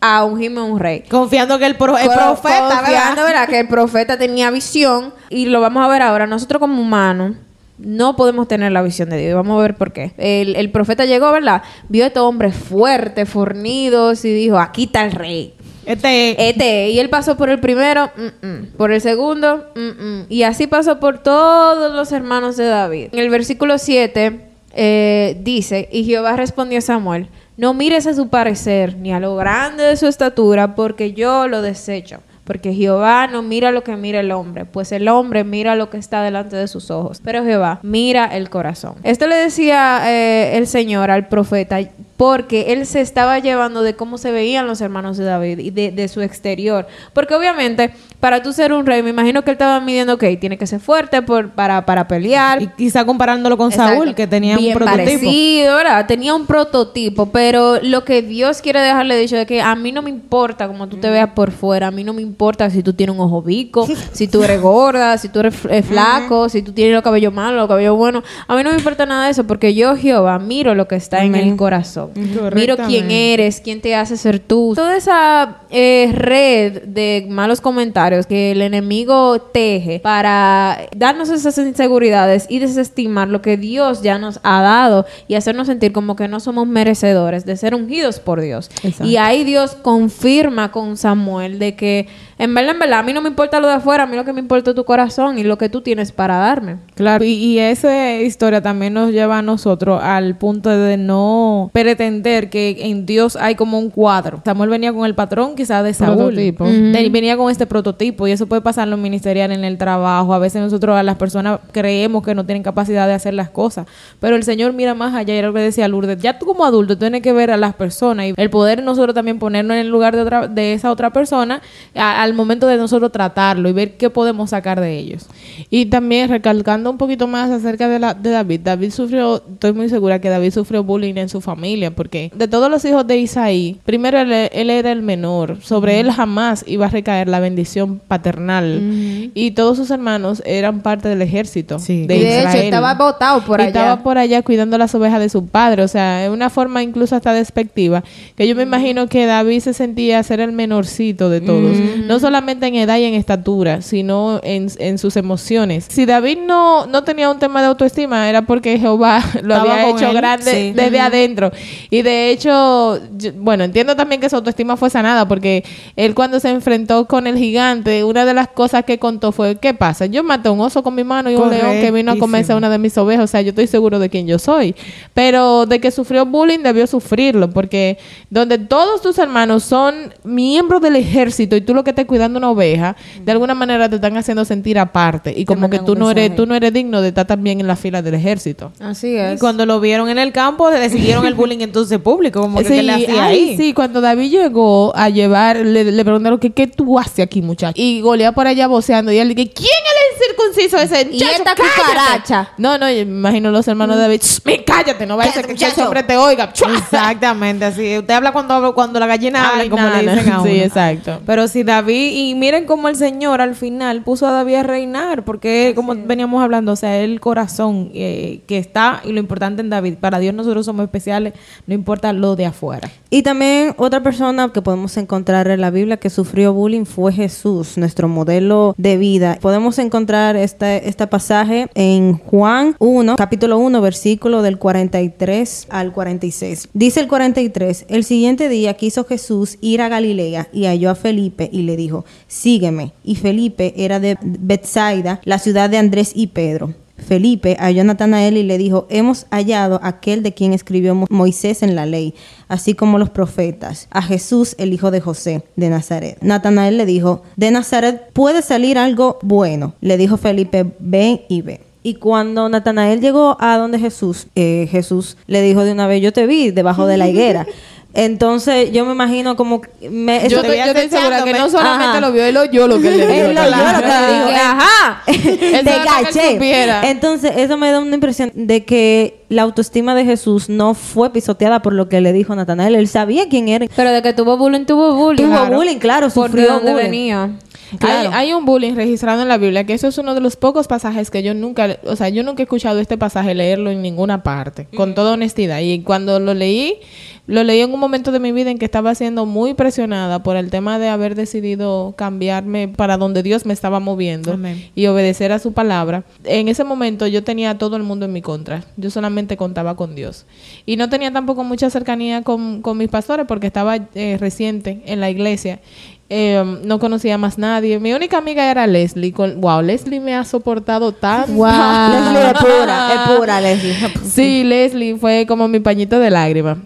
a 0.00 0.24
ungirme 0.24 0.60
un 0.62 0.78
rey. 0.78 1.02
Confiando 1.08 1.58
que 1.58 1.66
el, 1.66 1.76
pro- 1.76 1.96
el 1.98 2.06
Co- 2.08 2.14
profeta, 2.14 2.68
confiando, 2.78 3.22
¿verdad? 3.22 3.24
¿verdad? 3.26 3.48
Que 3.48 3.60
el 3.60 3.68
profeta 3.68 4.18
tenía 4.18 4.50
visión. 4.50 5.12
Y 5.30 5.46
lo 5.46 5.60
vamos 5.60 5.84
a 5.84 5.88
ver 5.88 6.02
ahora. 6.02 6.26
Nosotros 6.26 6.60
como 6.60 6.80
humanos 6.80 7.36
no 7.78 8.14
podemos 8.16 8.46
tener 8.48 8.72
la 8.72 8.82
visión 8.82 9.08
de 9.10 9.18
Dios. 9.18 9.34
Vamos 9.34 9.58
a 9.58 9.62
ver 9.62 9.74
por 9.74 9.92
qué. 9.92 10.12
El, 10.18 10.56
el 10.56 10.70
profeta 10.70 11.04
llegó, 11.04 11.30
¿verdad? 11.32 11.62
Vio 11.88 12.04
a 12.04 12.06
estos 12.08 12.22
hombres 12.22 12.54
fuertes, 12.54 13.28
fornidos 13.28 14.24
y 14.24 14.32
dijo, 14.32 14.58
aquí 14.58 14.84
está 14.84 15.04
el 15.04 15.12
rey. 15.12 15.54
Este, 15.86 16.48
Este, 16.48 16.90
y 16.90 16.98
él 16.98 17.08
pasó 17.08 17.36
por 17.36 17.48
el 17.48 17.60
primero, 17.60 18.10
mm, 18.16 18.76
por 18.76 18.92
el 18.92 19.00
segundo, 19.00 19.66
mm. 19.74 20.22
y 20.28 20.42
así 20.42 20.66
pasó 20.66 20.98
por 21.00 21.18
todos 21.22 21.94
los 21.94 22.12
hermanos 22.12 22.56
de 22.56 22.66
David. 22.66 23.08
En 23.12 23.20
el 23.20 23.30
versículo 23.30 23.78
7 23.78 24.40
eh, 24.74 25.40
dice, 25.42 25.88
y 25.90 26.04
Jehová 26.04 26.36
respondió 26.36 26.78
a 26.78 26.82
Samuel, 26.82 27.28
no 27.56 27.72
mires 27.72 28.06
a 28.06 28.14
su 28.14 28.28
parecer, 28.28 28.96
ni 28.96 29.12
a 29.12 29.20
lo 29.20 29.36
grande 29.36 29.84
de 29.84 29.96
su 29.96 30.06
estatura, 30.06 30.74
porque 30.74 31.12
yo 31.14 31.48
lo 31.48 31.62
desecho. 31.62 32.20
Porque 32.44 32.72
Jehová 32.74 33.26
no 33.26 33.42
mira 33.42 33.72
lo 33.72 33.82
que 33.82 33.96
mira 33.96 34.20
el 34.20 34.30
hombre, 34.30 34.66
pues 34.66 34.92
el 34.92 35.08
hombre 35.08 35.42
mira 35.42 35.74
lo 35.74 35.90
que 35.90 35.96
está 35.96 36.22
delante 36.22 36.54
de 36.54 36.68
sus 36.68 36.92
ojos. 36.92 37.20
Pero 37.24 37.42
Jehová 37.42 37.80
mira 37.82 38.26
el 38.26 38.50
corazón. 38.50 38.94
Esto 39.02 39.26
le 39.26 39.34
decía 39.34 40.02
eh, 40.04 40.56
el 40.56 40.68
Señor 40.68 41.10
al 41.10 41.26
profeta, 41.26 41.80
porque 42.16 42.72
él 42.72 42.86
se 42.86 43.00
estaba 43.00 43.38
llevando 43.38 43.82
de 43.82 43.94
cómo 43.94 44.18
se 44.18 44.32
veían 44.32 44.66
los 44.66 44.80
hermanos 44.80 45.16
de 45.16 45.24
David 45.24 45.58
y 45.58 45.70
de, 45.70 45.90
de 45.90 46.08
su 46.08 46.22
exterior. 46.22 46.86
Porque 47.12 47.34
obviamente, 47.34 47.92
para 48.20 48.42
tú 48.42 48.52
ser 48.52 48.72
un 48.72 48.86
rey, 48.86 49.02
me 49.02 49.10
imagino 49.10 49.42
que 49.42 49.50
él 49.50 49.54
estaba 49.54 49.80
midiendo, 49.80 50.14
ok, 50.14 50.24
tiene 50.40 50.56
que 50.56 50.66
ser 50.66 50.80
fuerte 50.80 51.22
por, 51.22 51.50
para, 51.50 51.84
para 51.84 52.08
pelear. 52.08 52.62
y 52.62 52.68
quizá 52.68 53.04
comparándolo 53.04 53.56
con 53.56 53.70
Exacto. 53.70 53.94
Saúl, 54.02 54.14
que 54.14 54.26
tenía 54.26 54.56
Bien 54.56 54.68
un 54.68 54.74
prototipo. 54.82 55.04
parecido, 55.04 55.76
¿verdad? 55.76 56.06
Tenía 56.06 56.34
un 56.34 56.46
prototipo, 56.46 57.26
pero 57.26 57.78
lo 57.82 58.04
que 58.04 58.22
Dios 58.22 58.62
quiere 58.62 58.80
dejarle 58.80 59.18
dicho 59.18 59.36
es 59.36 59.46
que 59.46 59.60
a 59.60 59.74
mí 59.74 59.92
no 59.92 60.02
me 60.02 60.10
importa 60.10 60.66
cómo 60.68 60.88
tú 60.88 60.96
te 60.96 61.10
veas 61.10 61.30
por 61.30 61.50
fuera, 61.50 61.88
a 61.88 61.90
mí 61.90 62.02
no 62.04 62.12
me 62.14 62.22
importa 62.22 62.70
si 62.70 62.82
tú 62.82 62.92
tienes 62.94 63.14
un 63.14 63.20
ojo 63.20 63.42
bico, 63.42 63.86
si 64.12 64.26
tú 64.28 64.42
eres 64.42 64.60
gorda, 64.60 65.18
si 65.18 65.28
tú 65.28 65.40
eres 65.40 65.54
eh, 65.68 65.82
flaco, 65.82 66.48
si 66.48 66.62
tú 66.62 66.72
tienes 66.72 66.94
los 66.94 67.02
cabellos 67.02 67.32
malos, 67.32 67.58
los 67.60 67.68
cabellos 67.68 67.96
buenos, 67.96 68.24
a 68.48 68.56
mí 68.56 68.62
no 68.62 68.70
me 68.70 68.76
importa 68.76 69.04
nada 69.06 69.26
de 69.26 69.32
eso, 69.32 69.44
porque 69.46 69.74
yo, 69.74 69.96
Jehová, 69.96 70.38
miro 70.38 70.74
lo 70.74 70.88
que 70.88 70.96
está 70.96 71.22
en 71.22 71.34
el 71.34 71.56
corazón, 71.56 72.05
miro 72.54 72.76
quién 72.76 73.10
eres, 73.10 73.60
quién 73.60 73.80
te 73.80 73.94
hace 73.94 74.16
ser 74.16 74.38
tú. 74.38 74.72
Toda 74.74 74.96
esa 74.96 75.62
eh, 75.70 76.10
red 76.14 76.82
de 76.84 77.26
malos 77.28 77.60
comentarios 77.60 78.26
que 78.26 78.52
el 78.52 78.62
enemigo 78.62 79.40
teje 79.40 80.00
para 80.00 80.88
darnos 80.96 81.28
esas 81.28 81.56
inseguridades 81.58 82.46
y 82.48 82.58
desestimar 82.58 83.28
lo 83.28 83.42
que 83.42 83.56
Dios 83.56 84.02
ya 84.02 84.18
nos 84.18 84.40
ha 84.42 84.62
dado 84.62 85.06
y 85.28 85.34
hacernos 85.34 85.66
sentir 85.66 85.92
como 85.92 86.16
que 86.16 86.28
no 86.28 86.40
somos 86.40 86.66
merecedores 86.66 87.44
de 87.44 87.56
ser 87.56 87.74
ungidos 87.74 88.20
por 88.20 88.40
Dios. 88.40 88.70
Exacto. 88.82 89.04
Y 89.04 89.16
ahí 89.16 89.44
Dios 89.44 89.72
confirma 89.74 90.72
con 90.72 90.96
Samuel 90.96 91.58
de 91.58 91.74
que 91.74 92.08
en 92.38 92.54
verdad, 92.54 92.72
en 92.72 92.78
verdad, 92.80 92.98
a 92.98 93.02
mí 93.02 93.12
no 93.12 93.22
me 93.22 93.28
importa 93.28 93.60
lo 93.60 93.66
de 93.68 93.74
afuera, 93.74 94.02
a 94.02 94.06
mí 94.06 94.16
lo 94.16 94.24
que 94.24 94.32
me 94.32 94.40
importa 94.40 94.70
es 94.70 94.76
tu 94.76 94.84
corazón 94.84 95.38
y 95.38 95.42
lo 95.44 95.56
que 95.58 95.68
tú 95.68 95.80
tienes 95.80 96.12
para 96.12 96.36
darme. 96.36 96.76
Claro, 96.94 97.24
y, 97.24 97.30
y 97.32 97.58
esa 97.58 98.14
historia 98.16 98.60
también 98.62 98.92
nos 98.94 99.10
lleva 99.12 99.38
a 99.38 99.42
nosotros 99.42 100.00
al 100.02 100.36
punto 100.36 100.68
de 100.70 100.96
no 100.96 101.70
pretender 101.72 102.50
que 102.50 102.76
en 102.80 103.06
Dios 103.06 103.36
hay 103.36 103.54
como 103.54 103.78
un 103.78 103.90
cuadro. 103.90 104.42
Samuel 104.44 104.70
venía 104.70 104.92
con 104.92 105.06
el 105.06 105.14
patrón 105.14 105.54
quizás 105.56 105.82
de 105.84 105.94
Saúl. 105.94 106.16
Prototipo. 106.16 106.64
Venía 107.10 107.36
con 107.36 107.50
este 107.50 107.66
prototipo 107.66 108.26
y 108.28 108.32
eso 108.32 108.46
puede 108.46 108.60
pasar 108.62 108.84
en 108.84 108.90
lo 108.90 108.96
ministerial, 108.96 109.52
en 109.52 109.64
el 109.64 109.78
trabajo. 109.78 110.34
A 110.34 110.38
veces 110.38 110.60
nosotros 110.60 110.96
a 110.96 111.02
las 111.02 111.16
personas 111.16 111.60
creemos 111.72 112.22
que 112.24 112.34
no 112.34 112.44
tienen 112.44 112.62
capacidad 112.62 113.06
de 113.06 113.14
hacer 113.14 113.34
las 113.34 113.48
cosas, 113.50 113.86
pero 114.20 114.36
el 114.36 114.42
Señor 114.42 114.72
mira 114.72 114.94
más 114.94 115.14
allá 115.14 115.34
y 115.34 115.38
era 115.38 115.48
lo 115.48 115.54
que 115.54 115.60
decía 115.60 115.88
Lourdes. 115.88 116.18
Ya 116.20 116.38
tú 116.38 116.46
como 116.46 116.64
adulto 116.64 116.98
tienes 116.98 117.22
que 117.22 117.32
ver 117.32 117.50
a 117.50 117.56
las 117.56 117.74
personas 117.74 118.26
y 118.26 118.34
el 118.36 118.50
poder 118.50 118.82
nosotros 118.82 119.14
también 119.14 119.38
ponernos 119.38 119.74
en 119.74 119.80
el 119.80 119.88
lugar 119.88 120.14
de, 120.16 120.22
otra, 120.22 120.48
de 120.48 120.72
esa 120.74 120.90
otra 120.90 121.10
persona 121.10 121.62
a- 121.94 122.25
al 122.26 122.34
momento 122.34 122.66
de 122.66 122.76
nosotros 122.76 123.10
tratarlo 123.12 123.68
y 123.68 123.72
ver 123.72 123.96
qué 123.96 124.10
podemos 124.10 124.50
sacar 124.50 124.80
de 124.80 124.98
ellos. 124.98 125.26
Y 125.70 125.86
también 125.86 126.28
recalcando 126.28 126.90
un 126.90 126.98
poquito 126.98 127.26
más 127.26 127.50
acerca 127.50 127.88
de, 127.88 127.98
la, 127.98 128.14
de 128.14 128.30
David. 128.30 128.60
David 128.62 128.90
sufrió, 128.90 129.42
estoy 129.52 129.72
muy 129.72 129.88
segura 129.88 130.20
que 130.20 130.28
David 130.28 130.52
sufrió 130.52 130.84
bullying 130.84 131.14
en 131.16 131.28
su 131.28 131.40
familia, 131.40 131.90
porque 131.90 132.30
de 132.34 132.48
todos 132.48 132.70
los 132.70 132.84
hijos 132.84 133.06
de 133.06 133.16
Isaí, 133.18 133.78
primero 133.84 134.18
él, 134.18 134.32
él 134.32 134.70
era 134.70 134.92
el 134.92 135.02
menor, 135.02 135.58
sobre 135.62 136.00
él 136.00 136.10
jamás 136.10 136.64
iba 136.66 136.86
a 136.86 136.90
recaer 136.90 137.28
la 137.28 137.40
bendición 137.40 138.00
paternal. 138.06 139.30
Y 139.34 139.52
todos 139.52 139.76
sus 139.76 139.90
hermanos 139.90 140.42
eran 140.44 140.80
parte 140.80 141.08
del 141.08 141.22
ejército 141.22 141.78
Sí. 141.78 142.06
de 142.06 142.16
y 142.16 142.20
de 142.20 142.40
hecho, 142.40 142.56
estaba 142.58 142.94
botado 142.94 143.42
por 143.44 143.60
Y 143.60 143.64
allá. 143.64 143.68
Estaba 143.68 144.02
por 144.02 144.18
allá 144.18 144.42
cuidando 144.42 144.78
las 144.78 144.94
ovejas 144.94 145.20
de 145.20 145.28
su 145.28 145.46
padre. 145.46 145.82
O 145.82 145.88
sea, 145.88 146.24
es 146.24 146.30
una 146.30 146.50
forma 146.50 146.82
incluso 146.82 147.14
hasta 147.16 147.32
despectiva. 147.32 148.02
Que 148.36 148.46
yo 148.48 148.54
me 148.54 148.62
imagino 148.62 149.08
que 149.08 149.26
David 149.26 149.60
se 149.60 149.72
sentía 149.72 150.22
ser 150.22 150.40
el 150.40 150.52
menorcito 150.52 151.30
de 151.30 151.40
todos. 151.40 151.76
No 152.06 152.15
solamente 152.20 152.66
en 152.66 152.74
edad 152.76 152.98
y 152.98 153.04
en 153.04 153.14
estatura, 153.14 153.82
sino 153.82 154.40
en, 154.42 154.68
en 154.78 154.98
sus 154.98 155.16
emociones. 155.16 155.86
Si 155.90 156.06
David 156.06 156.38
no, 156.46 156.86
no 156.86 157.04
tenía 157.04 157.30
un 157.30 157.38
tema 157.38 157.60
de 157.60 157.68
autoestima, 157.68 158.28
era 158.28 158.42
porque 158.42 158.78
Jehová 158.78 159.22
lo 159.42 159.54
Estaba 159.54 159.74
había 159.74 159.90
hecho 159.90 160.08
él, 160.10 160.16
grande 160.16 160.50
sí. 160.50 160.72
desde 160.74 161.00
adentro. 161.00 161.50
Y 161.90 162.02
de 162.02 162.30
hecho, 162.30 163.00
yo- 163.16 163.32
bueno, 163.36 163.64
entiendo 163.64 163.96
también 163.96 164.20
que 164.20 164.28
su 164.30 164.36
autoestima 164.36 164.76
fue 164.76 164.90
sanada 164.90 165.26
porque 165.28 165.64
él 165.96 166.14
cuando 166.14 166.40
se 166.40 166.50
enfrentó 166.50 167.06
con 167.06 167.26
el 167.26 167.36
gigante, 167.36 168.04
una 168.04 168.24
de 168.24 168.34
las 168.34 168.48
cosas 168.48 168.84
que 168.84 168.98
contó 168.98 169.32
fue, 169.32 169.56
¿qué 169.56 169.74
pasa? 169.74 170.06
Yo 170.06 170.22
maté 170.22 170.48
a 170.48 170.52
un 170.52 170.60
oso 170.60 170.82
con 170.82 170.94
mi 170.94 171.04
mano 171.04 171.30
y 171.30 171.34
un 171.34 171.50
león 171.50 171.72
que 171.80 171.90
vino 171.90 172.12
a 172.12 172.18
comerse 172.18 172.52
a 172.52 172.56
una 172.56 172.70
de 172.70 172.78
mis 172.78 172.96
ovejas, 172.98 173.24
o 173.24 173.26
sea, 173.26 173.40
yo 173.42 173.50
estoy 173.50 173.66
seguro 173.66 173.98
de 173.98 174.08
quién 174.08 174.26
yo 174.26 174.38
soy. 174.38 174.74
Pero 175.14 175.66
de 175.66 175.80
que 175.80 175.90
sufrió 175.90 176.26
bullying 176.26 176.60
debió 176.60 176.86
sufrirlo, 176.86 177.50
porque 177.50 177.98
donde 178.30 178.58
todos 178.58 179.02
tus 179.02 179.18
hermanos 179.18 179.64
son 179.64 180.12
miembros 180.24 180.80
del 180.82 180.96
ejército 180.96 181.56
y 181.56 181.60
tú 181.60 181.74
lo 181.74 181.84
que 181.84 181.92
cuidando 182.06 182.38
una 182.38 182.50
oveja, 182.50 182.96
de 183.22 183.32
alguna 183.32 183.54
manera 183.54 183.88
te 183.88 183.96
están 183.96 184.16
haciendo 184.16 184.44
sentir 184.44 184.78
aparte 184.78 185.32
y 185.36 185.44
como 185.44 185.68
que 185.70 185.78
tú 185.78 185.94
no 185.94 186.10
eres 186.10 186.34
tú 186.36 186.46
no 186.46 186.54
eres 186.54 186.72
digno 186.72 187.00
de 187.00 187.08
estar 187.08 187.26
también 187.26 187.60
en 187.60 187.66
la 187.66 187.76
fila 187.76 188.02
del 188.02 188.14
ejército. 188.14 188.72
Así 188.80 189.12
Y 189.12 189.16
es. 189.16 189.40
cuando 189.40 189.66
lo 189.66 189.80
vieron 189.80 190.08
en 190.08 190.18
el 190.18 190.32
campo, 190.32 190.70
le 190.70 190.88
siguieron 190.90 191.26
el 191.26 191.34
bullying 191.34 191.60
entonces 191.60 191.98
público, 191.98 192.40
como 192.40 192.58
que 192.58 192.64
Sí, 192.64 192.74
¿qué 192.74 192.82
le 192.82 192.92
hacía 192.92 193.24
ahí. 193.24 193.56
sí, 193.56 193.72
cuando 193.72 194.00
David 194.00 194.30
llegó 194.30 194.94
a 194.96 195.08
llevar, 195.08 195.56
le, 195.58 195.84
le 195.84 196.04
preguntaron 196.04 196.38
que 196.38 196.50
qué 196.50 196.66
tú 196.66 196.98
haces 196.98 197.20
aquí, 197.20 197.42
muchacho. 197.42 197.74
Y 197.80 198.00
Goliat 198.00 198.34
por 198.34 198.46
allá 198.46 198.66
voceando. 198.66 199.12
Y 199.12 199.18
él 199.18 199.28
dije, 199.34 199.50
¿quién 199.50 199.68
es 199.68 199.95
el 200.12 200.26
circunciso 200.28 200.78
ese? 200.78 201.08
Y 201.10 201.22
esta 201.22 201.54
cállate". 201.54 201.62
cucaracha. 201.76 202.48
No, 202.58 202.78
no, 202.78 202.88
yo 202.90 202.96
me 203.06 203.12
imagino 203.12 203.50
los 203.50 203.66
hermanos 203.68 203.96
de 203.96 204.02
David, 204.02 204.20
"Shh, 204.22 204.40
me 204.44 204.64
cállate, 204.64 205.06
no 205.06 205.16
vaya 205.16 205.30
a 205.30 205.34
ser 205.34 205.46
que 205.46 205.82
hombre 205.82 206.02
te 206.02 206.16
oiga. 206.16 206.52
Exactamente, 206.76 207.64
así. 207.64 207.98
Usted 207.98 208.14
habla 208.14 208.32
cuando, 208.32 208.74
cuando 208.74 209.00
la 209.00 209.06
gallina 209.06 209.50
habla, 209.50 209.68
como 209.68 209.88
le 209.88 210.00
dicen 210.00 210.32
a 210.32 210.42
sí, 210.42 210.48
uno. 210.48 210.62
exacto. 210.62 211.20
Pero 211.26 211.48
si 211.48 211.62
David, 211.62 212.12
y 212.14 212.34
miren 212.34 212.66
cómo 212.66 212.88
el 212.88 212.96
Señor 212.96 213.40
al 213.40 213.54
final 213.54 214.02
puso 214.02 214.26
a 214.26 214.32
David 214.32 214.54
a 214.56 214.62
reinar, 214.62 215.24
porque 215.24 215.72
como 215.74 215.94
veníamos 215.94 216.42
hablando, 216.42 216.72
o 216.72 216.76
sea, 216.76 216.98
el 216.98 217.20
corazón 217.20 217.90
eh, 217.94 218.40
que 218.46 218.58
está 218.58 219.00
y 219.04 219.12
lo 219.12 219.20
importante 219.20 219.62
en 219.62 219.70
David. 219.70 219.94
Para 220.00 220.18
Dios 220.18 220.34
nosotros 220.34 220.66
somos 220.66 220.84
especiales, 220.84 221.34
no 221.66 221.74
importa 221.74 222.12
lo 222.12 222.36
de 222.36 222.46
afuera. 222.46 222.90
Y 223.10 223.22
también 223.22 223.74
otra 223.78 224.02
persona 224.02 224.50
que 224.52 224.62
podemos 224.62 224.96
encontrar 224.96 225.48
en 225.48 225.60
la 225.60 225.70
Biblia 225.70 225.96
que 225.96 226.10
sufrió 226.10 226.52
bullying 226.52 226.84
fue 226.84 227.12
Jesús, 227.12 227.76
nuestro 227.78 228.08
modelo 228.08 228.74
de 228.76 228.96
vida. 228.96 229.38
Podemos 229.40 229.78
encontrar 229.78 229.95
este, 230.36 230.88
este 230.88 231.06
pasaje 231.06 231.68
en 231.74 232.18
Juan 232.18 232.76
1, 232.78 233.16
capítulo 233.16 233.58
1, 233.58 233.80
versículo 233.80 234.42
del 234.42 234.58
43 234.58 235.66
al 235.70 235.92
46. 235.92 236.68
Dice 236.74 237.00
el 237.00 237.08
43, 237.08 237.86
el 237.88 238.04
siguiente 238.04 238.48
día 238.48 238.74
quiso 238.74 239.04
Jesús 239.04 239.56
ir 239.60 239.80
a 239.80 239.88
Galilea 239.88 240.48
y 240.52 240.66
halló 240.66 240.90
a 240.90 240.94
Felipe 240.94 241.48
y 241.50 241.62
le 241.62 241.76
dijo, 241.76 242.04
sígueme. 242.26 242.92
Y 243.02 243.16
Felipe 243.16 243.72
era 243.76 244.00
de 244.00 244.18
Bethsaida, 244.20 245.20
la 245.24 245.38
ciudad 245.38 245.70
de 245.70 245.78
Andrés 245.78 246.12
y 246.14 246.28
Pedro. 246.28 246.74
Felipe 246.96 247.56
halló 247.60 247.82
a 247.82 247.84
Natanael 247.84 248.36
y 248.36 248.42
le 248.42 248.58
dijo, 248.58 248.86
hemos 248.90 249.26
hallado 249.30 249.78
aquel 249.82 250.22
de 250.22 250.32
quien 250.34 250.52
escribió 250.52 250.94
Mo- 250.94 251.06
Moisés 251.10 251.62
en 251.62 251.74
la 251.76 251.86
ley, 251.86 252.14
así 252.48 252.74
como 252.74 252.98
los 252.98 253.10
profetas, 253.10 253.86
a 253.90 254.02
Jesús 254.02 254.54
el 254.58 254.72
hijo 254.72 254.90
de 254.90 255.00
José 255.00 255.42
de 255.56 255.68
Nazaret. 255.70 256.18
Natanael 256.22 256.76
le 256.78 256.86
dijo, 256.86 257.22
de 257.36 257.50
Nazaret 257.50 258.10
puede 258.12 258.42
salir 258.42 258.78
algo 258.78 259.18
bueno. 259.22 259.74
Le 259.80 259.96
dijo 259.98 260.16
Felipe, 260.16 260.66
ven 260.78 261.20
y 261.28 261.42
ve. 261.42 261.60
Y 261.82 261.94
cuando 261.94 262.48
Natanael 262.48 263.00
llegó 263.00 263.36
a 263.38 263.56
donde 263.58 263.78
Jesús, 263.78 264.26
eh, 264.34 264.66
Jesús 264.68 265.16
le 265.28 265.40
dijo 265.42 265.62
de 265.62 265.70
una 265.70 265.86
vez, 265.86 266.02
yo 266.02 266.12
te 266.12 266.26
vi 266.26 266.50
debajo 266.50 266.86
de 266.86 266.96
la 266.96 267.08
higuera. 267.08 267.46
Entonces 267.98 268.70
yo 268.72 268.84
me 268.84 268.92
imagino 268.92 269.36
como... 269.36 269.62
Me, 269.90 270.20
Yo, 270.28 270.40
eso- 270.40 270.40
estoy- 270.42 270.58
yo 270.58 270.64
estoy 270.64 270.88
segura 270.90 271.24
que 271.24 271.32
no 271.32 271.38
Ajá. 271.38 271.48
solamente 271.50 272.00
lo 272.02 272.12
vio, 272.12 272.24
él 272.24 272.36
oyó 272.36 272.68
lo 272.68 272.76
que 272.80 272.90
le 272.90 272.96
dijo. 273.06 273.10
Él 273.10 273.34
lo 273.34 273.40
que 273.42 273.48
le 273.48 274.14
dijo. 274.14 274.28
Ajá. 274.44 275.02
Te 275.06 275.62
que 275.64 275.80
caché. 275.84 276.90
Entonces, 276.90 277.32
eso 277.36 277.56
me 277.56 277.70
da 277.70 277.80
una 277.80 277.94
impresión 277.94 278.30
de 278.34 278.64
que 278.64 279.24
la 279.28 279.42
autoestima 279.42 279.94
de 279.94 280.04
Jesús 280.04 280.48
no 280.48 280.74
fue 280.74 281.10
pisoteada 281.10 281.62
por 281.62 281.72
lo 281.72 281.88
que 281.88 282.00
le 282.00 282.12
dijo 282.12 282.34
Natanael. 282.36 282.74
Él 282.74 282.86
sabía 282.86 283.28
quién 283.28 283.48
era. 283.48 283.66
Pero 283.74 283.90
de 283.90 284.02
que 284.02 284.12
tuvo 284.12 284.36
bullying, 284.36 284.66
tuvo 284.66 284.94
bullying. 284.94 285.24
Tuvo 285.24 285.36
Claro. 285.36 285.56
bullying, 285.56 285.78
claro, 285.78 286.10
Por 286.10 286.30
de 286.30 286.36
sufrió 286.38 286.52
dónde 286.54 286.72
bullying. 286.72 286.84
venía. 286.90 287.30
Claro. 287.78 288.10
Hay, 288.10 288.28
hay 288.28 288.32
un 288.32 288.44
bullying 288.44 288.74
registrado 288.74 289.22
en 289.22 289.28
la 289.28 289.38
Biblia, 289.38 289.64
que 289.64 289.74
eso 289.74 289.88
es 289.88 289.98
uno 289.98 290.14
de 290.14 290.20
los 290.20 290.36
pocos 290.36 290.66
pasajes 290.68 291.10
que 291.10 291.22
yo 291.22 291.34
nunca, 291.34 291.78
o 291.84 291.96
sea, 291.96 292.08
yo 292.08 292.22
nunca 292.22 292.42
he 292.42 292.44
escuchado 292.44 292.78
este 292.80 292.98
pasaje 292.98 293.34
leerlo 293.34 293.70
en 293.70 293.82
ninguna 293.82 294.22
parte, 294.22 294.66
con 294.76 294.94
toda 294.94 295.12
honestidad. 295.12 295.60
Y 295.60 295.80
cuando 295.80 296.18
lo 296.18 296.34
leí, 296.34 296.80
lo 297.26 297.42
leí 297.42 297.60
en 297.60 297.72
un 297.72 297.80
momento 297.80 298.12
de 298.12 298.20
mi 298.20 298.30
vida 298.30 298.50
en 298.50 298.58
que 298.58 298.64
estaba 298.64 298.94
siendo 298.94 299.26
muy 299.26 299.54
presionada 299.54 300.22
por 300.22 300.36
el 300.36 300.50
tema 300.50 300.78
de 300.78 300.88
haber 300.88 301.16
decidido 301.16 301.94
cambiarme 301.96 302.68
para 302.68 302.96
donde 302.96 303.22
Dios 303.22 303.46
me 303.46 303.52
estaba 303.52 303.80
moviendo 303.80 304.34
Amén. 304.34 304.70
y 304.76 304.86
obedecer 304.86 305.32
a 305.32 305.40
su 305.40 305.52
palabra. 305.52 306.04
En 306.24 306.48
ese 306.48 306.62
momento 306.62 307.06
yo 307.06 307.24
tenía 307.24 307.50
a 307.50 307.58
todo 307.58 307.76
el 307.76 307.82
mundo 307.82 308.06
en 308.06 308.12
mi 308.12 308.22
contra. 308.22 308.64
Yo 308.76 308.90
solamente 308.90 309.36
contaba 309.36 309.74
con 309.74 309.96
Dios. 309.96 310.24
Y 310.66 310.76
no 310.76 310.88
tenía 310.88 311.12
tampoco 311.12 311.42
mucha 311.42 311.68
cercanía 311.68 312.22
con, 312.22 312.62
con 312.62 312.78
mis 312.78 312.88
pastores 312.88 313.26
porque 313.26 313.48
estaba 313.48 313.76
eh, 313.94 314.16
reciente 314.20 314.82
en 314.86 315.00
la 315.00 315.10
iglesia. 315.10 315.60
Eh, 316.08 316.60
no 316.64 316.78
conocía 316.78 317.18
más 317.18 317.36
nadie. 317.36 317.80
Mi 317.80 317.92
única 317.92 318.18
amiga 318.18 318.50
era 318.50 318.66
Leslie. 318.66 319.12
Con, 319.12 319.40
wow, 319.40 319.60
Leslie 319.60 320.00
me 320.00 320.14
ha 320.14 320.24
soportado 320.24 320.92
tanto. 320.92 321.32
Leslie 321.32 322.26
es 322.26 322.34
pura, 322.38 322.94
es 322.94 323.16
pura, 323.16 323.40
Leslie. 323.42 323.74
Sí, 324.08 324.44
Leslie 324.44 324.96
fue 324.96 325.26
como 325.26 325.48
mi 325.48 325.60
pañito 325.60 325.98
de 325.98 326.10
lágrima. 326.10 326.58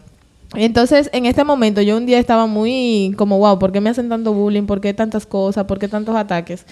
Entonces, 0.57 1.09
en 1.12 1.26
este 1.26 1.44
momento, 1.44 1.80
yo 1.80 1.96
un 1.96 2.07
día 2.07 2.18
estaba 2.18 2.46
muy 2.46 3.14
como, 3.16 3.38
wow, 3.38 3.59
¿por 3.61 3.70
qué 3.70 3.80
me 3.80 3.88
hacen 3.88 4.09
tanto 4.09 4.32
bullying? 4.32 4.64
¿Por 4.64 4.80
qué 4.80 4.92
tantas 4.92 5.24
cosas? 5.24 5.64
¿Por 5.64 5.78
qué 5.78 5.86
tantos 5.86 6.16
ataques? 6.16 6.66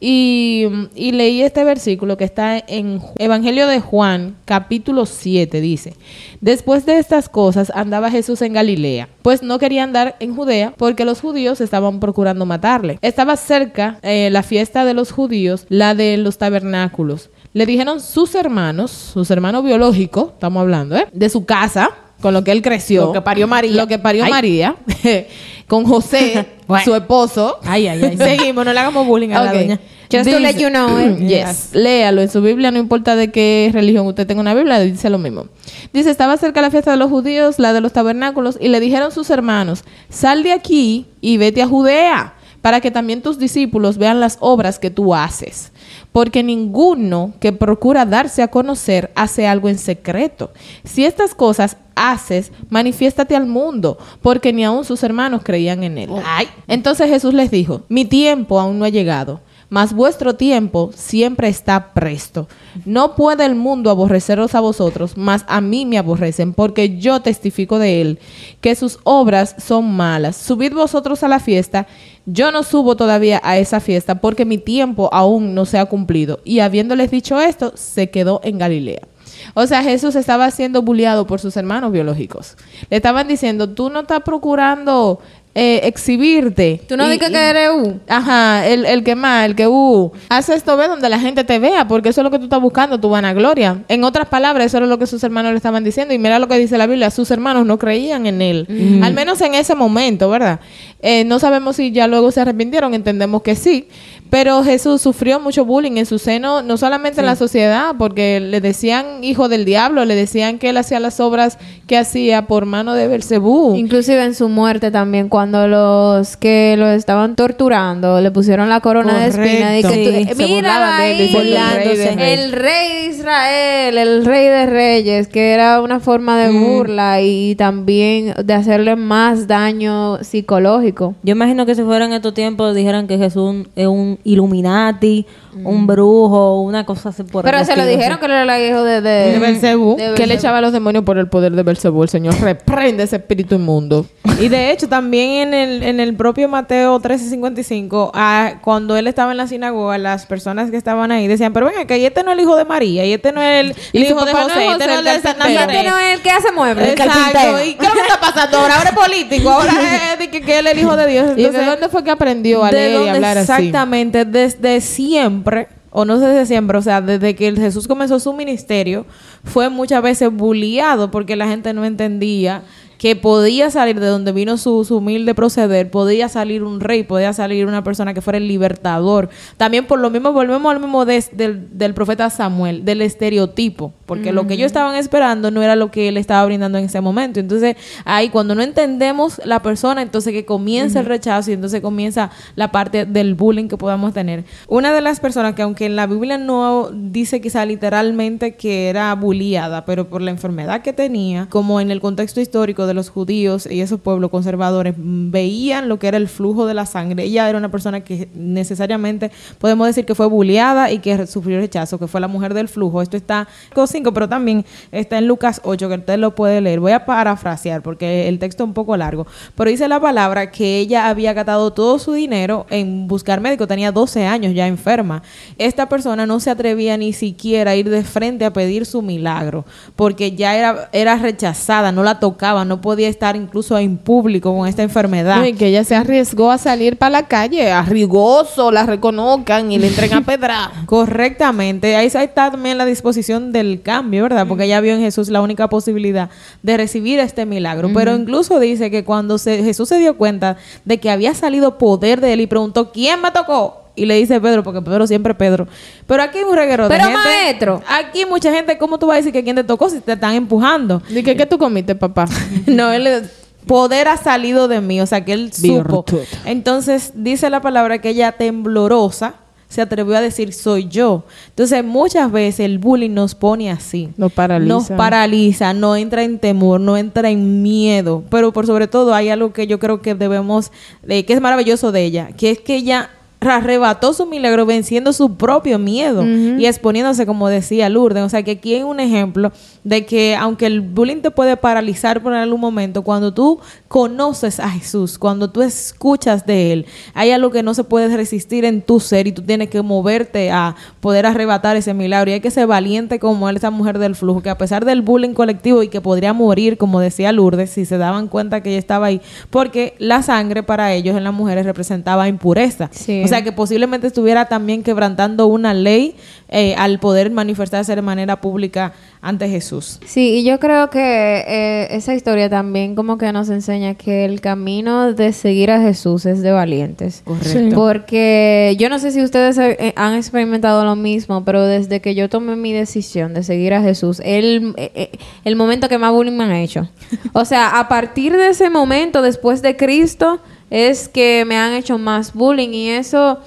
Y, 0.00 0.66
leí 0.96 1.42
este 1.42 1.64
versículo 1.64 2.18
que 2.18 2.24
está 2.24 2.58
en 2.58 3.00
Evangelio 3.18 3.66
de 3.68 3.80
Juan, 3.80 4.36
capítulo 4.44 5.06
7, 5.06 5.60
dice, 5.60 5.94
después 6.40 6.84
de 6.84 6.98
estas 6.98 7.28
cosas 7.28 7.70
andaba 7.74 8.10
Jesús 8.10 8.42
en 8.42 8.52
Galilea, 8.52 9.08
pues 9.22 9.42
no 9.42 9.58
quería 9.58 9.84
andar 9.84 10.16
en 10.20 10.34
Judea 10.34 10.74
porque 10.76 11.04
los 11.04 11.20
judíos 11.20 11.60
estaban 11.60 12.00
procurando 12.00 12.44
matarle. 12.44 12.98
Estaba 13.00 13.36
cerca 13.36 13.98
eh, 14.02 14.28
la 14.30 14.42
fiesta 14.42 14.84
de 14.84 14.92
los 14.92 15.10
judíos, 15.10 15.66
la 15.68 15.94
de 15.94 16.18
los 16.18 16.36
tabernáculos. 16.36 17.30
Le 17.54 17.64
dijeron 17.64 18.00
sus 18.00 18.34
hermanos, 18.34 18.90
sus 18.90 19.30
hermanos 19.30 19.62
biológicos, 19.62 20.32
estamos 20.32 20.60
hablando, 20.60 20.96
¿eh? 20.96 21.06
De 21.12 21.28
su 21.28 21.44
casa, 21.44 21.90
con 22.22 22.32
lo 22.32 22.42
que 22.44 22.52
él 22.52 22.62
creció. 22.62 23.06
Lo 23.06 23.12
que 23.12 23.20
parió 23.20 23.46
María. 23.46 23.72
Lo 23.72 23.86
que 23.86 23.98
parió 23.98 24.24
Ay. 24.24 24.30
María. 24.30 24.76
con 25.66 25.84
José, 25.84 26.46
Bueno. 26.66 26.84
su 26.84 26.94
esposo. 26.94 27.58
Ay, 27.64 27.88
ay, 27.88 28.02
ay. 28.02 28.16
Seguimos, 28.16 28.64
no 28.64 28.72
le 28.72 28.80
hagamos 28.80 29.06
bullying 29.06 29.30
a 29.30 29.44
la 29.44 29.52
doña. 29.52 29.80
Just 30.10 30.30
to 30.30 30.38
let 30.38 30.56
you 30.58 30.68
know, 30.68 30.98
eh. 30.98 31.16
Yes. 31.20 31.70
Léalo 31.72 32.20
en 32.20 32.30
su 32.30 32.40
Biblia, 32.42 32.70
no 32.70 32.78
importa 32.78 33.16
de 33.16 33.30
qué 33.30 33.70
religión 33.72 34.06
usted 34.06 34.26
tenga 34.26 34.40
una 34.40 34.54
Biblia, 34.54 34.78
dice 34.80 35.08
lo 35.10 35.18
mismo. 35.18 35.46
Dice, 35.92 36.10
estaba 36.10 36.36
cerca 36.36 36.60
la 36.60 36.70
fiesta 36.70 36.90
de 36.90 36.98
los 36.98 37.10
judíos, 37.10 37.58
la 37.58 37.72
de 37.72 37.80
los 37.80 37.92
tabernáculos, 37.92 38.58
y 38.60 38.68
le 38.68 38.80
dijeron 38.80 39.12
sus 39.12 39.30
hermanos, 39.30 39.84
sal 40.10 40.42
de 40.42 40.52
aquí 40.52 41.06
y 41.20 41.38
vete 41.38 41.62
a 41.62 41.66
Judea, 41.66 42.34
para 42.62 42.80
que 42.80 42.90
también 42.90 43.20
tus 43.20 43.38
discípulos 43.38 43.98
vean 43.98 44.20
las 44.20 44.38
obras 44.40 44.78
que 44.78 44.90
tú 44.90 45.14
haces. 45.14 45.72
Porque 46.12 46.42
ninguno 46.42 47.34
que 47.40 47.52
procura 47.52 48.06
darse 48.06 48.42
a 48.42 48.48
conocer 48.48 49.10
hace 49.14 49.46
algo 49.46 49.68
en 49.68 49.78
secreto. 49.78 50.52
Si 50.84 51.04
estas 51.04 51.34
cosas 51.34 51.76
haces, 51.94 52.52
manifiéstate 52.70 53.36
al 53.36 53.46
mundo, 53.46 53.98
porque 54.22 54.52
ni 54.52 54.64
aun 54.64 54.84
sus 54.84 55.02
hermanos 55.02 55.42
creían 55.44 55.82
en 55.82 55.98
él. 55.98 56.10
Ay. 56.24 56.48
Entonces 56.68 57.08
Jesús 57.08 57.34
les 57.34 57.50
dijo, 57.50 57.82
mi 57.88 58.04
tiempo 58.04 58.58
aún 58.60 58.78
no 58.78 58.84
ha 58.84 58.90
llegado 58.90 59.40
mas 59.72 59.94
vuestro 59.94 60.34
tiempo 60.34 60.90
siempre 60.94 61.48
está 61.48 61.94
presto. 61.94 62.46
No 62.84 63.16
puede 63.16 63.46
el 63.46 63.54
mundo 63.54 63.88
aborreceros 63.88 64.54
a 64.54 64.60
vosotros, 64.60 65.16
mas 65.16 65.46
a 65.48 65.62
mí 65.62 65.86
me 65.86 65.96
aborrecen, 65.96 66.52
porque 66.52 66.98
yo 66.98 67.20
testifico 67.20 67.78
de 67.78 68.02
él, 68.02 68.18
que 68.60 68.74
sus 68.74 68.98
obras 69.04 69.56
son 69.56 69.90
malas. 69.90 70.36
Subid 70.36 70.74
vosotros 70.74 71.22
a 71.22 71.28
la 71.28 71.40
fiesta, 71.40 71.86
yo 72.26 72.52
no 72.52 72.64
subo 72.64 72.96
todavía 72.96 73.40
a 73.42 73.56
esa 73.56 73.80
fiesta, 73.80 74.20
porque 74.20 74.44
mi 74.44 74.58
tiempo 74.58 75.08
aún 75.10 75.54
no 75.54 75.64
se 75.64 75.78
ha 75.78 75.86
cumplido. 75.86 76.40
Y 76.44 76.58
habiéndoles 76.58 77.10
dicho 77.10 77.40
esto, 77.40 77.72
se 77.74 78.10
quedó 78.10 78.42
en 78.44 78.58
Galilea. 78.58 79.08
O 79.54 79.66
sea, 79.66 79.82
Jesús 79.82 80.16
estaba 80.16 80.50
siendo 80.50 80.82
bulliado 80.82 81.26
por 81.26 81.40
sus 81.40 81.56
hermanos 81.56 81.92
biológicos. 81.92 82.58
Le 82.90 82.98
estaban 82.98 83.26
diciendo, 83.26 83.70
tú 83.70 83.88
no 83.88 84.00
estás 84.00 84.20
procurando 84.20 85.20
eh, 85.54 85.80
exhibirte. 85.84 86.80
Tú 86.88 86.96
no 86.96 87.08
dices 87.08 87.28
que 87.28 87.36
eres 87.36 87.70
U. 87.70 88.00
Ajá, 88.08 88.66
el, 88.66 88.86
el 88.86 89.04
que 89.04 89.14
más, 89.14 89.44
el 89.44 89.54
que 89.54 89.68
uh, 89.68 90.10
haz 90.28 90.48
esto 90.48 90.76
ve 90.76 90.88
donde 90.88 91.08
la 91.08 91.18
gente 91.18 91.44
te 91.44 91.58
vea, 91.58 91.86
porque 91.86 92.08
eso 92.08 92.22
es 92.22 92.24
lo 92.24 92.30
que 92.30 92.38
tú 92.38 92.44
estás 92.44 92.60
buscando, 92.60 92.98
tu 92.98 93.10
vanagloria. 93.10 93.82
En 93.88 94.04
otras 94.04 94.28
palabras, 94.28 94.66
eso 94.66 94.78
era 94.78 94.86
lo 94.86 94.98
que 94.98 95.06
sus 95.06 95.22
hermanos 95.22 95.52
le 95.52 95.58
estaban 95.58 95.84
diciendo. 95.84 96.14
Y 96.14 96.18
mira 96.18 96.38
lo 96.38 96.48
que 96.48 96.58
dice 96.58 96.78
la 96.78 96.86
Biblia, 96.86 97.10
sus 97.10 97.30
hermanos 97.30 97.66
no 97.66 97.78
creían 97.78 98.26
en 98.26 98.40
él. 98.40 98.66
Al 99.02 99.12
menos 99.12 99.40
en 99.42 99.54
ese 99.54 99.74
momento, 99.74 100.30
¿verdad? 100.30 100.60
Eh, 101.00 101.24
no 101.24 101.38
sabemos 101.38 101.76
si 101.76 101.92
ya 101.92 102.06
luego 102.06 102.30
se 102.30 102.40
arrepintieron, 102.40 102.94
entendemos 102.94 103.42
que 103.42 103.54
sí. 103.54 103.88
Pero 104.32 104.64
Jesús 104.64 105.02
sufrió 105.02 105.40
mucho 105.40 105.66
bullying 105.66 105.98
en 105.98 106.06
su 106.06 106.18
seno, 106.18 106.62
no 106.62 106.78
solamente 106.78 107.20
en 107.20 107.26
la 107.26 107.36
sociedad, 107.36 107.94
porque 107.98 108.40
le 108.40 108.62
decían 108.62 109.22
hijo 109.22 109.50
del 109.50 109.66
diablo, 109.66 110.06
le 110.06 110.14
decían 110.14 110.58
que 110.58 110.70
él 110.70 110.78
hacía 110.78 111.00
las 111.00 111.20
obras 111.20 111.58
que 111.86 111.98
hacía 111.98 112.46
por 112.46 112.64
mano 112.64 112.94
de 112.94 113.08
Belcebú. 113.08 113.74
Inclusive 113.76 114.24
en 114.24 114.34
su 114.34 114.48
muerte 114.48 114.90
también, 114.90 115.28
cuando 115.28 115.68
los 115.68 116.38
que 116.38 116.76
lo 116.78 116.88
estaban 116.88 117.36
torturando 117.36 118.22
le 118.22 118.30
pusieron 118.30 118.70
la 118.70 118.80
corona 118.80 119.18
de 119.18 119.26
espina 119.28 119.78
y 119.78 119.82
que 119.82 119.88
Correcto. 119.88 120.10
tú- 120.10 120.16
Sí, 120.16 120.22
eh, 120.22 120.34
se 120.34 120.42
mira 120.46 120.54
burlaban 120.56 120.98
de 121.00 121.10
él, 121.10 121.20
ahí, 121.20 121.26
diciendo 121.26 121.52
el 121.52 121.52
rey 121.76 121.96
de 121.98 122.10
reyes. 122.16 122.38
el 122.40 122.52
rey 122.52 122.88
de 122.88 123.06
Israel, 123.14 123.98
el 123.98 124.24
rey 124.24 124.48
de 124.48 124.66
reyes, 124.66 125.28
que 125.28 125.52
era 125.52 125.78
una 125.82 126.00
forma 126.00 126.38
de 126.38 126.50
burla 126.52 127.20
y 127.20 127.54
también 127.56 128.32
de 128.42 128.54
hacerle 128.54 128.96
más 128.96 129.46
daño 129.46 130.24
psicológico. 130.24 131.14
Yo 131.22 131.32
imagino 131.32 131.66
que 131.66 131.74
si 131.74 131.82
fueran 131.82 132.14
estos 132.14 132.32
tiempos 132.32 132.74
dijeran 132.74 133.06
que 133.06 133.18
Jesús 133.18 133.66
es 133.76 133.86
un 133.86 134.18
Illuminati, 134.24 135.26
un 135.64 135.86
brujo, 135.86 136.60
una 136.62 136.84
cosa 136.86 137.10
así 137.10 137.22
por 137.24 137.44
el 137.44 137.50
Pero 137.50 137.64
se 137.64 137.76
lo 137.76 137.84
dijeron 137.86 138.18
que 138.18 138.26
él 138.26 138.32
era 138.32 138.56
el 138.56 138.70
hijo 138.70 138.82
de, 138.82 139.00
de, 139.00 139.32
De 139.32 139.38
Belcebú. 139.38 139.96
de 139.96 140.14
que 140.14 140.26
le 140.26 140.34
echaba 140.34 140.58
a 140.58 140.60
los 140.60 140.72
demonios 140.72 141.04
por 141.04 141.18
el 141.18 141.28
poder 141.28 141.52
de 141.52 141.62
Belcebú. 141.62 142.02
El 142.02 142.08
Señor 142.08 142.34
reprende 142.40 143.02
ese 143.02 143.16
espíritu 143.16 143.54
inmundo. 143.54 144.06
Y 144.40 144.48
de 144.48 144.70
hecho, 144.70 144.88
también 144.88 145.48
en 145.48 145.54
el, 145.54 145.82
en 145.82 146.00
el 146.00 146.16
propio 146.16 146.48
Mateo 146.48 146.98
13:55, 147.00 148.10
ah, 148.14 148.54
cuando 148.62 148.96
él 148.96 149.06
estaba 149.06 149.32
en 149.32 149.36
la 149.36 149.46
sinagoga, 149.46 149.98
las 149.98 150.26
personas 150.26 150.70
que 150.70 150.76
estaban 150.76 151.12
ahí 151.12 151.26
decían, 151.26 151.52
pero 151.52 151.66
venga, 151.66 151.84
que 151.84 151.98
y 151.98 152.04
este 152.04 152.22
no 152.22 152.30
es 152.30 152.38
el 152.38 152.44
hijo 152.44 152.56
de 152.56 152.64
María, 152.64 153.04
y 153.04 153.12
este 153.12 153.32
no 153.32 153.42
es 153.42 153.60
el, 153.60 153.74
hijo 153.92 154.24
de 154.24 154.32
papá 154.32 154.42
no 154.42 154.48
es 154.48 154.54
José, 154.54 154.72
este 154.72 154.86
no 154.86 154.92
es 154.92 154.98
el 154.98 155.06
el 155.06 155.14
de 155.14 155.20
San 155.20 155.36
carpintero. 155.36 155.70
Este 155.70 155.90
no 155.90 155.98
es 155.98 156.14
el 156.14 156.22
que 156.22 156.30
hace 156.30 156.52
muebles. 156.52 156.88
Exacto. 156.90 157.64
¿Y 157.64 157.74
qué 157.74 157.86
es 157.86 157.88
lo 157.88 157.94
que 157.94 158.00
está 158.00 158.20
pasando 158.20 158.58
ahora? 158.58 158.76
Ahora 158.76 158.90
es 158.90 158.96
político, 158.96 159.50
ahora 159.50 159.72
es 160.12 160.18
de 160.18 160.30
que, 160.30 160.40
que 160.40 160.58
él 160.58 160.66
es 160.66 160.72
el 160.72 160.78
hijo 160.80 160.96
de 160.96 161.06
Dios. 161.06 161.32
¿Y 161.36 161.42
de 161.44 161.64
dónde 161.64 161.88
fue 161.88 162.02
que 162.02 162.10
aprendió 162.10 162.64
a 162.64 162.70
¿De 162.70 162.76
leer 162.76 163.02
y 163.02 163.08
hablar 163.08 163.38
así? 163.38 163.52
Exactamente, 163.52 164.11
desde 164.12 164.80
siempre, 164.80 165.68
o 165.90 166.04
no 166.04 166.18
desde 166.18 166.46
siempre, 166.46 166.78
o 166.78 166.82
sea, 166.82 167.00
desde 167.00 167.34
que 167.34 167.52
Jesús 167.52 167.88
comenzó 167.88 168.18
su 168.20 168.32
ministerio, 168.32 169.06
fue 169.44 169.68
muchas 169.68 170.02
veces 170.02 170.32
bulliado 170.32 171.10
porque 171.10 171.36
la 171.36 171.48
gente 171.48 171.72
no 171.72 171.84
entendía 171.84 172.62
que 173.02 173.16
podía 173.16 173.68
salir 173.68 173.98
de 173.98 174.06
donde 174.06 174.30
vino 174.30 174.56
su, 174.56 174.84
su 174.84 174.98
humilde 174.98 175.34
proceder, 175.34 175.90
podía 175.90 176.28
salir 176.28 176.62
un 176.62 176.78
rey, 176.78 177.02
podía 177.02 177.32
salir 177.32 177.66
una 177.66 177.82
persona 177.82 178.14
que 178.14 178.20
fuera 178.20 178.36
el 178.36 178.46
libertador. 178.46 179.28
También 179.56 179.88
por 179.88 179.98
lo 179.98 180.08
mismo, 180.08 180.32
volvemos 180.32 180.72
al 180.72 180.78
mismo 180.78 181.04
del, 181.04 181.24
del 181.72 181.94
profeta 181.94 182.30
Samuel, 182.30 182.84
del 182.84 183.02
estereotipo, 183.02 183.92
porque 184.06 184.30
lo 184.30 184.46
que 184.46 184.54
ellos 184.54 184.66
estaban 184.66 184.94
esperando 184.94 185.50
no 185.50 185.64
era 185.64 185.74
lo 185.74 185.90
que 185.90 186.06
él 186.06 186.16
estaba 186.16 186.46
brindando 186.46 186.78
en 186.78 186.84
ese 186.84 187.00
momento. 187.00 187.40
Entonces, 187.40 187.74
ahí 188.04 188.28
cuando 188.28 188.54
no 188.54 188.62
entendemos 188.62 189.40
la 189.44 189.62
persona, 189.62 190.00
entonces 190.00 190.32
que 190.32 190.44
comienza 190.44 191.00
el 191.00 191.06
rechazo 191.06 191.50
y 191.50 191.54
entonces 191.54 191.80
comienza 191.80 192.30
la 192.54 192.70
parte 192.70 193.04
del 193.04 193.34
bullying 193.34 193.66
que 193.66 193.76
podamos 193.76 194.14
tener. 194.14 194.44
Una 194.68 194.94
de 194.94 195.00
las 195.00 195.18
personas 195.18 195.54
que 195.54 195.62
aunque 195.62 195.86
en 195.86 195.96
la 195.96 196.06
Biblia 196.06 196.38
no 196.38 196.90
dice 196.92 197.40
quizá 197.40 197.66
literalmente 197.66 198.54
que 198.54 198.88
era 198.88 199.12
bulliada, 199.16 199.84
pero 199.84 200.08
por 200.08 200.22
la 200.22 200.30
enfermedad 200.30 200.82
que 200.82 200.92
tenía, 200.92 201.48
como 201.50 201.80
en 201.80 201.90
el 201.90 202.00
contexto 202.00 202.40
histórico 202.40 202.86
de 202.86 202.91
los 202.94 203.10
judíos 203.10 203.66
y 203.70 203.80
esos 203.80 204.00
pueblos 204.00 204.30
conservadores 204.30 204.94
veían 204.96 205.88
lo 205.88 205.98
que 205.98 206.08
era 206.08 206.16
el 206.16 206.28
flujo 206.28 206.66
de 206.66 206.74
la 206.74 206.86
sangre. 206.86 207.24
Ella 207.24 207.48
era 207.48 207.58
una 207.58 207.70
persona 207.70 208.00
que 208.00 208.28
necesariamente 208.34 209.30
podemos 209.58 209.86
decir 209.86 210.04
que 210.04 210.14
fue 210.14 210.26
bulliada 210.26 210.90
y 210.90 210.98
que 210.98 211.26
sufrió 211.26 211.58
rechazo, 211.58 211.98
que 211.98 212.06
fue 212.06 212.20
la 212.20 212.28
mujer 212.28 212.54
del 212.54 212.68
flujo. 212.68 213.02
Esto 213.02 213.16
está 213.16 213.48
en 213.74 213.86
5, 213.86 214.12
pero 214.12 214.28
también 214.28 214.64
está 214.90 215.18
en 215.18 215.26
Lucas 215.26 215.60
8, 215.64 215.88
que 215.88 215.94
usted 215.94 216.18
lo 216.18 216.34
puede 216.34 216.60
leer. 216.60 216.80
Voy 216.80 216.92
a 216.92 217.04
parafrasear 217.04 217.82
porque 217.82 218.28
el 218.28 218.38
texto 218.38 218.64
es 218.64 218.68
un 218.68 218.74
poco 218.74 218.96
largo, 218.96 219.26
pero 219.54 219.70
dice 219.70 219.88
la 219.88 220.00
palabra 220.00 220.50
que 220.50 220.78
ella 220.78 221.08
había 221.08 221.32
gastado 221.32 221.72
todo 221.72 221.98
su 221.98 222.12
dinero 222.12 222.66
en 222.70 223.08
buscar 223.08 223.40
médico, 223.40 223.66
tenía 223.66 223.92
12 223.92 224.26
años 224.26 224.54
ya 224.54 224.66
enferma. 224.66 225.22
Esta 225.58 225.88
persona 225.88 226.26
no 226.26 226.40
se 226.40 226.50
atrevía 226.50 226.96
ni 226.96 227.12
siquiera 227.12 227.72
a 227.72 227.76
ir 227.76 227.88
de 227.88 228.02
frente 228.04 228.44
a 228.44 228.52
pedir 228.52 228.86
su 228.86 229.02
milagro, 229.02 229.64
porque 229.96 230.32
ya 230.32 230.56
era, 230.56 230.88
era 230.92 231.16
rechazada, 231.16 231.92
no 231.92 232.02
la 232.02 232.20
tocaba, 232.20 232.64
no 232.64 232.71
podía 232.80 233.08
estar 233.08 233.36
incluso 233.36 233.76
en 233.78 233.98
público 233.98 234.56
con 234.56 234.66
esta 234.66 234.82
enfermedad. 234.82 235.36
No, 235.40 235.46
y 235.46 235.52
que 235.52 235.66
ella 235.66 235.84
se 235.84 235.94
arriesgó 235.94 236.50
a 236.50 236.58
salir 236.58 236.96
para 236.96 237.10
la 237.10 237.26
calle, 237.28 237.70
arrigoso, 237.70 238.70
la 238.72 238.84
reconozcan 238.86 239.70
y 239.72 239.78
le 239.78 239.88
entren 239.88 240.12
a 240.14 240.20
pedra. 240.26 240.70
Correctamente. 240.86 241.94
Ahí 241.96 242.06
está 242.06 242.26
también 242.50 242.78
la 242.78 242.84
disposición 242.84 243.52
del 243.52 243.82
cambio, 243.82 244.22
¿verdad? 244.24 244.46
Porque 244.48 244.64
ella 244.64 244.80
vio 244.80 244.94
en 244.94 245.00
Jesús 245.00 245.28
la 245.28 245.40
única 245.42 245.68
posibilidad 245.68 246.30
de 246.62 246.76
recibir 246.76 247.18
este 247.20 247.44
milagro. 247.46 247.90
Pero 247.92 248.16
incluso 248.16 248.58
dice 248.58 248.90
que 248.90 249.04
cuando 249.04 249.38
se- 249.38 249.62
Jesús 249.62 249.88
se 249.88 249.98
dio 249.98 250.16
cuenta 250.16 250.56
de 250.84 250.98
que 250.98 251.10
había 251.10 251.34
salido 251.34 251.76
poder 251.78 252.20
de 252.20 252.32
él 252.32 252.40
y 252.40 252.46
preguntó, 252.46 252.90
¿quién 252.92 253.20
me 253.20 253.30
tocó? 253.30 253.81
Y 253.94 254.06
le 254.06 254.14
dice 254.16 254.40
Pedro, 254.40 254.62
porque 254.62 254.80
Pedro 254.80 255.06
siempre 255.06 255.34
Pedro. 255.34 255.66
Pero 256.06 256.22
aquí 256.22 256.38
hay 256.38 256.44
un 256.44 256.56
reguero 256.56 256.84
de 256.84 256.90
Pero, 256.90 257.04
gente. 257.04 257.18
maestro. 257.18 257.82
Aquí 257.86 258.24
mucha 258.24 258.52
gente, 258.52 258.78
¿cómo 258.78 258.98
tú 258.98 259.06
vas 259.06 259.14
a 259.14 259.16
decir 259.18 259.32
que 259.32 259.44
quién 259.44 259.56
te 259.56 259.64
tocó 259.64 259.90
si 259.90 260.00
te 260.00 260.12
están 260.12 260.34
empujando? 260.34 261.02
Dije, 261.10 261.36
¿qué 261.36 261.44
tú 261.44 261.58
comiste, 261.58 261.94
papá? 261.94 262.26
no, 262.66 262.90
él 262.90 263.28
poder 263.66 264.08
ha 264.08 264.16
salido 264.16 264.66
de 264.66 264.80
mí, 264.80 265.00
o 265.00 265.06
sea 265.06 265.24
que 265.24 265.32
él 265.34 265.52
supo. 265.52 266.04
Virtud. 266.04 266.26
Entonces 266.44 267.12
dice 267.14 267.50
la 267.50 267.60
palabra 267.60 268.00
que 268.00 268.10
ella 268.10 268.32
temblorosa 268.32 269.34
se 269.68 269.80
atrevió 269.80 270.16
a 270.16 270.20
decir 270.20 270.52
soy 270.52 270.88
yo. 270.88 271.24
Entonces 271.48 271.82
muchas 271.82 272.30
veces 272.30 272.60
el 272.60 272.78
bullying 272.78 273.14
nos 273.14 273.34
pone 273.34 273.70
así. 273.70 274.10
Nos 274.18 274.32
paraliza. 274.32 274.68
Nos 274.68 274.90
paraliza, 274.90 275.72
no 275.72 275.96
entra 275.96 276.24
en 276.24 276.38
temor, 276.38 276.78
no 276.78 276.98
entra 276.98 277.30
en 277.30 277.62
miedo. 277.62 278.22
Pero 278.30 278.52
por 278.52 278.66
sobre 278.66 278.86
todo 278.86 279.14
hay 279.14 279.30
algo 279.30 279.54
que 279.54 279.66
yo 279.66 279.78
creo 279.78 280.02
que 280.02 280.14
debemos, 280.14 280.72
eh, 281.08 281.24
que 281.24 281.32
es 281.32 281.40
maravilloso 281.40 281.90
de 281.90 282.04
ella, 282.04 282.28
que 282.36 282.50
es 282.50 282.60
que 282.60 282.76
ella 282.76 283.10
arrebató 283.50 284.12
su 284.12 284.26
milagro 284.26 284.66
venciendo 284.66 285.12
su 285.12 285.36
propio 285.36 285.78
miedo 285.78 286.24
y 286.24 286.66
exponiéndose 286.66 287.26
como 287.26 287.48
decía 287.48 287.88
Lourdes. 287.88 288.22
O 288.22 288.28
sea 288.28 288.42
que 288.42 288.52
aquí 288.52 288.74
hay 288.74 288.82
un 288.82 289.00
ejemplo 289.00 289.52
de 289.84 290.06
que 290.06 290.36
aunque 290.36 290.66
el 290.66 290.80
bullying 290.80 291.22
te 291.22 291.30
puede 291.30 291.56
paralizar 291.56 292.22
por 292.22 292.32
algún 292.32 292.60
momento, 292.60 293.02
cuando 293.02 293.32
tú 293.34 293.58
conoces 293.88 294.60
a 294.60 294.68
Jesús, 294.70 295.18
cuando 295.18 295.50
tú 295.50 295.62
escuchas 295.62 296.46
de 296.46 296.72
Él, 296.72 296.86
hay 297.14 297.30
algo 297.30 297.50
que 297.50 297.62
no 297.62 297.74
se 297.74 297.84
puede 297.84 298.14
resistir 298.16 298.64
en 298.64 298.82
tu 298.82 299.00
ser 299.00 299.26
y 299.26 299.32
tú 299.32 299.42
tienes 299.42 299.68
que 299.68 299.82
moverte 299.82 300.50
a 300.50 300.76
poder 301.00 301.26
arrebatar 301.26 301.76
ese 301.76 301.94
milagro. 301.94 302.30
Y 302.30 302.34
hay 302.34 302.40
que 302.40 302.50
ser 302.50 302.66
valiente 302.66 303.18
como 303.18 303.48
él, 303.48 303.56
esa 303.56 303.70
mujer 303.70 303.98
del 303.98 304.14
flujo, 304.14 304.42
que 304.42 304.50
a 304.50 304.58
pesar 304.58 304.84
del 304.84 305.02
bullying 305.02 305.34
colectivo 305.34 305.82
y 305.82 305.88
que 305.88 306.00
podría 306.00 306.32
morir, 306.32 306.76
como 306.76 307.00
decía 307.00 307.32
Lourdes, 307.32 307.70
si 307.70 307.84
se 307.84 307.98
daban 307.98 308.28
cuenta 308.28 308.62
que 308.62 308.70
ella 308.70 308.78
estaba 308.78 309.06
ahí, 309.06 309.20
porque 309.50 309.94
la 309.98 310.22
sangre 310.22 310.62
para 310.62 310.92
ellos 310.92 311.16
en 311.16 311.24
las 311.24 311.32
mujeres 311.32 311.66
representaba 311.66 312.28
impureza. 312.28 312.88
Sí. 312.92 313.22
O 313.24 313.28
sea 313.28 313.31
que 313.40 313.52
posiblemente 313.52 314.06
estuviera 314.06 314.44
también 314.44 314.82
quebrantando 314.82 315.46
una 315.46 315.72
ley 315.72 316.14
eh, 316.48 316.74
al 316.76 316.98
poder 316.98 317.30
manifestarse 317.30 317.96
de 317.96 318.02
manera 318.02 318.42
pública 318.42 318.92
ante 319.22 319.48
Jesús. 319.48 320.00
Sí, 320.04 320.40
y 320.40 320.44
yo 320.44 320.60
creo 320.60 320.90
que 320.90 320.98
eh, 321.00 321.88
esa 321.92 322.12
historia 322.12 322.50
también 322.50 322.94
como 322.94 323.16
que 323.16 323.32
nos 323.32 323.48
enseña 323.48 323.94
que 323.94 324.24
el 324.24 324.40
camino 324.40 325.14
de 325.14 325.32
seguir 325.32 325.70
a 325.70 325.80
Jesús 325.80 326.26
es 326.26 326.42
de 326.42 326.50
valientes. 326.50 327.22
Correcto. 327.24 327.74
Porque 327.74 328.76
yo 328.78 328.88
no 328.88 328.98
sé 328.98 329.12
si 329.12 329.22
ustedes 329.22 329.56
eh, 329.58 329.92
han 329.96 330.14
experimentado 330.14 330.84
lo 330.84 330.96
mismo, 330.96 331.44
pero 331.44 331.64
desde 331.64 332.00
que 332.00 332.14
yo 332.14 332.28
tomé 332.28 332.56
mi 332.56 332.72
decisión 332.72 333.32
de 333.32 333.42
seguir 333.42 333.74
a 333.74 333.82
Jesús, 333.82 334.20
el, 334.24 334.74
eh, 334.76 334.90
eh, 334.94 335.10
el 335.44 335.56
momento 335.56 335.88
que 335.88 335.98
más 335.98 336.12
bullying 336.12 336.36
me 336.36 336.44
han 336.44 336.52
hecho. 336.52 336.88
O 337.32 337.44
sea, 337.44 337.78
a 337.78 337.88
partir 337.88 338.32
de 338.32 338.48
ese 338.48 338.70
momento, 338.70 339.22
después 339.22 339.62
de 339.62 339.76
Cristo, 339.76 340.40
es 340.72 341.06
que 341.06 341.44
me 341.44 341.56
han 341.56 341.74
hecho 341.74 341.98
más 341.98 342.32
bullying 342.32 342.70
y 342.70 342.88
eso 342.88 343.38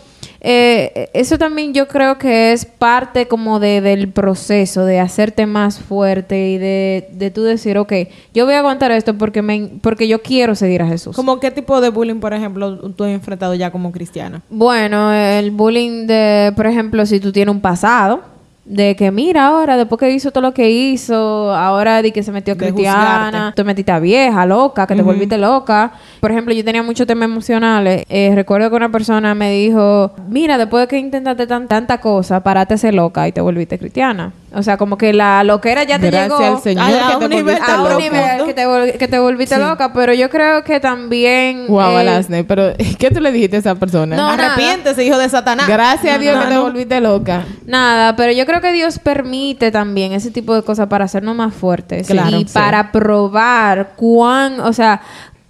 eh, 0.48 1.10
eso 1.14 1.40
también 1.40 1.74
yo 1.74 1.88
creo 1.88 2.20
que 2.20 2.54
es 2.54 2.66
parte 2.66 3.28
como 3.28 3.60
de, 3.60 3.82
del 3.82 4.10
proceso 4.10 4.86
de 4.86 5.00
hacerte 5.00 5.48
más 5.48 5.80
fuerte 5.80 6.50
y 6.52 6.60
de, 6.60 7.10
de 7.14 7.32
tú 7.32 7.42
decir, 7.42 7.80
ok, 7.80 7.92
yo 8.32 8.46
voy 8.46 8.54
a 8.54 8.60
aguantar 8.60 8.92
esto 8.92 9.18
porque, 9.18 9.42
me, 9.42 9.72
porque 9.82 10.08
yo 10.08 10.22
quiero 10.22 10.54
seguir 10.54 10.84
a 10.84 10.88
Jesús. 10.88 11.16
¿Como 11.16 11.40
qué 11.40 11.50
tipo 11.50 11.82
de 11.82 11.90
bullying, 11.90 12.20
por 12.20 12.32
ejemplo, 12.32 12.78
tú 12.92 13.06
has 13.06 13.10
enfrentado 13.10 13.56
ya 13.56 13.72
como 13.72 13.92
cristiana? 13.92 14.44
Bueno, 14.52 15.12
el 15.12 15.50
bullying 15.50 16.06
de, 16.06 16.54
por 16.56 16.68
ejemplo, 16.68 17.08
si 17.08 17.20
tú 17.20 17.32
tienes 17.32 17.56
un 17.56 17.62
pasado, 17.62 18.35
de 18.66 18.96
que 18.96 19.12
mira 19.12 19.46
ahora, 19.48 19.78
después 19.78 20.00
que 20.00 20.10
hizo 20.12 20.32
todo 20.32 20.42
lo 20.42 20.54
que 20.54 20.70
hizo, 20.72 21.54
ahora 21.54 22.02
de 22.02 22.12
que 22.12 22.24
se 22.24 22.32
metió 22.32 22.56
De 22.56 22.66
cristiana, 22.74 23.54
te 23.56 23.64
metiste 23.64 23.92
a 23.92 24.00
vieja, 24.00 24.46
loca, 24.46 24.88
que 24.88 24.96
te 24.96 25.02
volviste 25.04 25.38
loca. 25.38 25.92
Por 26.20 26.32
ejemplo, 26.32 26.54
yo 26.54 26.66
tenía 26.66 26.82
muchos 26.82 27.06
temas 27.06 27.26
emocionales. 27.30 28.04
Eh, 28.10 28.32
recuerdo 28.34 28.70
que 28.72 28.76
una 28.76 28.90
persona 28.90 29.36
me 29.36 29.52
dijo, 29.52 30.12
mira, 30.28 30.58
después 30.58 30.82
de 30.84 30.88
que 30.88 30.98
intentaste 30.98 31.46
tan, 31.46 31.68
tanta 31.68 32.00
cosa, 32.00 32.42
parate 32.42 32.74
a 32.74 32.78
ser 32.78 32.96
loca 32.96 33.28
y 33.28 33.32
te 33.32 33.42
volviste 33.42 33.78
cristiana. 33.78 34.34
O 34.54 34.64
sea, 34.64 34.78
como 34.78 34.98
que 34.98 35.12
la 35.12 35.44
loquera 35.44 35.84
ya 35.84 36.00
te 36.00 36.10
Gracias 36.10 36.40
llegó 36.40 36.56
al 36.56 36.62
Señor 36.64 36.86
a 36.86 37.20
que 37.20 37.26
un 37.26 37.30
nivel 37.30 37.58
a 37.62 37.82
un 37.84 37.98
nivel 37.98 38.46
que 38.46 38.54
te, 38.54 38.66
vol- 38.66 38.98
que 38.98 39.08
te 39.10 39.20
volviste 39.20 39.58
loca, 39.58 39.92
pero 39.94 40.14
yo 40.14 40.30
creo 40.30 40.64
que 40.64 40.80
también... 40.80 41.66
Wow, 41.68 41.82
eh, 41.92 41.98
Alasne, 42.00 42.46
pero 42.46 42.74
¿qué 42.98 43.12
tú 43.12 43.20
le 43.20 43.32
dijiste 43.34 43.58
a 43.58 43.60
esa 43.60 43.76
persona? 43.76 44.16
No. 44.16 44.28
Arrepiéntese, 44.30 45.04
hijo 45.04 45.18
de 45.18 45.28
Satanás. 45.28 45.68
Gracias 45.68 46.16
a 46.16 46.18
Dios 46.20 46.36
No, 46.38 46.44
que 46.44 46.48
te 46.48 46.58
volviste 46.58 47.02
loca. 47.02 47.44
Nada, 47.66 48.16
pero 48.16 48.32
yo 48.32 48.46
creo 48.46 48.55
que 48.62 48.72
Dios 48.72 49.00
permite 49.00 49.72
también 49.72 50.12
ese 50.12 50.32
tipo 50.32 50.54
de 50.56 50.64
cosas 50.64 50.88
para 50.88 51.06
hacernos 51.06 51.36
más 51.36 51.54
fuertes 51.54 52.08
Claro, 52.08 52.38
y 52.40 52.48
sí. 52.48 52.54
para 52.54 52.92
probar 52.92 53.94
cuán, 53.96 54.60
o 54.60 54.74
sea, 54.74 55.02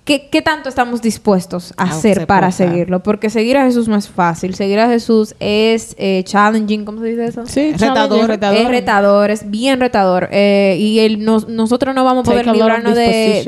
qué, 0.05 0.27
qué 0.31 0.41
tanto 0.41 0.69
estamos 0.69 1.01
dispuestos 1.01 1.73
a 1.77 1.83
A 1.83 1.85
hacer 1.87 2.25
para 2.27 2.51
seguirlo. 2.51 3.01
Porque 3.03 3.29
seguir 3.29 3.57
a 3.57 3.65
Jesús 3.65 3.87
no 3.87 3.95
es 3.95 4.07
fácil. 4.07 4.55
Seguir 4.55 4.79
a 4.79 4.87
Jesús 4.87 5.35
es 5.39 5.95
eh, 5.97 6.21
challenging, 6.25 6.85
¿cómo 6.85 7.01
se 7.01 7.07
dice 7.07 7.25
eso? 7.25 7.45
Sí, 7.47 7.73
Retador. 7.73 8.19
Es 8.61 8.67
retador, 8.69 9.31
es 9.31 9.49
bien 9.49 9.79
retador. 9.79 10.29
eh, 10.31 10.77
y 10.79 10.99
el, 10.99 11.25
nos- 11.25 11.49
nosotros 11.49 11.93
no 11.95 12.03
vamos 12.05 12.27
a 12.27 12.31
poder 12.31 12.45
librarnos 12.53 12.93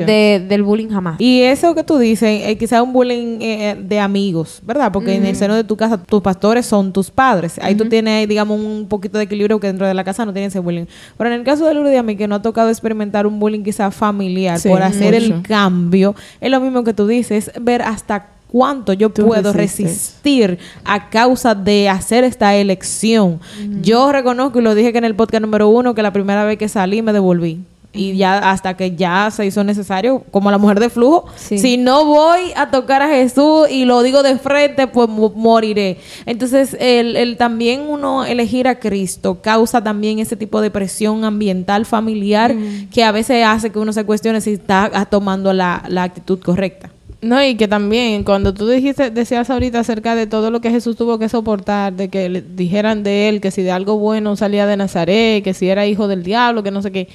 de, 0.06 0.44
del 0.48 0.62
bullying 0.62 0.88
jamás. 0.88 1.20
Y 1.20 1.42
eso 1.42 1.74
que 1.74 1.84
tú 1.84 1.96
dices, 1.98 2.42
eh, 2.44 2.58
quizá 2.58 2.82
un 2.82 2.92
bullying 2.92 3.38
eh, 3.40 3.76
de 3.80 4.00
amigos, 4.00 4.60
¿verdad? 4.64 4.90
Porque 4.92 5.14
en 5.14 5.24
el 5.26 5.36
seno 5.36 5.54
de 5.54 5.64
tu 5.64 5.76
casa, 5.76 5.96
tus 6.02 6.20
pastores 6.22 6.66
son 6.66 6.92
tus 6.92 7.10
padres. 7.10 7.58
Ahí 7.62 7.74
tú 7.76 7.88
tienes, 7.88 8.28
digamos, 8.28 8.60
un 8.60 8.86
poquito 8.88 9.16
de 9.18 9.24
equilibrio 9.24 9.60
que 9.60 9.68
dentro 9.68 9.86
de 9.86 9.94
la 9.94 10.02
casa 10.04 10.24
no 10.26 10.32
tienes 10.32 10.52
ese 10.52 10.58
bullying. 10.58 10.86
Pero 11.16 11.30
en 11.30 11.38
el 11.38 11.44
caso 11.44 11.66
de 11.66 11.74
Lourdes 11.74 11.94
y 11.94 11.96
a 11.96 12.02
mí, 12.02 12.16
que 12.16 12.26
no 12.26 12.34
ha 12.34 12.42
tocado 12.42 12.68
experimentar 12.68 13.26
un 13.26 13.38
bullying 13.38 13.62
quizá 13.62 13.90
familiar 13.92 14.58
Sí, 14.58 14.68
por 14.68 14.82
hacer 14.82 15.14
el 15.14 15.42
cambio, 15.42 16.14
es 16.48 16.52
lo 16.52 16.60
mismo 16.60 16.84
que 16.84 16.94
tú 16.94 17.06
dices, 17.06 17.48
es 17.48 17.64
ver 17.64 17.82
hasta 17.82 18.26
cuánto 18.50 18.92
yo 18.94 19.10
Tú 19.10 19.26
puedo 19.26 19.52
resistes. 19.52 19.86
resistir 20.24 20.58
a 20.84 21.10
causa 21.10 21.54
de 21.54 21.88
hacer 21.88 22.24
esta 22.24 22.54
elección. 22.54 23.40
Yo 23.82 24.10
reconozco, 24.10 24.58
y 24.58 24.62
lo 24.62 24.74
dije 24.74 24.92
que 24.92 24.98
en 24.98 25.04
el 25.04 25.14
podcast 25.14 25.42
número 25.42 25.68
uno, 25.68 25.94
que 25.94 26.02
la 26.02 26.12
primera 26.12 26.44
vez 26.44 26.58
que 26.58 26.68
salí 26.68 27.02
me 27.02 27.12
devolví. 27.12 27.60
Y 27.90 28.16
ya 28.18 28.50
hasta 28.50 28.76
que 28.76 28.94
ya 28.96 29.30
se 29.30 29.46
hizo 29.46 29.64
necesario, 29.64 30.22
como 30.30 30.50
la 30.50 30.58
mujer 30.58 30.78
de 30.78 30.90
flujo, 30.90 31.24
Sí. 31.36 31.58
si 31.58 31.78
no 31.78 32.04
voy 32.04 32.52
a 32.54 32.70
tocar 32.70 33.00
a 33.00 33.08
Jesús 33.08 33.68
y 33.70 33.86
lo 33.86 34.02
digo 34.02 34.22
de 34.22 34.36
frente, 34.38 34.86
pues 34.86 35.08
mo- 35.08 35.32
moriré. 35.34 35.96
Entonces, 36.26 36.76
el, 36.78 37.16
el 37.16 37.38
también 37.38 37.80
uno 37.88 38.26
elegir 38.26 38.68
a 38.68 38.78
Cristo 38.78 39.38
causa 39.40 39.82
también 39.82 40.18
ese 40.18 40.36
tipo 40.36 40.60
de 40.60 40.70
presión 40.70 41.24
ambiental, 41.24 41.86
familiar, 41.86 42.54
que 42.92 43.04
a 43.04 43.10
veces 43.10 43.44
hace 43.46 43.70
que 43.70 43.78
uno 43.78 43.92
se 43.94 44.04
cuestione 44.04 44.42
si 44.42 44.52
está 44.52 44.90
ah, 44.92 45.06
tomando 45.06 45.54
la, 45.54 45.82
la 45.88 46.02
actitud 46.02 46.38
correcta. 46.40 46.90
No, 47.20 47.42
y 47.42 47.56
que 47.56 47.66
también 47.66 48.22
cuando 48.22 48.54
tú 48.54 48.68
dijiste, 48.68 49.10
decías 49.10 49.50
ahorita 49.50 49.80
acerca 49.80 50.14
de 50.14 50.28
todo 50.28 50.52
lo 50.52 50.60
que 50.60 50.70
Jesús 50.70 50.94
tuvo 50.94 51.18
que 51.18 51.28
soportar, 51.28 51.92
de 51.94 52.10
que 52.10 52.28
le 52.28 52.42
dijeran 52.42 53.02
de 53.02 53.28
él 53.28 53.40
que 53.40 53.50
si 53.50 53.62
de 53.62 53.72
algo 53.72 53.98
bueno 53.98 54.36
salía 54.36 54.66
de 54.68 54.76
Nazaret, 54.76 55.42
que 55.42 55.52
si 55.52 55.68
era 55.68 55.84
hijo 55.86 56.06
del 56.06 56.22
diablo, 56.22 56.62
que 56.62 56.70
no 56.70 56.80
sé 56.80 56.92
qué, 56.92 57.08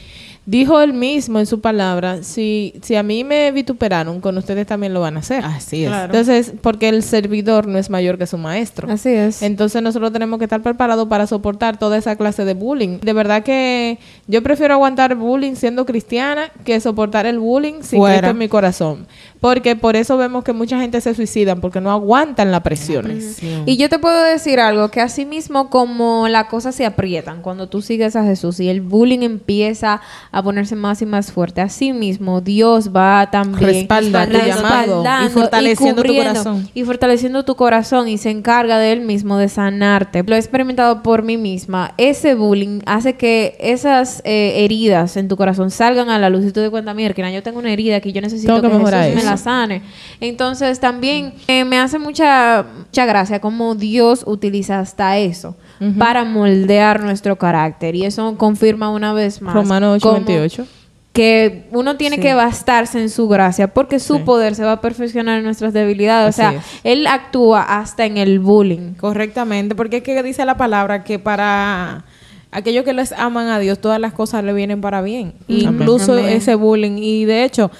dijo 0.45 0.81
él 0.81 0.93
mismo 0.93 1.39
en 1.39 1.45
su 1.45 1.61
palabra, 1.61 2.23
si, 2.23 2.73
si 2.81 2.95
a 2.95 3.03
mí 3.03 3.23
me 3.23 3.51
vituperaron, 3.51 4.19
con 4.19 4.37
ustedes 4.37 4.67
también 4.67 4.93
lo 4.93 5.01
van 5.01 5.15
a 5.15 5.19
hacer. 5.19 5.43
Así 5.43 5.85
es. 5.85 5.91
Entonces, 5.91 6.53
porque 6.61 6.89
el 6.89 7.03
servidor 7.03 7.67
no 7.67 7.77
es 7.77 7.89
mayor 7.89 8.17
que 8.17 8.27
su 8.27 8.37
maestro. 8.37 8.91
Así 8.91 9.09
es. 9.09 9.41
Entonces 9.41 9.81
nosotros 9.81 10.11
tenemos 10.11 10.39
que 10.39 10.45
estar 10.45 10.61
preparados 10.61 11.07
para 11.07 11.27
soportar 11.27 11.77
toda 11.77 11.97
esa 11.97 12.15
clase 12.15 12.45
de 12.45 12.53
bullying. 12.53 12.99
De 12.99 13.13
verdad 13.13 13.43
que 13.43 13.99
yo 14.27 14.43
prefiero 14.43 14.73
aguantar 14.73 15.15
bullying 15.15 15.55
siendo 15.55 15.85
cristiana 15.85 16.51
que 16.65 16.79
soportar 16.79 17.25
el 17.25 17.39
bullying 17.39 17.81
sin 17.81 17.99
Fuera. 17.99 18.17
Cristo 18.17 18.31
en 18.31 18.37
mi 18.37 18.47
corazón. 18.49 19.07
Porque 19.39 19.75
por 19.75 19.95
eso 19.97 20.17
vemos 20.17 20.43
que 20.43 20.53
mucha 20.53 20.79
gente 20.79 21.01
se 21.01 21.13
suicida 21.13 21.55
porque 21.57 21.81
no 21.81 21.91
aguantan 21.91 22.51
las 22.51 22.61
presiones. 22.61 23.39
Y 23.65 23.75
yo 23.75 23.89
te 23.89 23.99
puedo 23.99 24.23
decir 24.23 24.59
algo, 24.59 24.89
que 24.89 25.01
así 25.01 25.25
mismo 25.25 25.69
como 25.69 26.27
las 26.29 26.45
cosas 26.45 26.75
se 26.75 26.85
aprietan 26.85 27.41
cuando 27.41 27.67
tú 27.67 27.81
sigues 27.81 28.15
a 28.15 28.23
Jesús 28.23 28.61
y 28.61 28.69
el 28.69 28.79
bullying 28.79 29.19
empieza 29.19 30.01
a 30.33 30.41
ponerse 30.41 30.75
más 30.75 30.99
y 31.03 31.05
más 31.05 31.31
fuerte, 31.31 31.61
así 31.61 31.93
mismo 31.93 32.41
Dios 32.41 32.89
va 32.93 33.29
también 33.29 33.69
Respaldando 33.69 34.39
tu 34.39 34.45
llamado 34.45 35.03
y 35.25 35.29
fortaleciendo 35.29 36.01
tu 36.01 36.15
corazón. 36.15 36.69
Y 36.73 36.83
fortaleciendo 36.83 37.45
tu 37.45 37.55
corazón 37.55 38.07
y 38.07 38.17
se 38.17 38.31
encarga 38.31 38.79
de 38.79 38.93
él 38.93 39.01
mismo 39.01 39.37
de 39.37 39.47
sanarte. 39.47 40.23
Lo 40.25 40.35
he 40.35 40.39
experimentado 40.39 41.03
por 41.03 41.21
mí 41.21 41.37
misma. 41.37 41.93
Ese 41.97 42.33
bullying 42.33 42.81
hace 42.87 43.13
que 43.13 43.55
esas 43.59 44.23
eh, 44.25 44.65
heridas 44.65 45.17
en 45.17 45.27
tu 45.27 45.37
corazón 45.37 45.69
salgan 45.69 46.09
a 46.09 46.17
la 46.17 46.31
luz 46.31 46.43
y 46.45 46.47
tú 46.47 46.61
te 46.61 46.71
cuenta, 46.71 46.95
mira, 46.95 47.13
yo 47.29 47.43
tengo 47.43 47.59
una 47.59 47.71
herida 47.71 48.01
que 48.01 48.11
yo 48.11 48.19
necesito 48.19 48.59
Tengo 48.59 48.79
que 48.79 48.85
que, 48.85 48.91
Jesús 48.91 49.15
me 49.15 49.23
la 49.23 49.37
sane. 49.37 49.83
Entonces 50.19 50.79
también 50.79 51.35
eh, 51.47 51.63
me 51.63 51.77
hace 51.77 51.99
mucha, 51.99 52.65
mucha 52.79 53.05
gracia 53.05 53.39
cómo 53.39 53.75
Dios 53.75 54.23
utiliza 54.25 54.79
hasta 54.79 55.19
eso 55.19 55.55
para 55.97 56.23
moldear 56.23 57.01
nuestro 57.01 57.37
carácter. 57.37 57.95
Y 57.95 58.05
eso 58.05 58.37
confirma 58.37 58.89
una 58.89 59.13
vez 59.13 59.41
más. 59.41 59.53
Romanos 59.53 60.01
cómo 60.01 60.19
8:28. 60.19 60.65
Que 61.11 61.67
uno 61.71 61.95
tiene 61.95 62.19
que 62.19 62.33
bastarse 62.33 62.99
en 62.99 63.09
su 63.09 63.27
gracia 63.27 63.67
porque 63.71 63.99
su 63.99 64.21
poder 64.21 64.55
se 64.55 64.63
va 64.63 64.73
a 64.73 64.81
perfeccionar 64.81 65.37
en 65.37 65.43
nuestras 65.43 65.71
debilidades. 65.71 66.39
Así 66.39 66.41
o 66.41 66.49
sea, 66.51 66.59
es. 66.59 66.65
Él 66.83 67.05
actúa 67.05 67.61
hasta 67.61 68.05
en 68.05 68.17
el 68.17 68.39
bullying. 68.39 68.95
Correctamente, 68.95 69.75
porque 69.75 69.97
es 69.97 70.03
que 70.03 70.23
dice 70.23 70.43
la 70.43 70.57
palabra 70.57 71.03
que 71.03 71.19
para 71.19 72.03
aquellos 72.53 72.85
que 72.85 72.93
les 72.93 73.11
aman 73.11 73.47
a 73.49 73.59
Dios, 73.59 73.79
todas 73.79 73.99
las 73.99 74.13
cosas 74.13 74.43
le 74.43 74.53
vienen 74.53 74.81
para 74.81 75.01
bien. 75.01 75.33
Incluso 75.47 76.13
Amén. 76.13 76.29
ese 76.29 76.55
bullying. 76.55 76.97
Y 76.97 77.25
de 77.25 77.43
hecho, 77.43 77.71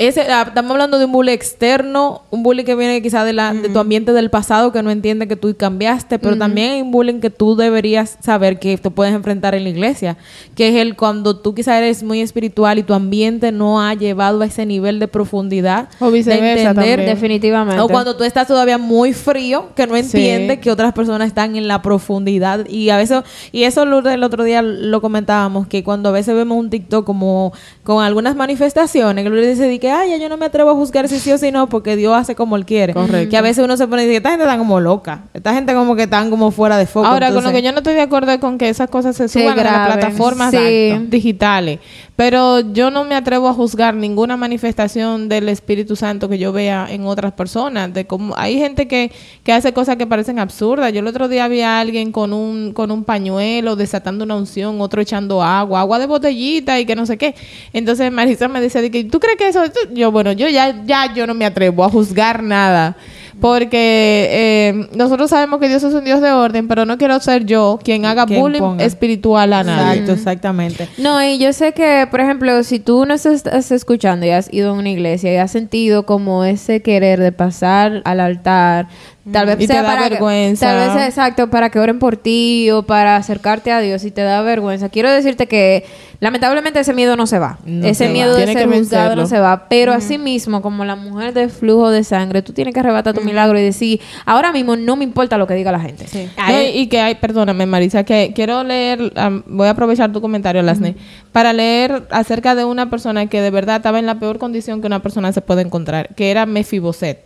ese, 0.00 0.22
ah, 0.22 0.44
estamos 0.48 0.70
hablando 0.72 0.98
de 0.98 1.04
un 1.04 1.12
bullying 1.12 1.34
externo, 1.34 2.22
un 2.30 2.42
bullying 2.42 2.64
que 2.64 2.74
viene 2.74 3.02
quizás 3.02 3.26
de, 3.26 3.34
la, 3.34 3.52
de 3.52 3.68
tu 3.68 3.78
ambiente 3.78 4.14
del 4.14 4.30
pasado, 4.30 4.72
que 4.72 4.82
no 4.82 4.90
entiende 4.90 5.28
que 5.28 5.36
tú 5.36 5.54
cambiaste, 5.54 6.18
pero 6.18 6.38
también 6.38 6.70
hay 6.70 6.80
un 6.80 6.90
bullying 6.90 7.20
que 7.20 7.28
tú 7.28 7.54
deberías 7.54 8.16
saber 8.20 8.58
que 8.58 8.78
te 8.78 8.90
puedes 8.90 9.14
enfrentar 9.14 9.54
en 9.54 9.64
la 9.64 9.68
iglesia, 9.68 10.16
que 10.54 10.68
es 10.68 10.76
el 10.76 10.96
cuando 10.96 11.36
tú 11.36 11.54
quizás 11.54 11.76
eres 11.76 12.02
muy 12.02 12.22
espiritual 12.22 12.78
y 12.78 12.82
tu 12.82 12.94
ambiente 12.94 13.52
no 13.52 13.82
ha 13.82 13.92
llevado 13.92 14.40
a 14.40 14.46
ese 14.46 14.64
nivel 14.64 15.00
de 15.00 15.06
profundidad. 15.06 15.90
O 16.00 16.10
viceversa 16.10 16.40
de 16.40 16.50
entender, 16.62 16.74
también. 16.74 17.00
Definitivamente. 17.04 17.82
o 17.82 17.88
cuando 17.88 18.16
tú 18.16 18.24
estás 18.24 18.48
todavía 18.48 18.78
muy 18.78 19.12
frío, 19.12 19.68
que 19.76 19.86
no 19.86 19.96
Sí. 19.96 20.00
entiende 20.00 20.60
que 20.60 20.70
otras 20.70 20.94
personas 20.94 21.28
están 21.28 21.56
en 21.56 21.68
la 21.68 21.82
profundidad. 21.82 22.66
Y 22.70 22.88
a 22.88 22.96
veces, 22.96 23.22
y 23.52 23.64
eso 23.64 23.82
el 23.82 24.24
otro 24.24 24.44
día 24.44 24.62
lo 24.62 25.02
comentábamos, 25.02 25.66
que 25.66 25.84
cuando 25.84 26.08
a 26.08 26.12
veces 26.12 26.34
vemos 26.34 26.56
un 26.56 26.70
TikTok 26.70 27.04
como 27.04 27.52
con 27.84 28.02
algunas 28.02 28.34
manifestaciones, 28.34 29.24
que 29.24 29.30
dice 29.30 29.68
de 29.68 29.89
que, 29.90 29.96
ay, 29.96 30.10
ya 30.10 30.16
yo 30.16 30.28
no 30.28 30.36
me 30.36 30.46
atrevo 30.46 30.70
a 30.70 30.74
juzgar 30.74 31.08
si 31.08 31.18
sí 31.18 31.32
o 31.32 31.38
si 31.38 31.50
no, 31.50 31.68
porque 31.68 31.96
Dios 31.96 32.14
hace 32.16 32.34
como 32.34 32.56
Él 32.56 32.64
quiere. 32.64 32.94
Correcto. 32.94 33.30
Que 33.30 33.36
a 33.36 33.42
veces 33.42 33.64
uno 33.64 33.76
se 33.76 33.86
pone 33.88 34.04
y 34.04 34.06
dice, 34.06 34.18
esta 34.18 34.30
gente 34.30 34.44
está 34.44 34.56
como 34.58 34.80
loca. 34.80 35.24
Esta 35.34 35.52
gente 35.52 35.74
como 35.74 35.96
que 35.96 36.04
están 36.04 36.30
como 36.30 36.50
fuera 36.50 36.76
de 36.76 36.86
foco. 36.86 37.06
Ahora, 37.06 37.32
con 37.32 37.42
lo 37.42 37.50
que 37.52 37.62
yo 37.62 37.72
no 37.72 37.78
estoy 37.78 37.94
de 37.94 38.02
acuerdo 38.02 38.32
es 38.32 38.38
con 38.38 38.58
que 38.58 38.68
esas 38.68 38.88
cosas 38.88 39.16
se 39.16 39.28
suban 39.28 39.58
a 39.58 39.64
las 39.64 39.86
plataformas 39.92 40.50
sí. 40.52 40.92
digitales. 41.08 41.80
Pero 42.16 42.60
yo 42.60 42.90
no 42.90 43.04
me 43.04 43.14
atrevo 43.14 43.48
a 43.48 43.54
juzgar 43.54 43.94
ninguna 43.94 44.36
manifestación 44.36 45.30
del 45.30 45.48
Espíritu 45.48 45.96
Santo 45.96 46.28
que 46.28 46.38
yo 46.38 46.52
vea 46.52 46.86
en 46.90 47.06
otras 47.06 47.32
personas. 47.32 47.92
De 47.94 48.06
cómo 48.06 48.34
hay 48.36 48.58
gente 48.58 48.86
que, 48.86 49.10
que 49.42 49.52
hace 49.52 49.72
cosas 49.72 49.96
que 49.96 50.06
parecen 50.06 50.38
absurdas. 50.38 50.92
Yo 50.92 51.00
el 51.00 51.06
otro 51.06 51.28
día 51.28 51.48
vi 51.48 51.62
a 51.62 51.80
alguien 51.80 52.12
con 52.12 52.32
un, 52.32 52.72
con 52.74 52.90
un 52.90 53.04
pañuelo 53.04 53.74
desatando 53.74 54.24
una 54.24 54.36
unción, 54.36 54.80
otro 54.82 55.00
echando 55.00 55.42
agua, 55.42 55.80
agua 55.80 55.98
de 55.98 56.06
botellita 56.06 56.78
y 56.78 56.84
que 56.84 56.94
no 56.94 57.06
sé 57.06 57.16
qué. 57.16 57.34
Entonces 57.72 58.12
Marisa 58.12 58.48
me 58.48 58.60
dice, 58.60 58.90
¿tú 59.04 59.18
crees 59.18 59.36
que 59.38 59.48
eso? 59.48 59.62
Tú-?" 59.70 59.79
Yo, 59.90 60.10
bueno, 60.12 60.32
yo 60.32 60.48
ya, 60.48 60.84
ya 60.84 61.12
yo 61.14 61.26
no 61.26 61.34
me 61.34 61.44
atrevo 61.46 61.84
a 61.84 61.88
juzgar 61.88 62.42
nada. 62.42 62.96
Porque 63.40 64.28
eh, 64.30 64.88
nosotros 64.94 65.30
sabemos 65.30 65.60
que 65.60 65.68
Dios 65.68 65.82
es 65.82 65.94
un 65.94 66.04
Dios 66.04 66.20
de 66.20 66.30
orden, 66.30 66.68
pero 66.68 66.84
no 66.86 66.98
quiero 66.98 67.18
ser 67.20 67.44
yo 67.46 67.78
quien 67.82 68.04
haga 68.04 68.26
Quien 68.26 68.40
bullying 68.40 68.60
ponga. 68.60 68.84
espiritual 68.84 69.52
a 69.52 69.64
nadie. 69.64 69.92
Exacto, 70.00 70.12
exactamente. 70.12 70.88
No, 70.98 71.22
y 71.24 71.38
yo 71.38 71.52
sé 71.52 71.72
que, 71.72 72.06
por 72.10 72.20
ejemplo, 72.20 72.62
si 72.64 72.78
tú 72.80 73.06
no 73.06 73.14
estás, 73.14 73.70
escuchando 73.70 74.26
y 74.26 74.30
has 74.30 74.52
ido 74.52 74.70
a 74.70 74.72
una 74.74 74.90
iglesia 74.90 75.32
y 75.32 75.36
has 75.36 75.50
sentido 75.50 76.06
como 76.06 76.44
ese 76.44 76.82
querer 76.82 77.20
de 77.20 77.32
pasar 77.32 78.02
al 78.04 78.20
altar, 78.20 78.88
tal 79.32 79.46
vez 79.46 79.56
Y 79.60 79.66
te 79.66 79.72
sea 79.74 79.82
da 79.82 79.88
para 79.88 80.02
que- 80.04 80.10
vergüenza. 80.10 80.66
tal 80.66 80.78
vez 80.78 80.92
sea 80.96 81.06
exacto 81.06 81.50
para 81.50 81.70
que 81.70 81.78
oren 81.78 81.98
por 81.98 82.16
ti 82.16 82.70
o 82.70 82.82
para 82.82 83.16
acercarte 83.16 83.70
a 83.72 83.80
Dios 83.80 84.04
y 84.04 84.10
te 84.10 84.22
da 84.22 84.42
vergüenza. 84.42 84.88
Quiero 84.88 85.10
decirte 85.10 85.46
que 85.46 85.84
lamentablemente 86.20 86.80
ese 86.80 86.92
miedo 86.94 87.16
no 87.16 87.26
se 87.26 87.38
va. 87.38 87.58
No 87.64 87.86
ese 87.86 87.94
se 87.94 88.06
va. 88.06 88.12
miedo 88.12 88.30
de 88.34 88.44
Tiene 88.44 88.52
ser 88.60 88.68
que 88.68 88.78
juzgado 88.78 89.16
no 89.16 89.26
se 89.26 89.38
va. 89.38 89.66
Pero 89.68 89.92
así 89.92 90.18
mismo, 90.18 90.62
como 90.62 90.84
la 90.84 90.96
mujer 90.96 91.32
de 91.32 91.48
flujo 91.48 91.90
de 91.90 92.02
sangre, 92.04 92.42
tú 92.42 92.52
tienes 92.52 92.74
que 92.74 92.80
arrebatar 92.80 93.14
tu 93.14 93.20
milagro 93.30 93.58
y 93.58 93.62
decir, 93.62 94.00
ahora 94.26 94.52
mismo 94.52 94.76
no 94.76 94.96
me 94.96 95.04
importa 95.04 95.38
lo 95.38 95.46
que 95.46 95.54
diga 95.54 95.72
la 95.72 95.80
gente. 95.80 96.06
No, 96.36 96.62
y 96.62 96.86
que 96.88 97.00
hay, 97.00 97.14
perdóname 97.14 97.66
Marisa, 97.66 98.04
que 98.04 98.32
quiero 98.34 98.64
leer, 98.64 99.12
voy 99.46 99.66
a 99.66 99.70
aprovechar 99.70 100.12
tu 100.12 100.20
comentario, 100.20 100.62
Lasne, 100.62 100.96
para 101.32 101.52
leer 101.52 102.06
acerca 102.10 102.54
de 102.54 102.64
una 102.64 102.90
persona 102.90 103.26
que 103.26 103.40
de 103.40 103.50
verdad 103.50 103.76
estaba 103.76 103.98
en 103.98 104.06
la 104.06 104.18
peor 104.18 104.38
condición 104.38 104.80
que 104.80 104.86
una 104.86 105.00
persona 105.00 105.32
se 105.32 105.40
puede 105.40 105.62
encontrar, 105.62 106.14
que 106.14 106.30
era 106.30 106.46
Mefiboset. 106.46 107.24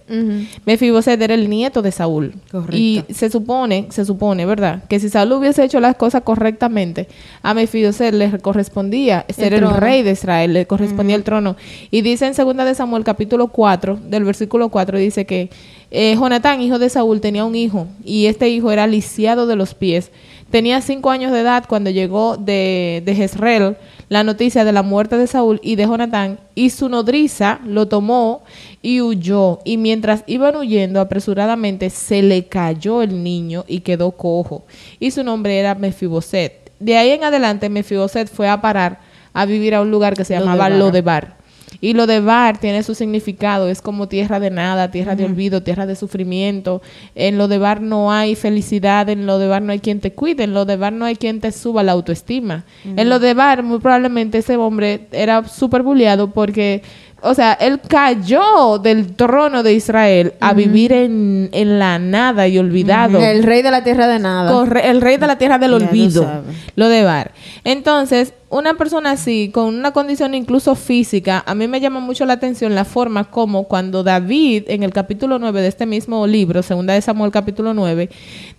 Mefiboset 0.66 1.20
era 1.20 1.34
el 1.34 1.48
nieto 1.48 1.82
de 1.82 1.92
Saúl. 1.92 2.34
Correcto. 2.50 2.76
Y 2.76 3.04
se 3.10 3.30
supone, 3.30 3.86
se 3.90 4.04
supone, 4.04 4.46
¿verdad? 4.46 4.84
Que 4.88 5.00
si 5.00 5.08
Saúl 5.08 5.32
hubiese 5.32 5.64
hecho 5.64 5.80
las 5.80 5.96
cosas 5.96 6.22
correctamente, 6.22 7.08
a 7.42 7.54
Mefiboset 7.54 8.14
le 8.14 8.38
correspondía 8.38 9.24
ser 9.28 9.54
el, 9.54 9.70
rey 9.70 10.02
de 10.02 10.12
Israel, 10.12 10.52
le 10.52 10.66
correspondía 10.66 11.16
el 11.16 11.24
trono. 11.24 11.56
Y 11.90 12.02
dice 12.02 12.26
en 12.26 12.34
segunda 12.34 12.64
de 12.64 12.74
Samuel 12.74 13.04
capítulo 13.04 13.48
4, 13.48 13.98
del 14.04 14.24
versículo 14.24 14.68
4, 14.68 14.98
dice 14.98 15.24
que 15.24 15.50
eh, 15.94 16.16
Jonatán, 16.16 16.60
hijo 16.60 16.78
de 16.78 16.88
Saúl, 16.88 17.20
tenía 17.20 17.44
un 17.44 17.54
hijo 17.54 17.86
y 18.04 18.26
este 18.26 18.48
hijo 18.48 18.70
era 18.70 18.86
lisiado 18.86 19.46
de 19.46 19.56
los 19.56 19.74
pies. 19.74 20.10
Tenía 20.50 20.80
cinco 20.80 21.10
años 21.10 21.32
de 21.32 21.40
edad 21.40 21.64
cuando 21.68 21.90
llegó 21.90 22.36
de, 22.36 23.02
de 23.04 23.14
Jezreel 23.14 23.76
la 24.08 24.24
noticia 24.24 24.64
de 24.64 24.72
la 24.72 24.82
muerte 24.82 25.16
de 25.16 25.26
Saúl 25.26 25.60
y 25.62 25.76
de 25.76 25.84
Jonatán, 25.84 26.38
y 26.54 26.70
su 26.70 26.88
nodriza 26.88 27.60
lo 27.64 27.88
tomó 27.88 28.42
y 28.82 29.00
huyó. 29.00 29.60
Y 29.64 29.76
mientras 29.76 30.24
iban 30.26 30.56
huyendo 30.56 31.00
apresuradamente, 31.00 31.90
se 31.90 32.22
le 32.22 32.44
cayó 32.46 33.02
el 33.02 33.22
niño 33.22 33.64
y 33.66 33.80
quedó 33.80 34.12
cojo. 34.12 34.66
Y 35.00 35.10
su 35.10 35.24
nombre 35.24 35.58
era 35.58 35.74
Mefiboset. 35.74 36.72
De 36.78 36.96
ahí 36.96 37.10
en 37.10 37.24
adelante, 37.24 37.68
Mefiboset 37.68 38.28
fue 38.28 38.48
a 38.48 38.60
parar 38.60 39.00
a 39.32 39.46
vivir 39.46 39.74
a 39.74 39.80
un 39.80 39.90
lugar 39.90 40.14
que 40.14 40.24
se 40.24 40.34
llamaba 40.34 40.68
Lodebar. 40.68 41.36
Y 41.80 41.94
lo 41.94 42.06
de 42.06 42.20
bar 42.20 42.58
tiene 42.58 42.82
su 42.82 42.94
significado, 42.94 43.68
es 43.68 43.82
como 43.82 44.08
tierra 44.08 44.40
de 44.40 44.50
nada, 44.50 44.90
tierra 44.90 45.16
de 45.16 45.24
olvido, 45.24 45.62
tierra 45.62 45.86
de 45.86 45.96
sufrimiento. 45.96 46.82
En 47.14 47.38
lo 47.38 47.48
de 47.48 47.58
bar 47.58 47.80
no 47.80 48.12
hay 48.12 48.34
felicidad, 48.34 49.08
en 49.08 49.26
lo 49.26 49.38
de 49.38 49.48
bar 49.48 49.62
no 49.62 49.72
hay 49.72 49.80
quien 49.80 50.00
te 50.00 50.12
cuide, 50.12 50.44
en 50.44 50.54
lo 50.54 50.64
de 50.64 50.76
bar 50.76 50.92
no 50.92 51.04
hay 51.04 51.16
quien 51.16 51.40
te 51.40 51.52
suba 51.52 51.82
la 51.82 51.92
autoestima. 51.92 52.64
En 52.84 53.08
lo 53.08 53.18
de 53.18 53.34
bar 53.34 53.62
muy 53.62 53.78
probablemente 53.78 54.38
ese 54.38 54.56
hombre 54.56 55.08
era 55.12 55.46
súper 55.48 55.82
bulleado 55.82 56.30
porque, 56.30 56.82
o 57.24 57.34
sea, 57.34 57.54
él 57.54 57.80
cayó 57.86 58.78
del 58.78 59.14
trono 59.16 59.62
de 59.62 59.72
Israel 59.74 60.34
a 60.40 60.52
vivir 60.54 60.92
en, 60.92 61.48
en 61.52 61.78
la 61.78 61.98
nada 61.98 62.46
y 62.48 62.58
olvidado. 62.58 63.18
El 63.20 63.42
rey 63.42 63.62
de 63.62 63.70
la 63.70 63.82
tierra 63.82 64.06
de 64.06 64.18
nada. 64.18 64.52
Corre- 64.52 64.88
el 64.90 65.00
rey 65.00 65.16
de 65.16 65.26
la 65.26 65.38
tierra 65.38 65.58
del 65.58 65.70
Ya 65.70 65.76
olvido. 65.76 66.42
Lo 66.76 66.88
de 66.88 67.02
Bar. 67.02 67.32
Entonces, 67.64 68.34
una 68.50 68.74
persona 68.74 69.10
así, 69.12 69.50
con 69.52 69.74
una 69.74 69.90
condición 69.92 70.32
incluso 70.34 70.76
física, 70.76 71.42
a 71.44 71.54
mí 71.56 71.66
me 71.66 71.80
llama 71.80 71.98
mucho 71.98 72.24
la 72.24 72.34
atención 72.34 72.74
la 72.74 72.84
forma 72.84 73.24
como 73.30 73.64
cuando 73.64 74.04
David, 74.04 74.64
en 74.68 74.84
el 74.84 74.92
capítulo 74.92 75.40
9 75.40 75.60
de 75.60 75.66
este 75.68 75.86
mismo 75.86 76.24
libro, 76.26 76.62
segunda 76.62 76.94
de 76.94 77.02
Samuel 77.02 77.32
capítulo 77.32 77.74
9, 77.74 78.10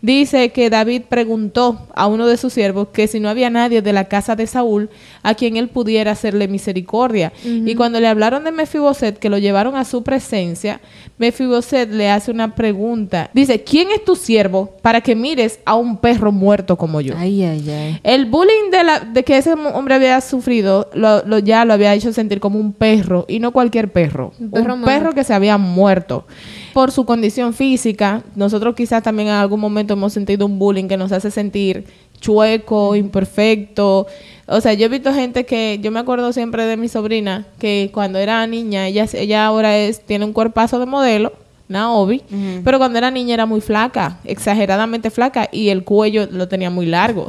dice 0.01 0.49
que 0.49 0.70
David 0.70 1.03
preguntó 1.07 1.88
a 1.95 2.07
uno 2.07 2.28
de 2.28 2.36
sus 2.36 2.51
siervos 2.51 2.89
que 2.91 3.07
si 3.07 3.20
no 3.22 3.30
había 3.30 3.49
nadie 3.49 3.82
de 3.82 3.93
la 3.93 4.05
casa 4.05 4.36
de 4.36 4.47
Saúl 4.47 4.89
a 5.24 5.34
quien 5.34 5.55
él 5.55 5.70
pudiera 5.70 6.11
hacerle 6.11 6.47
misericordia. 6.49 7.32
Y 7.43 7.76
cuando 7.76 7.99
le 8.01 8.07
hablaron 8.07 8.43
de 8.43 8.51
Mefiboset, 8.56 9.20
que 9.20 9.30
lo 9.30 9.38
llevaron 9.38 9.76
a 9.76 9.86
su 9.86 10.01
presencia, 10.03 10.82
Mefiboset 11.18 11.89
le 11.91 12.10
hace 12.10 12.32
una 12.32 12.56
pregunta. 12.56 13.30
Dice, 13.34 13.64
¿quién 13.64 13.89
es 13.91 14.03
tu 14.03 14.16
siervo 14.16 14.72
para 14.82 15.01
que 15.01 15.16
mires 15.16 15.60
a 15.66 15.76
un 15.76 15.97
perro 15.97 16.32
muerto 16.32 16.76
como 16.78 16.99
yo? 17.01 17.14
Ay, 17.18 17.43
ay, 17.43 17.70
ay. 17.70 17.99
El 18.03 18.26
bullying 18.26 18.70
de, 18.72 18.84
la, 18.84 18.99
de 18.99 19.24
que 19.24 19.38
ese 19.38 19.53
hombre 19.53 19.95
había 19.95 20.20
sufrido 20.22 20.89
lo, 20.93 21.24
lo- 21.26 21.39
ya 21.39 21.64
lo 21.66 21.74
había 21.74 21.93
hecho 21.93 22.12
sentir 22.12 22.39
como 22.39 22.60
un 22.60 22.74
perro 22.74 23.26
y 23.28 23.39
no 23.39 23.51
cualquier 23.51 23.91
perro. 23.91 24.34
Un 24.39 24.45
Un 24.45 24.51
perro 24.51 24.82
perro, 24.86 25.14
que 25.14 25.24
se 25.24 25.34
había 25.34 25.58
muerto. 25.58 26.26
Por 26.74 26.91
su 26.91 27.06
condición 27.06 27.53
física, 27.53 28.24
nosotros 28.36 28.76
quizás 28.76 29.01
también 29.01 29.30
en 29.30 29.36
algún 29.36 29.60
momento 29.62 29.93
hemos 29.93 30.12
sentido 30.12 30.45
un 30.45 30.60
bullying 30.60 30.88
que 30.89 30.97
nos 30.97 31.12
hace 31.14 31.32
sentir 31.32 31.86
chueco, 32.26 32.95
imperfecto. 32.95 34.07
O 34.47 34.61
sea, 34.61 34.73
yo 34.73 34.86
he 34.86 34.89
visto 34.89 35.13
gente 35.13 35.45
que, 35.45 35.80
yo 35.82 35.91
me 35.91 35.99
acuerdo 35.99 36.34
siempre 36.34 36.65
de 36.65 36.78
mi 36.78 36.88
sobrina, 36.88 37.45
que 37.59 37.89
cuando 37.93 38.19
era 38.19 38.45
niña, 38.47 38.88
ella, 38.88 39.05
ella 39.13 39.45
ahora 39.45 39.78
es, 39.78 40.01
tiene 40.01 40.26
un 40.26 40.34
cuerpazo 40.34 40.80
de 40.80 40.86
modelo, 40.86 41.34
Naomi, 41.67 42.21
pero 42.63 42.78
cuando 42.78 42.99
era 42.99 43.09
niña 43.09 43.34
era 43.34 43.47
muy 43.47 43.59
flaca, 43.59 44.19
exageradamente 44.23 45.09
flaca, 45.09 45.49
y 45.51 45.69
el 45.69 45.84
cuello 45.84 46.28
lo 46.32 46.47
tenía 46.47 46.69
muy 46.69 46.86
largo. 46.86 47.26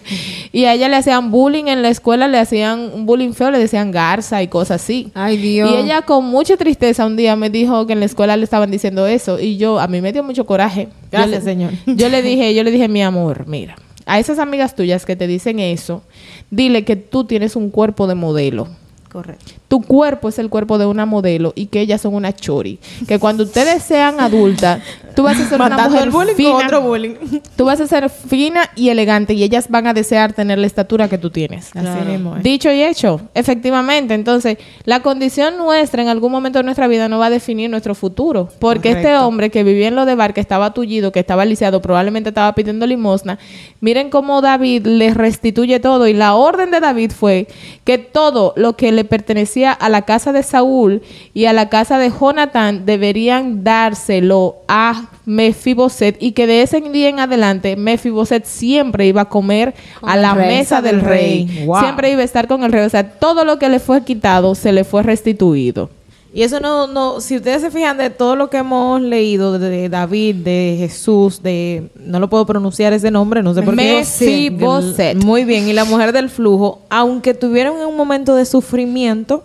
y 0.52 0.64
a 0.66 0.74
ella 0.74 0.88
le 0.88 0.94
hacían 0.94 1.32
bullying 1.32 1.64
en 1.66 1.82
la 1.82 1.88
escuela, 1.88 2.28
le 2.28 2.38
hacían 2.38 2.92
un 2.94 3.04
bullying 3.04 3.32
feo, 3.32 3.50
le 3.50 3.58
decían 3.58 3.90
garza 3.90 4.44
y 4.44 4.46
cosas 4.46 4.80
así. 4.82 5.10
Ay, 5.14 5.38
Dios. 5.38 5.68
Y 5.72 5.74
ella 5.74 6.02
con 6.02 6.24
mucha 6.24 6.56
tristeza 6.56 7.04
un 7.04 7.16
día 7.16 7.34
me 7.34 7.50
dijo 7.50 7.84
que 7.88 7.94
en 7.94 7.98
la 7.98 8.06
escuela 8.06 8.36
le 8.36 8.44
estaban 8.44 8.70
diciendo 8.70 9.08
eso 9.08 9.40
y 9.40 9.56
yo 9.56 9.80
a 9.80 9.88
mí 9.88 10.00
me 10.00 10.12
dio 10.12 10.22
mucho 10.22 10.46
coraje. 10.46 10.84
Yo 10.84 11.08
Gracias, 11.10 11.44
le- 11.44 11.50
señor. 11.50 11.72
Yo 11.86 12.08
le 12.10 12.22
dije, 12.22 12.54
yo 12.54 12.62
le 12.62 12.70
dije, 12.70 12.86
mi 12.86 13.02
amor, 13.02 13.48
mira, 13.48 13.74
a 14.10 14.18
esas 14.18 14.40
amigas 14.40 14.74
tuyas 14.74 15.06
que 15.06 15.14
te 15.14 15.28
dicen 15.28 15.60
eso, 15.60 16.02
dile 16.50 16.84
que 16.84 16.96
tú 16.96 17.26
tienes 17.26 17.54
un 17.54 17.70
cuerpo 17.70 18.08
de 18.08 18.16
modelo. 18.16 18.66
Correcto. 19.10 19.54
Tu 19.66 19.82
cuerpo 19.82 20.28
es 20.28 20.38
el 20.38 20.48
cuerpo 20.48 20.78
de 20.78 20.86
una 20.86 21.04
modelo 21.04 21.52
y 21.56 21.66
que 21.66 21.80
ellas 21.80 22.00
son 22.00 22.14
una 22.14 22.32
chori. 22.32 22.78
Que 23.08 23.18
cuando 23.18 23.42
ustedes 23.42 23.82
sean 23.82 24.20
adultas, 24.20 24.80
tú 25.16 25.24
vas 25.24 25.38
a 25.38 25.48
ser 25.48 25.60
una 25.60 25.88
mujer 25.88 26.10
bullying 26.10 26.34
fina. 26.34 26.56
otro 26.64 26.80
bullying. 26.80 27.14
Tú 27.56 27.64
vas 27.64 27.80
a 27.80 27.86
ser 27.86 28.08
fina 28.08 28.70
y 28.76 28.88
elegante 28.88 29.34
y 29.34 29.42
ellas 29.42 29.68
van 29.68 29.86
a 29.86 29.94
desear 29.94 30.32
tener 30.32 30.58
la 30.58 30.66
estatura 30.66 31.08
que 31.08 31.18
tú 31.18 31.30
tienes. 31.30 31.74
Así 31.74 32.08
mismo 32.08 32.36
es. 32.36 32.42
Dicho 32.42 32.70
y 32.70 32.82
hecho, 32.82 33.20
efectivamente. 33.34 34.14
Entonces, 34.14 34.58
la 34.84 35.00
condición 35.00 35.58
nuestra 35.58 36.02
en 36.02 36.08
algún 36.08 36.32
momento 36.32 36.60
de 36.60 36.64
nuestra 36.64 36.86
vida 36.86 37.08
no 37.08 37.18
va 37.18 37.26
a 37.26 37.30
definir 37.30 37.68
nuestro 37.68 37.94
futuro. 37.94 38.48
Porque 38.60 38.92
este 38.92 39.16
hombre 39.16 39.50
que 39.50 39.64
vivía 39.64 39.88
en 39.88 39.96
lo 39.96 40.06
de 40.06 40.14
bar, 40.14 40.32
que 40.32 40.40
estaba 40.40 40.72
tullido, 40.72 41.12
que 41.12 41.20
estaba 41.20 41.44
lisiado, 41.44 41.82
probablemente 41.82 42.30
estaba 42.30 42.54
pidiendo 42.54 42.86
limosna. 42.86 43.38
Miren 43.80 44.08
cómo 44.08 44.40
David 44.40 44.86
le 44.86 45.12
restituye 45.12 45.80
todo. 45.80 46.06
Y 46.06 46.12
la 46.12 46.34
orden 46.34 46.70
de 46.70 46.80
David 46.80 47.10
fue 47.10 47.48
que 47.84 47.98
todo 47.98 48.52
lo 48.56 48.76
que 48.76 48.92
le 48.92 48.99
pertenecía 49.04 49.72
a 49.72 49.88
la 49.88 50.02
casa 50.02 50.32
de 50.32 50.42
Saúl 50.42 51.02
y 51.34 51.46
a 51.46 51.52
la 51.52 51.68
casa 51.68 51.98
de 51.98 52.10
Jonatán 52.10 52.86
deberían 52.86 53.64
dárselo 53.64 54.56
a 54.68 55.10
Mefiboset 55.26 56.16
y 56.20 56.32
que 56.32 56.46
de 56.46 56.62
ese 56.62 56.80
día 56.80 57.08
en 57.08 57.20
adelante 57.20 57.76
Mefiboset 57.76 58.44
siempre 58.44 59.06
iba 59.06 59.22
a 59.22 59.28
comer 59.28 59.74
a 60.02 60.16
la 60.16 60.34
mesa 60.34 60.82
del 60.82 61.00
rey. 61.00 61.64
Wow. 61.66 61.80
Siempre 61.80 62.10
iba 62.10 62.22
a 62.22 62.24
estar 62.24 62.48
con 62.48 62.64
el 62.64 62.72
rey. 62.72 62.84
O 62.84 62.90
sea, 62.90 63.12
todo 63.12 63.44
lo 63.44 63.58
que 63.58 63.68
le 63.68 63.78
fue 63.78 64.04
quitado 64.04 64.54
se 64.54 64.72
le 64.72 64.84
fue 64.84 65.02
restituido. 65.02 65.90
Y 66.32 66.42
eso 66.42 66.60
no, 66.60 66.86
no, 66.86 67.20
si 67.20 67.36
ustedes 67.36 67.60
se 67.60 67.70
fijan 67.72 67.98
de 67.98 68.08
todo 68.08 68.36
lo 68.36 68.50
que 68.50 68.58
hemos 68.58 69.00
leído 69.00 69.58
de 69.58 69.88
David, 69.88 70.36
de 70.36 70.76
Jesús, 70.78 71.42
de, 71.42 71.90
no 71.96 72.20
lo 72.20 72.30
puedo 72.30 72.46
pronunciar 72.46 72.92
ese 72.92 73.10
nombre, 73.10 73.42
no 73.42 73.52
sé 73.52 73.62
por 73.62 73.74
qué. 73.74 73.96
Mefiboset. 73.98 75.24
Muy 75.24 75.44
bien, 75.44 75.68
y 75.68 75.72
la 75.72 75.84
mujer 75.84 76.12
del 76.12 76.30
flujo, 76.30 76.82
aunque 76.88 77.34
tuvieron 77.34 77.76
un 77.78 77.96
momento 77.96 78.36
de 78.36 78.44
sufrimiento, 78.44 79.42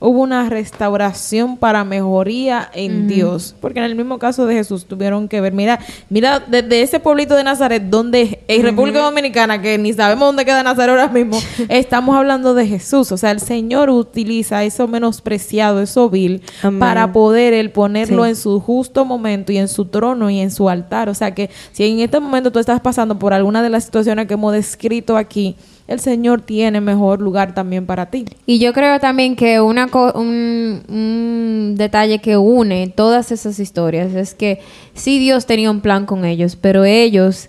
hubo 0.00 0.20
una 0.20 0.48
restauración 0.48 1.56
para 1.56 1.84
mejoría 1.84 2.70
en 2.74 3.08
Dios. 3.08 3.54
Porque 3.60 3.78
en 3.80 3.84
el 3.84 3.94
mismo 3.94 4.18
caso 4.18 4.46
de 4.46 4.54
Jesús 4.54 4.84
tuvieron 4.86 5.28
que 5.28 5.40
ver, 5.40 5.52
mira, 5.52 5.80
mira, 6.08 6.40
desde 6.46 6.82
ese 6.82 7.00
pueblito 7.00 7.34
de 7.34 7.44
Nazaret, 7.44 7.82
donde 7.82 8.40
en 8.48 8.62
República 8.62 9.00
Dominicana, 9.00 9.60
que 9.60 9.76
ni 9.78 9.92
sabemos 9.92 10.28
dónde 10.28 10.44
queda 10.44 10.62
Nazaret 10.62 10.90
ahora 10.90 11.08
mismo, 11.08 11.38
estamos 11.68 12.16
hablando 12.16 12.54
de 12.54 12.66
Jesús. 12.66 13.10
O 13.12 13.16
sea, 13.16 13.30
el 13.32 13.40
Señor 13.40 13.90
utiliza 13.90 14.62
eso 14.64 14.86
menospreciado, 14.86 15.82
eso 15.82 16.08
vil, 16.08 16.42
Amén. 16.62 16.78
para 16.80 17.12
poder 17.12 17.52
él 17.52 17.70
ponerlo 17.70 18.24
Sí. 18.24 18.30
en 18.30 18.36
su 18.36 18.60
justo 18.60 19.04
momento 19.04 19.52
y 19.52 19.58
en 19.58 19.68
su 19.68 19.86
trono 19.86 20.30
y 20.30 20.38
en 20.40 20.50
su 20.50 20.68
altar. 20.68 21.08
O 21.08 21.14
sea 21.14 21.34
que 21.34 21.50
si 21.72 21.84
en 21.84 22.00
este 22.00 22.20
momento 22.20 22.52
tú 22.52 22.58
estás 22.58 22.80
pasando 22.80 23.18
por 23.18 23.32
alguna 23.32 23.62
de 23.62 23.70
las 23.70 23.84
situaciones 23.84 24.26
que 24.26 24.34
hemos 24.34 24.52
descrito 24.52 25.16
aquí, 25.16 25.56
el 25.88 25.98
Señor 26.00 26.42
tiene 26.42 26.80
mejor 26.80 27.20
lugar 27.20 27.54
también 27.54 27.86
para 27.86 28.06
ti. 28.06 28.26
Y 28.46 28.58
yo 28.60 28.72
creo 28.72 29.00
también 29.00 29.34
que 29.36 29.60
una 29.60 29.88
co- 29.88 30.12
un, 30.14 30.82
un 30.88 31.74
detalle 31.76 32.18
que 32.20 32.36
une 32.36 32.86
todas 32.94 33.32
esas 33.32 33.58
historias 33.58 34.14
es 34.14 34.34
que 34.34 34.60
sí 34.94 35.18
Dios 35.18 35.46
tenía 35.46 35.70
un 35.70 35.80
plan 35.80 36.04
con 36.06 36.24
ellos, 36.24 36.56
pero 36.56 36.84
ellos 36.84 37.48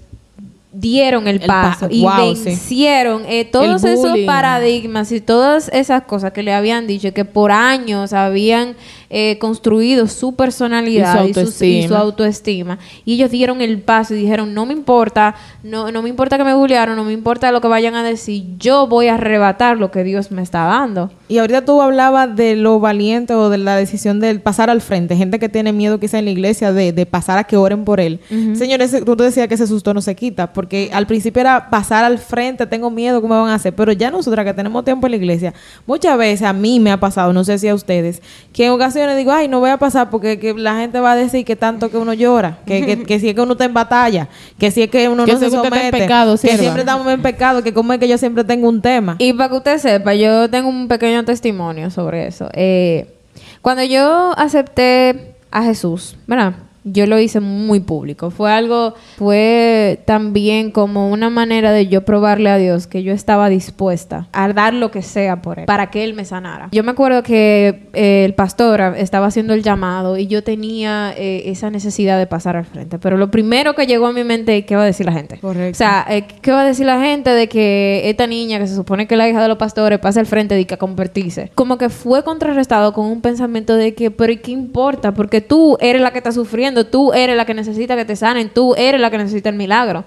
dieron 0.71 1.27
el, 1.27 1.41
El 1.41 1.47
pa- 1.47 1.61
paso 1.73 1.87
y 1.89 2.01
wow, 2.03 2.35
sí. 2.35 2.43
vencieron 2.45 3.23
eh, 3.27 3.43
todos 3.43 3.83
esos 3.83 4.17
paradigmas 4.25 5.11
y 5.11 5.19
todas 5.19 5.67
esas 5.73 6.03
cosas 6.03 6.31
que 6.31 6.43
le 6.43 6.53
habían 6.53 6.85
dicho 6.87 7.11
que 7.11 7.25
por 7.25 7.51
años 7.51 8.13
habían 8.13 8.75
eh, 9.09 9.37
construido 9.39 10.05
su 10.07 10.35
personalidad 10.35 11.25
Y 11.25 11.33
su 11.33 11.39
y, 11.41 11.45
sus- 11.45 11.61
y 11.61 11.87
su 11.87 11.95
autoestima. 11.95 11.99
autoestima. 11.99 12.79
Y 13.05 13.13
ellos 13.15 13.31
dieron 13.31 13.61
el 13.61 13.79
paso 13.81 14.13
y 14.13 14.17
dijeron, 14.17 14.53
no 14.53 14.65
me 14.65 14.73
importa, 14.73 15.35
no, 15.63 15.91
no 15.91 16.01
me 16.01 16.09
importa 16.09 16.37
que 16.37 16.43
me 16.43 16.53
bullearon, 16.53 16.95
no 16.95 17.03
me 17.03 17.13
importa 17.13 17.51
lo 17.51 17.59
que 17.61 17.67
vayan 17.67 17.95
a 17.95 18.03
decir, 18.03 18.43
yo 18.59 18.87
voy 18.87 19.07
a 19.07 19.15
arrebatar 19.15 19.77
lo 19.77 19.89
que 19.91 20.03
Dios 20.03 20.31
me 20.31 20.41
está 20.43 20.65
dando. 20.65 21.11
Y 21.27 21.37
ahorita 21.39 21.65
tú 21.65 21.81
hablabas 21.81 22.35
de 22.35 22.55
lo 22.55 22.79
valiente 22.79 23.33
o 23.33 23.49
de 23.49 23.57
la 23.57 23.75
decisión 23.75 24.19
del 24.19 24.41
pasar 24.41 24.69
al 24.69 24.81
frente. 24.81 25.15
Gente 25.15 25.39
que 25.39 25.49
tiene 25.49 25.73
miedo 25.73 25.99
quizá 25.99 26.19
en 26.19 26.25
la 26.25 26.31
iglesia 26.31 26.71
de, 26.73 26.91
de 26.91 27.05
pasar 27.05 27.37
a 27.37 27.43
que 27.45 27.57
oren 27.57 27.85
por 27.85 27.99
él. 27.99 28.19
Señores, 28.53 28.95
tú 29.05 29.15
te 29.15 29.23
decías 29.23 29.47
que 29.47 29.53
ese 29.55 29.67
susto 29.67 29.93
no 29.93 30.01
se 30.01 30.15
quita. 30.15 30.53
Porque 30.53 30.89
al 30.93 31.05
principio 31.07 31.41
era 31.41 31.69
pasar 31.69 32.03
al 32.03 32.17
frente, 32.19 32.65
tengo 32.67 32.89
miedo, 32.89 33.21
¿cómo 33.21 33.39
van 33.41 33.51
a 33.51 33.55
hacer? 33.55 33.73
Pero 33.75 33.91
ya 33.91 34.09
nosotras 34.11 34.45
que 34.45 34.53
tenemos 34.53 34.83
tiempo 34.83 35.07
en 35.07 35.11
la 35.11 35.17
iglesia, 35.17 35.53
muchas 35.85 36.17
veces 36.17 36.41
a 36.47 36.53
mí 36.53 36.79
me 36.79 36.91
ha 36.91 36.99
pasado, 36.99 37.31
no 37.33 37.43
sé 37.43 37.57
si 37.59 37.67
a 37.67 37.75
ustedes, 37.75 38.21
que 38.51 38.65
en 38.65 38.71
ocasiones 38.71 38.98
digo, 39.15 39.31
ay, 39.31 39.47
no 39.47 39.59
voy 39.59 39.69
a 39.69 39.77
pasar 39.77 40.09
porque 40.09 40.39
que 40.39 40.53
la 40.53 40.75
gente 40.75 40.99
va 40.99 41.13
a 41.13 41.15
decir 41.15 41.45
que 41.45 41.55
tanto 41.55 41.89
que 41.89 41.97
uno 41.97 42.13
llora. 42.13 42.59
Que, 42.65 42.85
que, 42.85 43.03
que 43.05 43.19
si 43.19 43.29
es 43.29 43.35
que 43.35 43.41
uno 43.41 43.53
está 43.53 43.65
en 43.65 43.73
batalla. 43.73 44.27
Que 44.57 44.71
si 44.71 44.83
es 44.83 44.89
que 44.89 45.07
uno 45.09 45.25
Que 45.25 45.33
no 45.33 45.39
se 45.39 45.45
está 45.47 45.57
en 45.59 45.63
somete. 45.63 45.97
pecado, 45.97 46.33
que 46.37 46.57
siempre 46.57 46.81
estamos 46.81 47.07
en 47.07 47.21
pecado. 47.21 47.63
Que 47.63 47.73
como 47.73 47.93
es 47.93 47.99
que 47.99 48.07
yo 48.07 48.17
siempre 48.17 48.43
tengo 48.43 48.67
un 48.67 48.81
tema. 48.81 49.15
Y 49.19 49.33
para 49.33 49.49
que 49.49 49.55
usted 49.55 49.77
sepa, 49.77 50.13
yo 50.13 50.49
tengo 50.49 50.69
un 50.69 50.87
pequeño 50.87 51.23
testimonio 51.25 51.89
sobre 51.89 52.27
eso. 52.27 52.49
Eh, 52.53 53.07
cuando 53.61 53.83
yo 53.83 54.33
acepté 54.37 55.35
a 55.51 55.63
Jesús, 55.63 56.15
¿verdad? 56.27 56.53
Yo 56.83 57.05
lo 57.05 57.19
hice 57.19 57.39
muy 57.39 57.79
público. 57.79 58.31
Fue 58.31 58.51
algo, 58.51 58.93
fue 59.17 60.01
también 60.05 60.71
como 60.71 61.09
una 61.09 61.29
manera 61.29 61.71
de 61.71 61.87
yo 61.87 62.05
probarle 62.05 62.49
a 62.49 62.57
Dios 62.57 62.87
que 62.87 63.03
yo 63.03 63.13
estaba 63.13 63.49
dispuesta 63.49 64.27
a 64.31 64.51
dar 64.53 64.73
lo 64.73 64.91
que 64.91 65.01
sea 65.01 65.41
por 65.41 65.59
él, 65.59 65.65
para 65.65 65.89
que 65.89 66.03
él 66.03 66.13
me 66.13 66.25
sanara. 66.25 66.69
Yo 66.71 66.83
me 66.83 66.91
acuerdo 66.91 67.23
que 67.23 67.87
eh, 67.93 68.25
el 68.25 68.33
pastor 68.33 68.81
estaba 68.97 69.27
haciendo 69.27 69.53
el 69.53 69.63
llamado 69.63 70.17
y 70.17 70.27
yo 70.27 70.43
tenía 70.43 71.13
eh, 71.17 71.43
esa 71.45 71.69
necesidad 71.69 72.17
de 72.17 72.27
pasar 72.27 72.55
al 72.55 72.65
frente. 72.65 72.99
Pero 72.99 73.17
lo 73.17 73.31
primero 73.31 73.75
que 73.75 73.87
llegó 73.87 74.07
a 74.07 74.13
mi 74.13 74.23
mente, 74.23 74.65
¿qué 74.65 74.75
va 74.75 74.83
a 74.83 74.85
decir 74.85 75.05
la 75.05 75.13
gente? 75.13 75.39
Correcto. 75.39 75.75
O 75.75 75.77
sea, 75.77 76.05
eh, 76.09 76.25
¿qué 76.41 76.51
va 76.51 76.61
a 76.61 76.65
decir 76.65 76.85
la 76.85 77.01
gente 77.01 77.29
de 77.31 77.49
que 77.49 78.09
esta 78.09 78.27
niña, 78.27 78.59
que 78.59 78.67
se 78.67 78.75
supone 78.75 79.07
que 79.07 79.15
es 79.15 79.17
la 79.17 79.27
hija 79.27 79.41
de 79.41 79.47
los 79.47 79.57
pastores, 79.57 79.99
pase 79.99 80.19
al 80.19 80.25
frente 80.25 80.55
de 80.55 80.65
que 80.65 80.75
a 80.75 80.77
convertirse? 80.77 81.51
Como 81.55 81.77
que 81.77 81.89
fue 81.89 82.23
contrarrestado 82.23 82.93
con 82.93 83.05
un 83.05 83.21
pensamiento 83.21 83.75
de 83.75 83.93
que, 83.93 84.11
pero 84.11 84.31
¿y 84.31 84.37
qué 84.37 84.51
importa? 84.51 85.13
Porque 85.13 85.41
tú 85.41 85.77
eres 85.79 86.01
la 86.01 86.11
que 86.11 86.19
está 86.19 86.31
sufriendo, 86.31 86.68
tú 86.89 87.13
eres 87.13 87.35
la 87.35 87.45
que 87.45 87.53
necesita 87.53 87.95
que 87.95 88.05
te 88.05 88.15
sanen, 88.15 88.49
tú 88.49 88.75
eres 88.75 88.99
la 89.01 89.09
que 89.11 89.17
necesita 89.17 89.49
el 89.49 89.55
milagro. 89.55 90.05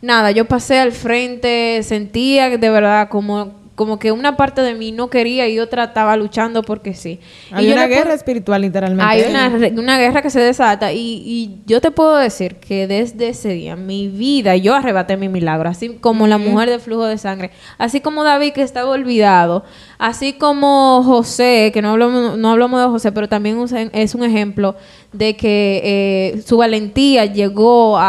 Nada, 0.00 0.30
yo 0.30 0.44
pasé 0.46 0.78
al 0.78 0.92
frente, 0.92 1.82
sentía 1.82 2.56
de 2.56 2.70
verdad 2.70 3.08
como, 3.08 3.63
como 3.74 3.98
que 3.98 4.12
una 4.12 4.36
parte 4.36 4.60
de 4.62 4.74
mí 4.74 4.92
no 4.92 5.10
quería 5.10 5.48
y 5.48 5.58
otra 5.58 5.84
estaba 5.84 6.16
luchando 6.16 6.62
porque 6.62 6.94
sí. 6.94 7.18
Hay 7.50 7.66
una 7.72 7.86
puedo- 7.86 7.88
guerra 7.96 8.14
espiritual 8.14 8.62
literalmente. 8.62 9.04
hay 9.04 9.22
una, 9.28 9.48
re- 9.48 9.72
una 9.76 9.98
guerra 9.98 10.22
que 10.22 10.30
se 10.30 10.38
desata 10.38 10.92
y, 10.92 11.22
y 11.26 11.58
yo 11.66 11.80
te 11.80 11.90
puedo 11.90 12.16
decir 12.16 12.56
que 12.56 12.86
desde 12.86 13.28
ese 13.30 13.48
día 13.48 13.74
mi 13.74 14.06
vida, 14.06 14.54
yo 14.54 14.76
arrebaté 14.76 15.16
mi 15.16 15.28
milagro, 15.28 15.68
así 15.68 15.88
como 16.00 16.28
la 16.28 16.38
mujer 16.38 16.70
de 16.70 16.78
flujo 16.78 17.04
de 17.06 17.18
sangre, 17.18 17.50
así 17.78 18.00
como 18.00 18.22
David 18.22 18.52
que 18.52 18.62
estaba 18.62 18.90
olvidado, 18.90 19.64
así 19.98 20.34
como 20.34 21.02
José, 21.04 21.70
que 21.74 21.82
no 21.82 21.90
hablamos, 21.90 22.38
no 22.38 22.50
hablamos 22.52 22.80
de 22.80 22.86
José, 22.86 23.10
pero 23.10 23.28
también 23.28 23.58
es 23.92 24.14
un 24.14 24.22
ejemplo 24.22 24.76
de 25.12 25.36
que 25.36 25.80
eh, 26.36 26.42
su 26.44 26.56
valentía 26.58 27.24
llegó 27.24 27.96
a, 27.98 28.02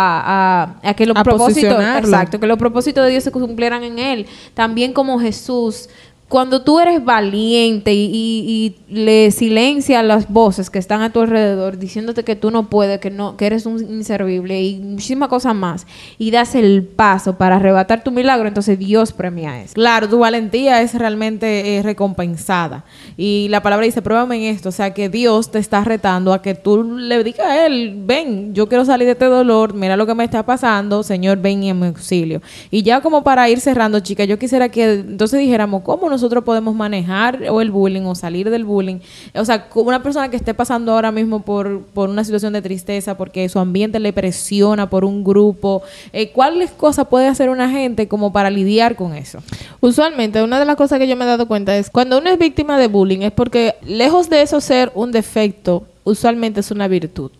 a- 0.83 0.89
a 0.89 0.93
que 0.93 1.05
los 1.07 1.15
A 1.17 1.23
propósitos, 1.23 1.83
exacto, 1.97 2.39
que 2.39 2.47
los 2.47 2.57
propósitos 2.59 3.03
de 3.05 3.11
Dios 3.11 3.23
se 3.23 3.31
cumplieran 3.31 3.83
en 3.83 3.97
él, 3.97 4.25
también 4.53 4.93
como 4.93 5.19
Jesús. 5.19 5.54
muitos 5.55 5.89
Cuando 6.27 6.63
tú 6.63 6.79
eres 6.79 7.05
valiente 7.05 7.93
y, 7.93 8.05
y- 8.05 8.75
y 8.89 8.93
le 8.95 9.29
silencia 9.29 10.01
las 10.01 10.27
voces 10.27 10.71
que 10.71 10.79
están 10.79 11.03
a 11.03 11.11
tu 11.13 11.21
alrededor 11.21 11.77
diciéndote 11.77 12.23
que 12.23 12.35
tú 12.35 12.49
no 12.49 12.67
puedes, 12.67 12.99
que 12.99 13.11
no, 13.11 13.37
que 13.37 13.45
eres 13.45 13.67
un 13.67 13.79
inservible 13.79 14.59
y 14.61 14.79
muchísimas 14.79 15.29
cosas 15.29 15.53
más, 15.53 15.85
y 16.17 16.31
das 16.31 16.55
el 16.55 16.81
paso 16.83 17.37
para 17.37 17.57
arrebatar 17.57 18.03
tu 18.03 18.09
milagro, 18.11 18.47
entonces 18.47 18.79
Dios 18.79 19.13
premia 19.13 19.61
eso. 19.61 19.75
Claro, 19.75 20.09
tu 20.09 20.17
valentía 20.17 20.81
es 20.81 20.95
realmente 20.95 21.77
eh, 21.77 21.83
recompensada. 21.83 22.85
Y 23.17 23.47
la 23.49 23.61
palabra 23.61 23.85
dice, 23.85 24.01
pruébame 24.01 24.37
en 24.37 24.55
esto. 24.55 24.69
O 24.69 24.71
sea, 24.71 24.93
que 24.95 25.09
Dios 25.09 25.51
te 25.51 25.59
está 25.59 25.83
retando 25.83 26.33
a 26.33 26.41
que 26.41 26.55
tú 26.55 26.83
le 26.83 27.23
digas 27.23 27.45
a 27.45 27.65
Él, 27.67 28.01
ven, 28.03 28.53
yo 28.55 28.67
quiero 28.67 28.83
salir 28.83 29.05
de 29.05 29.11
este 29.11 29.25
dolor, 29.25 29.75
mira 29.75 29.95
lo 29.95 30.07
que 30.07 30.15
me 30.15 30.23
está 30.23 30.43
pasando, 30.43 31.03
Señor, 31.03 31.37
ven 31.37 31.63
en 31.63 31.79
mi 31.79 31.85
auxilio. 31.87 32.41
Y 32.71 32.81
ya 32.81 33.01
como 33.01 33.23
para 33.23 33.47
ir 33.47 33.59
cerrando, 33.59 33.99
chicas, 33.99 34.27
yo 34.27 34.39
quisiera 34.39 34.69
que 34.69 34.93
entonces 34.93 35.39
dijéramos, 35.39 35.83
¿cómo 35.83 36.09
nosotros 36.15 36.43
podemos 36.43 36.73
manejar 36.75 37.43
o 37.49 37.61
el 37.61 37.71
bullying 37.71 38.03
o 38.03 38.15
salir 38.15 38.49
del 38.49 38.65
bullying? 38.65 38.99
O 39.33 39.45
sea, 39.45 39.67
una 39.75 40.01
persona 40.01 40.29
que 40.29 40.37
esté 40.37 40.53
pasando 40.53 40.93
ahora 40.93 41.11
mismo 41.11 41.41
por, 41.41 41.81
por 41.93 42.09
una 42.09 42.23
situación 42.23 42.53
de 42.53 42.61
tristeza, 42.61 43.17
porque 43.17 43.47
su 43.49 43.59
ambiente 43.59 43.99
le 43.99 44.13
presiona 44.13 44.89
por 44.89 45.05
un 45.05 45.23
grupo, 45.23 45.81
eh, 46.13 46.31
¿cuáles 46.31 46.71
cosas 46.71 47.07
puede 47.07 47.27
hacer 47.27 47.49
una 47.49 47.69
gente 47.69 48.07
como 48.07 48.31
para 48.31 48.49
lidiar 48.49 48.95
con 48.95 49.13
eso? 49.13 49.39
Usualmente, 49.81 50.41
una 50.43 50.59
de 50.59 50.65
las 50.65 50.75
cosas 50.75 50.99
que 50.99 51.07
yo 51.07 51.15
me 51.15 51.25
he 51.25 51.27
dado 51.27 51.47
cuenta 51.47 51.75
es 51.77 51.89
cuando 51.89 52.17
uno 52.17 52.29
es 52.29 52.39
víctima 52.39 52.77
de 52.77 52.87
bullying 52.87 53.21
es 53.21 53.31
porque 53.31 53.75
lejos 53.85 54.29
de 54.29 54.41
eso 54.41 54.61
ser 54.61 54.91
un 54.95 55.11
defecto, 55.11 55.83
usualmente 56.05 56.61
es 56.61 56.71
una 56.71 56.87
virtud. 56.87 57.31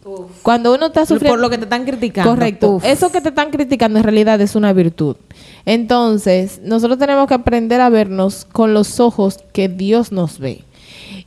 Cuando 0.41 0.75
uno 0.75 0.87
está 0.87 1.05
sufriendo 1.05 1.33
Por 1.33 1.39
lo 1.39 1.49
que 1.49 1.57
te 1.57 1.63
están 1.63 1.85
criticando. 1.85 2.31
Correcto. 2.31 2.81
Eso 2.83 3.11
que 3.11 3.21
te 3.21 3.29
están 3.29 3.51
criticando 3.51 3.99
en 3.99 4.03
realidad 4.03 4.41
es 4.41 4.55
una 4.55 4.73
virtud. 4.73 5.15
Entonces, 5.65 6.59
nosotros 6.63 6.99
tenemos 6.99 7.27
que 7.27 7.35
aprender 7.35 7.79
a 7.79 7.89
vernos 7.89 8.45
con 8.51 8.73
los 8.73 8.99
ojos 8.99 9.39
que 9.53 9.69
Dios 9.69 10.11
nos 10.11 10.39
ve. 10.39 10.63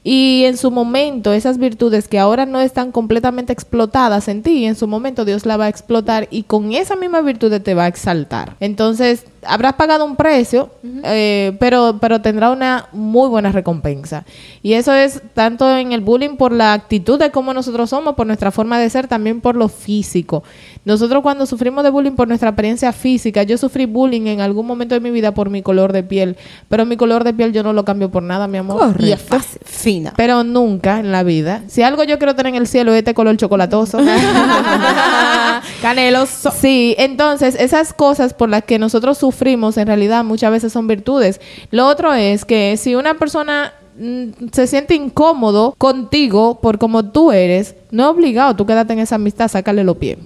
Y 0.05 0.45
en 0.45 0.57
su 0.57 0.71
momento, 0.71 1.33
esas 1.33 1.59
virtudes 1.59 2.09
que 2.09 2.19
ahora 2.19 2.47
no 2.47 2.61
están 2.61 2.93
completamente 2.93 3.53
explotadas 3.53 4.29
en 4.29 4.43
ti, 4.43 4.65
en 4.65 4.75
su 4.75 4.87
momento 4.87 5.25
Dios 5.25 5.47
la 5.47 5.57
va 5.57 5.67
a 5.67 5.69
explotar 5.69 6.29
y 6.31 6.45
con 6.45 6.73
esa 6.73 6.97
misma 6.97 7.21
virtud 7.21 7.61
te 7.61 7.75
va 7.75 7.85
a 7.85 7.89
exaltar. 7.89 8.57
Entonces, 8.61 9.25
habrás 9.47 9.75
pagado 9.75 10.05
un 10.05 10.17
precio, 10.17 10.71
eh, 11.05 11.57
pero, 11.59 11.99
pero 12.01 12.21
tendrá 12.21 12.51
una 12.51 12.87
muy 12.93 13.29
buena 13.29 13.53
recompensa. 13.53 14.25
Y 14.63 14.75
eso 14.75 14.93
es 14.93 15.23
tanto 15.35 15.77
en 15.77 15.93
el 15.93 16.01
bullying 16.01 16.37
por 16.37 16.53
la 16.53 16.73
actitud 16.73 17.19
de 17.19 17.31
cómo 17.31 17.55
nosotros 17.55 17.91
somos, 17.91 18.15
por 18.15 18.27
nuestra 18.27 18.51
forma 18.51 18.79
de 18.79 18.91
ser, 18.91 19.09
también 19.09 19.41
por 19.41 19.57
lo 19.57 19.69
físico. 19.69 20.43
Nosotros 20.85 21.23
cuando 21.23 21.47
sufrimos 21.47 21.85
de 21.85 21.91
bullying 21.91 22.13
por 22.13 22.29
nuestra 22.29 22.51
apariencia 22.51 22.93
física, 22.93 23.43
yo 23.43 23.59
sufrí 23.59 23.87
bullying 23.87 24.27
en 24.27 24.41
algún 24.41 24.67
momento 24.67 24.95
de 24.95 25.01
mi 25.01 25.11
vida 25.11 25.33
por 25.33 25.51
mi 25.51 25.63
color 25.63 25.93
de 25.93 26.03
piel, 26.03 26.37
pero 26.69 26.87
mi 26.87 26.97
color 26.97 27.25
de 27.25 27.35
piel 27.35 27.53
yo 27.53 27.63
no 27.63 27.73
lo 27.73 27.85
cambio 27.85 28.11
por 28.11 28.23
nada, 28.23 28.49
mi 28.49 28.59
amor. 28.59 28.97
Y 28.99 29.13
es 29.13 29.21
fácil. 29.21 29.61
Fina. 29.65 30.15
Pero 30.17 30.45
nunca 30.45 30.99
en 30.99 31.13
la 31.13 31.23
vida. 31.23 31.63
Si 31.69 31.83
algo 31.83 32.05
yo 32.05 32.19
quiero 32.19 32.35
tener 32.35 32.55
en 32.55 32.61
el 32.61 32.67
cielo 32.67 32.93
es 32.93 32.99
este 32.99 33.15
color 33.15 33.37
chocolatoso. 33.37 33.99
Caneloso. 35.83 36.51
Sí, 36.51 36.95
entonces 36.99 37.55
esas 37.59 37.93
cosas 37.93 38.35
por 38.35 38.49
las 38.49 38.65
que 38.65 38.79
nosotros 38.79 39.19
sufrimos 39.19 39.77
en 39.77 39.87
realidad 39.87 40.25
muchas 40.25 40.51
veces 40.51 40.73
son 40.73 40.87
virtudes. 40.87 41.41
Lo 41.71 41.87
otro 41.87 42.13
es 42.15 42.45
que 42.45 42.77
si 42.77 42.95
una 42.95 43.15
persona 43.15 43.75
mm, 43.99 44.49
se 44.53 44.67
siente 44.67 44.95
incómodo 44.95 45.75
contigo 45.79 46.61
por 46.61 46.79
como 46.79 47.11
tú 47.11 47.31
eres, 47.31 47.77
no 47.91 48.05
es 48.05 48.09
obligado 48.11 48.57
tú 48.57 48.67
quédate 48.67 48.93
en 48.93 48.99
esa 48.99 49.17
amistad, 49.17 49.49
sácale 49.49 49.85
los 49.85 49.97
pies. 49.99 50.19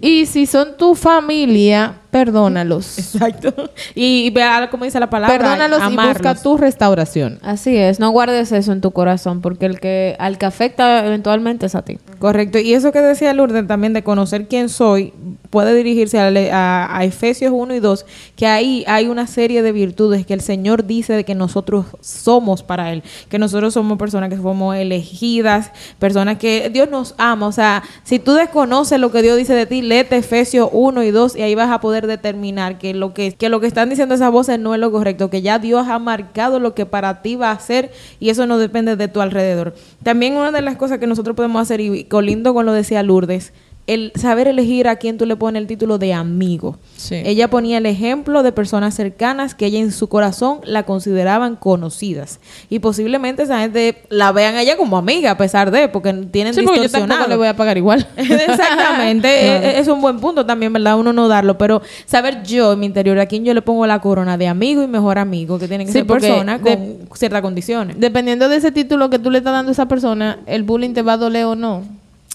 Y 0.00 0.26
si 0.26 0.46
son 0.46 0.76
tu 0.76 0.94
familia, 0.94 2.00
perdónalos. 2.16 2.98
Exacto. 3.14 3.70
Y 3.94 4.30
vea 4.30 4.68
cómo 4.70 4.84
dice 4.84 4.98
la 5.00 5.10
palabra. 5.10 5.36
Perdónalos 5.38 5.78
y 5.80 5.82
amarlos. 5.82 6.14
busca 6.18 6.34
tu 6.34 6.56
restauración. 6.56 7.38
Así 7.42 7.76
es, 7.76 8.00
no 8.00 8.10
guardes 8.10 8.52
eso 8.52 8.72
en 8.72 8.80
tu 8.80 8.90
corazón, 8.92 9.40
porque 9.40 9.66
el 9.66 9.80
que 9.80 10.16
al 10.18 10.38
que 10.38 10.46
afecta 10.46 11.04
eventualmente 11.06 11.66
es 11.66 11.74
a 11.74 11.82
ti. 11.82 11.98
Correcto. 12.18 12.58
Y 12.58 12.72
eso 12.74 12.92
que 12.92 13.00
decía 13.02 13.32
Lourdes 13.34 13.66
también 13.66 13.92
de 13.92 14.02
conocer 14.02 14.48
quién 14.48 14.68
soy, 14.68 15.12
puede 15.50 15.74
dirigirse 15.74 16.18
a, 16.18 16.30
le- 16.30 16.50
a- 16.52 16.96
a 16.96 17.04
Efesios 17.04 17.52
1 17.54 17.74
y 17.74 17.80
2, 17.80 18.06
que 18.36 18.46
ahí 18.46 18.84
hay 18.86 19.06
una 19.08 19.26
serie 19.26 19.62
de 19.62 19.72
virtudes 19.72 20.24
que 20.26 20.34
el 20.34 20.40
Señor 20.40 20.86
dice 20.86 21.12
de 21.12 21.24
que 21.24 21.34
nosotros 21.34 21.86
somos 22.00 22.62
para 22.62 22.92
Él, 22.92 23.02
que 23.28 23.38
nosotros 23.38 23.74
somos 23.74 23.98
personas 23.98 24.30
que 24.30 24.36
somos 24.36 24.76
elegidas, 24.76 25.70
personas 25.98 26.38
que 26.38 26.70
Dios 26.70 26.88
nos 26.90 27.14
ama. 27.18 27.46
O 27.46 27.52
sea, 27.52 27.82
si 28.04 28.18
tú 28.18 28.34
desconoces 28.34 28.98
lo 28.98 29.10
que 29.12 29.22
Dios 29.22 29.36
dice 29.36 29.54
de 29.54 29.66
ti, 29.66 29.82
léete 29.82 30.16
Efesios 30.16 30.68
1 30.72 31.02
y 31.02 31.10
2 31.10 31.36
y 31.36 31.42
ahí 31.42 31.54
vas 31.54 31.70
a 31.70 31.80
poder 31.80 32.05
determinar 32.06 32.78
que 32.78 32.94
lo 32.94 33.14
que, 33.14 33.32
que 33.32 33.48
lo 33.48 33.60
que 33.60 33.66
están 33.66 33.88
diciendo 33.88 34.14
esas 34.14 34.32
voces 34.32 34.58
no 34.58 34.74
es 34.74 34.80
lo 34.80 34.90
correcto, 34.90 35.30
que 35.30 35.42
ya 35.42 35.58
Dios 35.58 35.86
ha 35.88 35.98
marcado 35.98 36.58
lo 36.58 36.74
que 36.74 36.86
para 36.86 37.22
ti 37.22 37.36
va 37.36 37.50
a 37.50 37.52
hacer 37.54 37.90
y 38.20 38.30
eso 38.30 38.46
no 38.46 38.58
depende 38.58 38.96
de 38.96 39.08
tu 39.08 39.20
alrededor. 39.20 39.74
También 40.02 40.34
una 40.34 40.52
de 40.52 40.62
las 40.62 40.76
cosas 40.76 40.98
que 40.98 41.06
nosotros 41.06 41.36
podemos 41.36 41.62
hacer, 41.62 41.80
y 41.80 42.04
colindo 42.04 42.54
con 42.54 42.66
lo 42.66 42.72
decía 42.72 43.02
Lourdes, 43.02 43.52
el 43.86 44.10
saber 44.16 44.48
elegir 44.48 44.88
a 44.88 44.96
quién 44.96 45.16
tú 45.16 45.26
le 45.26 45.36
pones 45.36 45.60
el 45.60 45.68
título 45.68 45.98
de 45.98 46.12
amigo. 46.12 46.76
Sí. 46.96 47.14
Ella 47.24 47.48
ponía 47.48 47.78
el 47.78 47.86
ejemplo 47.86 48.42
de 48.42 48.50
personas 48.50 48.94
cercanas 48.94 49.54
que 49.54 49.66
ella 49.66 49.78
en 49.78 49.92
su 49.92 50.08
corazón 50.08 50.58
la 50.64 50.82
consideraban 50.82 51.54
conocidas. 51.54 52.40
Y 52.68 52.80
posiblemente 52.80 53.44
esa 53.44 53.60
gente 53.60 54.02
la 54.08 54.32
vean 54.32 54.56
a 54.56 54.62
ella 54.62 54.76
como 54.76 54.96
amiga, 54.96 55.30
a 55.30 55.36
pesar 55.38 55.70
de, 55.70 55.88
porque 55.88 56.12
tienen 56.32 56.52
Sí, 56.52 56.62
porque 56.62 56.82
yo 56.82 56.90
tampoco 56.90 57.28
le 57.28 57.36
voy 57.36 57.46
a 57.46 57.54
pagar 57.54 57.76
igual. 57.78 58.06
Exactamente, 58.16 59.28
E- 59.46 59.56
e- 59.76 59.78
es 59.78 59.88
un 59.88 60.00
buen 60.00 60.18
punto 60.18 60.44
también, 60.44 60.72
¿verdad? 60.72 60.98
Uno 60.98 61.12
no 61.12 61.28
darlo, 61.28 61.56
pero 61.58 61.82
saber 62.06 62.42
yo 62.42 62.72
en 62.72 62.80
mi 62.80 62.86
interior 62.86 63.18
a 63.18 63.26
quién 63.26 63.44
yo 63.44 63.54
le 63.54 63.62
pongo 63.62 63.86
la 63.86 64.00
corona 64.00 64.36
de 64.36 64.48
amigo 64.48 64.82
y 64.82 64.86
mejor 64.88 65.18
amigo, 65.18 65.58
que 65.58 65.68
tienen 65.68 65.86
que 65.86 65.92
Sí, 65.92 65.98
ser 66.00 66.06
personas 66.06 66.60
con 66.60 66.98
ciertas 67.14 67.42
condiciones. 67.42 67.96
Dependiendo 67.98 68.48
de 68.48 68.56
ese 68.56 68.72
título 68.72 69.10
que 69.10 69.18
tú 69.18 69.30
le 69.30 69.38
estás 69.38 69.52
dando 69.52 69.70
a 69.70 69.72
esa 69.72 69.86
persona, 69.86 70.40
el 70.46 70.62
bullying 70.64 70.92
te 70.92 71.02
va 71.02 71.14
a 71.14 71.16
doler 71.16 71.44
o 71.44 71.54
no. 71.54 71.82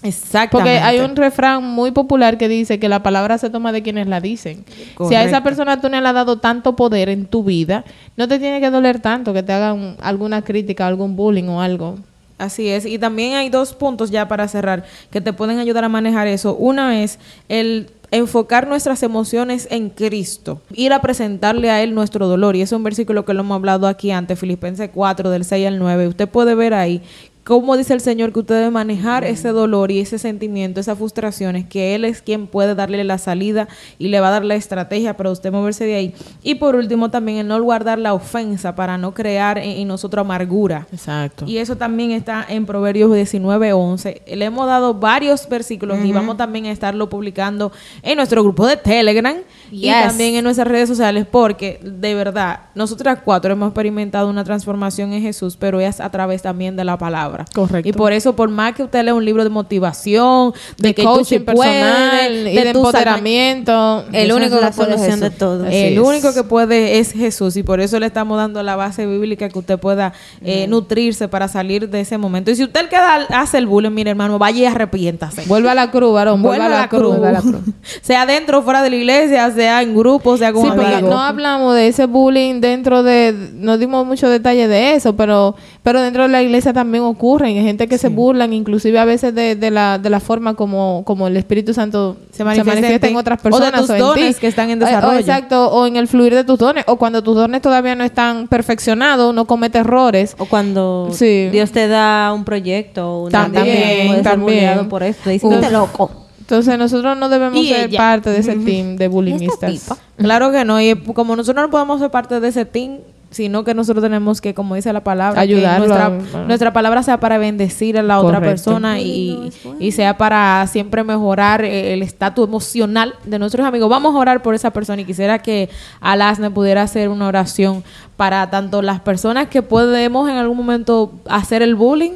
Exactamente. 0.03 0.51
Porque 0.51 0.79
hay 0.79 0.99
un 0.99 1.15
refrán 1.15 1.63
muy 1.63 1.91
popular 1.91 2.37
que 2.37 2.47
dice 2.47 2.79
que 2.79 2.89
la 2.89 3.03
palabra 3.03 3.37
se 3.37 3.49
toma 3.49 3.71
de 3.71 3.83
quienes 3.83 4.07
la 4.07 4.19
dicen. 4.19 4.65
Si 5.07 5.15
a 5.15 5.23
esa 5.23 5.43
persona 5.43 5.79
tú 5.79 5.89
no 5.89 6.01
le 6.01 6.07
has 6.07 6.13
dado 6.13 6.37
tanto 6.37 6.75
poder 6.75 7.09
en 7.09 7.25
tu 7.25 7.43
vida, 7.43 7.85
no 8.17 8.27
te 8.27 8.39
tiene 8.39 8.59
que 8.59 8.71
doler 8.71 8.99
tanto 8.99 9.33
que 9.33 9.43
te 9.43 9.53
hagan 9.53 9.97
alguna 10.01 10.41
crítica, 10.41 10.87
algún 10.87 11.15
bullying 11.15 11.49
o 11.49 11.61
algo. 11.61 11.99
Así 12.39 12.69
es, 12.69 12.87
y 12.87 12.97
también 12.97 13.35
hay 13.35 13.49
dos 13.49 13.73
puntos 13.73 14.09
ya 14.09 14.27
para 14.27 14.47
cerrar 14.47 14.83
que 15.11 15.21
te 15.21 15.31
pueden 15.31 15.59
ayudar 15.59 15.83
a 15.83 15.89
manejar 15.89 16.25
eso. 16.25 16.55
Una 16.55 17.03
es 17.03 17.19
el 17.49 17.91
enfocar 18.09 18.67
nuestras 18.67 19.03
emociones 19.03 19.67
en 19.71 19.89
Cristo, 19.89 20.61
ir 20.73 20.91
a 20.91 21.01
presentarle 21.01 21.69
a 21.69 21.81
Él 21.81 21.93
nuestro 21.93 22.27
dolor. 22.27 22.55
Y 22.55 22.61
es 22.61 22.71
un 22.71 22.83
versículo 22.83 23.25
que 23.25 23.33
lo 23.33 23.41
hemos 23.41 23.55
hablado 23.55 23.87
aquí 23.87 24.11
antes, 24.11 24.39
Filipenses 24.39 24.89
4, 24.93 25.29
del 25.29 25.45
6 25.45 25.67
al 25.67 25.79
9. 25.79 26.07
Usted 26.07 26.27
puede 26.27 26.55
ver 26.55 26.73
ahí 26.73 27.01
cómo 27.43 27.77
dice 27.77 27.93
el 27.93 28.01
Señor 28.01 28.31
que 28.33 28.39
usted 28.39 28.55
debe 28.55 28.71
manejar 28.71 29.23
ese 29.23 29.49
dolor 29.49 29.91
y 29.91 29.99
ese 29.99 30.19
sentimiento, 30.19 30.79
esas 30.79 30.97
frustraciones, 30.97 31.65
que 31.65 31.95
Él 31.95 32.05
es 32.05 32.21
quien 32.21 32.47
puede 32.47 32.75
darle 32.75 33.03
la 33.03 33.17
salida 33.17 33.67
y 33.97 34.09
le 34.09 34.19
va 34.19 34.27
a 34.27 34.31
dar 34.31 34.45
la 34.45 34.55
estrategia 34.55 35.17
para 35.17 35.31
usted 35.31 35.51
moverse 35.51 35.85
de 35.85 35.95
ahí. 35.95 36.15
Y 36.43 36.55
por 36.55 36.75
último 36.75 37.09
también 37.09 37.39
el 37.39 37.47
no 37.47 37.61
guardar 37.61 37.99
la 37.99 38.13
ofensa 38.13 38.75
para 38.75 38.97
no 38.97 39.13
crear 39.13 39.57
en, 39.57 39.69
en 39.71 39.87
nosotros 39.87 40.21
amargura. 40.25 40.87
Exacto. 40.91 41.45
Y 41.47 41.57
eso 41.57 41.75
también 41.75 42.11
está 42.11 42.45
en 42.47 42.65
Proverbios 42.65 43.13
19, 43.13 43.73
11. 43.73 44.21
Le 44.35 44.45
hemos 44.45 44.67
dado 44.67 44.93
varios 44.93 45.47
versículos 45.47 45.99
y 46.03 46.11
vamos 46.11 46.37
también 46.37 46.65
a 46.65 46.71
estarlo 46.71 47.09
publicando 47.09 47.71
en 48.03 48.17
nuestro 48.17 48.43
grupo 48.43 48.65
de 48.67 48.77
Telegram 48.77 49.35
y 49.71 49.81
Yes. 49.81 50.07
también 50.07 50.35
en 50.35 50.43
nuestras 50.43 50.67
redes 50.67 50.87
sociales 50.89 51.25
porque 51.29 51.79
de 51.81 52.13
verdad, 52.15 52.61
nosotras 52.75 53.19
cuatro 53.23 53.51
hemos 53.53 53.69
experimentado 53.69 54.29
una 54.29 54.43
transformación 54.43 55.13
en 55.13 55.21
Jesús, 55.21 55.57
pero 55.57 55.79
es 55.79 55.99
a 55.99 56.09
través 56.09 56.41
también 56.41 56.75
de 56.75 56.83
la 56.83 56.97
palabra. 56.97 57.30
Correcto. 57.53 57.89
Y 57.89 57.93
por 57.93 58.13
eso, 58.13 58.35
por 58.35 58.49
más 58.49 58.73
que 58.73 58.83
usted 58.83 59.03
lea 59.03 59.13
un 59.13 59.23
libro 59.25 59.43
de 59.43 59.49
motivación, 59.49 60.53
de, 60.77 60.89
de 60.89 60.93
que 60.95 61.03
tú 61.03 61.09
coaching 61.09 61.39
puedes, 61.41 61.83
personal 61.83 62.31
y 62.47 62.55
de 62.55 62.73
tú 62.73 62.83
salva- 62.83 62.89
empoderamiento. 63.21 64.05
El 64.11 64.29
es 64.29 64.35
único 64.35 64.59
la 64.59 64.71
que 64.71 64.75
puede 64.77 64.91
es 64.95 64.99
solución 64.99 65.19
de 65.19 65.25
Jesús. 65.27 65.39
todo. 65.39 65.65
Así 65.65 65.75
el 65.77 65.93
es. 65.93 65.99
único 65.99 66.33
que 66.33 66.43
puede 66.43 66.99
es 66.99 67.11
Jesús 67.13 67.55
y 67.57 67.63
por 67.63 67.79
eso 67.79 67.99
le 67.99 68.05
estamos 68.07 68.37
dando 68.37 68.61
la 68.63 68.75
base 68.75 69.05
bíblica 69.05 69.49
que 69.49 69.59
usted 69.59 69.79
pueda 69.79 70.13
eh, 70.43 70.67
nutrirse 70.67 71.27
para 71.27 71.47
salir 71.47 71.89
de 71.89 72.01
ese 72.01 72.17
momento. 72.17 72.51
Y 72.51 72.55
si 72.55 72.63
usted 72.63 72.87
queda 72.89 73.25
hace 73.29 73.57
el 73.57 73.67
bullying, 73.67 73.91
mire 73.91 74.11
hermano, 74.11 74.37
vaya 74.39 74.59
y 74.61 74.65
arrepiéntase. 74.65 75.43
Vuelve 75.47 75.69
a 75.69 75.75
la 75.75 75.91
cruz, 75.91 76.13
varón. 76.13 76.41
Vuelve 76.41 76.65
a 76.65 76.69
la 76.69 76.87
cruz. 76.89 77.15
a 77.17 77.31
la 77.31 77.41
cruz. 77.41 77.61
sea 78.01 78.25
dentro 78.25 78.59
o 78.59 78.61
fuera 78.61 78.83
de 78.83 78.89
la 78.89 78.95
iglesia, 78.95 79.51
sea 79.51 79.81
en 79.81 79.95
grupo, 79.95 80.37
sea 80.37 80.51
con 80.53 80.63
Sí, 80.63 80.69
amigos. 80.69 81.09
no 81.09 81.19
hablamos 81.21 81.75
de 81.75 81.87
ese 81.87 82.05
bullying 82.05 82.61
dentro 82.61 83.03
de, 83.03 83.33
no 83.53 83.77
dimos 83.77 84.05
mucho 84.05 84.29
detalle 84.29 84.67
de 84.67 84.95
eso, 84.95 85.15
pero, 85.15 85.55
pero 85.83 86.01
dentro 86.01 86.23
de 86.23 86.29
la 86.29 86.41
iglesia 86.41 86.73
también 86.73 87.03
ocurren, 87.21 87.55
hay 87.55 87.63
gente 87.63 87.87
que 87.87 87.99
se 87.99 88.09
burlan, 88.09 88.51
inclusive 88.51 88.97
a 88.97 89.05
veces 89.05 89.35
de, 89.35 89.55
de 89.55 89.69
la, 89.69 89.99
de 89.99 90.09
la 90.09 90.19
forma 90.19 90.55
como, 90.55 91.03
como 91.05 91.27
el 91.27 91.37
Espíritu 91.37 91.71
Santo 91.73 92.17
se 92.31 92.43
manifiesta 92.43 92.73
manifiesta, 92.73 93.07
en 93.07 93.13
en 93.13 93.17
otras 93.19 93.39
O 93.39 93.43
de 93.43 93.49
personas 93.51 93.81
tus 93.81 93.89
en 93.91 93.99
dones 93.99 94.35
ti. 94.35 94.41
que 94.41 94.47
están 94.47 94.69
en 94.71 94.81
Eh, 94.81 94.83
o 94.83 94.87
desarrollo. 94.87 95.19
exacto, 95.19 95.67
o 95.71 95.85
en 95.85 95.97
el 95.97 96.07
fluir 96.07 96.33
de 96.33 96.43
tus 96.43 96.57
dones, 96.57 96.83
o 96.87 96.95
cuando 96.95 97.21
tus 97.21 97.35
dones 97.35 97.61
todavía 97.61 97.93
no 97.95 98.03
están 98.03 98.47
perfeccionados, 98.47 99.35
no 99.35 99.45
comete 99.45 99.77
errores. 99.77 100.35
O 100.39 100.45
cuando 100.45 101.09
Sí. 101.11 101.49
Dios 101.51 101.71
te 101.71 101.87
da 101.87 102.33
un 102.33 102.43
proyecto, 102.43 103.23
una 103.23 103.31
También, 103.31 104.23
también, 104.23 104.77
ser 104.79 104.87
por 104.89 105.03
esto. 105.03 105.29
Dice, 105.29 105.45
Uf. 105.45 105.53
"Vete 105.55 105.69
loco. 105.71 106.09
Entonces 106.39 106.77
nosotros 106.77 107.15
no 107.17 107.29
debemos 107.29 107.65
ser 107.65 107.89
parte 107.95 108.29
de 108.31 108.39
ese 108.39 108.55
team 108.65 108.95
de 108.97 109.07
bullyingistas. 109.07 109.89
Claro 110.17 110.51
que 110.51 110.65
no, 110.65 110.81
y 110.81 110.95
como 110.95 111.35
nosotros 111.35 111.63
no 111.65 111.69
podemos 111.69 111.99
ser 112.01 112.09
parte 112.09 112.39
de 112.39 112.47
ese 112.47 112.65
team, 112.65 112.97
sino 113.31 113.63
que 113.63 113.73
nosotros 113.73 114.03
tenemos 114.03 114.41
que, 114.41 114.53
como 114.53 114.75
dice 114.75 114.91
la 114.93 115.03
palabra, 115.03 115.35
que 115.41 115.53
Ayudarlo 115.55 115.87
nuestra, 115.87 116.05
a- 116.41 116.45
nuestra 116.45 116.73
palabra 116.73 117.01
sea 117.01 117.19
para 117.19 117.37
bendecir 117.37 117.97
a 117.97 118.03
la 118.03 118.19
otra 118.19 118.39
persona 118.49 118.99
y, 118.99 119.51
y 119.79 119.91
sea 119.93 120.17
para 120.17 120.67
siempre 120.67 121.03
mejorar 121.03 121.63
el 121.63 122.03
estatus 122.03 122.45
emocional 122.47 123.15
de 123.25 123.39
nuestros 123.39 123.65
amigos. 123.65 123.89
Vamos 123.89 124.13
a 124.15 124.19
orar 124.19 124.41
por 124.41 124.53
esa 124.53 124.71
persona 124.71 125.01
y 125.01 125.05
quisiera 125.05 125.39
que 125.39 125.69
Alasne 126.01 126.51
pudiera 126.51 126.81
hacer 126.83 127.07
una 127.09 127.27
oración 127.27 127.83
para 128.17 128.49
tanto 128.49 128.81
las 128.81 128.99
personas 128.99 129.47
que 129.47 129.61
podemos 129.61 130.29
en 130.29 130.35
algún 130.35 130.57
momento 130.57 131.13
hacer 131.27 131.61
el 131.61 131.75
bullying, 131.75 132.11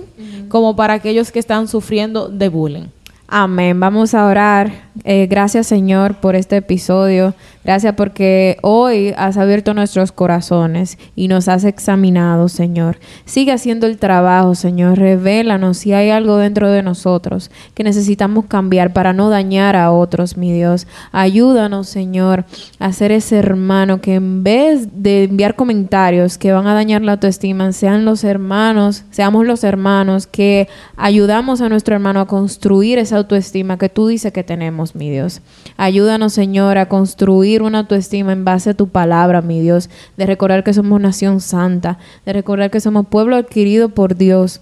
como 0.49 0.75
para 0.75 0.93
aquellos 0.95 1.31
que 1.31 1.39
están 1.39 1.67
sufriendo 1.67 2.27
de 2.27 2.49
bullying. 2.49 2.83
Amén. 3.27 3.79
Vamos 3.79 4.13
a 4.13 4.25
orar. 4.27 4.71
Eh, 5.03 5.25
gracias 5.27 5.65
Señor 5.65 6.15
por 6.15 6.35
este 6.35 6.57
episodio. 6.57 7.33
Gracias 7.65 7.95
porque 7.95 8.57
hoy 8.61 9.11
has 9.17 9.37
abierto 9.37 9.73
nuestros 9.73 10.11
corazones 10.11 10.99
y 11.15 11.27
nos 11.27 11.47
has 11.47 11.63
examinado, 11.63 12.47
Señor. 12.47 12.99
Sigue 13.25 13.51
haciendo 13.51 13.87
el 13.87 13.97
trabajo, 13.97 14.53
Señor. 14.53 14.99
Revélanos 14.99 15.79
si 15.79 15.91
hay 15.91 16.11
algo 16.11 16.37
dentro 16.37 16.69
de 16.69 16.83
nosotros 16.83 17.49
que 17.73 17.83
necesitamos 17.83 18.45
cambiar 18.45 18.93
para 18.93 19.13
no 19.13 19.31
dañar 19.31 19.75
a 19.75 19.91
otros, 19.91 20.37
mi 20.37 20.53
Dios. 20.53 20.85
Ayúdanos, 21.11 21.89
Señor, 21.89 22.45
a 22.77 22.93
ser 22.93 23.11
ese 23.11 23.39
hermano 23.39 23.99
que 23.99 24.13
en 24.13 24.43
vez 24.43 24.87
de 25.01 25.23
enviar 25.23 25.55
comentarios 25.55 26.37
que 26.37 26.51
van 26.51 26.67
a 26.67 26.75
dañar 26.75 27.01
la 27.01 27.13
autoestima, 27.13 27.71
sean 27.71 28.05
los 28.05 28.23
hermanos, 28.23 29.05
seamos 29.09 29.43
los 29.43 29.63
hermanos 29.63 30.27
que 30.27 30.67
ayudamos 30.97 31.61
a 31.61 31.69
nuestro 31.69 31.95
hermano 31.95 32.19
a 32.19 32.27
construir 32.27 32.99
esa 32.99 33.17
autoestima 33.17 33.79
que 33.79 33.89
tú 33.89 34.05
dices 34.05 34.31
que 34.31 34.43
tenemos, 34.43 34.93
mi 34.93 35.09
Dios. 35.09 35.41
Ayúdanos, 35.77 36.33
Señor, 36.33 36.77
a 36.77 36.89
construir 36.89 37.54
una 37.61 37.79
autoestima 37.79 38.31
en 38.31 38.45
base 38.45 38.71
a 38.71 38.73
tu 38.73 38.89
palabra, 38.89 39.41
mi 39.41 39.61
Dios, 39.61 39.89
de 40.17 40.25
recordar 40.25 40.63
que 40.63 40.73
somos 40.73 40.99
nación 40.99 41.41
santa, 41.41 41.99
de 42.25 42.33
recordar 42.33 42.71
que 42.71 42.79
somos 42.79 43.07
pueblo 43.07 43.35
adquirido 43.35 43.89
por 43.89 44.15
Dios 44.15 44.61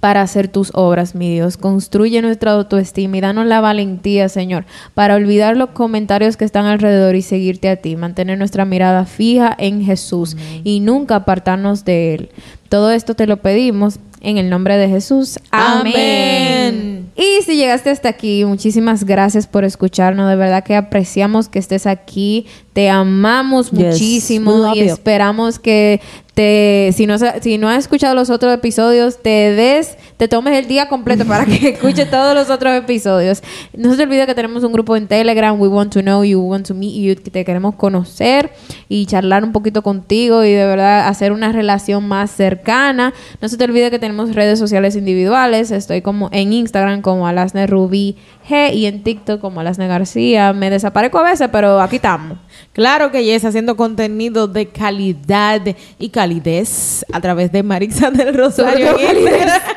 para 0.00 0.22
hacer 0.22 0.48
tus 0.48 0.70
obras, 0.74 1.14
mi 1.14 1.32
Dios. 1.32 1.56
Construye 1.56 2.22
nuestra 2.22 2.52
autoestima 2.52 3.16
y 3.16 3.20
danos 3.20 3.46
la 3.46 3.60
valentía, 3.60 4.28
Señor, 4.28 4.64
para 4.94 5.16
olvidar 5.16 5.56
los 5.56 5.70
comentarios 5.70 6.36
que 6.36 6.44
están 6.44 6.66
alrededor 6.66 7.16
y 7.16 7.22
seguirte 7.22 7.68
a 7.68 7.76
ti. 7.76 7.96
Mantener 7.96 8.38
nuestra 8.38 8.64
mirada 8.64 9.04
fija 9.04 9.54
en 9.58 9.84
Jesús 9.84 10.36
y 10.64 10.80
nunca 10.80 11.16
apartarnos 11.16 11.84
de 11.84 12.14
Él. 12.14 12.30
Todo 12.68 12.90
esto 12.90 13.14
te 13.14 13.26
lo 13.26 13.38
pedimos 13.38 13.98
en 14.20 14.36
el 14.38 14.50
nombre 14.50 14.76
de 14.76 14.88
Jesús. 14.88 15.38
Amén. 15.50 15.94
Amén. 15.94 17.10
Y 17.16 17.42
si 17.42 17.56
llegaste 17.56 17.90
hasta 17.90 18.08
aquí, 18.08 18.44
muchísimas 18.44 19.04
gracias 19.04 19.46
por 19.46 19.64
escucharnos. 19.64 20.28
De 20.28 20.36
verdad 20.36 20.62
que 20.62 20.76
apreciamos 20.76 21.48
que 21.48 21.58
estés 21.58 21.86
aquí. 21.86 22.46
Te 22.72 22.90
amamos 22.90 23.70
Yes, 23.70 23.86
muchísimo 23.86 24.72
y 24.74 24.80
you. 24.80 24.84
esperamos 24.92 25.58
que 25.58 26.00
te, 26.38 26.92
si 26.92 27.04
no, 27.04 27.16
si 27.18 27.58
no 27.58 27.68
has 27.68 27.78
escuchado 27.78 28.14
los 28.14 28.30
otros 28.30 28.54
episodios, 28.54 29.20
te 29.20 29.50
des, 29.56 29.96
te 30.18 30.28
tomes 30.28 30.56
el 30.56 30.68
día 30.68 30.88
completo 30.88 31.24
para 31.24 31.44
que 31.44 31.70
escuches 31.70 32.08
todos 32.08 32.32
los 32.32 32.48
otros 32.48 32.76
episodios. 32.76 33.42
No 33.76 33.90
se 33.90 33.96
te 33.96 34.02
olvide 34.04 34.24
que 34.24 34.36
tenemos 34.36 34.62
un 34.62 34.72
grupo 34.72 34.94
en 34.94 35.08
Telegram, 35.08 35.60
We 35.60 35.66
Want 35.66 35.92
to 35.94 36.00
Know 36.00 36.22
You, 36.22 36.40
We 36.40 36.48
Want 36.48 36.68
to 36.68 36.74
Meet 36.74 36.94
You, 36.94 37.24
que 37.24 37.32
te 37.32 37.44
queremos 37.44 37.74
conocer 37.74 38.52
y 38.88 39.06
charlar 39.06 39.42
un 39.42 39.50
poquito 39.50 39.82
contigo 39.82 40.44
y 40.44 40.52
de 40.52 40.64
verdad 40.64 41.08
hacer 41.08 41.32
una 41.32 41.50
relación 41.50 42.06
más 42.06 42.30
cercana. 42.30 43.14
No 43.42 43.48
se 43.48 43.56
te 43.56 43.64
olvide 43.64 43.90
que 43.90 43.98
tenemos 43.98 44.32
redes 44.36 44.60
sociales 44.60 44.94
individuales. 44.94 45.72
Estoy 45.72 46.02
como 46.02 46.28
en 46.30 46.52
Instagram 46.52 47.02
como 47.02 47.26
Alasne 47.26 47.66
Rubí 47.66 48.14
G 48.48 48.72
y 48.74 48.86
en 48.86 49.02
TikTok 49.02 49.40
como 49.40 49.58
Alasne 49.58 49.88
García. 49.88 50.52
Me 50.52 50.70
desaparezco 50.70 51.18
a 51.18 51.24
veces, 51.24 51.48
pero 51.50 51.80
aquí 51.80 51.96
estamos. 51.96 52.38
Claro 52.72 53.10
que 53.10 53.24
yes, 53.24 53.44
haciendo 53.44 53.76
contenido 53.76 54.46
de 54.46 54.68
calidad 54.68 55.62
y 55.98 56.08
calidez 56.10 57.04
a 57.12 57.20
través 57.20 57.50
de 57.50 57.62
Marixa 57.62 58.10
del 58.12 58.34
Rosario 58.34 58.96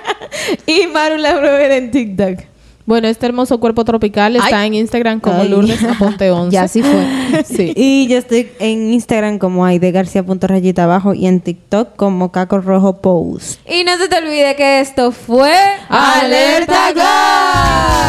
y 0.67 0.87
Maru 0.87 1.17
la 1.17 1.75
en 1.75 1.91
TikTok. 1.91 2.51
Bueno, 2.85 3.07
este 3.07 3.25
hermoso 3.25 3.59
cuerpo 3.59 3.85
tropical 3.85 4.35
está 4.35 4.59
Ay. 4.59 4.67
en 4.67 4.73
Instagram 4.73 5.19
como 5.19 5.41
Ay. 5.41 5.49
Lourdes 5.49 5.83
Aponte 5.89 6.29
11. 6.29 6.53
Ya 6.53 6.63
así 6.63 6.81
fue. 6.81 7.43
Sí. 7.45 7.73
Y 7.75 8.07
yo 8.07 8.17
estoy 8.17 8.51
en 8.59 8.91
Instagram 8.93 9.39
como 9.39 9.65
aidegarcia.rayita 9.65 10.83
abajo 10.83 11.13
y 11.13 11.27
en 11.27 11.41
TikTok 11.41 11.95
como 11.95 12.31
Caco 12.31 12.59
Rojo 12.59 12.97
Post. 12.97 13.61
Y 13.69 13.83
no 13.83 13.97
se 13.97 14.07
te 14.07 14.17
olvide 14.17 14.55
que 14.55 14.81
esto 14.81 15.11
fue 15.11 15.53
¡Alerta 15.89 16.91
Go! 16.93 18.00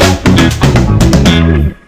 thank 0.00 1.68
you 1.68 1.79